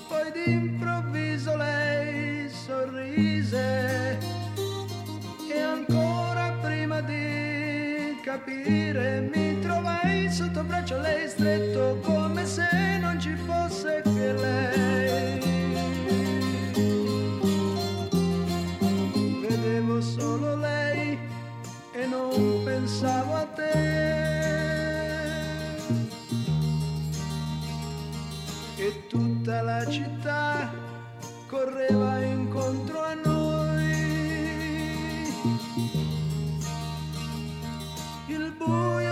Poi 0.07 0.31
d'improvviso 0.31 1.57
lei 1.57 2.49
sorrise 2.49 4.19
e 5.51 5.59
ancora 5.59 6.57
prima 6.63 7.01
di 7.01 7.34
capire 8.25 9.21
mi 9.21 9.59
trovai 9.61 10.31
sotto 10.31 10.63
braccio 10.63 10.99
lei 10.99 11.29
stretto 11.29 12.01
come 12.03 12.47
se 12.47 12.97
non 12.99 13.21
ci 13.21 13.37
fosse 13.37 14.01
che 14.03 14.33
lei. 14.33 15.41
Vedevo 19.47 20.01
solo 20.01 20.57
lei 20.57 21.19
e 21.93 22.07
non 22.07 22.63
pensavo 22.65 23.35
a 23.35 23.45
te. 23.45 23.73
E 28.77 29.07
tutta 29.07 29.61
la 29.61 29.87
città 29.87 30.73
correva 31.47 32.25
incontro 32.25 33.03
a 33.03 33.15
noi. 33.23 33.64
boy. 38.67 39.04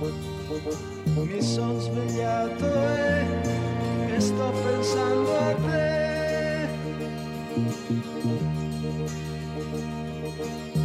Mi 0.00 1.42
son 1.42 1.80
svegliato 1.80 2.66
e, 2.66 4.14
e 4.14 4.20
sto 4.20 4.52
pensando 4.64 5.36
a 5.36 5.54
te. 5.54 6.68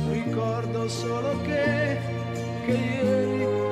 Ricordo 0.09 0.87
solo 0.89 1.41
che, 1.43 1.99
che 2.65 2.71
ieri 2.71 3.62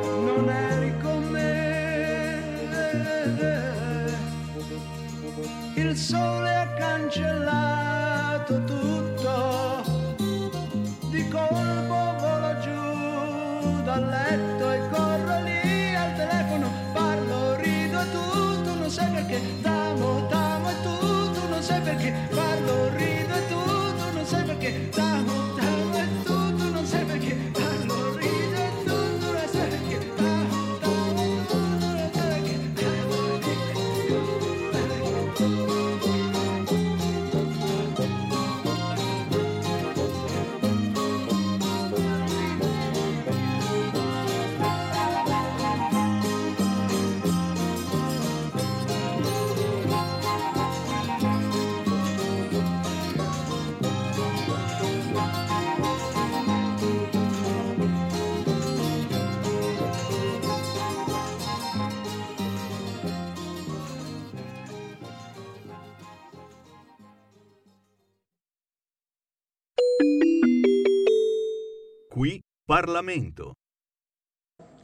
Parlamento. 72.72 73.52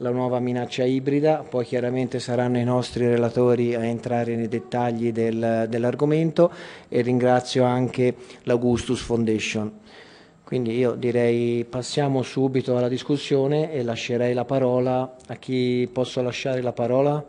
la 0.00 0.10
nuova 0.10 0.40
minaccia 0.40 0.84
ibrida, 0.84 1.36
poi 1.38 1.64
chiaramente 1.64 2.20
saranno 2.20 2.58
i 2.58 2.62
nostri 2.64 3.06
relatori 3.06 3.74
a 3.74 3.82
entrare 3.82 4.36
nei 4.36 4.46
dettagli 4.46 5.10
del- 5.10 5.64
dell'argomento 5.70 6.52
e 6.86 7.00
ringrazio 7.00 7.64
anche 7.64 8.14
l'Augustus 8.42 9.00
Foundation. 9.00 9.72
Quindi 10.44 10.76
io 10.76 10.92
direi 10.96 11.64
passiamo 11.64 12.22
subito 12.22 12.76
alla 12.76 12.88
discussione 12.88 13.72
e 13.72 13.82
lascerei 13.82 14.34
la 14.34 14.44
parola 14.44 15.16
a 15.26 15.36
chi 15.36 15.88
posso 15.90 16.20
lasciare 16.20 16.60
la 16.60 16.72
parola? 16.72 17.24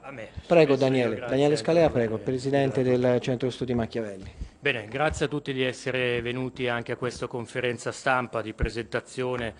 A 0.00 0.10
me. 0.10 0.28
Prego 0.44 0.74
Daniele. 0.74 1.20
Daniele 1.20 1.54
Scalea, 1.54 1.88
prego, 1.88 2.18
Presidente 2.18 2.82
del 2.82 3.18
Centro 3.20 3.48
Studi 3.48 3.74
Machiavelli. 3.74 4.47
Bene, 4.60 4.88
grazie 4.88 5.26
a 5.26 5.28
tutti 5.28 5.52
di 5.52 5.62
essere 5.62 6.20
venuti 6.20 6.66
anche 6.66 6.90
a 6.90 6.96
questa 6.96 7.28
conferenza 7.28 7.92
stampa 7.92 8.42
di 8.42 8.54
presentazione 8.54 9.54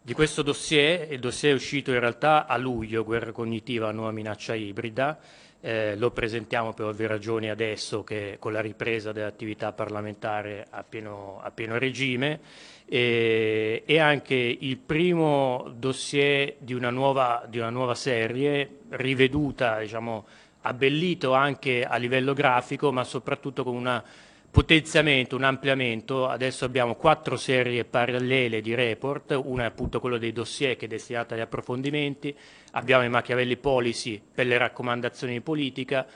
di 0.00 0.14
questo 0.14 0.40
dossier. 0.40 1.12
Il 1.12 1.20
dossier 1.20 1.52
è 1.52 1.54
uscito 1.54 1.92
in 1.92 2.00
realtà 2.00 2.46
a 2.46 2.56
luglio, 2.56 3.04
guerra 3.04 3.30
cognitiva, 3.30 3.90
nuova 3.90 4.10
minaccia 4.10 4.54
ibrida. 4.54 5.18
Eh, 5.60 5.96
lo 5.98 6.12
presentiamo 6.12 6.72
per 6.72 6.86
ovvie 6.86 7.08
ragioni 7.08 7.50
adesso 7.50 8.04
che 8.04 8.36
con 8.38 8.54
la 8.54 8.62
ripresa 8.62 9.12
dell'attività 9.12 9.72
parlamentare 9.72 10.66
a 10.70 10.82
pieno, 10.82 11.38
a 11.42 11.50
pieno 11.50 11.76
regime 11.76 12.40
e, 12.86 13.82
e 13.84 13.98
anche 13.98 14.34
il 14.34 14.78
primo 14.78 15.70
dossier 15.76 16.54
di 16.56 16.72
una 16.72 16.90
nuova, 16.90 17.44
di 17.46 17.58
una 17.58 17.70
nuova 17.70 17.94
serie 17.94 18.78
riveduta, 18.88 19.78
diciamo, 19.80 20.24
abbellito 20.62 21.32
anche 21.34 21.84
a 21.84 21.96
livello 21.96 22.34
grafico, 22.34 22.90
ma 22.92 23.04
soprattutto 23.04 23.62
con 23.64 23.76
un 23.76 24.02
potenziamento, 24.50 25.34
un 25.34 25.44
ampliamento. 25.44 26.28
Adesso 26.28 26.64
abbiamo 26.64 26.94
quattro 26.94 27.36
serie 27.36 27.84
parallele 27.84 28.60
di 28.60 28.74
report, 28.74 29.38
una 29.42 29.64
è 29.64 29.66
appunto 29.66 29.98
quello 29.98 30.18
dei 30.18 30.32
dossier 30.32 30.76
che 30.76 30.84
è 30.84 30.88
destinata 30.88 31.34
agli 31.34 31.40
approfondimenti, 31.40 32.34
abbiamo 32.72 33.04
i 33.04 33.08
Machiavelli 33.08 33.56
Policy 33.56 34.20
per 34.32 34.46
le 34.46 34.58
raccomandazioni 34.58 35.34
di 35.34 35.40
politica, 35.40 36.06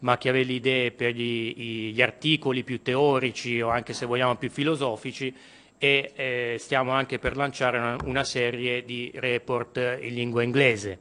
Machiavelli 0.00 0.54
Idee 0.54 0.92
per 0.92 1.12
gli, 1.12 1.92
gli 1.92 2.02
articoli 2.02 2.64
più 2.64 2.82
teorici 2.82 3.60
o 3.62 3.70
anche 3.70 3.94
se 3.94 4.04
vogliamo 4.04 4.36
più 4.36 4.50
filosofici 4.50 5.34
e 5.78 6.12
eh, 6.14 6.56
stiamo 6.58 6.92
anche 6.92 7.18
per 7.18 7.36
lanciare 7.36 7.78
una, 7.78 7.96
una 8.04 8.24
serie 8.24 8.84
di 8.84 9.10
report 9.14 9.98
in 10.00 10.14
lingua 10.14 10.42
inglese. 10.42 10.98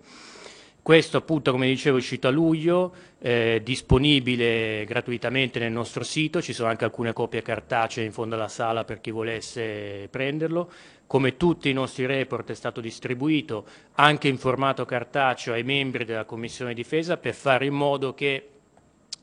Questo 0.86 1.18
appunto, 1.18 1.50
come 1.50 1.66
dicevo, 1.66 1.96
è 1.96 2.00
uscito 2.00 2.28
a 2.28 2.30
luglio, 2.30 2.94
eh, 3.18 3.60
disponibile 3.64 4.86
gratuitamente 4.86 5.58
nel 5.58 5.72
nostro 5.72 6.04
sito, 6.04 6.44
ci 6.44 6.54
sono 6.54 6.70
anche 6.70 6.84
alcune 6.84 7.12
copie 7.12 7.42
cartacee 7.42 8.06
in 8.06 8.12
fondo 8.12 8.36
alla 8.36 8.48
sala 8.48 8.84
per 8.84 9.02
chi 9.02 9.10
volesse 9.10 10.08
prenderlo. 10.12 10.72
Come 11.08 11.38
tutti 11.38 11.72
i 11.72 11.74
nostri 11.74 12.06
report 12.06 12.52
è 12.52 12.54
stato 12.54 12.82
distribuito 12.82 13.66
anche 13.94 14.28
in 14.28 14.38
formato 14.38 14.86
cartaceo 14.86 15.56
ai 15.56 15.64
membri 15.64 16.06
della 16.06 16.26
Commissione 16.26 16.76
Difesa 16.76 17.18
per 17.18 17.34
fare 17.34 17.66
in 17.66 17.74
modo 17.74 18.14
che 18.14 18.50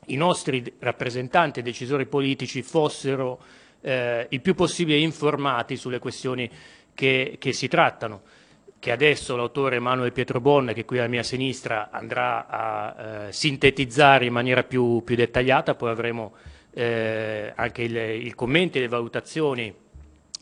i 0.07 0.17
nostri 0.17 0.69
rappresentanti 0.79 1.61
e 1.61 1.63
decisori 1.63 2.07
politici 2.07 2.61
fossero 2.61 3.39
eh, 3.79 4.27
il 4.29 4.41
più 4.41 4.53
possibile 4.53 4.97
informati 4.97 5.77
sulle 5.77 5.99
questioni 5.99 6.51
che, 6.93 7.37
che 7.39 7.53
si 7.53 7.69
trattano 7.69 8.41
che 8.83 8.91
adesso 8.91 9.37
l'autore 9.37 9.77
Emanuele 9.77 10.11
Pietrobon, 10.11 10.73
che 10.73 10.81
è 10.81 10.83
qui 10.83 10.97
alla 10.97 11.07
mia 11.07 11.23
sinistra, 11.23 11.89
andrà 11.89 12.47
a 12.47 13.27
eh, 13.27 13.31
sintetizzare 13.31 14.25
in 14.25 14.33
maniera 14.33 14.65
più, 14.65 15.01
più 15.05 15.15
dettagliata, 15.15 15.73
poi 15.73 15.89
avremo 15.89 16.33
eh, 16.73 17.53
anche 17.55 17.81
i 17.81 18.33
commenti 18.33 18.79
e 18.79 18.81
le 18.81 18.89
valutazioni 18.89 19.73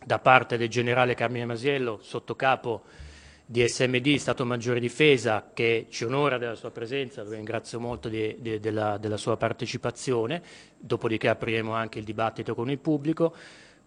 da 0.03 0.17
parte 0.17 0.57
del 0.57 0.69
generale 0.69 1.13
Carmine 1.13 1.45
Masiello, 1.45 1.99
sottocapo 2.01 2.81
di 3.45 3.63
SMD, 3.67 4.15
Stato 4.15 4.43
Maggiore 4.43 4.79
Difesa, 4.79 5.51
che 5.53 5.85
ci 5.91 6.05
onora 6.05 6.39
della 6.39 6.55
sua 6.55 6.71
presenza, 6.71 7.21
lo 7.21 7.29
ringrazio 7.29 7.79
molto 7.79 8.09
di- 8.09 8.37
di- 8.39 8.59
della, 8.59 8.97
della 8.97 9.17
sua 9.17 9.37
partecipazione, 9.37 10.41
dopodiché 10.79 11.27
apriremo 11.27 11.75
anche 11.75 11.99
il 11.99 12.05
dibattito 12.05 12.55
con 12.55 12.71
il 12.71 12.79
pubblico. 12.79 13.35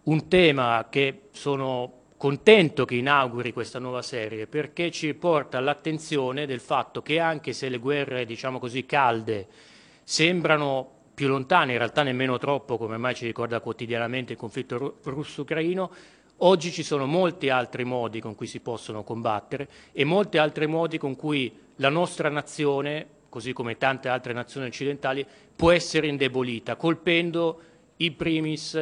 Un 0.04 0.28
tema 0.28 0.86
che 0.88 1.22
sono 1.32 2.02
contento 2.24 2.86
che 2.86 2.94
inauguri 2.94 3.52
questa 3.52 3.78
nuova 3.78 4.00
serie 4.00 4.46
perché 4.46 4.90
ci 4.90 5.12
porta 5.12 5.58
all'attenzione 5.58 6.46
del 6.46 6.60
fatto 6.60 7.02
che 7.02 7.18
anche 7.18 7.52
se 7.52 7.68
le 7.68 7.76
guerre, 7.76 8.24
diciamo 8.24 8.58
così, 8.58 8.86
calde 8.86 9.46
sembrano 10.04 10.88
più 11.12 11.28
lontane, 11.28 11.72
in 11.72 11.78
realtà 11.78 12.02
nemmeno 12.02 12.38
troppo, 12.38 12.78
come 12.78 12.96
mai 12.96 13.14
ci 13.14 13.26
ricorda 13.26 13.60
quotidianamente 13.60 14.32
il 14.32 14.38
conflitto 14.38 14.78
ru- 14.78 14.94
russo-ucraino, 15.02 15.90
oggi 16.38 16.72
ci 16.72 16.82
sono 16.82 17.04
molti 17.04 17.50
altri 17.50 17.84
modi 17.84 18.20
con 18.20 18.34
cui 18.34 18.46
si 18.46 18.60
possono 18.60 19.04
combattere 19.04 19.68
e 19.92 20.04
molti 20.04 20.38
altri 20.38 20.66
modi 20.66 20.96
con 20.96 21.16
cui 21.16 21.54
la 21.76 21.90
nostra 21.90 22.30
nazione, 22.30 23.06
così 23.28 23.52
come 23.52 23.76
tante 23.76 24.08
altre 24.08 24.32
nazioni 24.32 24.68
occidentali, 24.68 25.26
può 25.54 25.72
essere 25.72 26.06
indebolita, 26.06 26.76
colpendo 26.76 27.60
in 27.98 28.16
primis 28.16 28.78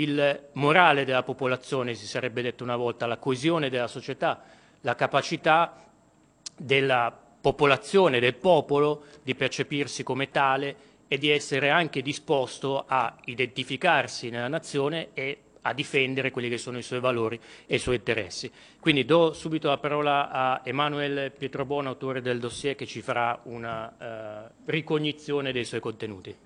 il 0.00 0.48
morale 0.52 1.04
della 1.04 1.22
popolazione, 1.22 1.94
si 1.94 2.06
sarebbe 2.06 2.42
detto 2.42 2.64
una 2.64 2.76
volta, 2.76 3.06
la 3.06 3.18
coesione 3.18 3.70
della 3.70 3.88
società, 3.88 4.42
la 4.80 4.94
capacità 4.94 5.84
della 6.56 7.16
popolazione, 7.40 8.20
del 8.20 8.34
popolo, 8.34 9.04
di 9.22 9.34
percepirsi 9.34 10.02
come 10.02 10.30
tale 10.30 10.94
e 11.08 11.18
di 11.18 11.30
essere 11.30 11.70
anche 11.70 12.02
disposto 12.02 12.84
a 12.86 13.16
identificarsi 13.24 14.30
nella 14.30 14.48
nazione 14.48 15.08
e 15.14 15.38
a 15.62 15.72
difendere 15.72 16.30
quelli 16.30 16.48
che 16.48 16.58
sono 16.58 16.78
i 16.78 16.82
suoi 16.82 17.00
valori 17.00 17.40
e 17.66 17.74
i 17.76 17.78
suoi 17.78 17.96
interessi. 17.96 18.50
Quindi 18.78 19.04
do 19.04 19.32
subito 19.32 19.68
la 19.68 19.78
parola 19.78 20.30
a 20.30 20.60
Emanuele 20.64 21.30
Pietrobon, 21.30 21.86
autore 21.86 22.20
del 22.20 22.38
dossier, 22.38 22.76
che 22.76 22.86
ci 22.86 23.00
farà 23.02 23.40
una 23.44 24.46
eh, 24.46 24.50
ricognizione 24.66 25.52
dei 25.52 25.64
suoi 25.64 25.80
contenuti. 25.80 26.36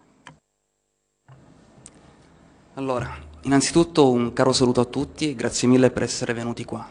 Allora, 2.74 3.29
innanzitutto 3.42 4.10
un 4.10 4.32
caro 4.32 4.52
saluto 4.52 4.80
a 4.80 4.84
tutti 4.84 5.30
e 5.30 5.34
grazie 5.34 5.66
mille 5.68 5.90
per 5.90 6.02
essere 6.02 6.34
venuti 6.34 6.64
qua. 6.64 6.86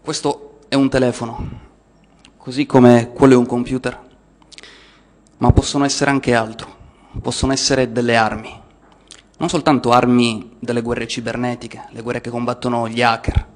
Questo 0.00 0.58
è 0.68 0.74
un 0.74 0.88
telefono, 0.90 1.48
così 2.36 2.66
come 2.66 3.12
quello 3.12 3.34
è 3.34 3.36
un 3.36 3.46
computer, 3.46 3.98
ma 5.38 5.52
possono 5.52 5.84
essere 5.84 6.10
anche 6.10 6.34
altro, 6.34 6.76
possono 7.20 7.52
essere 7.52 7.92
delle 7.92 8.16
armi, 8.16 8.60
non 9.38 9.48
soltanto 9.48 9.92
armi 9.92 10.56
delle 10.58 10.82
guerre 10.82 11.06
cibernetiche, 11.06 11.88
le 11.90 12.02
guerre 12.02 12.20
che 12.20 12.30
combattono 12.30 12.88
gli 12.88 13.02
hacker, 13.02 13.46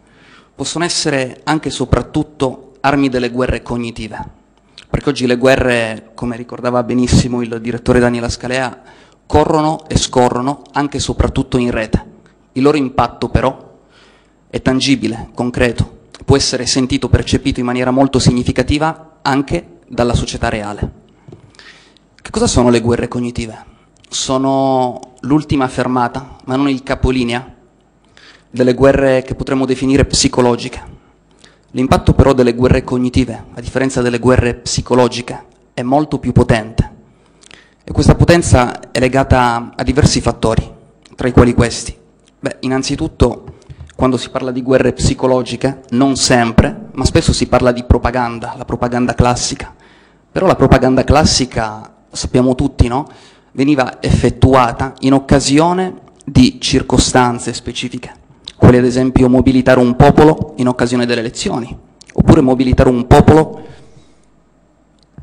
possono 0.55 0.85
essere 0.85 1.41
anche 1.45 1.69
e 1.69 1.73
soprattutto 1.73 2.75
armi 2.81 3.09
delle 3.09 3.31
guerre 3.31 3.63
cognitive. 3.63 4.43
Perché 4.89 5.09
oggi 5.09 5.27
le 5.27 5.37
guerre, 5.37 6.13
come 6.15 6.37
ricordava 6.37 6.83
benissimo 6.85 7.43
il 7.43 7.61
direttore 7.61 7.99
Daniela 7.99 8.29
Scalea, 8.29 8.83
corrono 9.27 9.87
e 9.89 9.97
scorrono 9.97 10.63
anche 10.73 10.99
e 10.99 11.01
soprattutto 11.01 11.57
in 11.59 11.71
rete. 11.71 12.13
Il 12.53 12.63
loro 12.63 12.77
impatto 12.77 13.29
però 13.29 13.73
è 14.49 14.63
tangibile, 14.63 15.31
concreto, 15.35 16.03
può 16.25 16.37
essere 16.37 16.67
sentito, 16.67 17.09
percepito 17.09 17.61
in 17.61 17.67
maniera 17.67 17.91
molto 17.91 18.19
significativa 18.19 19.19
anche 19.23 19.79
dalla 19.89 20.15
società 20.15 20.49
reale. 20.49 21.03
Che 22.23 22.31
cosa 22.31 22.47
sono 22.47 22.71
le 22.71 22.81
guerre 22.81 23.09
cognitive? 23.09 23.73
Sono 24.09 25.15
l'ultima 25.21 25.67
fermata, 25.69 26.37
ma 26.45 26.57
non 26.57 26.69
il 26.69 26.83
capolinea, 26.83 27.53
delle 28.49 28.75
guerre 28.75 29.23
che 29.23 29.35
potremmo 29.35 29.67
definire 29.67 30.05
psicologiche. 30.05 30.93
L'impatto 31.73 32.15
però 32.15 32.33
delle 32.33 32.55
guerre 32.55 32.85
cognitive, 32.85 33.47
a 33.53 33.61
differenza 33.61 34.01
delle 34.01 34.21
guerre 34.21 34.55
psicologiche, 34.55 35.45
è 35.75 35.83
molto 35.83 36.21
più 36.21 36.31
potente. 36.31 36.94
E 37.85 37.93
questa 37.93 38.15
potenza 38.15 38.91
è 38.91 38.99
legata 38.99 39.73
a 39.77 39.83
diversi 39.83 40.21
fattori, 40.21 40.69
tra 41.15 41.29
i 41.29 41.33
quali 41.33 41.55
questi. 41.55 41.97
Beh, 42.41 42.57
innanzitutto, 42.61 43.59
quando 43.95 44.17
si 44.17 44.31
parla 44.31 44.51
di 44.51 44.63
guerre 44.63 44.93
psicologiche, 44.93 45.83
non 45.91 46.17
sempre, 46.17 46.89
ma 46.93 47.05
spesso 47.05 47.33
si 47.33 47.47
parla 47.47 47.73
di 47.73 47.85
propaganda, 47.85 48.55
la 48.57 48.65
propaganda 48.65 49.15
classica. 49.15 49.75
Però 50.33 50.47
la 50.47 50.57
propaganda 50.57 51.05
classica, 51.05 51.95
sappiamo 52.11 52.55
tutti, 52.55 52.89
no? 52.89 53.07
Veniva 53.53 54.03
effettuata 54.03 54.95
in 55.01 55.13
occasione 55.13 56.01
di 56.25 56.59
circostanze 56.61 57.53
specifiche 57.53 58.23
quali 58.57 58.79
ad 58.79 58.85
esempio 58.85 59.29
mobilitare 59.29 59.79
un 59.79 59.95
popolo 59.95 60.55
in 60.57 60.69
occasione 60.69 61.07
delle 61.07 61.21
elezioni, 61.21 61.77
oppure 62.15 62.41
mobilitare 62.41 62.89
un 62.89 63.07
popolo 63.07 63.63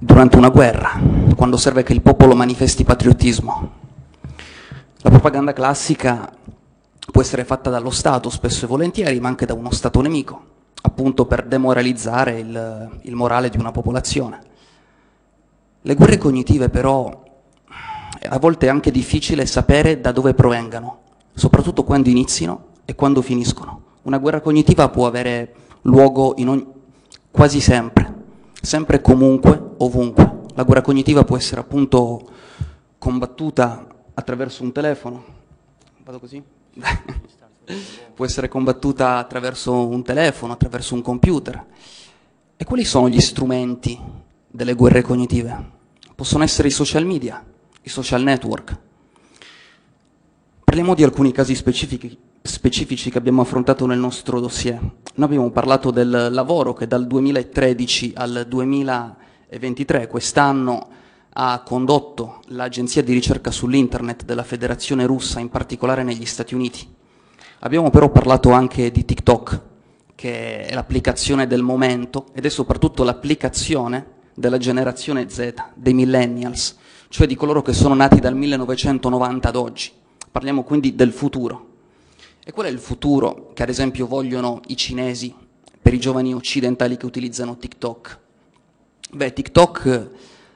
durante 0.03 0.35
una 0.35 0.49
guerra, 0.49 0.99
quando 1.35 1.57
serve 1.57 1.83
che 1.83 1.93
il 1.93 2.01
popolo 2.01 2.33
manifesti 2.33 2.83
patriottismo. 2.83 3.71
La 5.01 5.09
propaganda 5.11 5.53
classica 5.53 6.27
può 7.11 7.21
essere 7.21 7.45
fatta 7.45 7.69
dallo 7.69 7.91
Stato 7.91 8.31
spesso 8.31 8.65
e 8.65 8.67
volentieri, 8.67 9.19
ma 9.19 9.27
anche 9.27 9.45
da 9.45 9.53
uno 9.53 9.71
Stato 9.71 10.01
nemico, 10.01 10.43
appunto 10.81 11.27
per 11.27 11.45
demoralizzare 11.45 12.39
il, 12.39 12.99
il 13.03 13.13
morale 13.13 13.49
di 13.49 13.59
una 13.59 13.69
popolazione. 13.69 14.39
Le 15.83 15.93
guerre 15.93 16.17
cognitive 16.17 16.69
però 16.69 17.23
a 18.23 18.39
volte 18.39 18.65
è 18.65 18.69
anche 18.69 18.89
difficile 18.89 19.45
sapere 19.45 20.01
da 20.01 20.11
dove 20.11 20.33
provengano, 20.33 21.01
soprattutto 21.35 21.83
quando 21.83 22.09
inizino 22.09 22.69
e 22.85 22.95
quando 22.95 23.21
finiscono. 23.21 23.81
Una 24.03 24.17
guerra 24.17 24.41
cognitiva 24.41 24.89
può 24.89 25.05
avere 25.05 25.53
luogo 25.81 26.33
ogni, 26.39 26.65
quasi 27.29 27.59
sempre, 27.59 28.00
sempre 28.61 28.97
e 28.97 29.01
comunque, 29.01 29.59
ovunque. 29.77 30.39
La 30.53 30.63
guerra 30.63 30.81
cognitiva 30.81 31.23
può 31.23 31.35
essere 31.35 31.61
appunto 31.61 32.29
combattuta 32.97 33.87
attraverso 34.13 34.63
un 34.63 34.71
telefono. 34.71 35.23
Vado 36.03 36.19
così? 36.19 36.41
può 38.13 38.25
essere 38.25 38.47
combattuta 38.47 39.17
attraverso 39.17 39.87
un 39.87 40.03
telefono, 40.03 40.53
attraverso 40.53 40.93
un 40.93 41.01
computer. 41.01 41.65
E 42.55 42.63
quali 42.63 42.83
sono 42.83 43.09
gli 43.09 43.19
strumenti 43.19 43.99
delle 44.47 44.73
guerre 44.73 45.01
cognitive? 45.01 45.79
Possono 46.13 46.43
essere 46.43 46.67
i 46.67 46.71
social 46.71 47.05
media, 47.05 47.43
i 47.81 47.89
social 47.89 48.21
network. 48.21 48.77
Parliamo 50.63 50.93
di 50.93 51.03
alcuni 51.03 51.31
casi 51.31 51.55
specifici, 51.55 52.17
specifici 52.41 53.11
che 53.11 53.17
abbiamo 53.17 53.41
affrontato 53.41 53.85
nel 53.85 53.99
nostro 53.99 54.39
dossier. 54.39 54.79
Noi 54.79 55.27
abbiamo 55.27 55.51
parlato 55.51 55.91
del 55.91 56.29
lavoro 56.31 56.73
che 56.73 56.87
dal 56.87 57.05
2013 57.05 58.13
al 58.15 58.45
2023, 58.47 60.07
quest'anno, 60.07 60.87
ha 61.33 61.61
condotto 61.63 62.41
l'agenzia 62.47 63.03
di 63.03 63.13
ricerca 63.13 63.51
sull'internet 63.51 64.25
della 64.25 64.43
Federazione 64.43 65.05
russa, 65.05 65.39
in 65.39 65.49
particolare 65.49 66.03
negli 66.03 66.25
Stati 66.25 66.55
Uniti. 66.55 66.85
Abbiamo 67.59 67.89
però 67.89 68.09
parlato 68.09 68.51
anche 68.51 68.91
di 68.91 69.05
TikTok, 69.05 69.61
che 70.15 70.65
è 70.65 70.73
l'applicazione 70.73 71.47
del 71.47 71.61
momento 71.61 72.27
ed 72.33 72.45
è 72.45 72.49
soprattutto 72.49 73.03
l'applicazione 73.03 74.19
della 74.33 74.57
generazione 74.57 75.29
Z, 75.29 75.53
dei 75.75 75.93
millennials, 75.93 76.77
cioè 77.09 77.27
di 77.27 77.35
coloro 77.35 77.61
che 77.61 77.73
sono 77.73 77.93
nati 77.93 78.19
dal 78.19 78.35
1990 78.35 79.47
ad 79.47 79.55
oggi. 79.55 79.91
Parliamo 80.31 80.63
quindi 80.63 80.95
del 80.95 81.11
futuro. 81.11 81.70
E 82.43 82.51
qual 82.51 82.65
è 82.65 82.69
il 82.69 82.79
futuro 82.79 83.51
che 83.53 83.61
ad 83.61 83.69
esempio 83.69 84.07
vogliono 84.07 84.61
i 84.67 84.75
cinesi 84.75 85.31
per 85.79 85.93
i 85.93 85.99
giovani 85.99 86.33
occidentali 86.33 86.97
che 86.97 87.05
utilizzano 87.05 87.57
TikTok? 87.57 88.19
Beh, 89.11 89.33
TikTok 89.33 90.09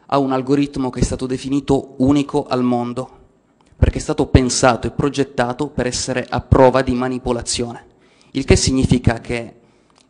ha 0.07 0.17
un 0.17 0.31
algoritmo 0.31 0.89
che 0.89 1.01
è 1.01 1.03
stato 1.03 1.27
definito 1.27 1.93
unico 1.97 2.47
al 2.47 2.63
mondo, 2.63 3.09
perché 3.77 3.99
è 3.99 4.01
stato 4.01 4.25
pensato 4.25 4.87
e 4.87 4.91
progettato 4.91 5.67
per 5.67 5.85
essere 5.85 6.25
a 6.27 6.41
prova 6.41 6.81
di 6.81 6.93
manipolazione. 6.95 7.85
Il 8.31 8.45
che 8.45 8.55
significa 8.55 9.19
che 9.19 9.55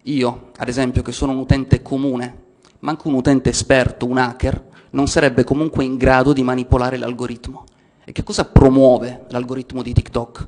io, 0.04 0.52
ad 0.56 0.70
esempio, 0.70 1.02
che 1.02 1.12
sono 1.12 1.34
un 1.34 1.40
utente 1.40 1.82
comune, 1.82 2.44
ma 2.80 2.92
anche 2.92 3.08
un 3.08 3.16
utente 3.16 3.50
esperto, 3.50 4.06
un 4.06 4.18
hacker, 4.18 4.64
non 4.92 5.08
sarebbe 5.08 5.44
comunque 5.44 5.84
in 5.84 5.98
grado 5.98 6.32
di 6.32 6.42
manipolare 6.42 6.96
l'algoritmo. 6.98 7.66
E 8.06 8.14
che 8.14 8.24
cosa 8.24 8.46
promuove 8.46 9.26
l'algoritmo 9.30 9.82
di 9.82 9.92
TikTok? 9.92 10.48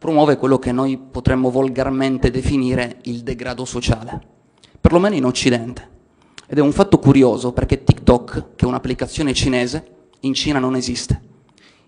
Promuove 0.00 0.38
quello 0.38 0.58
che 0.58 0.72
noi 0.72 0.96
potremmo 0.96 1.50
volgarmente 1.50 2.30
definire 2.30 3.00
il 3.02 3.20
degrado 3.20 3.66
sociale, 3.66 4.18
perlomeno 4.80 5.14
in 5.14 5.26
Occidente. 5.26 5.88
Ed 6.46 6.56
è 6.56 6.62
un 6.62 6.72
fatto 6.72 6.98
curioso 6.98 7.52
perché 7.52 7.84
TikTok, 7.84 8.54
che 8.56 8.64
è 8.64 8.66
un'applicazione 8.66 9.34
cinese, 9.34 10.08
in 10.20 10.32
Cina 10.32 10.58
non 10.58 10.74
esiste. 10.74 11.20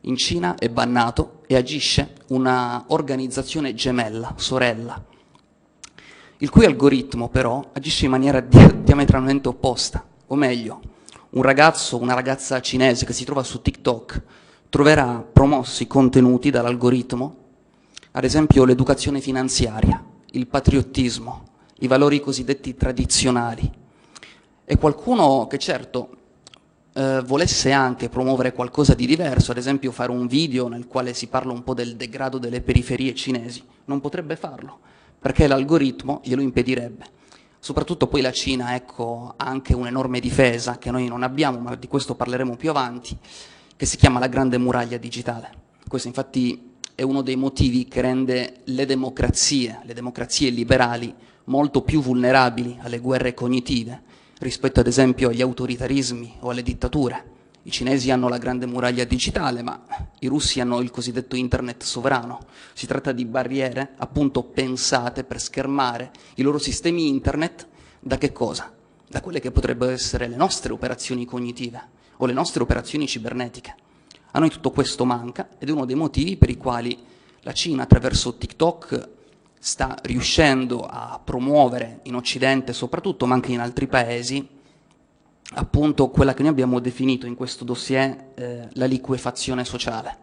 In 0.03 0.17
Cina 0.19 0.57
è 0.57 0.69
bannato 0.69 1.41
e 1.47 1.57
agisce 1.57 2.13
una 2.29 2.85
organizzazione 2.89 3.73
gemella, 3.73 4.35
sorella, 4.37 5.03
il 6.37 6.51
cui 6.51 6.67
algoritmo 6.67 7.31
però 7.31 7.71
agisce 7.73 8.05
in 8.05 8.11
maniera 8.11 8.41
di- 8.41 8.83
diametralmente 8.83 9.49
opposta, 9.49 10.05
o 10.27 10.35
meglio, 10.35 10.83
un 11.31 11.41
ragazzo, 11.41 11.99
una 11.99 12.13
ragazza 12.13 12.61
cinese 12.61 13.07
che 13.07 13.15
si 13.15 13.25
trova 13.25 13.43
su 13.43 13.63
TikTok 13.63 14.23
troverà 14.69 15.27
promossi 15.33 15.87
contenuti 15.87 16.51
dall'algoritmo, 16.51 17.42
ad 18.15 18.25
esempio 18.25 18.67
l'educazione 18.67 19.21
finanziaria, 19.21 20.03
il 20.33 20.47
patriottismo, 20.47 21.45
i 21.79 21.87
valori 21.87 22.21
cosiddetti 22.21 22.75
tradizionali. 22.75 23.71
E 24.65 24.77
qualcuno 24.77 25.47
che 25.47 25.59
certo 25.59 26.11
eh, 26.93 27.23
volesse 27.25 27.73
anche 27.73 28.11
promuovere 28.11 28.53
qualcosa 28.53 28.93
di 28.95 29.07
diverso, 29.07 29.51
ad 29.51 29.57
esempio 29.57 29.93
fare 29.93 30.11
un 30.11 30.27
video 30.27 30.69
nel 30.69 30.87
quale 30.87 31.15
si 31.15 31.27
parla 31.29 31.53
un 31.53 31.63
po' 31.63 31.73
del 31.73 31.97
degrado 31.97 32.37
delle 32.37 32.61
periferie 32.61 33.15
cinesi, 33.15 33.63
non 33.87 34.01
potrebbe 34.01 34.37
farlo, 34.37 34.79
perché 35.19 35.47
l'algoritmo 35.47 36.21
glielo 36.23 36.43
impedirebbe. 36.43 37.05
Soprattutto 37.59 38.09
poi 38.09 38.21
la 38.21 38.33
Cina 38.33 38.75
ecco, 38.75 39.33
ha 39.37 39.47
anche 39.47 39.73
un'enorme 39.75 40.21
difesa 40.21 40.77
che 40.77 40.91
noi 40.91 41.09
non 41.09 41.23
abbiamo, 41.23 41.61
ma 41.61 41.77
di 41.77 41.89
questo 41.89 42.15
parleremo 42.15 42.57
più 42.57 42.69
avanti, 42.69 43.17
che 43.75 43.87
si 43.87 43.97
chiama 43.97 44.19
la 44.19 44.27
grande 44.27 44.59
muraglia 44.59 44.99
digitale. 44.99 45.51
Questo 45.89 46.09
infatti 46.09 46.72
è 47.03 47.05
uno 47.05 47.23
dei 47.23 47.35
motivi 47.35 47.89
che 47.89 48.01
rende 48.01 48.61
le 48.63 48.87
democrazie, 48.87 49.81
le 49.83 49.93
democrazie 49.93 50.51
liberali, 50.51 51.13
molto 51.47 51.83
più 51.83 52.01
vulnerabili 52.01 52.79
alle 52.81 53.01
guerre 53.01 53.35
cognitive 53.35 54.01
rispetto 54.39 54.79
ad 54.79 54.87
esempio 54.87 55.31
agli 55.31 55.43
autoritarismi 55.43 56.37
o 56.41 56.51
alle 56.51 56.63
dittature. 56.63 57.31
I 57.65 57.73
cinesi 57.73 58.13
hanno 58.13 58.29
la 58.29 58.39
grande 58.39 58.67
muraglia 58.67 59.03
digitale, 59.03 59.63
ma 59.63 59.83
i 60.21 60.29
russi 60.29 60.61
hanno 60.61 60.81
il 60.81 60.93
cosiddetto 60.93 61.35
internet 61.35 61.83
sovrano. 61.83 62.47
Si 62.73 62.87
tratta 62.87 63.11
di 63.11 63.25
barriere 63.25 63.95
appunto 63.97 64.45
pensate 64.45 65.25
per 65.25 65.41
schermare 65.41 66.13
i 66.37 66.43
loro 66.43 66.59
sistemi 66.59 67.09
internet 67.09 67.67
da 67.99 68.17
che 68.17 68.31
cosa? 68.31 68.73
Da 69.09 69.21
quelle 69.21 69.41
che 69.41 69.51
potrebbero 69.51 69.91
essere 69.91 70.29
le 70.29 70.37
nostre 70.37 70.73
operazioni 70.73 71.25
cognitive 71.25 71.81
o 72.19 72.27
le 72.27 72.33
nostre 72.33 72.63
operazioni 72.63 73.09
cibernetiche. 73.09 73.75
A 74.33 74.39
noi 74.39 74.51
tutto 74.51 74.71
questo 74.71 75.05
manca 75.05 75.49
ed 75.59 75.69
è 75.69 75.73
uno 75.73 75.85
dei 75.85 75.95
motivi 75.95 76.37
per 76.37 76.51
i 76.51 76.57
quali 76.57 76.99
la 77.41 77.53
Cina 77.53 77.83
attraverso 77.83 78.37
TikTok 78.37 79.09
sta 79.59 79.97
riuscendo 80.03 80.87
a 80.87 81.21
promuovere 81.23 82.01
in 82.05 82.15
Occidente 82.15 82.73
soprattutto, 82.73 83.27
ma 83.27 83.35
anche 83.35 83.53
in 83.53 83.61
altri 83.61 83.87
paesi, 83.87 84.47
appunto 85.55 86.09
quella 86.09 86.35
che 86.35 86.43
noi 86.43 86.51
abbiamo 86.51 86.81
definito 86.81 87.27
in 87.27 87.35
questo 87.35 87.65
dossier 87.65 88.33
eh, 88.35 88.69
la 88.73 88.87
liquefazione 88.87 89.65
sociale. 89.65 90.17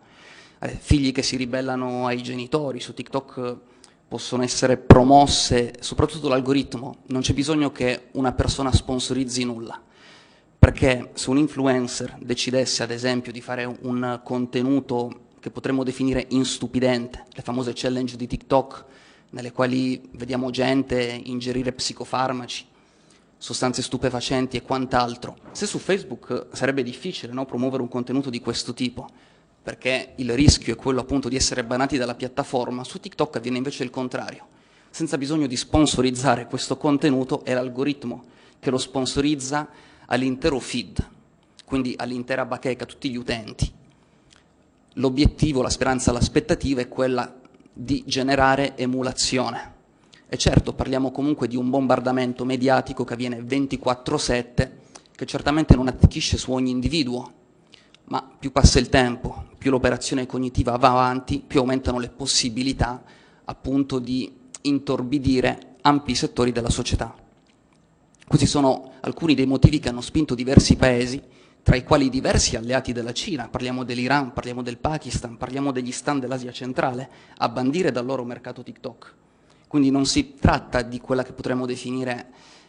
Eh, 0.59 0.69
figli 0.69 1.11
che 1.11 1.21
si 1.21 1.37
ribellano 1.37 2.07
ai 2.07 2.21
genitori 2.21 2.79
su 2.79 2.93
TikTok 2.93 3.57
possono 4.07 4.41
essere 4.41 4.77
promosse, 4.77 5.75
soprattutto 5.79 6.27
l'algoritmo, 6.27 7.03
non 7.07 7.21
c'è 7.21 7.33
bisogno 7.33 7.71
che 7.71 8.07
una 8.13 8.31
persona 8.31 8.71
sponsorizzi 8.71 9.43
nulla, 9.43 9.79
perché 10.59 11.11
se 11.13 11.29
un 11.29 11.37
influencer 11.37 12.17
decidesse 12.19 12.83
ad 12.83 12.91
esempio 12.91 13.31
di 13.31 13.39
fare 13.39 13.63
un 13.63 14.19
contenuto 14.23 15.27
che 15.39 15.51
potremmo 15.51 15.85
definire 15.85 16.25
instupidente, 16.29 17.23
le 17.31 17.41
famose 17.41 17.71
challenge 17.73 18.17
di 18.17 18.27
TikTok, 18.27 18.85
nelle 19.29 19.53
quali 19.53 20.01
vediamo 20.11 20.49
gente 20.49 21.21
ingerire 21.23 21.71
psicofarmaci, 21.71 22.65
sostanze 23.37 23.81
stupefacenti 23.81 24.57
e 24.57 24.61
quant'altro. 24.61 25.37
Se 25.53 25.65
su 25.65 25.79
Facebook 25.79 26.47
sarebbe 26.51 26.83
difficile 26.83 27.31
no, 27.31 27.45
promuovere 27.45 27.81
un 27.81 27.87
contenuto 27.87 28.29
di 28.29 28.41
questo 28.41 28.73
tipo, 28.73 29.07
perché 29.63 30.13
il 30.17 30.33
rischio 30.33 30.73
è 30.73 30.75
quello 30.75 30.99
appunto 30.99 31.29
di 31.29 31.37
essere 31.37 31.63
banati 31.63 31.97
dalla 31.97 32.15
piattaforma, 32.15 32.83
su 32.83 32.99
TikTok 32.99 33.37
avviene 33.37 33.57
invece 33.57 33.83
il 33.83 33.91
contrario. 33.91 34.45
Senza 34.89 35.17
bisogno 35.17 35.47
di 35.47 35.55
sponsorizzare 35.55 36.47
questo 36.47 36.75
contenuto, 36.75 37.45
è 37.45 37.53
l'algoritmo 37.53 38.25
che 38.59 38.71
lo 38.71 38.77
sponsorizza 38.77 39.69
all'intero 40.11 40.59
feed, 40.59 41.07
quindi 41.65 41.93
all'intera 41.97 42.45
bacheca, 42.45 42.85
tutti 42.85 43.09
gli 43.09 43.15
utenti. 43.15 43.71
L'obiettivo, 44.93 45.61
la 45.61 45.69
speranza, 45.69 46.11
l'aspettativa 46.11 46.81
è 46.81 46.87
quella 46.87 47.39
di 47.71 48.03
generare 48.05 48.75
emulazione. 48.75 49.75
E 50.27 50.37
certo, 50.37 50.73
parliamo 50.73 51.11
comunque 51.11 51.47
di 51.47 51.55
un 51.55 51.69
bombardamento 51.69 52.43
mediatico 52.43 53.03
che 53.03 53.13
avviene 53.13 53.41
24/7, 53.41 54.77
che 55.15 55.25
certamente 55.25 55.75
non 55.75 55.87
attecchisce 55.87 56.37
su 56.37 56.51
ogni 56.51 56.71
individuo, 56.71 57.33
ma 58.05 58.27
più 58.37 58.51
passa 58.51 58.79
il 58.79 58.89
tempo, 58.89 59.45
più 59.57 59.69
l'operazione 59.69 60.25
cognitiva 60.25 60.75
va 60.77 60.89
avanti, 60.89 61.43
più 61.45 61.59
aumentano 61.59 61.99
le 61.99 62.09
possibilità 62.09 63.03
appunto 63.45 63.99
di 63.99 64.31
intorbidire 64.61 65.75
ampi 65.81 66.15
settori 66.15 66.51
della 66.51 66.69
società. 66.69 67.18
Questi 68.29 68.45
sono 68.45 68.91
alcuni 68.99 69.33
dei 69.33 69.47
motivi 69.47 69.79
che 69.79 69.89
hanno 69.89 70.01
spinto 70.01 70.35
diversi 70.35 70.75
paesi, 70.75 71.19
tra 71.63 71.75
i 71.75 71.83
quali 71.83 72.11
diversi 72.11 72.55
alleati 72.55 72.93
della 72.93 73.11
Cina, 73.11 73.47
parliamo 73.49 73.83
dell'Iran, 73.83 74.33
parliamo 74.33 74.61
del 74.61 74.77
Pakistan, 74.77 75.35
parliamo 75.35 75.71
degli 75.71 75.91
stan 75.91 76.19
dell'Asia 76.19 76.51
centrale, 76.51 77.09
a 77.37 77.49
bandire 77.49 77.91
dal 77.91 78.05
loro 78.05 78.23
mercato 78.23 78.61
TikTok. 78.61 79.13
Quindi 79.67 79.89
non 79.89 80.05
si 80.05 80.35
tratta 80.35 80.83
di 80.83 80.99
quella 80.99 81.23
che 81.23 81.33
potremmo 81.33 81.65
definire, 81.65 82.27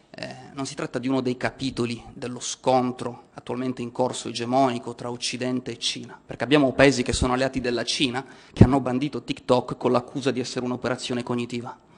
eh, 0.09 0.35
non 0.53 0.65
si 0.65 0.73
tratta 0.73 0.97
di 0.97 1.07
uno 1.07 1.21
dei 1.21 1.37
capitoli 1.37 2.03
dello 2.11 2.39
scontro 2.39 3.25
attualmente 3.35 3.83
in 3.83 3.91
corso 3.91 4.29
egemonico 4.29 4.95
tra 4.95 5.11
Occidente 5.11 5.73
e 5.73 5.77
Cina, 5.77 6.19
perché 6.25 6.43
abbiamo 6.43 6.73
paesi 6.73 7.03
che 7.03 7.13
sono 7.13 7.33
alleati 7.33 7.61
della 7.61 7.83
Cina 7.83 8.25
che 8.51 8.63
hanno 8.63 8.79
bandito 8.79 9.21
TikTok 9.21 9.77
con 9.77 9.91
l'accusa 9.91 10.31
di 10.31 10.39
essere 10.39 10.65
un'operazione 10.65 11.21
cognitiva. 11.21 11.89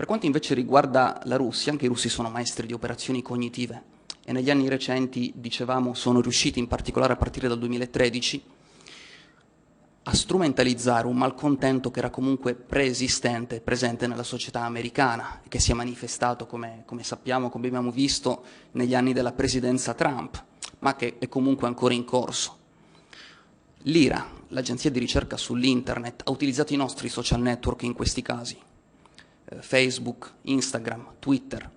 Per 0.00 0.08
quanto 0.08 0.24
invece 0.24 0.54
riguarda 0.54 1.20
la 1.24 1.36
Russia, 1.36 1.70
anche 1.70 1.84
i 1.84 1.88
russi 1.88 2.08
sono 2.08 2.30
maestri 2.30 2.66
di 2.66 2.72
operazioni 2.72 3.20
cognitive 3.20 3.82
e 4.24 4.32
negli 4.32 4.48
anni 4.48 4.66
recenti, 4.66 5.30
dicevamo, 5.36 5.92
sono 5.92 6.22
riusciti, 6.22 6.58
in 6.58 6.68
particolare 6.68 7.12
a 7.12 7.16
partire 7.16 7.48
dal 7.48 7.58
2013, 7.58 8.42
a 10.04 10.14
strumentalizzare 10.14 11.06
un 11.06 11.18
malcontento 11.18 11.90
che 11.90 11.98
era 11.98 12.08
comunque 12.08 12.54
preesistente, 12.54 13.60
presente 13.60 14.06
nella 14.06 14.22
società 14.22 14.62
americana, 14.62 15.42
che 15.46 15.60
si 15.60 15.70
è 15.70 15.74
manifestato, 15.74 16.46
come, 16.46 16.84
come 16.86 17.02
sappiamo, 17.02 17.50
come 17.50 17.66
abbiamo 17.66 17.90
visto, 17.90 18.42
negli 18.70 18.94
anni 18.94 19.12
della 19.12 19.32
presidenza 19.32 19.92
Trump, 19.92 20.42
ma 20.78 20.96
che 20.96 21.18
è 21.18 21.28
comunque 21.28 21.66
ancora 21.66 21.92
in 21.92 22.04
corso. 22.06 22.56
L'IRA, 23.82 24.26
l'agenzia 24.48 24.90
di 24.90 24.98
ricerca 24.98 25.36
sull'internet, 25.36 26.22
ha 26.24 26.30
utilizzato 26.30 26.72
i 26.72 26.78
nostri 26.78 27.10
social 27.10 27.42
network 27.42 27.82
in 27.82 27.92
questi 27.92 28.22
casi, 28.22 28.56
Facebook, 29.58 30.32
Instagram, 30.42 31.14
Twitter, 31.18 31.68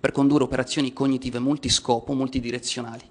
per 0.00 0.12
condurre 0.12 0.44
operazioni 0.44 0.92
cognitive 0.92 1.38
multiscopo, 1.38 2.12
multidirezionali. 2.12 3.02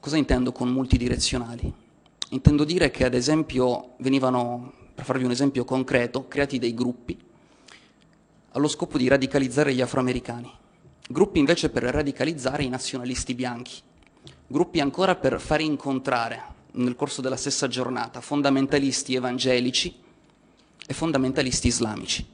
Cosa 0.00 0.16
intendo 0.16 0.52
con 0.52 0.68
multidirezionali? 0.68 1.72
Intendo 2.30 2.64
dire 2.64 2.90
che 2.90 3.04
ad 3.04 3.14
esempio 3.14 3.94
venivano, 3.98 4.72
per 4.94 5.04
farvi 5.04 5.24
un 5.24 5.30
esempio 5.30 5.64
concreto, 5.64 6.28
creati 6.28 6.58
dei 6.58 6.74
gruppi 6.74 7.18
allo 8.50 8.68
scopo 8.68 8.98
di 8.98 9.08
radicalizzare 9.08 9.74
gli 9.74 9.80
afroamericani, 9.80 10.50
gruppi 11.08 11.38
invece 11.38 11.70
per 11.70 11.82
radicalizzare 11.84 12.62
i 12.62 12.68
nazionalisti 12.68 13.34
bianchi, 13.34 13.80
gruppi 14.46 14.80
ancora 14.80 15.16
per 15.16 15.40
far 15.40 15.60
incontrare 15.60 16.52
nel 16.72 16.94
corso 16.96 17.20
della 17.20 17.36
stessa 17.36 17.66
giornata 17.68 18.20
fondamentalisti 18.20 19.14
evangelici 19.14 19.94
e 20.86 20.94
fondamentalisti 20.94 21.66
islamici. 21.66 22.33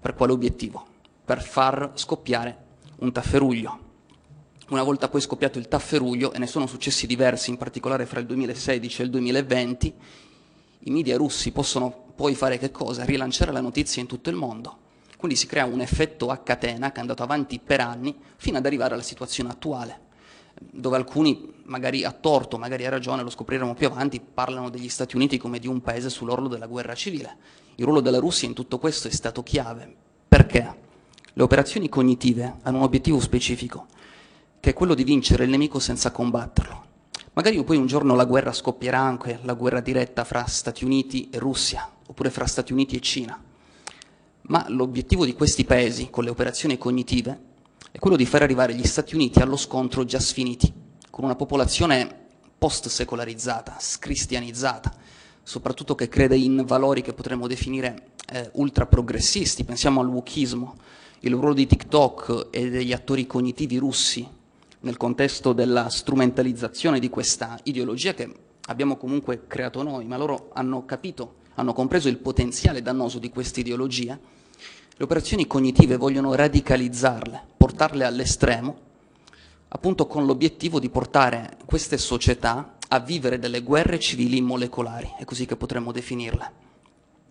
Per 0.00 0.14
quale 0.14 0.32
obiettivo? 0.32 0.86
Per 1.24 1.42
far 1.42 1.92
scoppiare 1.94 2.66
un 3.00 3.12
tafferuglio. 3.12 3.86
Una 4.70 4.82
volta 4.82 5.08
poi 5.08 5.20
scoppiato 5.20 5.58
il 5.58 5.68
tafferuglio, 5.68 6.32
e 6.32 6.38
ne 6.38 6.46
sono 6.46 6.66
successi 6.66 7.06
diversi, 7.06 7.50
in 7.50 7.56
particolare 7.56 8.06
fra 8.06 8.20
il 8.20 8.26
2016 8.26 9.00
e 9.00 9.04
il 9.04 9.10
2020, 9.10 9.94
i 10.80 10.90
media 10.90 11.16
russi 11.16 11.52
possono 11.52 11.90
poi 12.14 12.34
fare 12.34 12.58
che 12.58 12.70
cosa? 12.70 13.04
Rilanciare 13.04 13.52
la 13.52 13.60
notizia 13.60 14.02
in 14.02 14.08
tutto 14.08 14.30
il 14.30 14.36
mondo. 14.36 14.86
Quindi 15.16 15.36
si 15.36 15.46
crea 15.46 15.64
un 15.64 15.80
effetto 15.80 16.30
a 16.30 16.38
catena 16.38 16.92
che 16.92 16.98
è 16.98 17.00
andato 17.00 17.22
avanti 17.22 17.58
per 17.58 17.80
anni 17.80 18.16
fino 18.36 18.58
ad 18.58 18.66
arrivare 18.66 18.94
alla 18.94 19.02
situazione 19.02 19.50
attuale, 19.50 20.00
dove 20.60 20.96
alcuni, 20.96 21.54
magari 21.64 22.04
a 22.04 22.12
torto, 22.12 22.58
magari 22.58 22.86
a 22.86 22.90
ragione, 22.90 23.22
lo 23.22 23.30
scopriremo 23.30 23.74
più 23.74 23.86
avanti, 23.86 24.20
parlano 24.20 24.70
degli 24.70 24.88
Stati 24.88 25.16
Uniti 25.16 25.38
come 25.38 25.58
di 25.58 25.66
un 25.66 25.80
paese 25.80 26.10
sull'orlo 26.10 26.48
della 26.48 26.66
guerra 26.66 26.94
civile. 26.94 27.36
Il 27.76 27.84
ruolo 27.84 28.00
della 28.00 28.18
Russia 28.18 28.48
in 28.48 28.54
tutto 28.54 28.78
questo 28.78 29.08
è 29.08 29.10
stato 29.10 29.42
chiave. 29.42 29.94
Perché? 30.28 30.76
Le 31.32 31.42
operazioni 31.42 31.88
cognitive 31.88 32.56
hanno 32.62 32.78
un 32.78 32.82
obiettivo 32.82 33.20
specifico, 33.20 33.86
che 34.58 34.70
è 34.70 34.74
quello 34.74 34.94
di 34.94 35.04
vincere 35.04 35.44
il 35.44 35.50
nemico 35.50 35.78
senza 35.78 36.10
combatterlo. 36.10 36.86
Magari 37.34 37.62
poi 37.62 37.76
un 37.76 37.86
giorno 37.86 38.16
la 38.16 38.24
guerra 38.24 38.52
scoppierà 38.52 38.98
anche, 38.98 39.38
la 39.42 39.54
guerra 39.54 39.80
diretta 39.80 40.24
fra 40.24 40.44
Stati 40.46 40.84
Uniti 40.84 41.28
e 41.30 41.38
Russia, 41.38 41.88
oppure 42.06 42.30
fra 42.30 42.46
Stati 42.46 42.72
Uniti 42.72 42.96
e 42.96 43.00
Cina. 43.00 43.40
Ma 44.42 44.64
l'obiettivo 44.68 45.24
di 45.24 45.34
questi 45.34 45.64
paesi, 45.64 46.10
con 46.10 46.24
le 46.24 46.30
operazioni 46.30 46.78
cognitive, 46.78 47.40
è 47.90 47.98
quello 47.98 48.16
di 48.16 48.26
far 48.26 48.42
arrivare 48.42 48.74
gli 48.74 48.86
Stati 48.86 49.14
Uniti 49.14 49.40
allo 49.40 49.56
scontro 49.56 50.04
già 50.04 50.20
sfiniti, 50.20 50.72
con 51.10 51.24
una 51.24 51.36
popolazione 51.36 52.26
post-secolarizzata, 52.58 53.76
scristianizzata, 53.78 54.94
soprattutto 55.42 55.94
che 55.94 56.08
crede 56.08 56.36
in 56.36 56.64
valori 56.66 57.00
che 57.00 57.14
potremmo 57.14 57.46
definire 57.46 58.10
eh, 58.30 58.50
ultraprogressisti, 58.54 59.64
pensiamo 59.64 60.00
al 60.00 60.08
wokismo, 60.08 60.76
il 61.20 61.32
ruolo 61.32 61.54
di 61.54 61.66
TikTok 61.66 62.48
e 62.50 62.68
degli 62.68 62.92
attori 62.92 63.26
cognitivi 63.26 63.78
russi 63.78 64.28
nel 64.80 64.96
contesto 64.96 65.52
della 65.52 65.88
strumentalizzazione 65.88 67.00
di 67.00 67.08
questa 67.08 67.58
ideologia 67.64 68.14
che 68.14 68.32
abbiamo 68.66 68.96
comunque 68.96 69.46
creato 69.46 69.82
noi, 69.82 70.04
ma 70.04 70.16
loro 70.16 70.50
hanno 70.52 70.84
capito, 70.84 71.36
hanno 71.54 71.72
compreso 71.72 72.08
il 72.08 72.18
potenziale 72.18 72.82
dannoso 72.82 73.18
di 73.18 73.30
questa 73.30 73.60
ideologia, 73.60 74.18
le 74.98 75.04
operazioni 75.04 75.46
cognitive 75.46 75.96
vogliono 75.96 76.34
radicalizzarle, 76.34 77.40
portarle 77.56 78.04
all'estremo, 78.04 78.76
appunto 79.68 80.08
con 80.08 80.26
l'obiettivo 80.26 80.80
di 80.80 80.90
portare 80.90 81.56
queste 81.66 81.96
società 81.96 82.74
a 82.88 82.98
vivere 82.98 83.38
delle 83.38 83.62
guerre 83.62 84.00
civili 84.00 84.40
molecolari, 84.40 85.14
è 85.16 85.24
così 85.24 85.46
che 85.46 85.54
potremmo 85.54 85.92
definirle. 85.92 86.52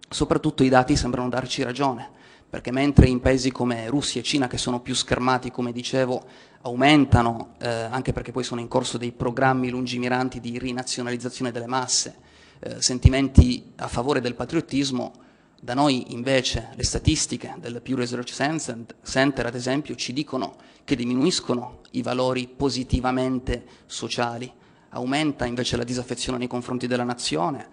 Soprattutto 0.08 0.64
i 0.64 0.70
dati 0.70 0.96
sembrano 0.96 1.28
darci 1.28 1.62
ragione, 1.62 2.10
perché 2.50 2.72
mentre 2.72 3.10
in 3.10 3.20
paesi 3.20 3.52
come 3.52 3.90
Russia 3.90 4.22
e 4.22 4.24
Cina, 4.24 4.48
che 4.48 4.58
sono 4.58 4.80
più 4.80 4.96
schermati, 4.96 5.52
come 5.52 5.74
dicevo, 5.74 6.24
aumentano, 6.62 7.56
eh, 7.60 7.68
anche 7.68 8.14
perché 8.14 8.32
poi 8.32 8.46
sono 8.46 8.62
in 8.62 8.70
corso 8.70 8.98
dei 8.98 9.12
programmi 9.12 9.70
lungimiranti 9.70 10.40
di 10.40 10.58
rinazionalizzazione 10.58 11.52
delle 11.52 11.68
masse, 11.68 12.16
eh, 12.60 12.82
sentimenti 12.82 13.74
a 13.76 13.90
favore 13.90 14.22
del 14.22 14.36
patriottismo, 14.36 15.26
da 15.60 15.74
noi 15.74 16.14
invece 16.14 16.70
le 16.76 16.84
statistiche 16.84 17.56
del 17.60 17.82
Pew 17.82 17.96
Research 17.96 18.32
Center, 18.32 19.46
ad 19.46 19.56
esempio, 19.56 19.96
ci 19.96 20.14
dicono 20.14 20.56
che 20.84 20.96
diminuiscono 20.96 21.82
i 21.92 22.02
valori 22.02 22.48
positivamente 22.48 23.66
sociali, 23.88 24.52
aumenta 24.90 25.46
invece 25.46 25.76
la 25.76 25.84
disaffezione 25.84 26.38
nei 26.38 26.48
confronti 26.48 26.86
della 26.86 27.04
nazione. 27.04 27.70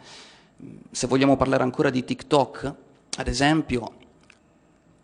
Se 0.90 1.06
vogliamo 1.06 1.36
parlare 1.36 1.62
ancora 1.62 1.90
di 1.90 2.05
TikTok, 2.05 2.74
ad 3.19 3.28
esempio, 3.28 3.94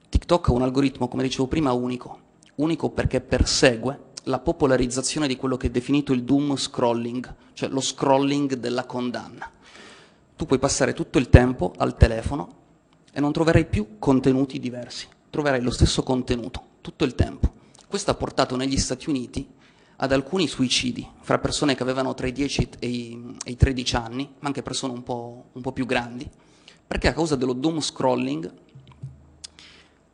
TikTok 0.09 0.49
ha 0.49 0.53
un 0.53 0.63
algoritmo, 0.63 1.07
come 1.07 1.23
dicevo 1.23 1.47
prima, 1.47 1.73
unico. 1.73 2.29
Unico 2.57 2.91
perché 2.91 3.21
persegue 3.21 4.09
la 4.25 4.39
popolarizzazione 4.39 5.29
di 5.29 5.37
quello 5.37 5.57
che 5.57 5.69
è 5.69 5.71
definito 5.71 6.13
il 6.13 6.25
doom 6.25 6.57
scrolling, 6.57 7.35
cioè 7.53 7.69
lo 7.69 7.81
scrolling 7.81 8.55
della 8.55 8.85
condanna. 8.85 9.51
Tu 10.35 10.47
puoi 10.47 10.59
passare 10.59 10.95
tutto 10.95 11.19
il 11.19 11.29
tempo 11.29 11.73
al 11.77 11.97
telefono 11.97 12.59
e 13.13 13.21
non 13.21 13.33
troverai 13.33 13.67
più 13.67 13.99
contenuti 13.99 14.59
diversi, 14.59 15.07
troverai 15.31 15.61
lo 15.61 15.71
stesso 15.71 16.03
contenuto 16.03 16.63
tutto 16.81 17.05
il 17.05 17.15
tempo. 17.15 17.53
Questo 17.87 18.11
ha 18.11 18.15
portato 18.15 18.57
negli 18.57 18.79
Stati 18.79 19.09
Uniti 19.09 19.47
ad 19.97 20.13
alcuni 20.13 20.47
suicidi 20.47 21.07
fra 21.21 21.39
persone 21.39 21.75
che 21.75 21.83
avevano 21.83 22.15
tra 22.15 22.27
i 22.27 22.33
10 22.33 22.69
e 22.79 22.89
i, 22.89 23.37
e 23.45 23.51
i 23.51 23.57
13 23.57 23.97
anni, 23.97 24.29
ma 24.39 24.47
anche 24.47 24.63
persone 24.63 24.93
un 24.93 25.03
po', 25.03 25.47
un 25.53 25.61
po' 25.61 25.73
più 25.73 25.87
grandi, 25.87 26.29
perché 26.87 27.09
a 27.09 27.13
causa 27.13 27.37
dello 27.37 27.53
doom 27.53 27.81
scrolling 27.81 28.53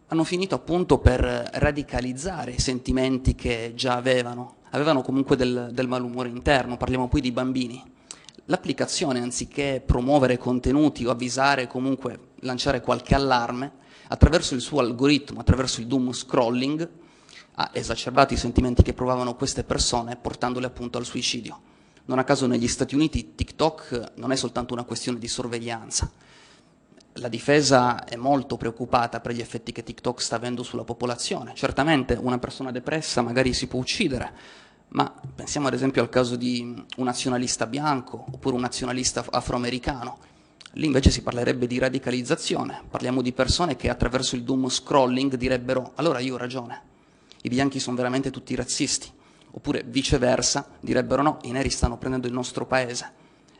hanno 0.08 0.24
finito 0.24 0.54
appunto 0.54 0.98
per 0.98 1.20
radicalizzare 1.20 2.52
i 2.52 2.60
sentimenti 2.60 3.34
che 3.34 3.72
già 3.74 3.94
avevano, 3.94 4.56
avevano 4.70 5.02
comunque 5.02 5.36
del, 5.36 5.70
del 5.72 5.88
malumore 5.88 6.28
interno, 6.28 6.76
parliamo 6.76 7.08
poi 7.08 7.20
di 7.20 7.32
bambini. 7.32 7.82
L'applicazione 8.46 9.20
anziché 9.20 9.82
promuovere 9.84 10.38
contenuti 10.38 11.04
o 11.04 11.10
avvisare, 11.10 11.66
comunque 11.66 12.18
lanciare 12.40 12.80
qualche 12.80 13.14
allarme, 13.14 13.84
attraverso 14.08 14.54
il 14.54 14.60
suo 14.60 14.80
algoritmo, 14.80 15.40
attraverso 15.40 15.80
il 15.80 15.86
doom 15.86 16.12
scrolling, 16.12 16.88
ha 17.58 17.70
esacerbato 17.72 18.34
i 18.34 18.36
sentimenti 18.36 18.82
che 18.82 18.92
provavano 18.92 19.34
queste 19.34 19.64
persone 19.64 20.16
portandole 20.16 20.66
appunto 20.66 20.98
al 20.98 21.04
suicidio. 21.04 21.60
Non 22.04 22.18
a 22.18 22.24
caso 22.24 22.46
negli 22.46 22.68
Stati 22.68 22.94
Uniti 22.94 23.34
TikTok 23.34 24.12
non 24.16 24.30
è 24.30 24.36
soltanto 24.36 24.74
una 24.74 24.84
questione 24.84 25.18
di 25.18 25.26
sorveglianza. 25.26 26.10
La 27.14 27.28
difesa 27.28 28.04
è 28.04 28.14
molto 28.16 28.56
preoccupata 28.58 29.20
per 29.20 29.32
gli 29.32 29.40
effetti 29.40 29.72
che 29.72 29.82
TikTok 29.82 30.20
sta 30.20 30.36
avendo 30.36 30.62
sulla 30.62 30.84
popolazione. 30.84 31.54
Certamente 31.54 32.14
una 32.20 32.38
persona 32.38 32.70
depressa 32.70 33.22
magari 33.22 33.54
si 33.54 33.66
può 33.66 33.80
uccidere, 33.80 34.32
ma 34.96 35.12
pensiamo 35.34 35.66
ad 35.66 35.74
esempio 35.74 36.00
al 36.00 36.08
caso 36.08 36.36
di 36.36 36.74
un 36.96 37.04
nazionalista 37.04 37.66
bianco 37.66 38.24
oppure 38.32 38.54
un 38.54 38.62
nazionalista 38.62 39.24
afroamericano. 39.30 40.18
Lì 40.72 40.86
invece 40.86 41.10
si 41.10 41.22
parlerebbe 41.22 41.66
di 41.66 41.78
radicalizzazione. 41.78 42.82
Parliamo 42.88 43.20
di 43.20 43.32
persone 43.32 43.76
che 43.76 43.90
attraverso 43.90 44.36
il 44.36 44.42
doom 44.42 44.68
scrolling 44.68 45.34
direbbero 45.34 45.92
allora 45.96 46.18
io 46.20 46.34
ho 46.34 46.38
ragione, 46.38 46.80
i 47.42 47.50
bianchi 47.50 47.78
sono 47.78 47.96
veramente 47.96 48.30
tutti 48.30 48.54
razzisti. 48.54 49.12
Oppure 49.50 49.84
viceversa 49.86 50.66
direbbero 50.80 51.22
no, 51.22 51.38
i 51.42 51.50
neri 51.50 51.70
stanno 51.70 51.98
prendendo 51.98 52.26
il 52.26 52.32
nostro 52.32 52.66
paese. 52.66 53.12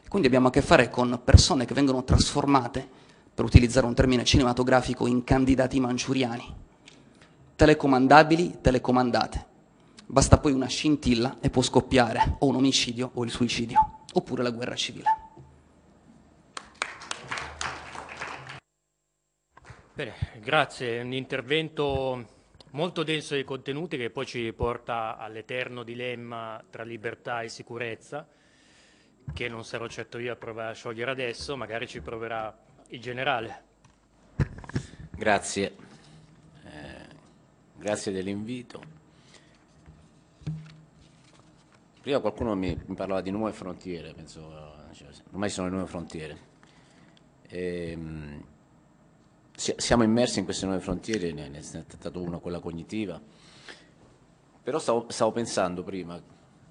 Quindi 0.09 0.29
abbiamo 0.29 0.49
a 0.49 0.51
che 0.51 0.63
fare 0.63 0.89
con 0.89 1.21
persone 1.23 1.67
che 1.67 1.75
vengono 1.75 2.03
trasformate, 2.03 2.87
per 3.35 3.45
utilizzare 3.45 3.87
un 3.87 3.95
termine 3.95 4.25
cinematografico, 4.25 5.07
in 5.07 5.23
candidati 5.23 5.81
manciuriani. 5.81 6.55
Telecomandabili, 7.57 8.59
telecomandate. 8.63 9.55
Basta 10.09 10.39
poi 10.39 10.53
una 10.53 10.69
scintilla 10.69 11.39
e 11.41 11.51
può 11.51 11.63
scoppiare 11.63 12.37
o 12.39 12.47
un 12.47 12.55
omicidio 12.55 13.11
o 13.15 13.25
il 13.25 13.31
suicidio, 13.31 14.05
oppure 14.13 14.43
la 14.43 14.51
guerra 14.51 14.77
civile. 14.77 15.09
Bene, 19.93 20.15
grazie. 20.41 21.01
Un 21.01 21.13
intervento 21.13 22.25
molto 22.71 23.03
denso 23.03 23.35
di 23.35 23.45
contenuti 23.45 23.97
che 23.97 24.11
poi 24.11 24.27
ci 24.27 24.53
porta 24.53 25.17
all'eterno 25.17 25.83
dilemma 25.83 26.63
tra 26.71 26.85
libertà 26.85 27.41
e 27.41 27.49
sicurezza, 27.49 28.29
che 29.33 29.49
non 29.49 29.65
sarò 29.65 29.89
certo 29.89 30.19
io 30.19 30.33
a 30.33 30.37
provare 30.37 30.71
a 30.71 30.75
sciogliere 30.75 31.11
adesso, 31.11 31.57
magari 31.57 31.89
ci 31.89 32.01
proverà 32.01 32.57
il 32.89 33.01
generale. 33.01 33.65
Grazie, 35.11 35.77
Eh, 36.65 37.07
grazie 37.77 38.13
dell'invito. 38.13 39.05
Prima 42.07 42.21
qualcuno 42.21 42.55
mi, 42.55 42.81
mi 42.87 42.95
parlava 42.95 43.21
di 43.21 43.33
nuove 43.33 43.51
frontiere, 43.51 44.15
penso, 44.15 44.49
cioè, 44.93 45.09
ormai 45.33 45.51
sono 45.51 45.67
le 45.67 45.73
nuove 45.73 45.89
frontiere. 45.89 46.39
Ehm, 47.49 48.45
si- 49.53 49.75
siamo 49.77 50.05
immersi 50.05 50.39
in 50.39 50.45
queste 50.45 50.67
nuove 50.67 50.81
frontiere, 50.81 51.33
ne 51.33 51.49
ne 51.49 51.59
è 51.59 51.63
stata 51.63 52.17
una 52.21 52.39
quella 52.39 52.61
cognitiva, 52.61 53.21
però 54.63 54.79
stavo, 54.79 55.07
stavo 55.09 55.33
pensando 55.33 55.83
prima 55.83 56.23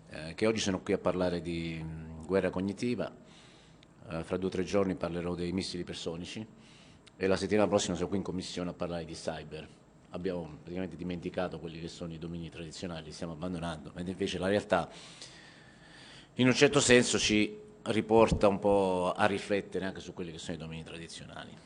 eh, 0.07 0.35
che 0.35 0.47
oggi 0.47 0.61
sono 0.61 0.79
qui 0.79 0.93
a 0.93 0.99
parlare 0.99 1.41
di 1.41 1.83
mh, 1.83 2.25
guerra 2.25 2.49
cognitiva, 2.49 3.13
eh, 4.11 4.23
fra 4.23 4.37
due 4.37 4.47
o 4.47 4.51
tre 4.51 4.63
giorni 4.63 4.95
parlerò 4.95 5.35
dei 5.35 5.51
missili 5.51 5.83
personici 5.83 6.47
e 7.17 7.27
la 7.27 7.35
settimana 7.35 7.67
prossima 7.67 7.97
sono 7.97 8.07
qui 8.07 8.19
in 8.19 8.23
commissione 8.23 8.69
a 8.69 8.73
parlare 8.73 9.03
di 9.03 9.13
cyber. 9.13 9.67
Abbiamo 10.15 10.59
praticamente 10.61 10.95
dimenticato 10.95 11.59
quelli 11.59 11.77
che 11.77 11.89
sono 11.89 12.13
i 12.13 12.17
domini 12.17 12.49
tradizionali, 12.49 13.03
li 13.03 13.11
stiamo 13.11 13.33
abbandonando, 13.33 13.91
mentre 13.95 14.13
invece 14.13 14.37
la 14.37 14.47
realtà 14.47 14.89
in 16.35 16.47
un 16.47 16.53
certo 16.53 16.79
senso 16.79 17.19
ci 17.19 17.53
riporta 17.83 18.47
un 18.47 18.57
po' 18.57 19.11
a 19.13 19.25
riflettere 19.25 19.83
anche 19.83 19.99
su 19.99 20.13
quelli 20.13 20.31
che 20.31 20.37
sono 20.37 20.55
i 20.55 20.57
domini 20.57 20.83
tradizionali. 20.85 21.57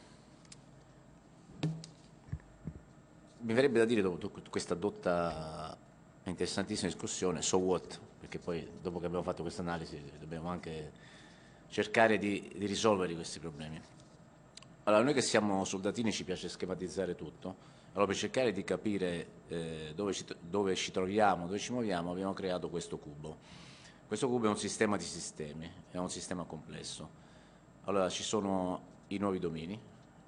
Mi 3.42 3.54
verrebbe 3.54 3.78
da 3.78 3.86
dire 3.86 4.02
dopo 4.02 4.32
questa 4.50 4.74
dotta 4.74 5.78
interessantissima 6.24 6.90
discussione, 6.90 7.44
so 7.44 7.58
what, 7.60 8.00
perché 8.20 8.40
poi 8.40 8.68
dopo 8.82 9.00
che 9.00 9.06
abbiamo 9.06 9.24
fatto 9.24 9.44
questa 9.44 9.62
analisi 9.62 10.02
dobbiamo 10.20 10.50
anche 10.50 10.92
cercare 11.68 12.18
di, 12.18 12.52
di 12.56 12.66
risolvere 12.66 13.14
questi 13.14 13.38
problemi. 13.38 13.80
Allora, 14.86 15.04
noi 15.04 15.14
che 15.14 15.22
siamo 15.22 15.64
soldatini 15.66 16.12
ci 16.12 16.24
piace 16.24 16.50
schematizzare 16.50 17.14
tutto, 17.14 17.78
allora 17.92 18.06
per 18.06 18.16
cercare 18.16 18.52
di 18.52 18.64
capire 18.64 19.28
eh, 19.48 19.92
dove, 19.96 20.14
ci, 20.14 20.26
dove 20.40 20.76
ci 20.76 20.92
troviamo, 20.92 21.46
dove 21.46 21.60
ci 21.60 21.72
muoviamo, 21.72 22.12
abbiamo 22.12 22.34
creato 22.34 22.70
questo 22.70 22.98
cubo. 22.98 23.38
Questo 24.08 24.28
cubo 24.28 24.46
è 24.46 24.50
un 24.50 24.58
sistema 24.58 24.98
di 24.98 25.04
sistemi, 25.04 25.70
è 25.92 25.98
un 25.98 26.10
sistema 26.10 26.44
complesso. 26.44 27.10
Allora 27.86 28.10
ci 28.10 28.24
sono 28.24 28.82
i 29.08 29.18
nuovi 29.18 29.40
domini, 29.40 29.80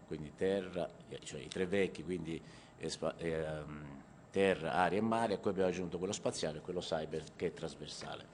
quindi 0.07 0.33
terra, 0.35 0.89
eh, 1.09 1.19
cioè 1.23 1.39
i 1.41 1.47
tre 1.47 1.65
vecchi, 1.65 2.03
quindi 2.03 2.41
eh, 2.77 2.91
ehm, 3.17 3.85
terra, 4.31 4.73
aria 4.73 4.97
e 4.97 5.01
mare, 5.01 5.35
a 5.35 5.37
cui 5.37 5.51
abbiamo 5.51 5.69
aggiunto 5.69 5.97
quello 5.97 6.13
spaziale 6.13 6.57
e 6.57 6.61
quello 6.61 6.79
cyber 6.79 7.23
che 7.35 7.47
è 7.47 7.53
trasversale. 7.53 8.25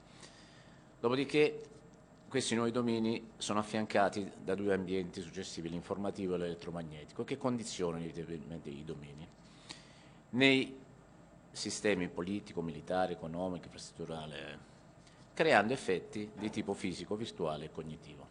Dopodiché 1.00 1.62
questi 2.28 2.54
nuovi 2.54 2.70
domini 2.70 3.30
sono 3.38 3.58
affiancati 3.58 4.30
da 4.42 4.54
due 4.54 4.74
ambienti 4.74 5.22
successivi, 5.22 5.70
l'informativo 5.70 6.34
e 6.34 6.38
l'elettromagnetico, 6.38 7.24
che 7.24 7.38
condizionano 7.38 8.04
i 8.04 8.84
domini. 8.84 9.26
Nei 10.30 10.78
sistemi 11.50 12.08
politico, 12.08 12.60
militare, 12.60 13.14
economico, 13.14 13.64
infrastrutturale, 13.64 14.58
creando 15.32 15.72
effetti 15.72 16.30
di 16.34 16.50
tipo 16.50 16.74
fisico, 16.74 17.16
virtuale 17.16 17.64
e 17.66 17.70
cognitivo. 17.70 18.26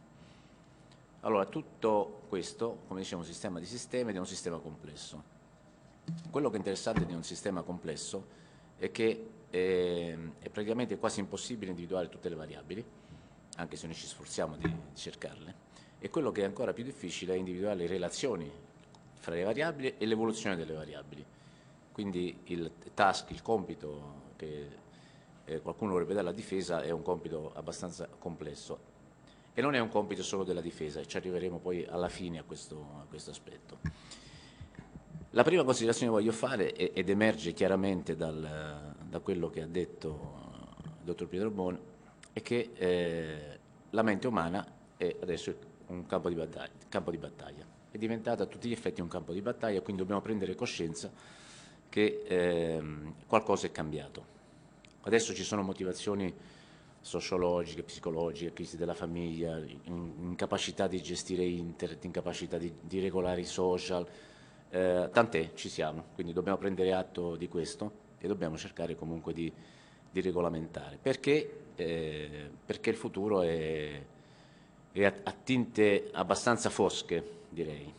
Allora, 1.22 1.46
tutto 1.46 2.22
questo, 2.30 2.84
come 2.88 3.00
dicevo, 3.00 3.22
è 3.22 3.26
un 3.26 3.32
sistema 3.32 3.60
di 3.60 3.66
sistemi 3.66 4.12
ed 4.12 4.18
è 4.18 4.20
un 4.20 4.28
sistema 4.28 4.60
complesso. 4.60 5.36
Quello 6.30 6.50
che 6.50 6.56
è 6.56 6.60
interessante 6.60 7.04
di 7.04 7.14
un 7.14 7.24
sistema 7.24 7.64
complesso 7.64 8.28
è 8.78 8.92
che 8.92 9.30
eh, 9.50 10.18
è 10.38 10.50
praticamente 10.50 10.98
quasi 11.00 11.20
impossibile 11.20 11.72
individuare 11.72 12.10
tutte 12.10 12.30
le 12.30 12.36
variabili, 12.36 12.86
anche 13.58 13.76
se 13.76 13.86
noi 13.86 13.96
ci 13.96 14.08
sforziamo 14.08 14.56
di 14.56 14.74
cercarle, 14.94 15.66
e 16.00 16.10
quello 16.10 16.32
che 16.32 16.42
è 16.42 16.46
ancora 16.46 16.74
più 16.74 16.84
difficile 16.84 17.34
è 17.34 17.38
individuare 17.38 17.76
le 17.76 17.88
relazioni 17.88 18.50
fra 19.16 19.34
le 19.34 19.44
variabili 19.44 19.96
e 19.98 20.06
l'evoluzione 20.06 20.56
delle 20.56 20.74
variabili. 20.74 21.26
Quindi 21.92 22.42
il 22.46 22.72
task, 22.94 23.32
il 23.32 23.42
compito 23.42 24.26
che 24.36 24.68
eh, 25.46 25.62
qualcuno 25.62 25.92
vorrebbe 25.92 26.14
dare 26.14 26.28
alla 26.28 26.36
difesa 26.36 26.82
è 26.82 26.92
un 26.92 27.02
compito 27.02 27.52
abbastanza 27.56 28.08
complesso 28.08 28.96
e 29.54 29.62
non 29.62 29.74
è 29.74 29.80
un 29.80 29.90
compito 29.90 30.22
solo 30.22 30.44
della 30.44 30.62
difesa, 30.62 31.00
e 31.00 31.08
ci 31.08 31.18
arriveremo 31.18 31.58
poi 31.58 31.84
alla 31.86 32.10
fine 32.10 32.38
a 32.38 32.44
questo, 32.44 32.76
a 33.02 33.06
questo 33.10 33.32
aspetto. 33.32 33.80
La 35.32 35.44
prima 35.44 35.64
considerazione 35.64 36.12
che 36.12 36.18
voglio 36.20 36.32
fare, 36.32 36.74
ed 36.74 37.10
emerge 37.10 37.54
chiaramente 37.54 38.16
dal- 38.16 38.96
da 39.10 39.20
quello 39.20 39.50
che 39.50 39.62
ha 39.62 39.68
detto 39.68 40.46
il 40.84 41.06
dottor 41.06 41.28
Pietro 41.28 41.50
Bon, 41.50 41.80
è 42.38 42.42
che 42.42 42.70
eh, 42.76 43.60
la 43.90 44.04
mente 44.04 44.28
umana 44.28 44.66
è 44.96 45.16
adesso 45.22 45.56
un 45.88 46.06
campo 46.06 46.30
di, 46.30 46.36
battaglia, 46.36 46.72
campo 46.88 47.10
di 47.10 47.18
battaglia. 47.18 47.66
È 47.90 47.98
diventata 47.98 48.44
a 48.44 48.46
tutti 48.46 48.70
gli 48.70 48.74
effetti 48.74 49.02
un 49.02 49.08
campo 49.08 49.34
di 49.34 49.42
battaglia, 49.42 49.82
quindi 49.82 50.02
dobbiamo 50.02 50.22
prendere 50.22 50.54
coscienza 50.54 51.12
che 51.90 52.24
ehm, 52.28 53.16
qualcosa 53.26 53.66
è 53.66 53.72
cambiato. 53.72 54.36
Adesso 55.02 55.34
ci 55.34 55.44
sono 55.44 55.64
motivazioni 55.64 56.32
sociologiche, 57.02 57.82
psicologiche, 57.82 58.54
crisi 58.54 58.78
della 58.78 58.94
famiglia, 58.94 59.58
in- 59.58 60.14
incapacità 60.20 60.88
di 60.88 61.02
gestire 61.02 61.44
internet, 61.44 62.04
incapacità 62.04 62.58
di, 62.58 62.72
di 62.82 63.00
regolare 63.00 63.42
i 63.42 63.46
social, 63.46 64.06
eh, 64.70 65.10
tant'è, 65.12 65.54
ci 65.56 65.70
siamo, 65.70 66.08
quindi 66.14 66.34
dobbiamo 66.34 66.58
prendere 66.58 66.94
atto 66.94 67.36
di 67.36 67.48
questo 67.48 68.06
e 68.20 68.28
dobbiamo 68.28 68.58
cercare 68.58 68.96
comunque 68.96 69.34
di, 69.34 69.52
di 70.12 70.22
regolamentare. 70.22 71.00
Perché? 71.02 71.66
Eh, 71.80 72.50
perché 72.66 72.90
il 72.90 72.96
futuro 72.96 73.42
è, 73.42 74.02
è 74.92 75.04
a, 75.04 75.14
a 75.24 75.32
tinte 75.32 76.10
abbastanza 76.12 76.72
fosche, 76.72 77.24
direi. 77.50 77.94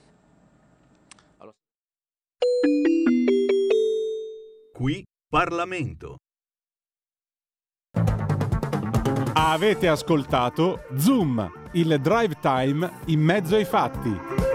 Qui 4.73 5.05
Parlamento. 5.29 6.17
Avete 9.35 9.89
ascoltato 9.89 10.85
Zoom, 10.97 11.71
il 11.73 12.01
drive 12.01 12.39
time 12.41 13.01
in 13.07 13.21
mezzo 13.21 13.55
ai 13.55 13.65
fatti. 13.65 14.48